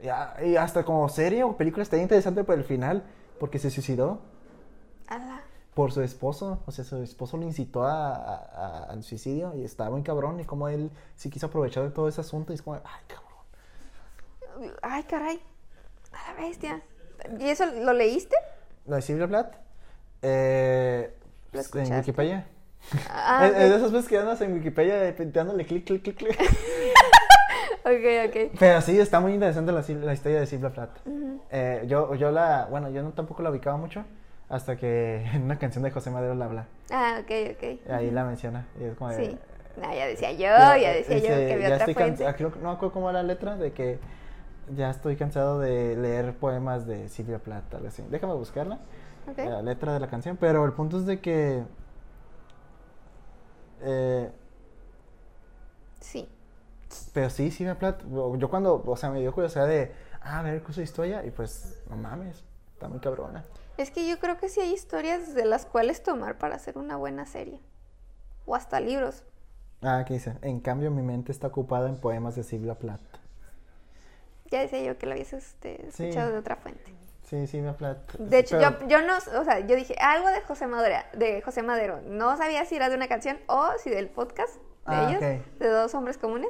ya- 0.04 0.36
y 0.46 0.56
hasta 0.58 0.84
como 0.86 1.08
serie 1.10 1.44
o 1.44 1.56
película 1.58 1.84
está 1.84 1.98
interesante 1.98 2.44
por 2.44 2.56
el 2.56 2.64
final, 2.64 3.04
porque 3.40 3.60
se 3.60 3.70
suicidó 3.70 4.20
Ala. 5.08 5.42
por 5.74 5.92
su 5.92 6.02
esposo, 6.02 6.60
o 6.66 6.72
sea, 6.72 6.84
su 6.84 6.98
esposo 7.04 7.38
lo 7.38 7.44
incitó 7.44 7.84
a- 7.86 8.16
a- 8.16 8.36
a- 8.36 8.84
al 8.86 9.04
suicidio, 9.04 9.54
y 9.56 9.64
estaba 9.64 9.90
muy 9.92 10.02
cabrón, 10.04 10.40
y 10.40 10.46
como 10.46 10.68
él 10.68 10.90
sí 11.16 11.30
quiso 11.30 11.46
aprovechar 11.48 11.84
de 11.84 11.92
todo 11.92 12.08
ese 12.08 12.22
asunto, 12.22 12.52
y 12.52 12.56
es 12.56 12.62
como, 12.62 12.76
ay, 12.78 13.04
cabrón. 13.08 14.74
Ay, 14.82 15.04
caray. 15.04 15.40
A 16.12 16.32
la 16.34 16.42
bestia. 16.42 16.82
¿Y 17.40 17.50
eso 17.50 17.66
lo 17.66 17.94
leíste? 17.94 18.36
¿Lo 18.86 18.96
de 18.96 19.02
Silvia 19.02 19.28
Plath? 19.28 19.54
Eh, 20.22 21.12
¿Lo 21.52 21.62
pues, 21.72 21.90
en? 21.90 21.98
Wikipedia. 21.98 22.46
Ah, 23.10 23.46
es, 23.52 23.52
es 23.64 23.70
de 23.70 23.76
esas 23.78 23.92
veces 23.92 24.10
que 24.10 24.18
andas 24.18 24.40
en 24.42 24.54
Wikipedia 24.54 25.04
eh, 25.08 25.16
dándole 25.34 25.66
clic, 25.66 25.86
clic, 25.86 26.04
clic, 26.04 26.18
clic. 26.18 26.40
ok, 27.84 28.30
ok. 28.30 28.52
Pero 28.60 28.82
sí, 28.82 29.00
está 29.00 29.20
muy 29.20 29.34
interesante 29.34 29.72
la, 29.72 29.84
la 30.06 30.14
historia 30.14 30.40
de 30.40 30.46
Silvia 30.48 30.70
Plath. 30.72 30.98
Eh, 31.52 31.84
yo, 31.88 32.14
yo 32.16 32.32
la, 32.32 32.68
bueno, 32.70 32.90
yo 32.90 33.04
no, 33.04 33.12
tampoco 33.12 33.42
la 33.44 33.50
ubicaba 33.52 33.78
mucho 33.78 34.04
hasta 34.50 34.78
que 34.78 35.24
en 35.34 35.44
una 35.44 35.60
canción 35.60 35.84
de 35.84 35.92
José 35.92 36.10
Madero 36.10 36.36
la 36.36 36.46
habla. 36.46 36.66
Ah, 36.92 37.20
ok, 37.22 37.32
ok. 37.58 37.92
Ahí 37.92 38.12
la 38.12 38.24
menciona. 38.24 38.66
Y 38.80 38.86
es 38.86 38.96
como 38.96 39.12
de- 39.12 39.26
Sí. 39.26 39.38
No, 39.82 39.94
ya 39.94 40.08
decía 40.08 40.32
yo, 40.32 40.40
ya- 40.40 40.78
ya 40.78 40.94
decía 40.94 41.18
yo 41.20 41.28
que 41.28 41.54
había 41.54 41.68
otra 41.76 41.86
can- 41.86 41.94
fuente. 42.18 42.24
no 42.24 42.70
me 42.70 42.76
acuerdo 42.76 42.92
cómo 42.92 43.10
era 43.12 43.22
la 43.22 43.28
letra, 43.28 43.58
de 43.58 43.74
que 43.74 44.00
ya 44.76 44.90
estoy 44.90 45.16
cansado 45.16 45.60
de 45.60 45.96
leer 45.96 46.38
poemas 46.38 46.86
de 46.86 47.10
Silvia 47.10 47.40
Plath, 47.40 47.74
algo 47.74 47.88
así. 47.88 48.04
Déjame 48.10 48.34
buscarla, 48.34 48.80
la 49.36 49.62
letra 49.62 49.94
de 49.94 50.00
la 50.00 50.08
canción, 50.08 50.38
pero 50.38 50.66
el 50.66 50.74
punto 50.74 50.98
es 50.98 51.06
de 51.06 51.20
que... 51.20 51.64
eh, 53.82 54.32
Sí. 56.00 56.30
Pero 57.14 57.30
sí, 57.30 57.52
sí 57.52 57.66
me 57.66 57.76
plat... 57.76 58.02
Yo 58.38 58.50
cuando, 58.50 58.82
o 58.86 58.96
sea, 58.96 59.10
me 59.10 59.20
dio 59.20 59.34
curiosidad 59.34 59.68
de, 59.68 59.92
ah, 60.22 60.40
a 60.40 60.42
ver, 60.44 60.62
¿qué 60.62 60.70
es 60.70 60.76
su 60.76 60.82
historia? 60.82 61.26
Y 61.26 61.32
pues, 61.32 61.84
no 61.90 61.98
mames, 61.98 62.44
está 62.74 62.88
muy 62.88 63.00
cabrona. 63.00 63.44
Es 63.78 63.92
que 63.92 64.08
yo 64.08 64.20
creo 64.20 64.38
que 64.38 64.50
sí 64.50 64.62
hay 64.62 64.74
historias 64.74 65.36
de 65.36 65.46
las 65.46 65.66
cuales 65.66 66.02
tomar 66.02 66.38
para 66.38 66.56
hacer 66.56 66.78
una 66.78 66.96
buena 66.96 67.26
serie. 67.26 67.60
O 68.46 68.56
hasta 68.56 68.80
libros. 68.80 69.24
Ah, 69.82 70.04
¿qué 70.08 70.16
dice? 70.16 70.38
En 70.42 70.60
cambio, 70.62 70.90
mi 70.90 71.02
mente 71.02 71.32
está 71.32 71.48
ocupada 71.48 71.90
en 71.90 71.98
poemas 71.98 72.36
de 72.36 72.44
Silvia 72.44 72.76
Plath. 72.76 73.02
Ya 74.52 74.62
decía 74.62 74.82
yo 74.82 74.98
que 74.98 75.06
lo 75.06 75.14
habías 75.14 75.34
este, 75.34 75.78
Sí. 75.92 76.04
escuchado 76.06 76.32
de 76.32 76.38
otra 76.40 76.56
fuente. 76.58 76.94
Sí, 77.24 77.46
Silvia 77.48 77.76
Plath. 77.76 78.14
De 78.20 78.40
hecho, 78.40 78.58
Pero- 78.58 78.80
yo, 78.82 78.88
yo 78.88 79.02
no, 79.06 79.14
o 79.18 79.44
sea, 79.44 79.60
yo 79.60 79.76
dije 79.76 79.96
algo 80.00 80.30
de 80.30 80.40
José 80.42 80.66
Madero, 80.68 80.96
de 81.14 81.42
José 81.42 81.62
Madero. 81.62 82.00
No 82.06 82.38
sabía 82.38 82.64
si 82.66 82.76
era 82.78 82.88
de 82.90 82.96
una 82.96 83.08
canción 83.10 83.38
o 83.48 83.68
si 83.84 83.90
del 83.90 84.08
podcast 84.08 84.56
de 84.56 84.62
Ah, 84.86 85.08
ellos, 85.10 85.22
ok. 85.22 85.60
de 85.60 85.68
dos 85.68 85.94
hombres 85.94 86.18
comunes. 86.18 86.50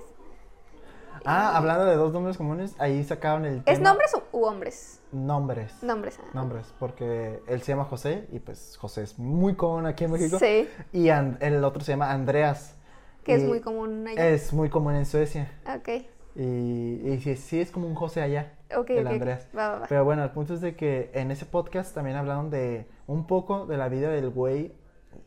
Ah, 1.25 1.57
hablando 1.57 1.85
de 1.85 1.95
dos 1.95 2.13
nombres 2.13 2.37
comunes, 2.37 2.75
ahí 2.77 3.03
sacaron 3.03 3.43
el 3.45 3.63
¿Es 3.65 3.79
nombres 3.79 4.13
u, 4.31 4.43
hombres? 4.45 5.01
Nombres. 5.11 5.81
Nombres. 5.81 6.19
ah. 6.21 6.27
Nombres, 6.33 6.73
porque 6.79 7.41
él 7.47 7.61
se 7.63 7.71
llama 7.71 7.85
José 7.85 8.27
y 8.31 8.39
pues 8.39 8.77
José 8.77 9.01
es 9.01 9.17
muy 9.17 9.55
común 9.55 9.87
aquí 9.87 10.03
en 10.03 10.11
México. 10.11 10.37
Sí. 10.37 10.69
Y 10.93 11.09
el 11.09 11.63
otro 11.63 11.83
se 11.83 11.93
llama 11.93 12.11
Andreas. 12.11 12.75
Que 13.23 13.33
es 13.35 13.43
muy 13.43 13.59
común 13.61 14.07
allá. 14.07 14.27
Es 14.29 14.53
muy 14.53 14.69
común 14.69 14.95
en 14.95 15.05
Suecia. 15.05 15.51
Ok. 15.75 16.05
Y, 16.39 17.01
y 17.09 17.19
sí, 17.21 17.35
sí 17.35 17.59
es 17.59 17.71
como 17.71 17.87
un 17.87 17.95
José 17.95 18.21
allá. 18.21 18.53
Ok, 18.77 18.91
el 18.91 19.07
ok. 19.07 19.13
Andreas. 19.13 19.47
Va, 19.57 19.69
va, 19.69 19.79
va. 19.79 19.85
Pero 19.89 20.05
bueno, 20.05 20.23
el 20.23 20.29
punto 20.29 20.53
es 20.53 20.61
de 20.61 20.75
que 20.75 21.09
en 21.15 21.31
ese 21.31 21.45
podcast 21.45 21.95
también 21.95 22.15
hablaron 22.15 22.51
de 22.51 22.87
un 23.07 23.25
poco 23.25 23.65
de 23.65 23.75
la 23.77 23.89
vida 23.89 24.09
del 24.11 24.29
güey. 24.29 24.73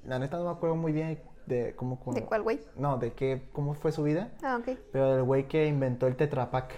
La 0.05 0.19
neta 0.21 0.37
no 0.39 0.45
me 0.45 0.51
acuerdo 0.51 0.77
muy 0.77 0.93
bien 0.93 1.21
de 1.47 1.75
cómo... 1.75 1.99
cómo- 1.99 2.15
¿De 2.15 2.25
cuál 2.25 2.43
güey? 2.43 2.61
No, 2.77 2.99
de 2.99 3.13
qué, 3.13 3.49
cómo 3.53 3.75
fue 3.75 3.91
su 3.91 4.05
vida. 4.05 4.31
Ah, 4.43 4.59
ok. 4.61 4.79
Pero 4.93 5.15
del 5.15 5.25
güey 5.25 5.49
que 5.49 5.67
inventó 5.67 6.07
el 6.07 6.15
Tetra 6.15 6.51
Pak. 6.53 6.75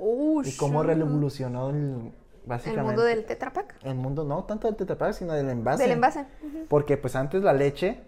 Oh, 0.00 0.42
Y 0.44 0.56
cómo 0.56 0.82
revolucionó 0.82 1.70
el, 1.70 1.76
El 1.76 2.12
básicamente... 2.44 2.86
mundo 2.86 3.02
del 3.04 3.24
Tetra 3.24 3.52
Pak. 3.52 3.76
El 3.84 3.94
mundo, 3.94 4.24
no 4.24 4.44
tanto 4.44 4.66
del 4.66 4.76
Tetra 4.76 4.96
Pak, 4.98 5.12
sino 5.12 5.32
del 5.32 5.48
envase. 5.48 5.82
Del 5.84 5.92
envase. 5.92 6.26
Porque 6.68 6.96
pues 6.96 7.14
antes 7.14 7.42
la 7.42 7.52
leche, 7.52 8.00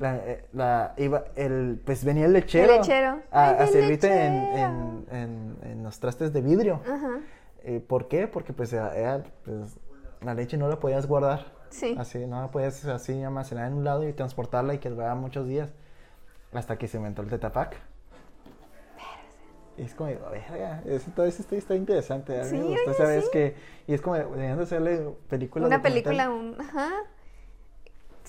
la, 0.00 0.16
eh, 0.16 0.44
la 0.52 0.94
iba, 0.96 1.24
el, 1.36 1.80
pues 1.84 2.04
venía 2.04 2.26
el 2.26 2.32
lechero. 2.32 2.72
El 2.72 2.78
lechero. 2.80 3.20
A, 3.30 3.50
a 3.50 3.66
servirte 3.68 4.08
en, 4.08 4.34
lechero. 4.50 4.68
en, 5.12 5.16
en- 5.16 5.56
en 5.70 5.82
los 5.84 6.00
trastes 6.00 6.32
de 6.32 6.40
vidrio. 6.40 6.80
Ajá. 6.84 7.20
Eh, 7.62 7.78
¿Por 7.86 8.08
qué? 8.08 8.26
Porque 8.26 8.52
pues, 8.52 8.72
era- 8.72 9.22
pues, 9.44 9.76
la 10.22 10.34
leche 10.34 10.56
no 10.56 10.68
la 10.68 10.80
podías 10.80 11.06
guardar. 11.06 11.52
Sí. 11.68 11.94
Así, 11.98 12.26
no 12.26 12.40
la 12.40 12.48
podías 12.50 12.84
así 12.86 13.22
almacenar 13.22 13.68
en 13.68 13.74
un 13.74 13.84
lado 13.84 14.08
y 14.08 14.12
transportarla 14.12 14.74
y 14.74 14.78
que 14.78 14.90
durara 14.90 15.14
muchos 15.14 15.46
días. 15.46 15.72
Hasta 16.52 16.76
que 16.78 16.88
se 16.88 16.96
inventó 16.96 17.22
el 17.22 17.28
Tetapac. 17.28 17.76
Y 19.78 19.82
es 19.82 19.94
como, 19.94 20.10
verga, 20.10 20.82
eso 20.84 21.10
está, 21.10 21.26
está 21.56 21.74
interesante. 21.74 22.38
A 22.38 22.44
mí 22.44 22.50
Sí, 22.50 22.56
me 22.56 22.62
gustó 22.64 22.82
oye, 22.82 22.90
esa 22.92 23.04
vez 23.04 23.24
sí. 23.26 23.30
que. 23.32 23.54
Y 23.86 23.94
es 23.94 24.00
como, 24.02 24.16
deberían 24.16 24.56
de 24.58 24.64
hacerle 24.64 25.08
película. 25.28 25.66
Una 25.66 25.80
película, 25.80 26.28
un, 26.28 26.56
ajá. 26.60 26.90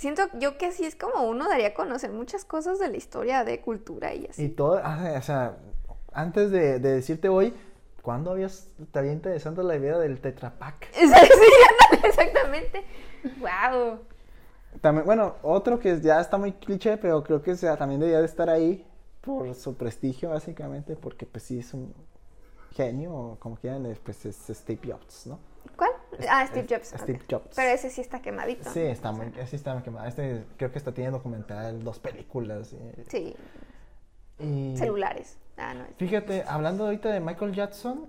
Siento 0.01 0.23
yo 0.39 0.57
que 0.57 0.65
así 0.65 0.83
es 0.83 0.95
como 0.95 1.29
uno 1.29 1.47
daría 1.47 1.67
a 1.67 1.73
conocer 1.75 2.11
muchas 2.11 2.43
cosas 2.43 2.79
de 2.79 2.89
la 2.89 2.97
historia, 2.97 3.43
de 3.43 3.61
cultura 3.61 4.15
y 4.15 4.25
así. 4.25 4.45
Y 4.45 4.49
todo, 4.49 4.81
ah, 4.83 5.13
o 5.15 5.21
sea, 5.21 5.59
antes 6.11 6.49
de, 6.49 6.79
de 6.79 6.93
decirte 6.93 7.29
hoy, 7.29 7.53
¿cuándo 8.01 8.31
habías, 8.31 8.67
te 8.91 8.97
había 8.97 9.11
interesante 9.11 9.61
la 9.61 9.75
idea 9.75 9.99
del 9.99 10.19
Tetrapac? 10.19 10.91
Sí, 10.93 11.03
ándale, 11.03 12.07
exactamente. 12.07 12.83
Wow. 13.41 13.99
También, 14.81 15.05
bueno, 15.05 15.35
otro 15.43 15.77
que 15.79 16.01
ya 16.01 16.19
está 16.19 16.39
muy 16.39 16.53
cliché, 16.53 16.97
pero 16.97 17.23
creo 17.23 17.43
que 17.43 17.55
sea, 17.55 17.77
también 17.77 17.99
debería 17.99 18.21
de 18.21 18.25
estar 18.25 18.49
ahí 18.49 18.83
por 19.21 19.53
su 19.53 19.75
prestigio, 19.77 20.31
básicamente, 20.31 20.95
porque 20.95 21.27
pues 21.27 21.43
sí 21.43 21.59
es 21.59 21.75
un 21.75 21.93
genio, 22.71 23.13
o 23.13 23.35
como 23.39 23.55
quieran, 23.55 23.95
pues 24.03 24.25
es 24.25 24.35
Steve 24.49 24.81
Jobs, 24.83 25.27
¿no? 25.27 25.50
¿Cuál? 25.77 25.91
Ah, 26.29 26.45
Steve 26.47 26.67
Jobs. 26.69 26.93
Steve. 26.97 27.19
Jobs. 27.29 27.55
Pero 27.55 27.69
ese 27.69 27.89
sí 27.89 28.01
está 28.01 28.21
quemadito. 28.21 28.69
Sí, 28.69 28.81
está 28.81 29.11
muy, 29.11 29.31
sí 29.47 29.55
está 29.55 29.81
quemado. 29.81 30.07
Este 30.07 30.45
creo 30.57 30.71
que 30.71 30.77
está 30.77 30.93
tiene 30.93 31.11
documental, 31.11 31.83
dos 31.83 31.99
películas. 31.99 32.73
eh, 32.73 33.05
Sí, 33.07 33.35
y 34.39 34.75
celulares. 34.77 35.37
Ah, 35.57 35.73
no. 35.73 35.83
es- 35.85 35.95
Fíjate, 35.97 36.43
hablando 36.47 36.85
ahorita 36.85 37.09
de 37.09 37.19
Michael 37.19 37.53
Jackson, 37.53 38.07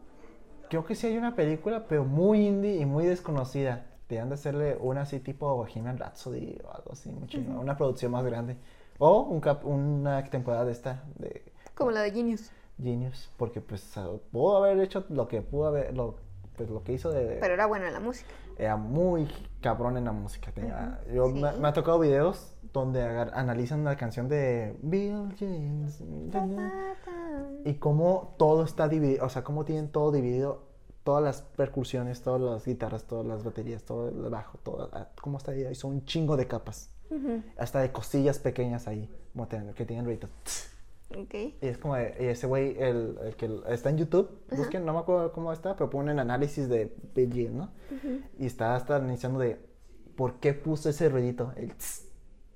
creo 0.69 0.85
que 0.85 0.95
sí 0.95 1.07
hay 1.07 1.17
una 1.19 1.35
película, 1.35 1.87
pero 1.89 2.05
muy 2.05 2.47
indie 2.47 2.77
y 2.77 2.87
muy 2.87 3.05
desconocida. 3.07 3.87
Deberían 4.09 4.29
de 4.29 4.35
hacerle 4.35 4.77
una 4.81 5.03
así 5.03 5.21
tipo 5.21 5.55
Bohemian 5.55 5.97
Rhapsody 5.99 6.59
o 6.65 6.71
algo 6.75 6.93
así, 6.93 7.11
muy 7.11 7.29
una 7.59 7.77
producción 7.77 8.13
más 8.13 8.25
grande. 8.25 8.57
O 8.99 9.23
un 9.23 9.41
cap- 9.41 9.65
una 9.65 10.23
temporada 10.25 10.65
de 10.67 10.73
esta, 10.73 11.03
de 11.19 11.43
Como 11.75 11.91
la 11.91 12.03
de 12.03 12.11
Genius. 12.13 12.51
Genius, 12.83 13.31
porque 13.39 13.61
pues 13.61 13.83
pudo 14.31 14.59
haber 14.59 14.79
hecho 14.81 15.05
lo 15.09 15.29
que 15.29 15.41
pudo 15.41 15.69
haber, 15.69 15.95
lo, 15.95 16.17
pues, 16.57 16.69
lo 16.71 16.83
que 16.83 16.93
hizo 16.93 17.11
de... 17.11 17.39
Pero 17.41 17.55
era 17.55 17.67
buena 17.67 17.91
la 17.91 18.01
música. 18.01 18.31
Era 18.59 18.77
muy 18.77 19.29
cabrón 19.61 19.97
en 19.97 20.05
la 20.05 20.13
música. 20.13 20.53
tenía- 20.53 21.01
yo, 21.13 21.27
sí. 21.29 21.35
me, 21.41 21.53
me 21.53 21.69
ha 21.69 21.73
tocado 21.73 21.99
videos 21.99 22.55
donde 22.73 23.03
agar- 23.03 23.33
analizan 23.35 23.85
la 23.85 23.97
canción 23.97 24.29
de 24.29 24.77
Bill 24.83 25.35
James. 25.39 26.03
Y 27.65 27.75
cómo 27.75 28.35
todo 28.39 28.65
está 28.65 28.89
dividido, 28.89 29.25
o 29.25 29.29
sea, 29.29 29.45
cómo 29.45 29.65
tienen 29.65 29.89
todo 29.91 30.11
dividido, 30.13 30.65
todas 31.05 31.23
las 31.23 31.43
percusiones, 31.43 32.23
todas 32.23 32.41
las 32.41 32.65
guitarras, 32.65 33.05
todas 33.05 33.27
las 33.27 33.45
baterías, 33.45 33.83
todo 33.85 34.09
el 34.09 34.31
bajo, 34.31 34.59
todo, 34.59 34.89
ah, 34.93 35.09
cómo 35.21 35.39
está 35.39 35.53
dividido. 35.53 35.75
Son 35.75 35.93
un 35.93 36.05
chingo 36.05 36.37
de 36.37 36.47
capas. 36.47 36.91
Hasta 37.59 37.81
de 37.81 37.93
cosillas 37.93 38.39
pequeñas 38.39 38.89
ahí, 38.89 39.11
que 39.75 39.85
tienen 39.85 40.07
ruidos. 40.07 40.31
Y 41.61 41.67
es 41.67 41.79
como, 41.79 41.95
de- 41.97 42.15
y 42.21 42.25
ese 42.27 42.47
güey, 42.47 42.77
el, 42.81 43.19
el 43.25 43.37
que 43.37 43.51
está 43.69 43.91
en 43.91 43.99
YouTube, 43.99 44.31
busquen, 44.51 44.85
no 44.85 44.93
me 44.93 45.01
acuerdo 45.01 45.33
cómo 45.33 45.53
está, 45.53 45.77
pero 45.77 45.91
ponen 45.91 46.19
análisis 46.19 46.69
de 46.69 46.93
Jean, 47.15 47.57
¿no? 47.57 47.71
Y 48.39 48.47
está 48.47 48.75
hasta 48.75 48.99
iniciando 48.99 49.39
de, 49.41 49.59
¿por 50.17 50.35
qué 50.41 50.55
puso 50.55 50.89
ese 50.89 51.09
ruidito? 51.09 51.53
El 51.57 51.75
tss. 51.75 52.07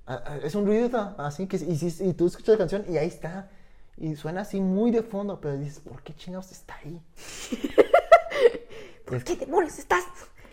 Ah, 0.09 0.23
ah, 0.25 0.37
es 0.43 0.55
un 0.55 0.65
ruidito, 0.65 0.97
así 1.17 1.47
que, 1.47 1.57
y, 1.57 2.13
tú 2.13 2.27
escuchas 2.27 2.53
la 2.53 2.57
canción 2.59 2.85
y 2.89 2.97
ahí 2.97 3.07
está. 3.07 3.49
Y 3.97 4.15
suena 4.15 4.41
así 4.41 4.61
muy 4.61 4.91
de 4.91 5.01
fondo, 5.03 5.41
pero 5.41 5.57
dices, 5.57 5.79
¿por 5.79 6.01
qué 6.03 6.13
chingados 6.13 6.51
está 6.51 6.75
ahí? 6.83 7.01
¿Por 9.05 9.15
Es- 9.17 9.23
qué 9.23 9.35
demonios 9.35 9.77
estás? 9.79 10.03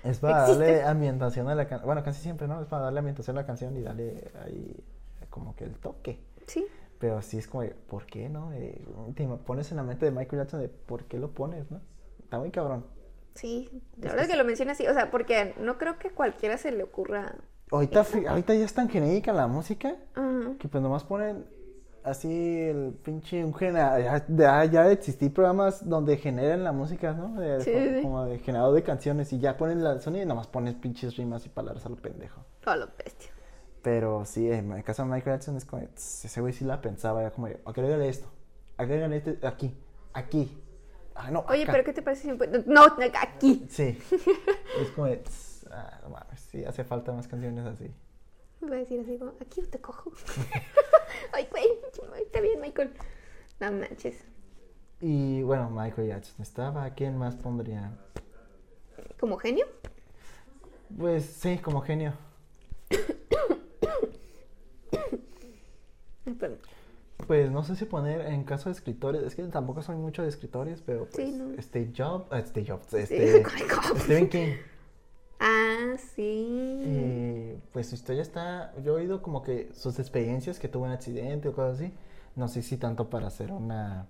Es 0.02 0.18
para 0.18 0.42
Existe. 0.44 0.64
darle 0.64 0.82
ambientación 0.82 1.48
a 1.48 1.54
la 1.54 1.66
canción. 1.66 1.86
Bueno, 1.86 2.02
casi 2.04 2.20
siempre, 2.20 2.46
¿no? 2.46 2.60
Es 2.60 2.66
para 2.66 2.84
darle 2.84 2.98
ambientación 2.98 3.36
a 3.38 3.40
la 3.40 3.46
canción 3.46 3.76
y 3.76 3.82
darle 3.82 4.30
ahí 4.44 4.76
como 5.30 5.56
que 5.56 5.64
el 5.64 5.74
toque. 5.76 6.20
Sí. 6.46 6.66
Pero 6.98 7.20
sí 7.22 7.38
es 7.38 7.46
como, 7.48 7.62
de, 7.62 7.70
¿por 7.70 8.06
qué, 8.06 8.28
no? 8.28 8.52
Eh, 8.52 8.82
te 9.14 9.26
pones 9.44 9.70
en 9.70 9.76
la 9.78 9.82
mente 9.82 10.06
de 10.06 10.10
Michael 10.12 10.42
Jackson 10.42 10.60
de 10.60 10.68
por 10.68 11.04
qué 11.04 11.18
lo 11.18 11.30
pones, 11.32 11.70
¿no? 11.70 11.80
Está 12.22 12.38
muy 12.38 12.50
cabrón. 12.50 12.86
Sí, 13.34 13.68
la 13.98 14.10
verdad 14.10 14.24
es 14.24 14.30
que 14.30 14.36
lo 14.36 14.44
menciona 14.44 14.72
así, 14.72 14.86
o 14.86 14.94
sea, 14.94 15.10
porque 15.10 15.54
no 15.58 15.76
creo 15.76 15.98
que 15.98 16.10
cualquiera 16.10 16.56
se 16.56 16.70
le 16.70 16.84
ocurra. 16.84 17.34
Ahorita, 17.70 18.04
ya 18.54 18.64
es 18.64 18.74
tan 18.74 18.88
genérica 18.88 19.32
la 19.32 19.48
música 19.48 19.96
que 20.60 20.68
pues 20.68 20.82
nomás 20.82 21.02
ponen 21.02 21.44
así 22.04 22.60
el 22.60 22.94
pinche 23.02 23.44
un 23.44 23.52
ya, 23.58 24.24
ya, 24.28 24.64
ya 24.66 24.90
existí 24.92 25.30
programas 25.30 25.88
donde 25.88 26.16
generan 26.18 26.62
la 26.62 26.72
música, 26.72 27.12
¿no? 27.12 27.40
De- 27.40 27.60
Sí, 27.60 27.72
como, 27.72 27.84
sí. 27.96 28.02
como 28.02 28.24
de 28.26 28.38
generador 28.38 28.74
de 28.74 28.82
canciones 28.84 29.32
y 29.32 29.40
ya 29.40 29.56
ponen 29.56 29.82
la 29.82 29.98
sonido 30.00 30.22
y 30.24 30.26
nomás 30.28 30.46
pones 30.46 30.74
pinches 30.74 31.16
rimas 31.16 31.44
y 31.46 31.48
palabras 31.48 31.84
a 31.86 31.88
lo 31.88 31.96
pendejo. 31.96 32.44
A 32.66 32.76
lo 32.76 32.86
bestia. 32.98 33.30
Pero 33.84 34.24
sí, 34.24 34.50
en 34.50 34.72
el 34.72 34.82
caso 34.82 35.02
de 35.02 35.10
Michael 35.10 35.36
Jackson 35.36 35.58
es 35.58 35.66
como, 35.66 35.82
ese 35.82 36.40
güey 36.40 36.54
sí 36.54 36.64
la 36.64 36.80
pensaba, 36.80 37.20
era 37.20 37.30
como, 37.30 37.48
agrégale 37.66 38.08
esto, 38.08 38.26
agrégale 38.78 39.18
este 39.18 39.46
aquí, 39.46 39.76
aquí. 40.14 40.58
Ah, 41.14 41.30
no, 41.30 41.44
Oye, 41.50 41.64
acá. 41.64 41.72
pero 41.72 41.84
¿qué 41.84 41.92
te 41.92 42.00
parece 42.00 42.34
No, 42.64 42.82
aquí. 43.20 43.66
Sí, 43.68 43.98
es 44.80 44.90
como, 44.96 45.06
ah, 45.70 46.00
no 46.02 46.08
mames, 46.08 46.40
sí, 46.40 46.64
hace 46.64 46.82
falta 46.82 47.12
más 47.12 47.28
canciones 47.28 47.66
así. 47.66 47.94
Voy 48.62 48.72
a 48.72 48.76
decir 48.76 49.00
así 49.00 49.18
como, 49.18 49.34
aquí 49.38 49.60
te 49.60 49.78
cojo. 49.78 50.10
Ay, 51.32 51.46
güey, 51.50 51.66
está 52.22 52.40
bien, 52.40 52.62
Michael. 52.62 52.90
No 53.60 53.70
manches. 53.70 54.16
Y 55.00 55.42
bueno, 55.42 55.68
Michael 55.68 56.08
Jackson 56.08 56.36
estaba, 56.40 56.88
¿quién 56.94 57.18
más 57.18 57.36
pondría? 57.36 57.92
¿Como 59.20 59.36
genio? 59.36 59.66
Pues 60.96 61.26
sí, 61.26 61.58
como 61.58 61.82
genio. 61.82 62.14
Pues 67.26 67.50
no 67.50 67.62
sé 67.64 67.76
si 67.76 67.84
poner 67.84 68.22
en 68.22 68.42
caso 68.44 68.68
de 68.68 68.72
escritores, 68.74 69.22
es 69.22 69.34
que 69.34 69.42
tampoco 69.44 69.82
soy 69.82 69.96
mucho 69.96 70.22
de 70.22 70.28
escritores, 70.28 70.82
pero 70.84 71.04
pues 71.06 71.16
Sí, 71.28 71.32
no. 71.32 71.62
Steve 71.62 71.92
Jobs, 71.96 72.26
eh, 72.32 72.44
Steve 72.46 72.66
Jobs, 72.68 72.86
Sí, 72.88 72.96
este, 72.98 73.44
Stephen 74.00 74.28
King. 74.28 74.48
Ah, 75.40 75.96
sí. 76.14 76.22
Y 76.86 77.58
pues 77.72 77.88
su 77.88 77.96
historia 77.96 78.22
está, 78.22 78.72
yo 78.82 78.96
he 78.98 79.02
oído 79.02 79.20
como 79.20 79.42
que 79.42 79.68
sus 79.74 79.98
experiencias 79.98 80.58
que 80.58 80.68
tuvo 80.68 80.84
un 80.84 80.90
accidente 80.92 81.48
o 81.48 81.52
cosas 81.52 81.80
así, 81.80 81.92
no 82.34 82.48
sé 82.48 82.62
si 82.62 82.78
tanto 82.78 83.10
para 83.10 83.26
hacer 83.26 83.52
una, 83.52 84.06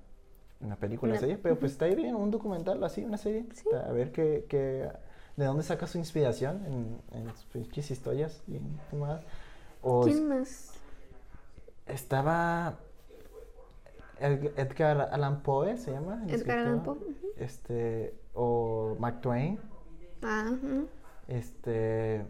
una 0.60 0.76
película 0.76 1.12
Una- 1.12 1.20
serie, 1.20 1.36
pero 1.38 1.58
pues 1.58 1.72
está 1.72 1.86
ahí 1.86 1.96
bien, 1.96 2.14
un 2.14 2.30
documental 2.30 2.82
así, 2.84 3.02
una 3.04 3.16
serie, 3.16 3.46
Sí. 3.52 3.64
para 3.70 3.90
ver 3.90 4.12
qué, 4.12 4.44
qué- 4.48 4.88
de 5.36 5.44
dónde 5.44 5.64
saca 5.64 5.86
su 5.88 5.98
inspiración 5.98 6.62
en, 7.12 7.18
en 7.18 7.32
sus 7.74 7.90
historias 7.90 8.42
fumadas. 8.90 9.24
O 9.82 10.04
¿Quién 10.04 10.28
más? 10.28 10.73
Estaba 11.86 12.78
Ed- 14.20 14.52
Edgar 14.58 15.08
Allan 15.12 15.42
Poe, 15.42 15.76
se 15.76 15.90
llama. 15.92 16.22
Edgar 16.28 16.58
Allan. 16.60 16.82
Poe. 16.82 16.96
Este, 17.36 18.14
o 18.34 18.96
Mark 18.98 19.20
Twain, 19.20 19.58
Ah, 20.22 20.52
este... 21.28 22.24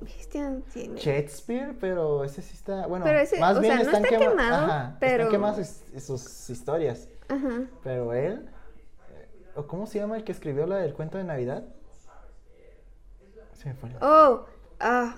Bestia, 0.00 0.60
sí. 0.68 0.92
Shakespeare, 0.96 1.74
pero 1.80 2.22
ese 2.24 2.42
sí 2.42 2.52
está, 2.54 2.86
bueno, 2.86 3.04
Pero 3.04 3.18
ese, 3.18 3.40
más 3.40 3.56
o 3.56 3.60
bien 3.60 3.72
sea, 3.74 3.82
no 3.84 3.90
están, 3.90 4.04
está 4.04 4.16
quema- 4.18 4.30
quemado, 4.30 4.64
ajá, 4.66 4.96
pero- 5.00 5.22
están 5.24 5.30
quemadas 5.30 5.82
sus, 5.98 6.50
historias, 6.50 7.08
Ajá. 7.28 7.62
pero 7.82 8.12
él, 8.12 8.46
eh, 9.14 9.28
¿o 9.54 9.66
¿cómo 9.66 9.86
se 9.86 9.98
llama 9.98 10.16
el 10.16 10.24
que 10.24 10.32
escribió 10.32 10.66
la 10.66 10.76
del 10.78 10.92
cuento 10.92 11.16
de 11.16 11.24
Navidad? 11.24 11.64
Se 13.54 13.68
me 13.70 13.74
fue. 13.74 13.88
Oh, 14.02 14.44
ah. 14.80 15.16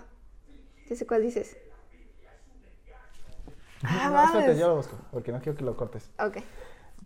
Ya 0.88 0.94
sé 0.96 1.06
cuál 1.06 1.22
dices. 1.22 1.56
Ah, 3.84 4.10
no, 4.12 4.24
espérate, 4.24 4.58
yo 4.58 4.68
lo 4.68 4.76
busco, 4.76 4.96
porque 5.12 5.32
no 5.32 5.40
quiero 5.40 5.56
que 5.56 5.64
lo 5.64 5.76
cortes. 5.76 6.10
Ok. 6.18 6.38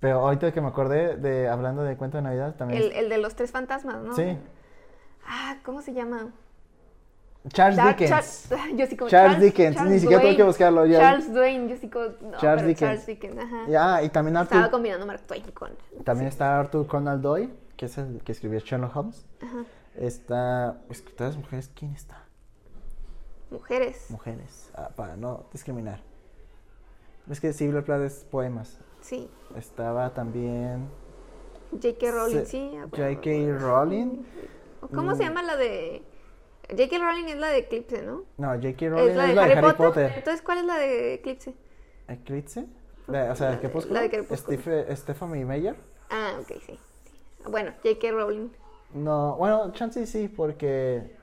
Pero 0.01 0.21
ahorita 0.21 0.53
que 0.53 0.61
me 0.61 0.69
acordé 0.69 1.17
de, 1.17 1.49
hablando 1.49 1.83
de 1.83 1.97
cuento 1.97 2.17
de 2.17 2.23
Navidad, 2.25 2.55
también... 2.57 2.83
El, 2.83 2.93
el 2.93 3.09
de 3.09 3.19
los 3.19 3.35
tres 3.37 3.51
fantasmas, 3.53 4.03
¿no? 4.03 4.15
Sí, 4.17 4.37
Ah, 5.25 5.59
¿cómo 5.65 5.83
se 5.83 5.93
llama? 5.95 6.33
Charles 7.49 7.77
Dark 7.77 7.97
Dickens. 7.97 8.49
Char- 8.51 8.71
yo 8.77 8.87
sí 8.87 8.97
como 8.97 9.09
Charles 9.11 9.41
Dickens, 9.41 9.81
ni 9.83 9.99
siquiera 10.01 10.21
tuve 10.21 10.31
Duane. 10.31 10.37
que 10.37 10.43
buscarlo, 10.43 10.87
ya- 10.87 10.99
Charles 10.99 11.33
Duane, 11.33 11.69
yo 11.69 11.77
sí 11.77 11.89
como. 11.89 12.07
No, 12.21 12.39
Charles 12.39 12.67
Dickens. 12.67 12.79
Charles 12.81 13.07
Dickens, 13.07 13.39
ajá. 13.39 13.65
Ya, 13.69 14.03
y 14.03 14.09
también 14.09 14.37
Estaba 14.37 14.63
Arthur, 14.63 14.73
combinando 14.73 15.07
Mark 15.07 15.23
Twain 15.27 15.43
con. 15.53 15.71
también 16.05 16.29
está 16.29 16.59
Arthur 16.59 16.87
Conan 16.87 17.21
Doyle, 17.23 17.53
que 17.77 17.87
es 17.87 17.99
el 17.99 18.21
que 18.25 18.33
escribió 18.33 18.59
Sherlock 18.61 18.97
Holmes. 18.97 19.25
Ajá. 19.41 19.65
Está, 19.97 20.77
escritoras 20.91 21.37
mujeres, 21.37 21.71
¿quién 21.75 21.93
está? 21.93 22.19
Mujeres. 23.51 24.07
Mujeres, 24.09 24.71
ah, 24.75 24.91
para 24.95 25.17
no 25.17 25.45
discriminar. 25.53 26.01
Es 27.31 27.41
que 27.41 27.53
Silvia 27.53 27.83
Plath 27.83 28.03
es 28.03 28.25
poemas. 28.31 28.79
Sí. 29.01 29.29
Estaba 29.57 30.13
también 30.15 30.89
J.K. 31.73 32.11
Rowling, 32.11 32.45
sí. 32.45 32.73
ah. 32.79 32.87
J.K. 32.91 33.59
Rowling. 33.59 34.23
¿Cómo 34.95 35.15
se 35.15 35.23
Mm. 35.25 35.27
llama 35.29 35.43
la 35.43 35.57
de.? 35.57 36.03
J.K. 36.71 36.99
Rowling 36.99 37.25
es 37.29 37.37
la 37.39 37.49
de 37.49 37.59
Eclipse, 37.59 38.03
¿no? 38.03 38.25
No, 38.39 38.49
J.K. 38.55 38.89
Rowling 38.89 39.09
Es 39.11 39.17
la 39.17 39.27
de 39.27 39.41
Harry, 39.53 39.61
Potter. 39.63 39.77
Potter. 39.87 40.13
Entonces, 40.17 40.43
¿cuál 40.43 40.59
es 40.59 40.65
la 40.65 40.77
de 40.79 41.15
Eclipse? 41.15 41.55
¿Eclipse? 42.09 42.67
La- 43.09 43.33
o 43.33 43.37
sea, 43.37 43.49
La 43.51 43.55
¿el 43.55 43.61
de- 43.73 43.91
la 43.91 44.01
de 44.03 44.11
Crepúsculo. 44.11 44.59
Steph- 44.59 44.97
Stephanie 44.97 45.45
Meyer. 45.45 45.77
Ah, 46.11 46.37
ok, 46.41 46.47
sí. 46.49 46.79
sí. 47.05 47.13
Bueno, 47.49 47.73
J.K. 47.83 48.11
Rowling. 48.13 48.49
No, 48.95 49.37
bueno, 49.37 49.73
chance 49.73 50.05
sí, 50.07 50.29
porque. 50.29 51.17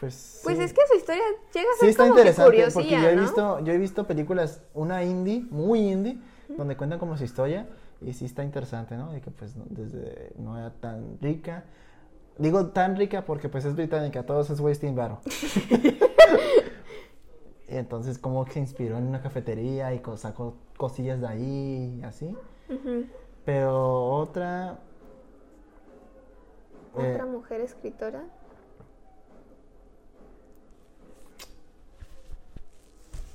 Pues. 0.00 0.40
Pues 0.42 0.56
sí. 0.58 0.64
es 0.64 0.72
que 0.72 0.80
su 0.90 0.96
historia 0.96 1.22
llega 1.54 1.68
a 1.70 1.74
Sí 1.74 1.80
ser 1.80 1.88
está 1.90 2.02
como 2.04 2.14
que 2.14 2.20
interesante 2.20 2.50
porque 2.50 2.72
curiosilla, 2.72 3.02
yo 3.02 3.08
he 3.08 3.16
¿no? 3.16 3.22
visto, 3.22 3.60
yo 3.60 3.72
he 3.72 3.78
visto 3.78 4.06
películas, 4.06 4.62
una 4.74 5.04
indie, 5.04 5.46
muy 5.50 5.80
indie, 5.88 6.18
donde 6.48 6.76
cuentan 6.76 6.98
como 6.98 7.16
su 7.16 7.24
historia 7.24 7.66
y 8.00 8.12
sí 8.12 8.24
está 8.24 8.42
interesante, 8.44 8.96
¿no? 8.96 9.16
Y 9.16 9.20
que 9.20 9.30
pues 9.30 9.56
no- 9.56 9.64
desde 9.68 10.32
no 10.36 10.58
era 10.58 10.70
tan 10.74 11.18
rica. 11.20 11.64
Digo 12.36 12.66
tan 12.66 12.96
rica 12.96 13.24
porque 13.24 13.48
pues 13.48 13.64
es 13.64 13.76
británica, 13.76 14.24
todos 14.26 14.50
es 14.50 14.58
wasting 14.60 14.96
varo. 14.96 15.20
y 17.68 17.76
entonces 17.76 18.18
como 18.18 18.44
que 18.44 18.52
se 18.52 18.58
inspiró 18.60 18.98
en 18.98 19.06
una 19.06 19.22
cafetería 19.22 19.94
y 19.94 20.02
sacó 20.16 20.56
cosillas 20.76 21.20
de 21.20 21.26
ahí 21.28 21.98
y 22.00 22.02
así. 22.02 22.36
Pero 23.44 24.04
otra... 24.10 24.78
eh, 26.98 27.12
Otra 27.12 27.26
mujer 27.26 27.60
escritora. 27.60 28.24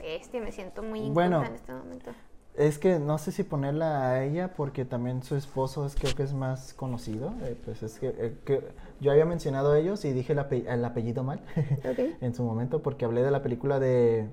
Este, 0.03 0.39
me 0.41 0.51
siento 0.51 0.81
muy 0.83 0.99
inculta 0.99 1.13
Bueno. 1.13 1.45
en 1.45 1.55
este 1.55 1.71
momento. 1.73 2.11
Es 2.55 2.77
que 2.77 2.99
no 2.99 3.17
sé 3.17 3.31
si 3.31 3.43
ponerla 3.43 4.09
a 4.09 4.23
ella 4.23 4.53
porque 4.53 4.83
también 4.83 5.23
su 5.23 5.35
esposo 5.35 5.85
es 5.85 5.95
creo 5.95 6.13
que 6.15 6.23
es 6.23 6.33
más 6.33 6.73
conocido. 6.73 7.33
eh, 7.43 7.55
pues 7.63 7.83
es 7.83 7.99
que, 7.99 8.07
eh, 8.07 8.37
que 8.43 8.63
yo 8.99 9.11
había 9.11 9.25
mencionado 9.25 9.71
a 9.73 9.79
ellos 9.79 10.03
y 10.03 10.11
dije 10.11 10.33
el, 10.33 10.39
ape- 10.39 10.67
el 10.67 10.83
apellido 10.83 11.23
mal 11.23 11.39
en 12.21 12.33
su 12.33 12.43
momento 12.43 12.81
porque 12.81 13.05
hablé 13.05 13.23
de 13.23 13.31
la 13.31 13.41
película 13.41 13.79
de 13.79 14.27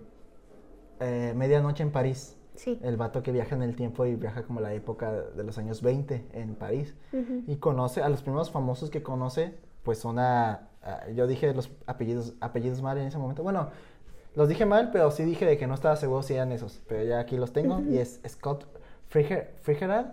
eh, 1.01 1.33
Medianoche 1.37 1.83
en 1.83 1.91
París. 1.93 2.37
Sí. 2.55 2.81
El 2.83 2.97
vato 2.97 3.23
que 3.23 3.33
viaja 3.33 3.55
en 3.55 3.63
el 3.63 3.77
tiempo 3.77 4.07
y 4.07 4.15
viaja 4.17 4.45
como 4.45 4.61
la 4.61 4.73
época 4.73 5.13
de 5.13 5.45
los 5.45 5.59
años 5.59 5.83
20 5.83 6.25
en 6.33 6.55
París. 6.55 6.95
Y 7.47 7.57
conoce, 7.57 8.03
a 8.03 8.09
los 8.09 8.23
primeros 8.23 8.51
famosos 8.51 8.89
que 8.89 9.03
conoce, 9.03 9.55
pues 9.83 9.99
son 9.99 10.19
a, 10.19 10.71
a- 10.83 11.11
yo 11.15 11.27
dije 11.27 11.53
los 11.53 11.71
apellidos, 11.87 12.35
apellidos 12.41 12.81
mal 12.81 12.97
en 12.97 13.07
ese 13.09 13.19
momento. 13.19 13.43
Bueno, 13.43 13.69
los 14.37 14.49
dije 14.49 14.65
mal, 14.67 14.91
pero 14.93 15.11
sí 15.11 15.25
dije 15.25 15.45
de 15.47 15.59
que 15.59 15.67
no 15.67 15.75
estaba 15.75 15.97
seguro 15.97 16.23
si 16.23 16.35
eran 16.35 16.53
esos. 16.53 16.81
Pero 16.87 17.03
ya 17.03 17.19
aquí 17.19 17.37
los 17.37 17.53
tengo 17.53 17.81
y 17.81 17.99
es 17.99 18.21
Scott 18.29 18.65
Friger, 19.09 19.55
Frigerald. 19.63 20.13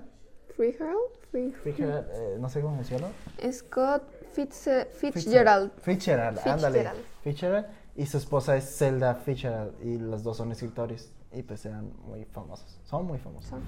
Freeherald? 0.55 0.97
Free- 1.31 1.51
Fitzgerald, 1.51 2.07
eh, 2.13 2.37
no 2.39 2.47
sé 2.47 2.61
cómo 2.61 2.75
menciono. 2.75 3.07
Scott 3.51 4.03
Fitz- 4.35 4.87
Fitzgerald. 4.91 5.71
Fitzgerald, 5.79 6.39
ándale. 6.45 6.89
Fitzgerald. 7.23 7.65
Y 7.95 8.05
su 8.05 8.17
esposa 8.17 8.55
es 8.55 8.77
Zelda 8.77 9.15
Fitzgerald. 9.15 9.73
Y 9.83 9.97
los 9.97 10.23
dos 10.23 10.37
son 10.37 10.51
escritores. 10.51 11.11
Y 11.31 11.41
pues 11.43 11.65
eran 11.65 11.91
muy 12.07 12.25
famosos. 12.25 12.79
Son 12.83 13.05
muy 13.05 13.17
famosos. 13.17 13.49
Son. 13.49 13.61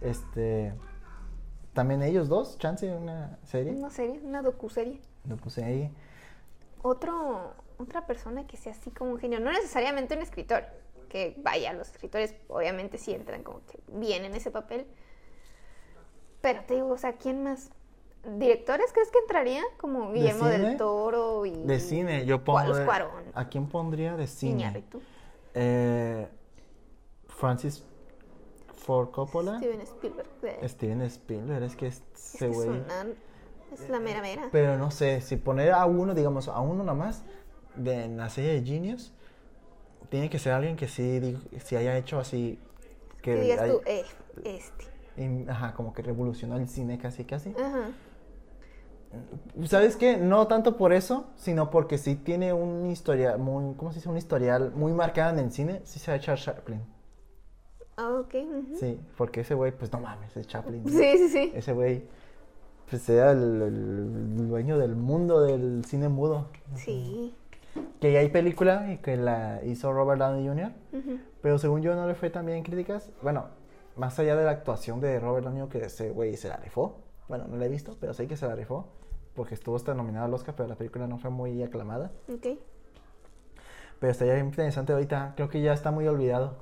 Este. 0.00 0.72
También 1.72 2.02
ellos 2.02 2.28
dos, 2.28 2.56
chance 2.58 2.88
una 2.94 3.38
serie. 3.42 3.72
Una 3.72 3.90
serie, 3.90 4.20
una 4.22 4.40
docuserie. 4.42 5.00
Ahí. 5.64 5.92
Otro, 6.82 7.54
otra 7.78 8.06
persona 8.06 8.46
que 8.46 8.56
sea 8.56 8.72
así 8.72 8.90
como 8.90 9.10
un 9.12 9.18
genio. 9.18 9.40
No 9.40 9.52
necesariamente 9.52 10.14
un 10.16 10.22
escritor, 10.22 10.64
que 11.08 11.34
vaya, 11.38 11.72
los 11.72 11.90
escritores 11.90 12.34
obviamente 12.48 12.98
sí 12.98 13.12
entran 13.12 13.42
como 13.42 13.60
que 13.66 13.78
bien 13.88 14.24
en 14.24 14.34
ese 14.34 14.50
papel. 14.50 14.86
Pero 16.40 16.62
te 16.66 16.74
digo, 16.74 16.88
o 16.90 16.98
sea, 16.98 17.14
¿quién 17.14 17.42
más? 17.42 17.70
¿Directores 18.38 18.92
crees 18.92 19.10
que 19.10 19.18
entraría? 19.18 19.62
Como 19.78 20.12
Guillermo 20.12 20.46
del 20.46 20.76
Toro 20.76 21.44
y... 21.46 21.52
De 21.64 21.78
cine, 21.78 22.24
yo 22.24 22.42
pongo. 22.42 22.62
Los 22.68 22.78
de- 22.78 22.84
Cuarón. 22.84 23.24
¿A 23.34 23.48
quién 23.48 23.68
pondría 23.68 24.16
de 24.16 24.26
cine? 24.26 24.52
Iñárritu. 24.62 25.00
Eh, 25.54 26.26
Francis 27.28 27.84
Ford 28.76 29.10
Coppola. 29.10 29.58
Steven 29.58 29.80
Spielberg. 29.82 30.28
de- 30.40 30.68
Steven 30.68 31.02
Spielberg, 31.02 31.62
es 31.64 31.76
que 31.76 31.86
es 31.88 32.02
ese 32.14 32.38
que 32.38 32.46
es 32.50 32.56
güey. 32.56 32.68
una- 32.68 33.06
es 33.72 33.88
la 33.88 34.00
mera 34.00 34.20
mera. 34.22 34.48
Pero 34.52 34.78
no 34.78 34.90
sé, 34.90 35.20
si 35.20 35.36
poner 35.36 35.72
a 35.72 35.84
uno, 35.86 36.14
digamos, 36.14 36.48
a 36.48 36.60
uno 36.60 36.82
nomás, 36.84 37.24
de 37.76 38.04
en 38.04 38.16
la 38.16 38.28
serie 38.30 38.52
de 38.60 38.66
Genius, 38.66 39.12
tiene 40.10 40.30
que 40.30 40.38
ser 40.38 40.52
alguien 40.52 40.76
que 40.76 40.88
sí, 40.88 41.36
sí 41.64 41.76
haya 41.76 41.96
hecho 41.96 42.18
así. 42.18 42.58
Que 43.22 43.36
digas 43.36 43.60
hay- 43.60 43.70
tú, 43.70 43.80
eh, 43.86 44.04
este. 44.44 45.50
ajá, 45.50 45.74
como 45.74 45.92
que 45.92 46.02
revolucionó 46.02 46.56
el 46.56 46.68
cine 46.68 46.98
casi, 46.98 47.24
casi. 47.24 47.50
Ajá. 47.50 47.90
¿Sabes 49.66 49.96
qué? 49.96 50.16
No 50.16 50.46
tanto 50.48 50.76
por 50.76 50.92
eso, 50.92 51.26
sino 51.36 51.70
porque 51.70 51.98
sí 51.98 52.16
tiene 52.16 52.52
un 52.52 52.90
historial 52.90 53.38
muy, 53.38 53.74
¿cómo 53.76 53.92
se 53.92 53.98
dice? 53.98 54.08
Un 54.08 54.16
historial 54.16 54.72
muy 54.74 54.92
marcado 54.92 55.32
en 55.32 55.38
el 55.44 55.52
cine, 55.52 55.80
sí 55.84 55.98
se 56.00 56.10
ha 56.10 56.18
Charles 56.18 56.44
Chaplin. 56.44 56.80
Ah, 57.96 58.10
ok. 58.20 58.34
Sí, 58.80 59.00
porque 59.16 59.42
ese 59.42 59.54
güey, 59.54 59.70
pues 59.70 59.92
no 59.92 60.00
mames, 60.00 60.36
es 60.36 60.48
Chaplin. 60.48 60.82
¿no? 60.84 60.90
Sí, 60.90 61.16
sí, 61.16 61.28
sí. 61.28 61.52
Ese 61.54 61.72
güey, 61.72 62.02
pues 62.90 63.08
era 63.08 63.30
el, 63.30 63.62
el 63.62 64.48
dueño 64.48 64.78
del 64.78 64.96
mundo 64.96 65.42
del 65.42 65.84
cine 65.84 66.08
mudo. 66.08 66.48
Sí. 66.74 67.32
Que 68.00 68.12
ya 68.12 68.20
hay 68.20 68.28
película 68.28 68.92
y 68.92 68.98
que 68.98 69.16
la 69.16 69.60
hizo 69.64 69.92
Robert 69.92 70.20
Downey 70.20 70.46
Jr., 70.46 70.72
pero 71.40 71.58
según 71.58 71.82
yo 71.82 71.94
no 71.94 72.06
le 72.06 72.14
fue 72.14 72.30
tan 72.30 72.46
bien 72.46 72.58
en 72.58 72.64
críticas. 72.64 73.10
Bueno, 73.22 73.46
más 73.96 74.18
allá 74.18 74.36
de 74.36 74.44
la 74.44 74.52
actuación 74.52 75.00
de 75.00 75.18
Robert 75.20 75.44
Downey 75.44 75.62
Jr., 75.62 75.72
que 75.80 75.86
ese 75.86 76.10
güey 76.10 76.36
se 76.36 76.48
la 76.48 76.56
rifó. 76.56 77.00
Bueno, 77.28 77.46
no 77.48 77.56
la 77.56 77.66
he 77.66 77.68
visto, 77.68 77.96
pero 78.00 78.14
sé 78.14 78.26
que 78.26 78.36
se 78.36 78.46
la 78.46 78.54
rifó. 78.54 78.88
Porque 79.34 79.54
estuvo 79.54 79.74
hasta 79.74 79.94
nominado 79.94 80.26
al 80.26 80.34
Oscar, 80.34 80.54
pero 80.54 80.68
la 80.68 80.76
película 80.76 81.06
no 81.06 81.18
fue 81.18 81.30
muy 81.30 81.62
aclamada. 81.62 82.12
Ok. 82.32 82.58
Pero 83.98 84.12
estaría 84.12 84.38
interesante 84.38 84.92
ahorita. 84.92 85.32
Creo 85.34 85.48
que 85.48 85.60
ya 85.60 85.72
está 85.72 85.90
muy 85.90 86.06
olvidado. 86.06 86.58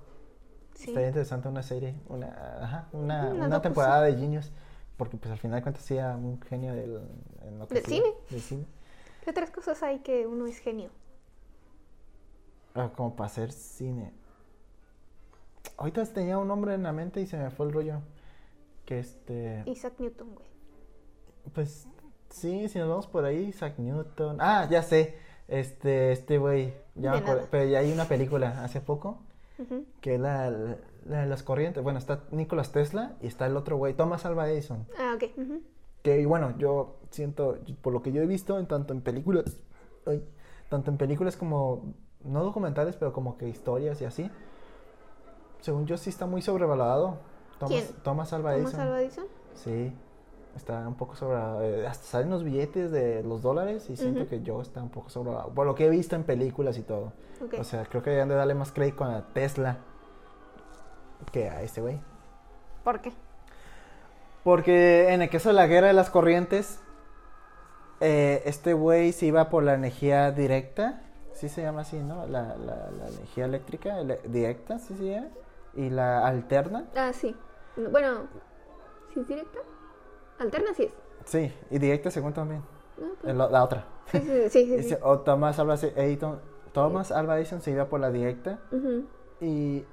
Sí. 0.74 0.88
Estaría 0.90 1.08
interesante 1.08 1.48
una 1.48 1.62
serie, 1.62 1.94
una, 2.08 2.28
ajá, 2.62 2.88
una, 2.92 3.30
una 3.30 3.44
algo 3.44 3.60
temporada 3.60 4.02
de 4.02 4.14
Genius. 4.16 4.50
Porque 4.96 5.16
pues 5.16 5.30
al 5.32 5.38
final 5.38 5.58
de 5.58 5.62
cuentas 5.62 5.84
sí 5.84 5.96
era 5.96 6.16
un 6.16 6.40
genio 6.40 6.74
del, 6.74 7.00
en 7.42 7.58
lo 7.58 7.66
que 7.66 7.74
Del 7.74 7.84
hacía, 7.84 7.96
cine. 7.96 8.14
Del 8.30 8.40
cine. 8.40 8.66
¿Qué 9.22 9.30
otras 9.30 9.50
cosas 9.50 9.82
hay 9.82 9.98
que 9.98 10.26
uno 10.26 10.46
es 10.46 10.58
genio? 10.58 10.90
Ah, 12.74 12.90
como 12.94 13.14
para 13.16 13.26
hacer 13.26 13.52
cine. 13.52 14.12
Ahorita 15.76 16.04
tenía 16.06 16.38
un 16.38 16.48
nombre 16.48 16.74
en 16.74 16.82
la 16.82 16.92
mente 16.92 17.20
y 17.20 17.26
se 17.26 17.36
me 17.36 17.50
fue 17.50 17.66
el 17.66 17.72
rollo. 17.72 18.00
Que 18.84 18.98
este. 18.98 19.62
Isaac 19.66 19.94
Newton, 19.98 20.34
güey. 20.34 20.48
Pues 21.54 21.86
sí, 22.30 22.68
si 22.68 22.78
nos 22.78 22.88
vamos 22.88 23.06
por 23.06 23.24
ahí, 23.24 23.48
Isaac 23.48 23.78
Newton. 23.78 24.38
Ah, 24.40 24.66
ya 24.70 24.82
sé. 24.82 25.16
Este, 25.48 26.12
este 26.12 26.38
güey. 26.38 26.74
Ya 26.94 27.12
me. 27.12 27.20
Pero 27.20 27.64
ya 27.64 27.80
hay 27.80 27.92
una 27.92 28.06
película 28.06 28.64
hace 28.64 28.80
poco 28.80 29.18
que 30.00 30.14
es 30.14 30.20
la, 30.20 30.50
la 30.50 31.20
de 31.20 31.26
las 31.26 31.42
corrientes. 31.42 31.82
Bueno, 31.82 31.98
está 31.98 32.24
Nicolas 32.30 32.72
Tesla 32.72 33.16
y 33.20 33.26
está 33.26 33.46
el 33.46 33.56
otro 33.56 33.76
güey, 33.76 33.94
Thomas 33.94 34.24
Alva 34.24 34.50
Edison. 34.50 34.86
Ah, 34.98 35.16
ok. 35.16 35.30
Que 36.02 36.20
y 36.20 36.24
bueno, 36.24 36.56
yo 36.58 36.98
siento, 37.10 37.58
por 37.80 37.92
lo 37.92 38.02
que 38.02 38.12
yo 38.12 38.22
he 38.22 38.26
visto, 38.26 38.58
en 38.58 38.66
tanto 38.66 38.92
en 38.92 39.02
películas, 39.02 39.60
ay, 40.06 40.24
tanto 40.68 40.90
en 40.90 40.96
películas 40.96 41.36
como, 41.36 41.94
no 42.24 42.44
documentales, 42.44 42.96
pero 42.96 43.12
como 43.12 43.36
que 43.36 43.48
historias 43.48 44.00
y 44.00 44.04
así, 44.04 44.30
según 45.60 45.86
yo 45.86 45.96
sí 45.96 46.10
está 46.10 46.26
muy 46.26 46.42
sobrevalorado. 46.42 47.18
Thomas, 47.58 47.72
¿Quién? 47.72 48.02
Thomas 48.02 48.32
Alva 48.32 48.52
¿Thomas 48.52 48.66
Edison. 48.66 48.80
Alva 48.80 49.00
Edison? 49.00 49.24
Sí, 49.54 49.92
está 50.56 50.86
un 50.86 50.94
poco 50.94 51.14
sobrevalorado. 51.14 51.62
Eh, 51.62 51.86
hasta 51.86 52.04
salen 52.04 52.30
los 52.30 52.42
billetes 52.42 52.90
de 52.90 53.22
los 53.22 53.42
dólares 53.42 53.88
y 53.88 53.96
siento 53.96 54.26
que 54.26 54.42
yo 54.42 54.60
está 54.60 54.82
un 54.82 54.90
poco 54.90 55.10
sobrevalorado. 55.10 55.54
Por 55.54 55.66
lo 55.66 55.74
que 55.74 55.86
he 55.86 55.90
visto 55.90 56.16
en 56.16 56.24
películas 56.24 56.78
y 56.78 56.82
todo. 56.82 57.12
O 57.58 57.64
sea, 57.64 57.84
creo 57.84 58.02
que 58.02 58.10
deberían 58.10 58.28
de 58.28 58.34
darle 58.34 58.54
más 58.54 58.72
crédito 58.72 59.04
a 59.04 59.22
Tesla 59.32 59.78
que 61.30 61.48
a 61.48 61.62
este 61.62 61.80
güey. 61.80 62.00
¿Por 62.82 63.00
qué? 63.00 63.12
Porque 64.42 65.12
en 65.12 65.22
el 65.22 65.30
caso 65.30 65.50
de 65.50 65.54
la 65.54 65.66
guerra 65.66 65.86
de 65.86 65.92
las 65.92 66.10
corrientes, 66.10 66.80
eh, 68.00 68.42
este 68.44 68.72
güey 68.74 69.12
se 69.12 69.26
iba 69.26 69.48
por 69.48 69.62
la 69.62 69.74
energía 69.74 70.32
directa, 70.32 71.02
sí 71.34 71.48
se 71.48 71.62
llama 71.62 71.82
así, 71.82 71.98
¿no? 71.98 72.26
La, 72.26 72.56
la, 72.56 72.90
la 72.90 73.08
energía 73.08 73.44
eléctrica 73.46 73.96
directa, 74.24 74.78
sí 74.78 74.94
se 74.96 75.10
llama, 75.10 75.28
y 75.74 75.90
la 75.90 76.26
alterna, 76.26 76.84
Ah, 76.96 77.12
sí. 77.12 77.36
Bueno, 77.90 78.26
¿sí 79.12 79.20
es 79.20 79.28
directa? 79.28 79.58
Alterna 80.38 80.74
sí 80.74 80.84
es. 80.84 80.92
sí, 81.24 81.52
y 81.70 81.78
directa 81.78 82.10
según 82.10 82.32
también, 82.32 82.62
Ah, 83.02 83.06
pues, 83.22 83.34
la 83.34 83.64
otra. 83.64 83.86
Sí, 84.06 84.20
sí, 84.20 84.48
sí. 84.50 84.82
sí, 84.82 84.82
sí. 84.90 84.96
O 85.02 85.20
Thomas 85.20 85.58
Alva 85.58 85.74
Edison, 85.96 86.40
Thomas 86.72 87.10
Alva 87.12 87.38
Edison 87.38 87.60
se 87.62 87.70
iba 87.70 87.86
por 87.86 88.00
la 88.00 88.10
directa 88.10 88.58
y, 89.40 89.84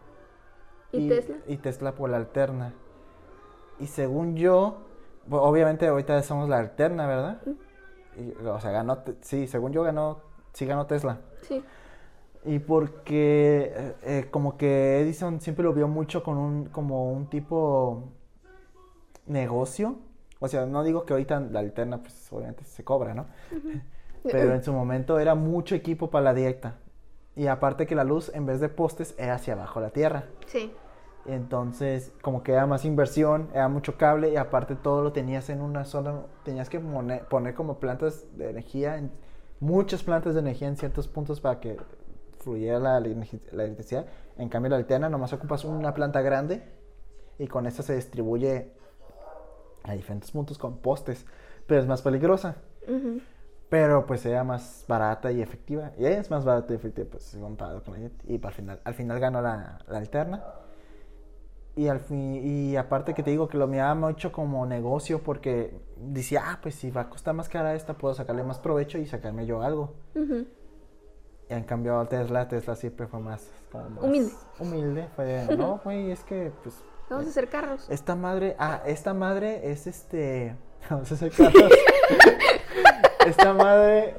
¿Y 0.91 1.07
Tesla? 1.09 1.35
y 1.47 1.57
Tesla 1.57 1.93
por 1.93 2.09
la 2.09 2.17
alterna. 2.17 2.73
Y 3.79 3.87
según 3.87 4.35
yo, 4.35 4.79
obviamente 5.29 5.87
ahorita 5.87 6.21
somos 6.23 6.49
la 6.49 6.57
alterna, 6.57 7.07
¿verdad? 7.07 7.41
Y, 8.17 8.33
o 8.45 8.59
sea, 8.59 8.71
ganó, 8.71 8.97
sí, 9.21 9.47
según 9.47 9.71
yo 9.71 9.83
ganó, 9.83 10.19
sí 10.53 10.65
ganó 10.65 10.85
Tesla. 10.85 11.19
Sí. 11.41 11.63
Y 12.45 12.59
porque 12.59 13.73
eh, 13.75 13.95
eh, 14.03 14.27
como 14.31 14.57
que 14.57 15.01
Edison 15.01 15.41
siempre 15.41 15.63
lo 15.63 15.73
vio 15.73 15.87
mucho 15.87 16.23
con 16.23 16.37
un, 16.37 16.65
como 16.65 17.11
un 17.11 17.29
tipo 17.29 18.03
negocio. 19.25 19.95
O 20.39 20.47
sea, 20.47 20.65
no 20.65 20.83
digo 20.83 21.05
que 21.05 21.13
ahorita 21.13 21.39
la 21.41 21.59
alterna, 21.59 21.97
pues 22.01 22.31
obviamente 22.31 22.63
se 22.63 22.83
cobra, 22.83 23.13
¿no? 23.13 23.25
Pero 24.23 24.53
en 24.53 24.63
su 24.63 24.71
momento 24.73 25.19
era 25.19 25.35
mucho 25.35 25.75
equipo 25.75 26.09
para 26.09 26.23
la 26.25 26.33
directa. 26.33 26.77
Y 27.35 27.47
aparte 27.47 27.85
que 27.87 27.95
la 27.95 28.03
luz, 28.03 28.31
en 28.33 28.45
vez 28.45 28.59
de 28.59 28.69
postes, 28.69 29.15
era 29.17 29.35
hacia 29.35 29.53
abajo 29.53 29.79
la 29.81 29.89
tierra. 29.91 30.25
Sí. 30.47 30.71
Entonces, 31.25 32.13
como 32.21 32.41
que 32.43 32.53
era 32.53 32.65
más 32.65 32.85
inversión, 32.85 33.49
era 33.53 33.67
mucho 33.67 33.97
cable 33.97 34.29
y 34.31 34.37
aparte 34.37 34.75
todo 34.75 35.03
lo 35.03 35.11
tenías 35.11 35.49
en 35.49 35.61
una 35.61 35.85
zona, 35.85 36.21
tenías 36.43 36.69
que 36.69 36.79
poner, 36.79 37.25
poner 37.25 37.53
como 37.53 37.79
plantas 37.79 38.25
de 38.37 38.49
energía, 38.49 38.97
en- 38.97 39.11
muchas 39.59 40.03
plantas 40.03 40.33
de 40.33 40.41
energía 40.41 40.67
en 40.67 40.77
ciertos 40.77 41.07
puntos 41.07 41.41
para 41.41 41.59
que 41.59 41.77
fluyera 42.39 42.79
la, 42.79 42.97
electricidad. 42.97 44.05
En 44.37 44.49
cambio, 44.49 44.69
la 44.69 44.77
alterna 44.77 45.09
nomás 45.09 45.33
ocupas 45.33 45.65
una 45.65 45.93
planta 45.93 46.21
grande 46.21 46.63
y 47.37 47.47
con 47.47 47.65
esta 47.67 47.83
se 47.83 47.95
distribuye 47.95 48.71
a 49.83 49.93
diferentes 49.93 50.31
puntos 50.31 50.57
con 50.57 50.77
postes, 50.77 51.25
pero 51.67 51.81
es 51.81 51.87
más 51.87 52.01
peligrosa. 52.01 52.55
Pero 53.69 54.07
pues 54.07 54.25
era 54.25 54.43
más 54.43 54.83
barata 54.87 55.31
y 55.31 55.41
efectiva. 55.41 55.91
Y 55.97 56.05
es 56.05 56.31
más 56.31 56.43
barata 56.43 56.73
y 56.73 56.75
efectiva, 56.75 57.07
pues 57.11 57.37
comparado 57.39 57.83
con 57.83 57.93
la. 57.93 58.11
Y 58.27 58.43
al 58.43 58.53
final, 58.53 58.81
al 58.83 58.93
final 58.95 59.19
ganó 59.19 59.41
la, 59.41 59.79
la 59.87 59.97
alterna. 59.99 60.43
Y, 61.75 61.87
al 61.87 61.99
fin, 61.99 62.35
y 62.43 62.75
aparte 62.75 63.13
que 63.13 63.23
te 63.23 63.31
digo 63.31 63.47
que 63.47 63.57
lo 63.57 63.67
miraba 63.67 63.95
mucho 63.95 64.31
como 64.31 64.65
negocio 64.65 65.23
porque 65.23 65.79
decía, 65.95 66.43
ah, 66.45 66.59
pues 66.61 66.75
si 66.75 66.91
va 66.91 67.01
a 67.01 67.09
costar 67.09 67.33
más 67.33 67.47
cara 67.47 67.73
esta, 67.75 67.93
puedo 67.93 68.13
sacarle 68.13 68.43
más 68.43 68.59
provecho 68.59 68.97
y 68.97 69.05
sacarme 69.05 69.45
yo 69.45 69.61
algo. 69.61 69.93
Ujú. 70.15 70.45
Y 71.49 71.53
en 71.53 71.63
cambio 71.63 72.05
Tesla, 72.07 72.47
Tesla 72.47 72.75
siempre 72.75 73.07
fue 73.07 73.19
más, 73.19 73.49
como 73.71 73.89
más 73.89 74.03
Humilde. 74.03 74.33
Humilde, 74.59 75.07
fue, 75.15 75.47
no, 75.57 75.79
güey, 75.83 76.11
es 76.11 76.23
que 76.23 76.51
pues 76.63 76.75
Vamos 77.09 77.25
a 77.25 77.29
hacer 77.29 77.49
carros. 77.49 77.89
esta 77.89 78.15
madre, 78.15 78.55
ah, 78.59 78.83
esta 78.85 79.13
madre 79.13 79.71
es 79.71 79.87
este. 79.87 80.55
Vamos 80.89 81.11
a 81.11 81.15
hacer 81.15 81.31
carros. 81.31 81.71
esta 83.25 83.53
madre. 83.53 84.15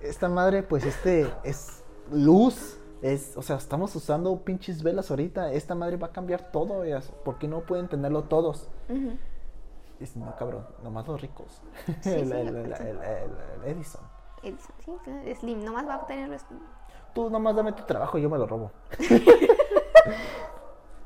Esta 0.00 0.28
madre, 0.28 0.62
pues 0.62 0.84
este 0.84 1.26
es 1.44 1.84
luz. 2.10 2.78
Es, 3.02 3.36
o 3.36 3.42
sea, 3.42 3.56
estamos 3.56 3.94
usando 3.94 4.36
pinches 4.42 4.82
velas 4.82 5.10
ahorita. 5.10 5.52
Esta 5.52 5.74
madre 5.74 5.96
va 5.96 6.08
a 6.08 6.12
cambiar 6.12 6.50
todo. 6.50 6.84
y 6.84 6.92
as- 6.92 7.10
¿Por 7.24 7.38
qué 7.38 7.46
no 7.48 7.60
pueden 7.60 7.88
tenerlo 7.88 8.24
todos? 8.24 8.68
Dice, 10.00 10.18
no, 10.18 10.34
cabrón, 10.36 10.66
nomás 10.82 11.06
los 11.06 11.20
ricos. 11.20 11.60
Sí, 12.00 12.10
el, 12.10 12.74
sí, 12.76 12.84
Edison. 13.66 14.02
Edison, 14.42 14.74
sí, 14.84 14.92
claro, 15.04 15.34
Slim, 15.34 15.64
nomás 15.64 15.86
va 15.88 15.94
a 15.96 16.06
tener. 16.06 16.38
Tú 17.14 17.30
nomás 17.30 17.56
dame 17.56 17.72
tu 17.72 17.82
trabajo 17.84 18.18
y 18.18 18.22
yo 18.22 18.28
me 18.30 18.36
lo 18.38 18.46
robo. 18.46 18.70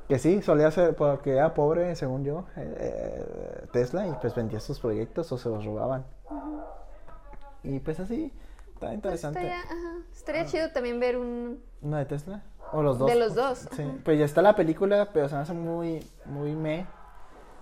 que 0.08 0.18
sí, 0.18 0.42
solía 0.42 0.70
ser 0.72 0.96
porque 0.96 1.32
era 1.36 1.54
pobre, 1.54 1.94
según 1.94 2.24
yo, 2.24 2.44
eh, 2.56 2.74
eh, 2.78 3.66
Tesla, 3.72 4.06
y 4.08 4.12
pues 4.20 4.34
vendía 4.34 4.58
sus 4.58 4.80
proyectos 4.80 5.30
o 5.30 5.38
se 5.38 5.48
los 5.48 5.64
robaban. 5.64 6.04
Y 7.62 7.78
pues 7.80 8.00
así, 8.00 8.32
está 8.80 8.86
Pues 8.86 8.94
interesante. 8.94 9.38
estaría, 9.40 9.60
ajá, 9.60 9.96
estaría 10.12 10.46
chido 10.46 10.70
también 10.72 10.98
ver 11.00 11.16
un... 11.18 11.62
¿Una 11.82 11.98
de 11.98 12.06
Tesla? 12.06 12.42
¿O 12.72 12.82
los 12.82 12.98
dos? 12.98 13.10
De 13.10 13.16
los 13.18 13.34
dos, 13.34 13.68
Sí, 13.72 13.82
ajá. 13.82 13.92
pues 14.04 14.18
ya 14.18 14.24
está 14.24 14.42
la 14.42 14.54
película, 14.54 15.10
pero 15.12 15.28
se 15.28 15.34
me 15.34 15.40
hace 15.42 15.52
muy, 15.52 16.06
muy 16.24 16.54
me. 16.54 16.86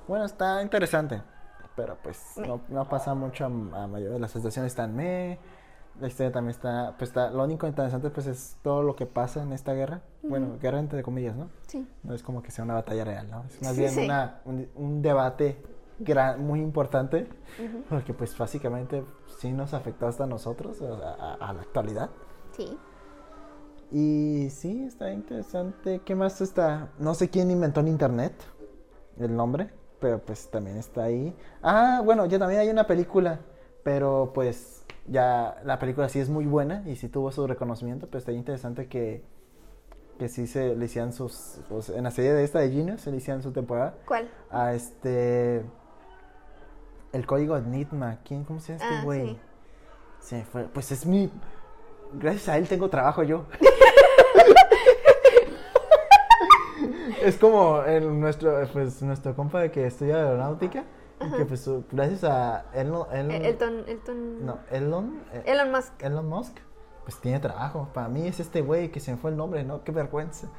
Bueno, 0.07 0.25
está 0.25 0.63
interesante, 0.63 1.23
pero 1.75 1.97
pues 2.03 2.35
no, 2.37 2.61
no 2.69 2.89
pasa 2.89 3.15
mucho 3.15 3.45
a, 3.45 3.47
a 3.49 3.87
mayor 3.87 4.13
de 4.13 4.19
las 4.21 4.35
estaciones 4.37 4.73
están 4.73 4.95
me. 4.95 5.39
La 6.01 6.07
historia 6.07 6.31
también 6.31 6.51
está, 6.55 6.95
pues 6.97 7.11
está, 7.11 7.31
lo 7.31 7.43
único 7.43 7.67
interesante 7.67 8.09
pues 8.11 8.27
es 8.29 8.57
todo 8.63 8.83
lo 8.85 8.95
que 8.95 9.05
pasa 9.07 9.43
en 9.43 9.53
esta 9.53 9.73
guerra. 9.75 10.01
Bueno, 10.23 10.57
guerra 10.61 10.79
entre 10.79 11.03
comillas, 11.03 11.35
¿no? 11.35 11.49
Sí. 11.67 11.89
No 12.05 12.15
es 12.15 12.23
como 12.23 12.41
que 12.43 12.53
sea 12.53 12.65
una 12.65 12.75
batalla 12.75 13.05
real, 13.05 13.29
¿no? 13.31 13.45
Es 13.49 13.61
más 13.63 13.73
Sí, 13.75 13.81
bien 13.81 13.91
sí. 13.93 14.05
una, 14.05 14.41
un, 14.45 14.69
un 14.77 15.03
debate 15.03 15.61
gran, 15.99 16.45
muy 16.47 16.61
importante, 16.61 17.29
porque 17.89 18.15
pues 18.15 18.37
básicamente 18.37 19.05
sí 19.39 19.53
nos 19.53 19.75
afectó 19.75 20.07
hasta 20.07 20.27
nosotros, 20.27 20.81
a, 20.83 20.95
a- 21.15 21.35
a 21.35 21.53
la 21.53 21.61
actualidad. 21.63 22.11
Sí. 22.53 22.77
Y 23.91 24.51
sí, 24.51 24.85
está 24.85 25.13
interesante. 25.13 26.01
¿Qué 26.05 26.15
más 26.15 26.41
está? 26.41 26.91
No 26.99 27.15
sé 27.15 27.31
quién 27.31 27.51
inventó 27.51 27.81
el 27.81 27.89
internet, 27.89 28.33
el 29.19 29.35
nombre, 29.35 29.71
pero 30.01 30.19
pues 30.21 30.51
también 30.51 30.77
está 30.77 31.05
ahí. 31.05 31.35
Ah, 31.63 32.03
bueno, 32.05 32.27
ya 32.27 32.39
también 32.39 32.61
hay 32.61 32.69
una 32.69 32.87
película, 32.87 33.41
pero 33.83 34.31
pues 34.35 34.85
ya 35.07 35.61
la 35.65 35.79
película 35.79 36.09
sí 36.11 36.19
es 36.21 36.29
muy 36.29 36.45
buena 36.45 36.83
y 36.87 36.97
sí 36.97 37.09
tuvo 37.09 37.33
su 37.33 37.47
reconocimiento, 37.47 38.07
pero 38.09 38.19
está 38.19 38.33
interesante 38.33 38.89
que, 38.89 39.25
que 40.19 40.29
sí 40.29 40.47
se 40.47 40.77
le 40.77 40.85
hicieran 40.85 41.15
sus, 41.15 41.61
pues, 41.71 41.89
en 41.89 42.05
la 42.05 42.11
serie 42.11 42.35
de 42.35 42.45
esta 42.45 42.59
de 42.59 42.71
Genius 42.71 43.01
se 43.01 43.11
le 43.11 43.17
hicieran 43.17 43.43
su 43.43 43.53
temporada 43.53 43.95
¿Cuál? 44.07 44.29
a 44.51 44.75
este, 44.75 45.65
el 47.13 47.27
código 47.27 47.57
Enigma, 47.57 48.19
¿quién, 48.25 48.45
cómo 48.45 48.61
se 48.61 48.73
llama 48.73 48.85
este 48.85 48.97
Ah, 48.99 49.05
güey? 49.05 49.29
sí. 49.29 49.39
Se 50.21 50.45
fue, 50.45 50.65
pues 50.65 50.91
es 50.93 51.07
mi, 51.07 51.31
gracias 52.15 52.49
a 52.49 52.57
él 52.59 52.67
tengo 52.69 52.89
trabajo 52.89 53.23
yo. 53.23 53.45
Es 57.23 57.37
como 57.37 57.83
el, 57.83 58.19
nuestro, 58.21 58.67
pues, 58.73 59.03
nuestro 59.03 59.35
compa 59.35 59.61
de 59.61 59.71
que 59.73 59.87
estudia 59.87 60.17
aeronáutica. 60.17 60.85
y 61.21 61.37
Que 61.37 61.45
pues 61.45 61.69
gracias 61.91 62.23
a 62.25 62.67
Elon, 62.73 63.07
Elon- 63.13 63.31
Eh, 63.33 63.49
Elton, 63.49 63.85
Elton. 63.89 64.47
no, 64.47 64.59
Elon, 64.71 65.21
eh, 65.33 65.43
Elon 65.47 65.73
Musk. 65.73 65.93
Elon 66.03 66.29
Musk, 66.29 66.57
pues 67.05 67.21
tiene 67.21 67.41
trabajo. 67.41 67.89
Para 67.93 68.09
mí 68.09 68.27
es 68.29 68.39
este 68.39 68.63
güey 68.63 68.91
que 68.93 69.01
se 69.01 69.11
me 69.11 69.17
fue 69.19 69.31
el 69.33 69.37
nombre, 69.37 69.65
¿no? 69.65 69.83
Qué 69.85 69.93
vergüenza. 69.93 70.49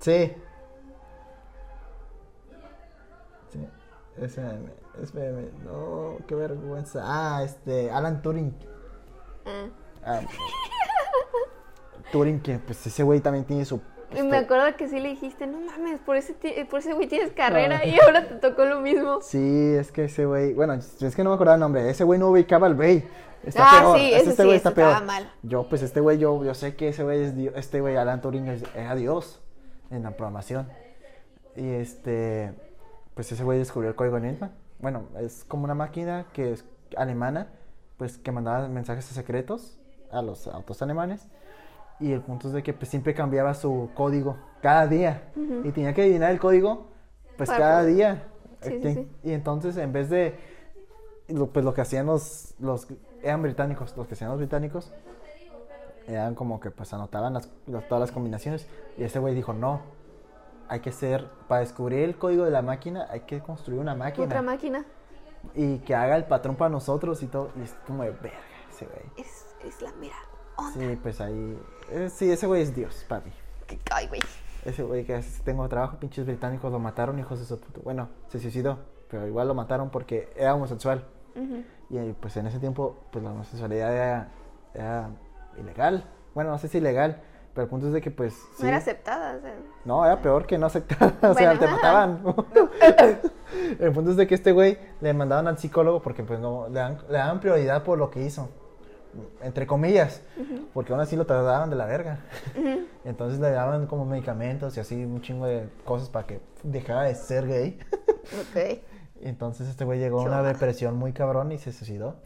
Sí. 0.00 0.32
Espérame, 4.20 4.70
espérame. 5.02 5.48
No, 5.64 6.16
qué 6.26 6.34
vergüenza. 6.34 7.02
Ah, 7.04 7.42
este, 7.44 7.90
Alan 7.90 8.20
Turing. 8.22 8.52
Ah. 9.46 9.66
Ah, 10.04 10.20
Turing, 12.12 12.40
que 12.40 12.58
pues 12.58 12.86
ese 12.86 13.02
güey 13.02 13.20
también 13.20 13.44
tiene 13.44 13.64
su... 13.64 13.80
Me 14.12 14.20
este- 14.20 14.36
acuerdo 14.36 14.74
que 14.78 14.88
sí 14.88 14.98
le 15.00 15.10
dijiste, 15.10 15.46
no 15.46 15.60
mames, 15.60 16.00
por 16.00 16.16
ese, 16.16 16.34
por 16.70 16.78
ese 16.78 16.94
güey 16.94 17.06
tienes 17.08 17.30
carrera 17.32 17.84
y 17.84 17.98
ahora 18.06 18.26
te 18.26 18.36
tocó 18.36 18.64
lo 18.64 18.80
mismo. 18.80 19.20
Sí, 19.20 19.74
es 19.78 19.92
que 19.92 20.04
ese 20.04 20.24
güey, 20.24 20.54
bueno, 20.54 20.72
es 20.74 21.14
que 21.14 21.22
no 21.22 21.30
me 21.30 21.34
acordaba 21.34 21.56
el 21.56 21.60
nombre, 21.60 21.90
ese 21.90 22.04
güey 22.04 22.18
no 22.18 22.28
ubicaba 22.30 22.66
al 22.66 22.74
güey. 22.74 23.04
Está 23.44 23.64
Ah, 23.68 23.80
peor, 23.82 23.98
sí, 23.98 24.12
es 24.14 24.22
ese 24.22 24.30
este 24.30 24.42
sí, 24.44 24.50
está 24.52 24.74
peor. 24.74 25.04
mal. 25.04 25.30
Yo, 25.42 25.68
pues 25.68 25.82
este 25.82 26.00
güey, 26.00 26.18
yo, 26.18 26.42
yo 26.42 26.54
sé 26.54 26.74
que 26.74 26.88
ese 26.88 27.04
güey 27.04 27.22
es 27.22 27.36
Dios, 27.36 27.52
este 27.56 27.80
güey, 27.82 27.96
Alan 27.96 28.20
Turing, 28.22 28.48
es- 28.48 28.64
era 28.74 28.94
Dios 28.94 29.42
en 29.90 30.02
la 30.04 30.12
programación. 30.12 30.68
Y 31.54 31.68
este, 31.68 32.54
pues 33.18 33.32
ese 33.32 33.42
güey 33.42 33.58
descubrió 33.58 33.90
el 33.90 33.96
código 33.96 34.16
Enigma. 34.16 34.52
Bueno, 34.78 35.06
es 35.18 35.42
como 35.48 35.64
una 35.64 35.74
máquina 35.74 36.26
que 36.32 36.52
es 36.52 36.64
alemana, 36.96 37.48
pues 37.96 38.16
que 38.16 38.30
mandaba 38.30 38.68
mensajes 38.68 39.06
secretos 39.06 39.76
a 40.12 40.22
los 40.22 40.46
autos 40.46 40.80
alemanes. 40.82 41.26
Y 41.98 42.12
el 42.12 42.20
punto 42.20 42.46
es 42.46 42.54
de 42.54 42.62
que 42.62 42.72
pues, 42.74 42.88
siempre 42.88 43.14
cambiaba 43.14 43.54
su 43.54 43.90
código 43.96 44.36
cada 44.62 44.86
día. 44.86 45.32
Y 45.64 45.72
tenía 45.72 45.92
que 45.94 46.02
adivinar 46.02 46.30
el 46.30 46.38
código, 46.38 46.86
pues 47.36 47.48
Para 47.48 47.58
cada 47.58 47.80
poder- 47.80 47.94
día. 47.96 48.28
Sí, 48.62 48.80
sí, 48.82 48.94
sí. 48.94 49.08
Y 49.24 49.32
entonces 49.32 49.76
en 49.78 49.92
vez 49.92 50.10
de, 50.10 50.36
pues 51.52 51.64
lo 51.64 51.74
que 51.74 51.80
hacían 51.80 52.06
los, 52.06 52.54
los, 52.60 52.86
eran 53.20 53.42
británicos, 53.42 53.96
los 53.96 54.06
que 54.06 54.14
hacían 54.14 54.30
los 54.30 54.38
británicos, 54.38 54.92
eran 56.06 56.36
como 56.36 56.60
que 56.60 56.70
pues 56.70 56.92
anotaban 56.94 57.34
las, 57.34 57.50
las- 57.66 57.88
todas 57.88 58.00
las 58.00 58.12
combinaciones. 58.12 58.68
Y 58.96 59.02
ese 59.02 59.18
güey 59.18 59.34
dijo, 59.34 59.52
no, 59.52 59.80
hay 60.68 60.80
que 60.80 60.92
ser, 60.92 61.26
para 61.48 61.60
descubrir 61.60 62.00
el 62.00 62.16
código 62.18 62.44
de 62.44 62.50
la 62.50 62.62
máquina, 62.62 63.06
hay 63.10 63.20
que 63.20 63.40
construir 63.40 63.80
una 63.80 63.94
máquina. 63.94 64.26
Otra 64.26 64.42
máquina. 64.42 64.84
y 65.54 65.78
que 65.78 65.94
haga 65.94 66.16
el 66.16 66.24
patrón 66.24 66.56
para 66.56 66.68
nosotros 66.70 67.22
y 67.22 67.26
todo. 67.26 67.50
Y 67.56 67.62
es 67.62 67.74
como 67.86 68.02
de 68.04 68.10
verga 68.10 68.38
ese 68.70 68.86
güey. 68.86 69.02
Es, 69.16 69.46
es 69.64 69.80
la 69.82 69.92
mira. 70.00 70.16
onda. 70.56 70.72
Sí, 70.78 70.98
pues 71.02 71.20
ahí. 71.20 71.58
eh, 71.90 72.10
sí, 72.10 72.30
ese 72.30 72.46
güey 72.46 72.62
es 72.62 72.74
Dios, 72.74 73.04
papi. 73.08 73.30
Ay, 73.90 74.06
güey. 74.08 74.20
Ese 74.64 74.82
güey 74.82 75.04
que 75.04 75.22
tengo 75.44 75.66
trabajo, 75.68 75.98
pinches 75.98 76.26
británicos 76.26 76.70
lo 76.72 76.78
mataron, 76.78 77.18
hijos 77.18 77.38
de 77.38 77.44
su 77.46 77.58
puto. 77.60 77.80
Bueno, 77.82 78.08
se 78.28 78.38
suicidó, 78.40 78.78
pero 79.08 79.26
igual 79.26 79.46
lo 79.48 79.54
mataron 79.54 79.88
porque 79.90 80.32
era 80.36 80.54
homosexual. 80.54 81.04
Ujú. 81.36 81.62
Y 81.90 81.96
eh, 81.98 82.14
pues 82.20 82.36
en 82.36 82.46
ese 82.46 82.58
tiempo, 82.58 82.96
pues 83.12 83.24
la 83.24 83.30
homosexualidad 83.30 83.94
era, 83.94 84.28
era 84.74 85.10
ilegal. 85.56 86.04
Bueno, 86.34 86.50
no 86.50 86.58
sé 86.58 86.68
si 86.68 86.78
ilegal, 86.78 87.22
pero 87.58 87.64
el 87.64 87.70
punto 87.70 87.88
es 87.88 87.92
de 87.92 88.00
que 88.00 88.12
pues. 88.12 88.34
No 88.52 88.56
sí. 88.58 88.66
era 88.68 88.76
aceptada. 88.76 89.36
O 89.36 89.40
sea. 89.40 89.54
No, 89.84 90.06
era 90.06 90.22
peor 90.22 90.46
que 90.46 90.56
no 90.56 90.66
aceptar. 90.66 91.14
o 91.22 91.34
sea, 91.34 91.58
te 91.58 91.66
mataban. 91.66 92.22
el 93.80 93.90
punto 93.90 94.12
es 94.12 94.16
de 94.16 94.28
que 94.28 94.36
este 94.36 94.52
güey 94.52 94.78
le 95.00 95.12
mandaban 95.12 95.48
al 95.48 95.58
psicólogo 95.58 96.00
porque 96.00 96.22
pues 96.22 96.38
no, 96.38 96.68
le, 96.68 96.78
dan, 96.78 96.98
le 97.08 97.18
daban 97.18 97.40
prioridad 97.40 97.82
por 97.82 97.98
lo 97.98 98.12
que 98.12 98.22
hizo. 98.24 98.48
Entre 99.42 99.66
comillas. 99.66 100.22
Porque 100.72 100.92
aún 100.92 101.00
así 101.00 101.16
lo 101.16 101.26
trataban 101.26 101.68
de 101.68 101.74
la 101.74 101.86
verga. 101.86 102.20
Entonces 103.04 103.40
le 103.40 103.50
daban 103.50 103.88
como 103.88 104.04
medicamentos 104.04 104.76
y 104.76 104.80
así 104.80 105.04
un 105.04 105.20
chingo 105.20 105.46
de 105.46 105.68
cosas 105.84 106.10
para 106.10 106.28
que 106.28 106.40
dejara 106.62 107.02
de 107.02 107.16
ser 107.16 107.48
gay. 107.48 107.80
Ok. 108.04 108.82
Entonces 109.20 109.68
este 109.68 109.84
güey 109.84 109.98
llegó 109.98 110.20
a 110.20 110.22
una 110.22 110.44
depresión 110.44 110.96
muy 110.96 111.12
cabrón 111.12 111.50
y 111.50 111.58
se 111.58 111.72
suicidó. 111.72 112.20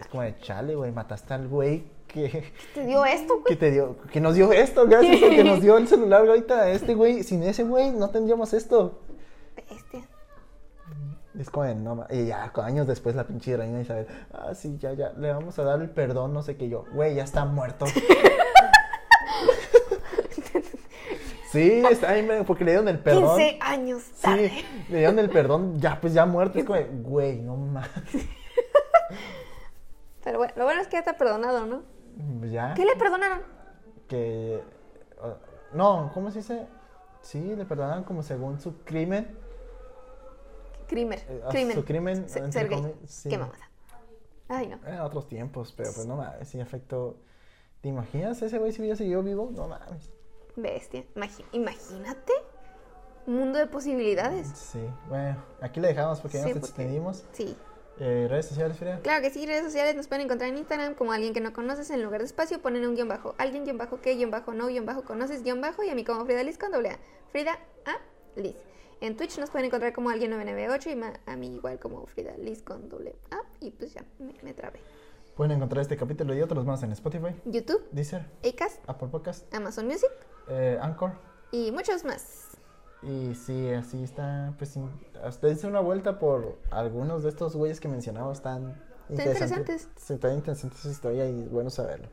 Es 0.00 0.06
como 0.06 0.22
de 0.22 0.38
chale, 0.38 0.74
güey, 0.74 0.90
mataste 0.90 1.34
al 1.34 1.48
güey 1.48 1.92
que, 2.14 2.52
¿Te 2.72 2.86
dio 2.86 3.04
esto, 3.04 3.34
que 3.38 3.42
güey? 3.42 3.56
te 3.56 3.70
dio, 3.72 3.96
que 4.12 4.20
nos 4.20 4.36
dio 4.36 4.52
esto, 4.52 4.86
gracias 4.86 5.20
al 5.22 5.30
que 5.30 5.44
nos 5.44 5.60
dio 5.60 5.76
el 5.76 5.88
celular 5.88 6.26
ahorita. 6.26 6.70
Este 6.70 6.94
güey, 6.94 7.24
sin 7.24 7.42
ese 7.42 7.64
güey 7.64 7.90
no 7.90 8.10
tendríamos 8.10 8.54
esto. 8.54 9.00
Bestia. 9.56 10.08
Es 11.38 11.50
como 11.50 11.66
de, 11.66 11.74
no 11.74 12.06
Y 12.10 12.26
ya, 12.26 12.52
años 12.62 12.86
después 12.86 13.16
la 13.16 13.26
pinche 13.26 13.56
reina 13.56 13.80
Isabel, 13.80 14.06
ah, 14.32 14.54
sí, 14.54 14.76
ya, 14.78 14.92
ya, 14.92 15.12
le 15.18 15.32
vamos 15.32 15.58
a 15.58 15.64
dar 15.64 15.80
el 15.80 15.90
perdón, 15.90 16.32
no 16.32 16.42
sé 16.42 16.56
qué 16.56 16.68
yo. 16.68 16.84
Güey, 16.92 17.16
ya 17.16 17.24
está 17.24 17.44
muerto. 17.44 17.86
sí, 21.50 21.82
está 21.90 22.10
ahí, 22.10 22.28
porque 22.46 22.64
le 22.64 22.70
dieron 22.70 22.86
el 22.86 23.00
perdón. 23.00 23.36
15 23.36 23.58
años 23.60 24.04
tarde. 24.20 24.50
Sí, 24.50 24.64
le 24.90 24.98
dieron 24.98 25.18
el 25.18 25.30
perdón, 25.30 25.80
ya, 25.80 26.00
pues 26.00 26.14
ya 26.14 26.26
muerto. 26.26 26.60
Es 26.60 26.64
como 26.64 26.78
de, 26.78 26.84
güey, 26.84 27.40
no 27.40 27.56
más. 27.56 27.90
Pero 30.22 30.38
bueno, 30.38 30.54
lo 30.56 30.64
bueno 30.64 30.80
es 30.80 30.86
que 30.86 30.96
ya 30.96 31.02
te 31.02 31.10
ha 31.10 31.18
perdonado, 31.18 31.66
¿no? 31.66 31.93
Ya. 32.42 32.74
¿Qué 32.74 32.84
le 32.84 32.96
perdonaron? 32.96 33.40
que 34.08 34.62
no, 35.72 36.10
¿cómo 36.12 36.30
se 36.30 36.38
dice? 36.40 36.66
Sí, 37.22 37.56
le 37.56 37.64
perdonaron 37.64 38.04
como 38.04 38.22
según 38.22 38.60
su 38.60 38.78
crimen. 38.84 39.36
Crimen. 40.86 41.18
eh, 41.28 41.42
Crimen. 41.50 41.74
Su 41.76 41.84
crimen. 41.84 42.28
Se- 42.28 42.38
entre 42.40 42.52
ser 42.60 42.68
gay. 42.68 42.78
comi- 42.80 42.94
sí. 43.06 43.28
Qué 43.30 43.38
mamada. 43.38 43.70
Ay, 44.48 44.66
no. 44.68 44.78
En 44.86 45.00
otros 45.00 45.26
tiempos, 45.26 45.72
pero 45.74 45.90
pues 45.94 46.06
no 46.06 46.16
mames, 46.16 46.46
sí 46.48 46.60
afectó. 46.60 47.16
¿Te 47.80 47.88
imaginas 47.88 48.40
ese 48.42 48.58
güey 48.58 48.72
si 48.72 48.80
hubiera 48.82 48.96
seguido 48.96 49.22
vivo? 49.22 49.50
No 49.52 49.66
mames. 49.68 50.10
Bestia. 50.56 51.04
Imagínate. 51.52 52.32
Un 53.26 53.38
mundo 53.38 53.58
de 53.58 53.66
posibilidades. 53.66 54.46
Sí, 54.48 54.86
bueno, 55.08 55.42
aquí 55.62 55.80
le 55.80 55.88
dejamos 55.88 56.20
porque 56.20 56.36
ya 56.36 56.44
Sí, 56.44 56.50
nos 56.50 56.58
porque- 56.60 56.82
extendimos. 56.82 57.24
Sí. 57.32 57.56
Eh, 58.00 58.26
redes 58.28 58.46
sociales, 58.46 58.76
Frida. 58.76 59.00
Claro 59.00 59.22
que 59.22 59.30
sí, 59.30 59.46
redes 59.46 59.62
sociales 59.62 59.94
nos 59.94 60.08
pueden 60.08 60.24
encontrar 60.24 60.50
en 60.50 60.58
Instagram 60.58 60.94
como 60.94 61.12
alguien 61.12 61.32
que 61.32 61.40
no 61.40 61.52
conoces, 61.52 61.90
en 61.90 62.02
lugar 62.02 62.20
de 62.20 62.26
espacio 62.26 62.60
ponen 62.60 62.86
un 62.86 62.96
guion 62.96 63.08
bajo, 63.08 63.34
alguien 63.38 63.64
guion 63.64 63.78
bajo 63.78 64.00
que 64.00 64.14
guion 64.16 64.30
bajo 64.30 64.52
no 64.52 64.66
guion 64.66 64.84
bajo 64.84 65.02
conoces 65.04 65.42
guion 65.44 65.60
bajo 65.60 65.84
y 65.84 65.90
a 65.90 65.94
mí 65.94 66.04
como 66.04 66.24
Frida 66.24 66.42
Liz 66.42 66.58
con 66.58 66.72
doble 66.72 66.90
A, 66.90 66.98
Frida 67.30 67.58
A 67.84 68.40
Liz. 68.40 68.56
En 69.00 69.16
Twitch 69.16 69.38
nos 69.38 69.50
pueden 69.50 69.66
encontrar 69.66 69.92
como 69.92 70.10
alguien 70.10 70.30
998 70.30 70.90
y 70.90 71.30
a 71.30 71.36
mí 71.36 71.54
igual 71.54 71.78
como 71.78 72.04
Frida 72.06 72.36
Liz 72.36 72.62
con 72.62 72.88
doble 72.88 73.14
A 73.30 73.42
y 73.60 73.70
pues 73.70 73.94
ya, 73.94 74.04
me, 74.18 74.34
me 74.42 74.54
trabé. 74.54 74.80
Pueden 75.36 75.52
encontrar 75.52 75.82
este 75.82 75.96
capítulo 75.96 76.34
y 76.34 76.42
otros 76.42 76.64
más 76.64 76.82
en 76.82 76.92
Spotify, 76.92 77.34
YouTube, 77.44 77.84
Deezer, 77.92 78.24
Acast, 78.44 78.82
Apple 78.88 79.08
Podcast, 79.08 79.52
Amazon 79.54 79.86
Music 79.86 80.10
eh, 80.48 80.78
Anchor. 80.80 81.12
y 81.50 81.70
muchos 81.70 82.04
más. 82.04 82.53
Y 83.06 83.34
sí, 83.34 83.70
así 83.70 84.02
está, 84.02 84.54
pues 84.58 84.78
hasta 85.22 85.46
dense 85.46 85.66
una 85.66 85.80
vuelta 85.80 86.18
por 86.18 86.58
algunos 86.70 87.22
de 87.22 87.28
estos 87.28 87.54
güeyes 87.54 87.80
que 87.80 87.88
mencionamos, 87.88 88.38
están 88.38 88.80
interesantes. 89.10 89.88
Sí, 89.96 90.14
Está 90.14 90.32
interesante 90.32 90.76
su 90.76 90.90
historia 90.90 91.28
y 91.28 91.42
es 91.42 91.50
bueno 91.50 91.70
saberlo. 91.70 92.08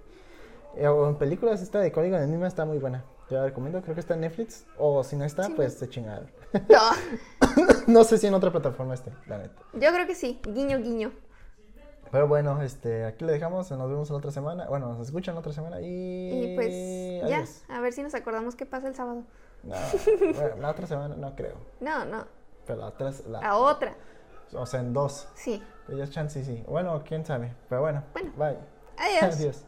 Eh, 0.76 0.88
o 0.88 1.08
en 1.10 1.16
películas 1.16 1.62
esta 1.62 1.80
de 1.80 1.92
Código 1.92 2.18
Enigma 2.18 2.48
está 2.48 2.66
muy 2.66 2.78
buena. 2.78 3.04
Te 3.30 3.36
la 3.36 3.46
recomiendo, 3.46 3.82
creo 3.82 3.96
que 3.96 4.02
está 4.02 4.16
en 4.16 4.22
Netflix. 4.22 4.66
O 4.78 5.04
si 5.04 5.16
no 5.16 5.24
está, 5.24 5.44
Sí, 5.44 5.54
pues 5.56 5.78
te 5.78 5.88
chingaron. 5.88 6.30
No, 6.54 7.66
no 7.88 8.04
sé 8.04 8.18
si 8.18 8.28
en 8.28 8.34
otra 8.34 8.52
plataforma 8.52 8.94
esté, 8.94 9.12
la 9.28 9.38
neta. 9.38 9.62
yo 9.74 9.94
creo 9.94 10.06
que 10.06 10.16
sí, 10.16 10.42
guiño 10.44 10.80
guiño. 10.80 11.14
Pero 12.12 12.28
bueno, 12.28 12.62
este, 12.62 13.06
aquí 13.06 13.24
le 13.24 13.32
dejamos, 13.32 13.72
nos 13.72 13.90
vemos 13.90 14.10
la 14.10 14.18
otra 14.18 14.32
semana. 14.32 14.68
Bueno, 14.68 14.90
nos 14.90 15.08
escuchan 15.08 15.34
la 15.34 15.40
otra 15.40 15.54
semana 15.54 15.80
y... 15.80 15.86
Y 15.86 16.56
pues 16.56 17.30
ya, 17.30 17.46
a 17.74 17.80
ver 17.80 17.94
si 17.94 18.04
nos 18.04 18.14
acordamos 18.14 18.58
qué 18.58 18.66
pasa 18.66 18.90
el 18.90 18.96
sábado. 18.96 19.24
No, 19.64 19.76
bueno, 20.34 20.56
la 20.58 20.70
otra 20.72 20.88
semana 20.88 21.16
no 21.16 21.36
creo. 21.36 21.56
No, 21.80 22.04
no, 22.06 22.26
Pero 22.66 22.80
la 22.80 22.88
otra... 22.88 23.12
La, 23.28 23.58
otra. 23.58 23.96
O 24.54 24.66
sea, 24.66 24.80
en 24.80 24.94
dos. 24.94 25.30
Sí. 25.36 25.64
Pues 25.86 25.98
ya 25.98 26.10
chance 26.10 26.44
sí. 26.44 26.64
Bueno, 26.68 27.04
quién 27.06 27.26
sabe. 27.26 27.54
Pero 27.70 27.82
bueno. 27.82 28.04
Bueno. 28.14 28.32
Bye. 28.36 28.58
Adiós. 28.98 29.36
Adiós. 29.40 29.66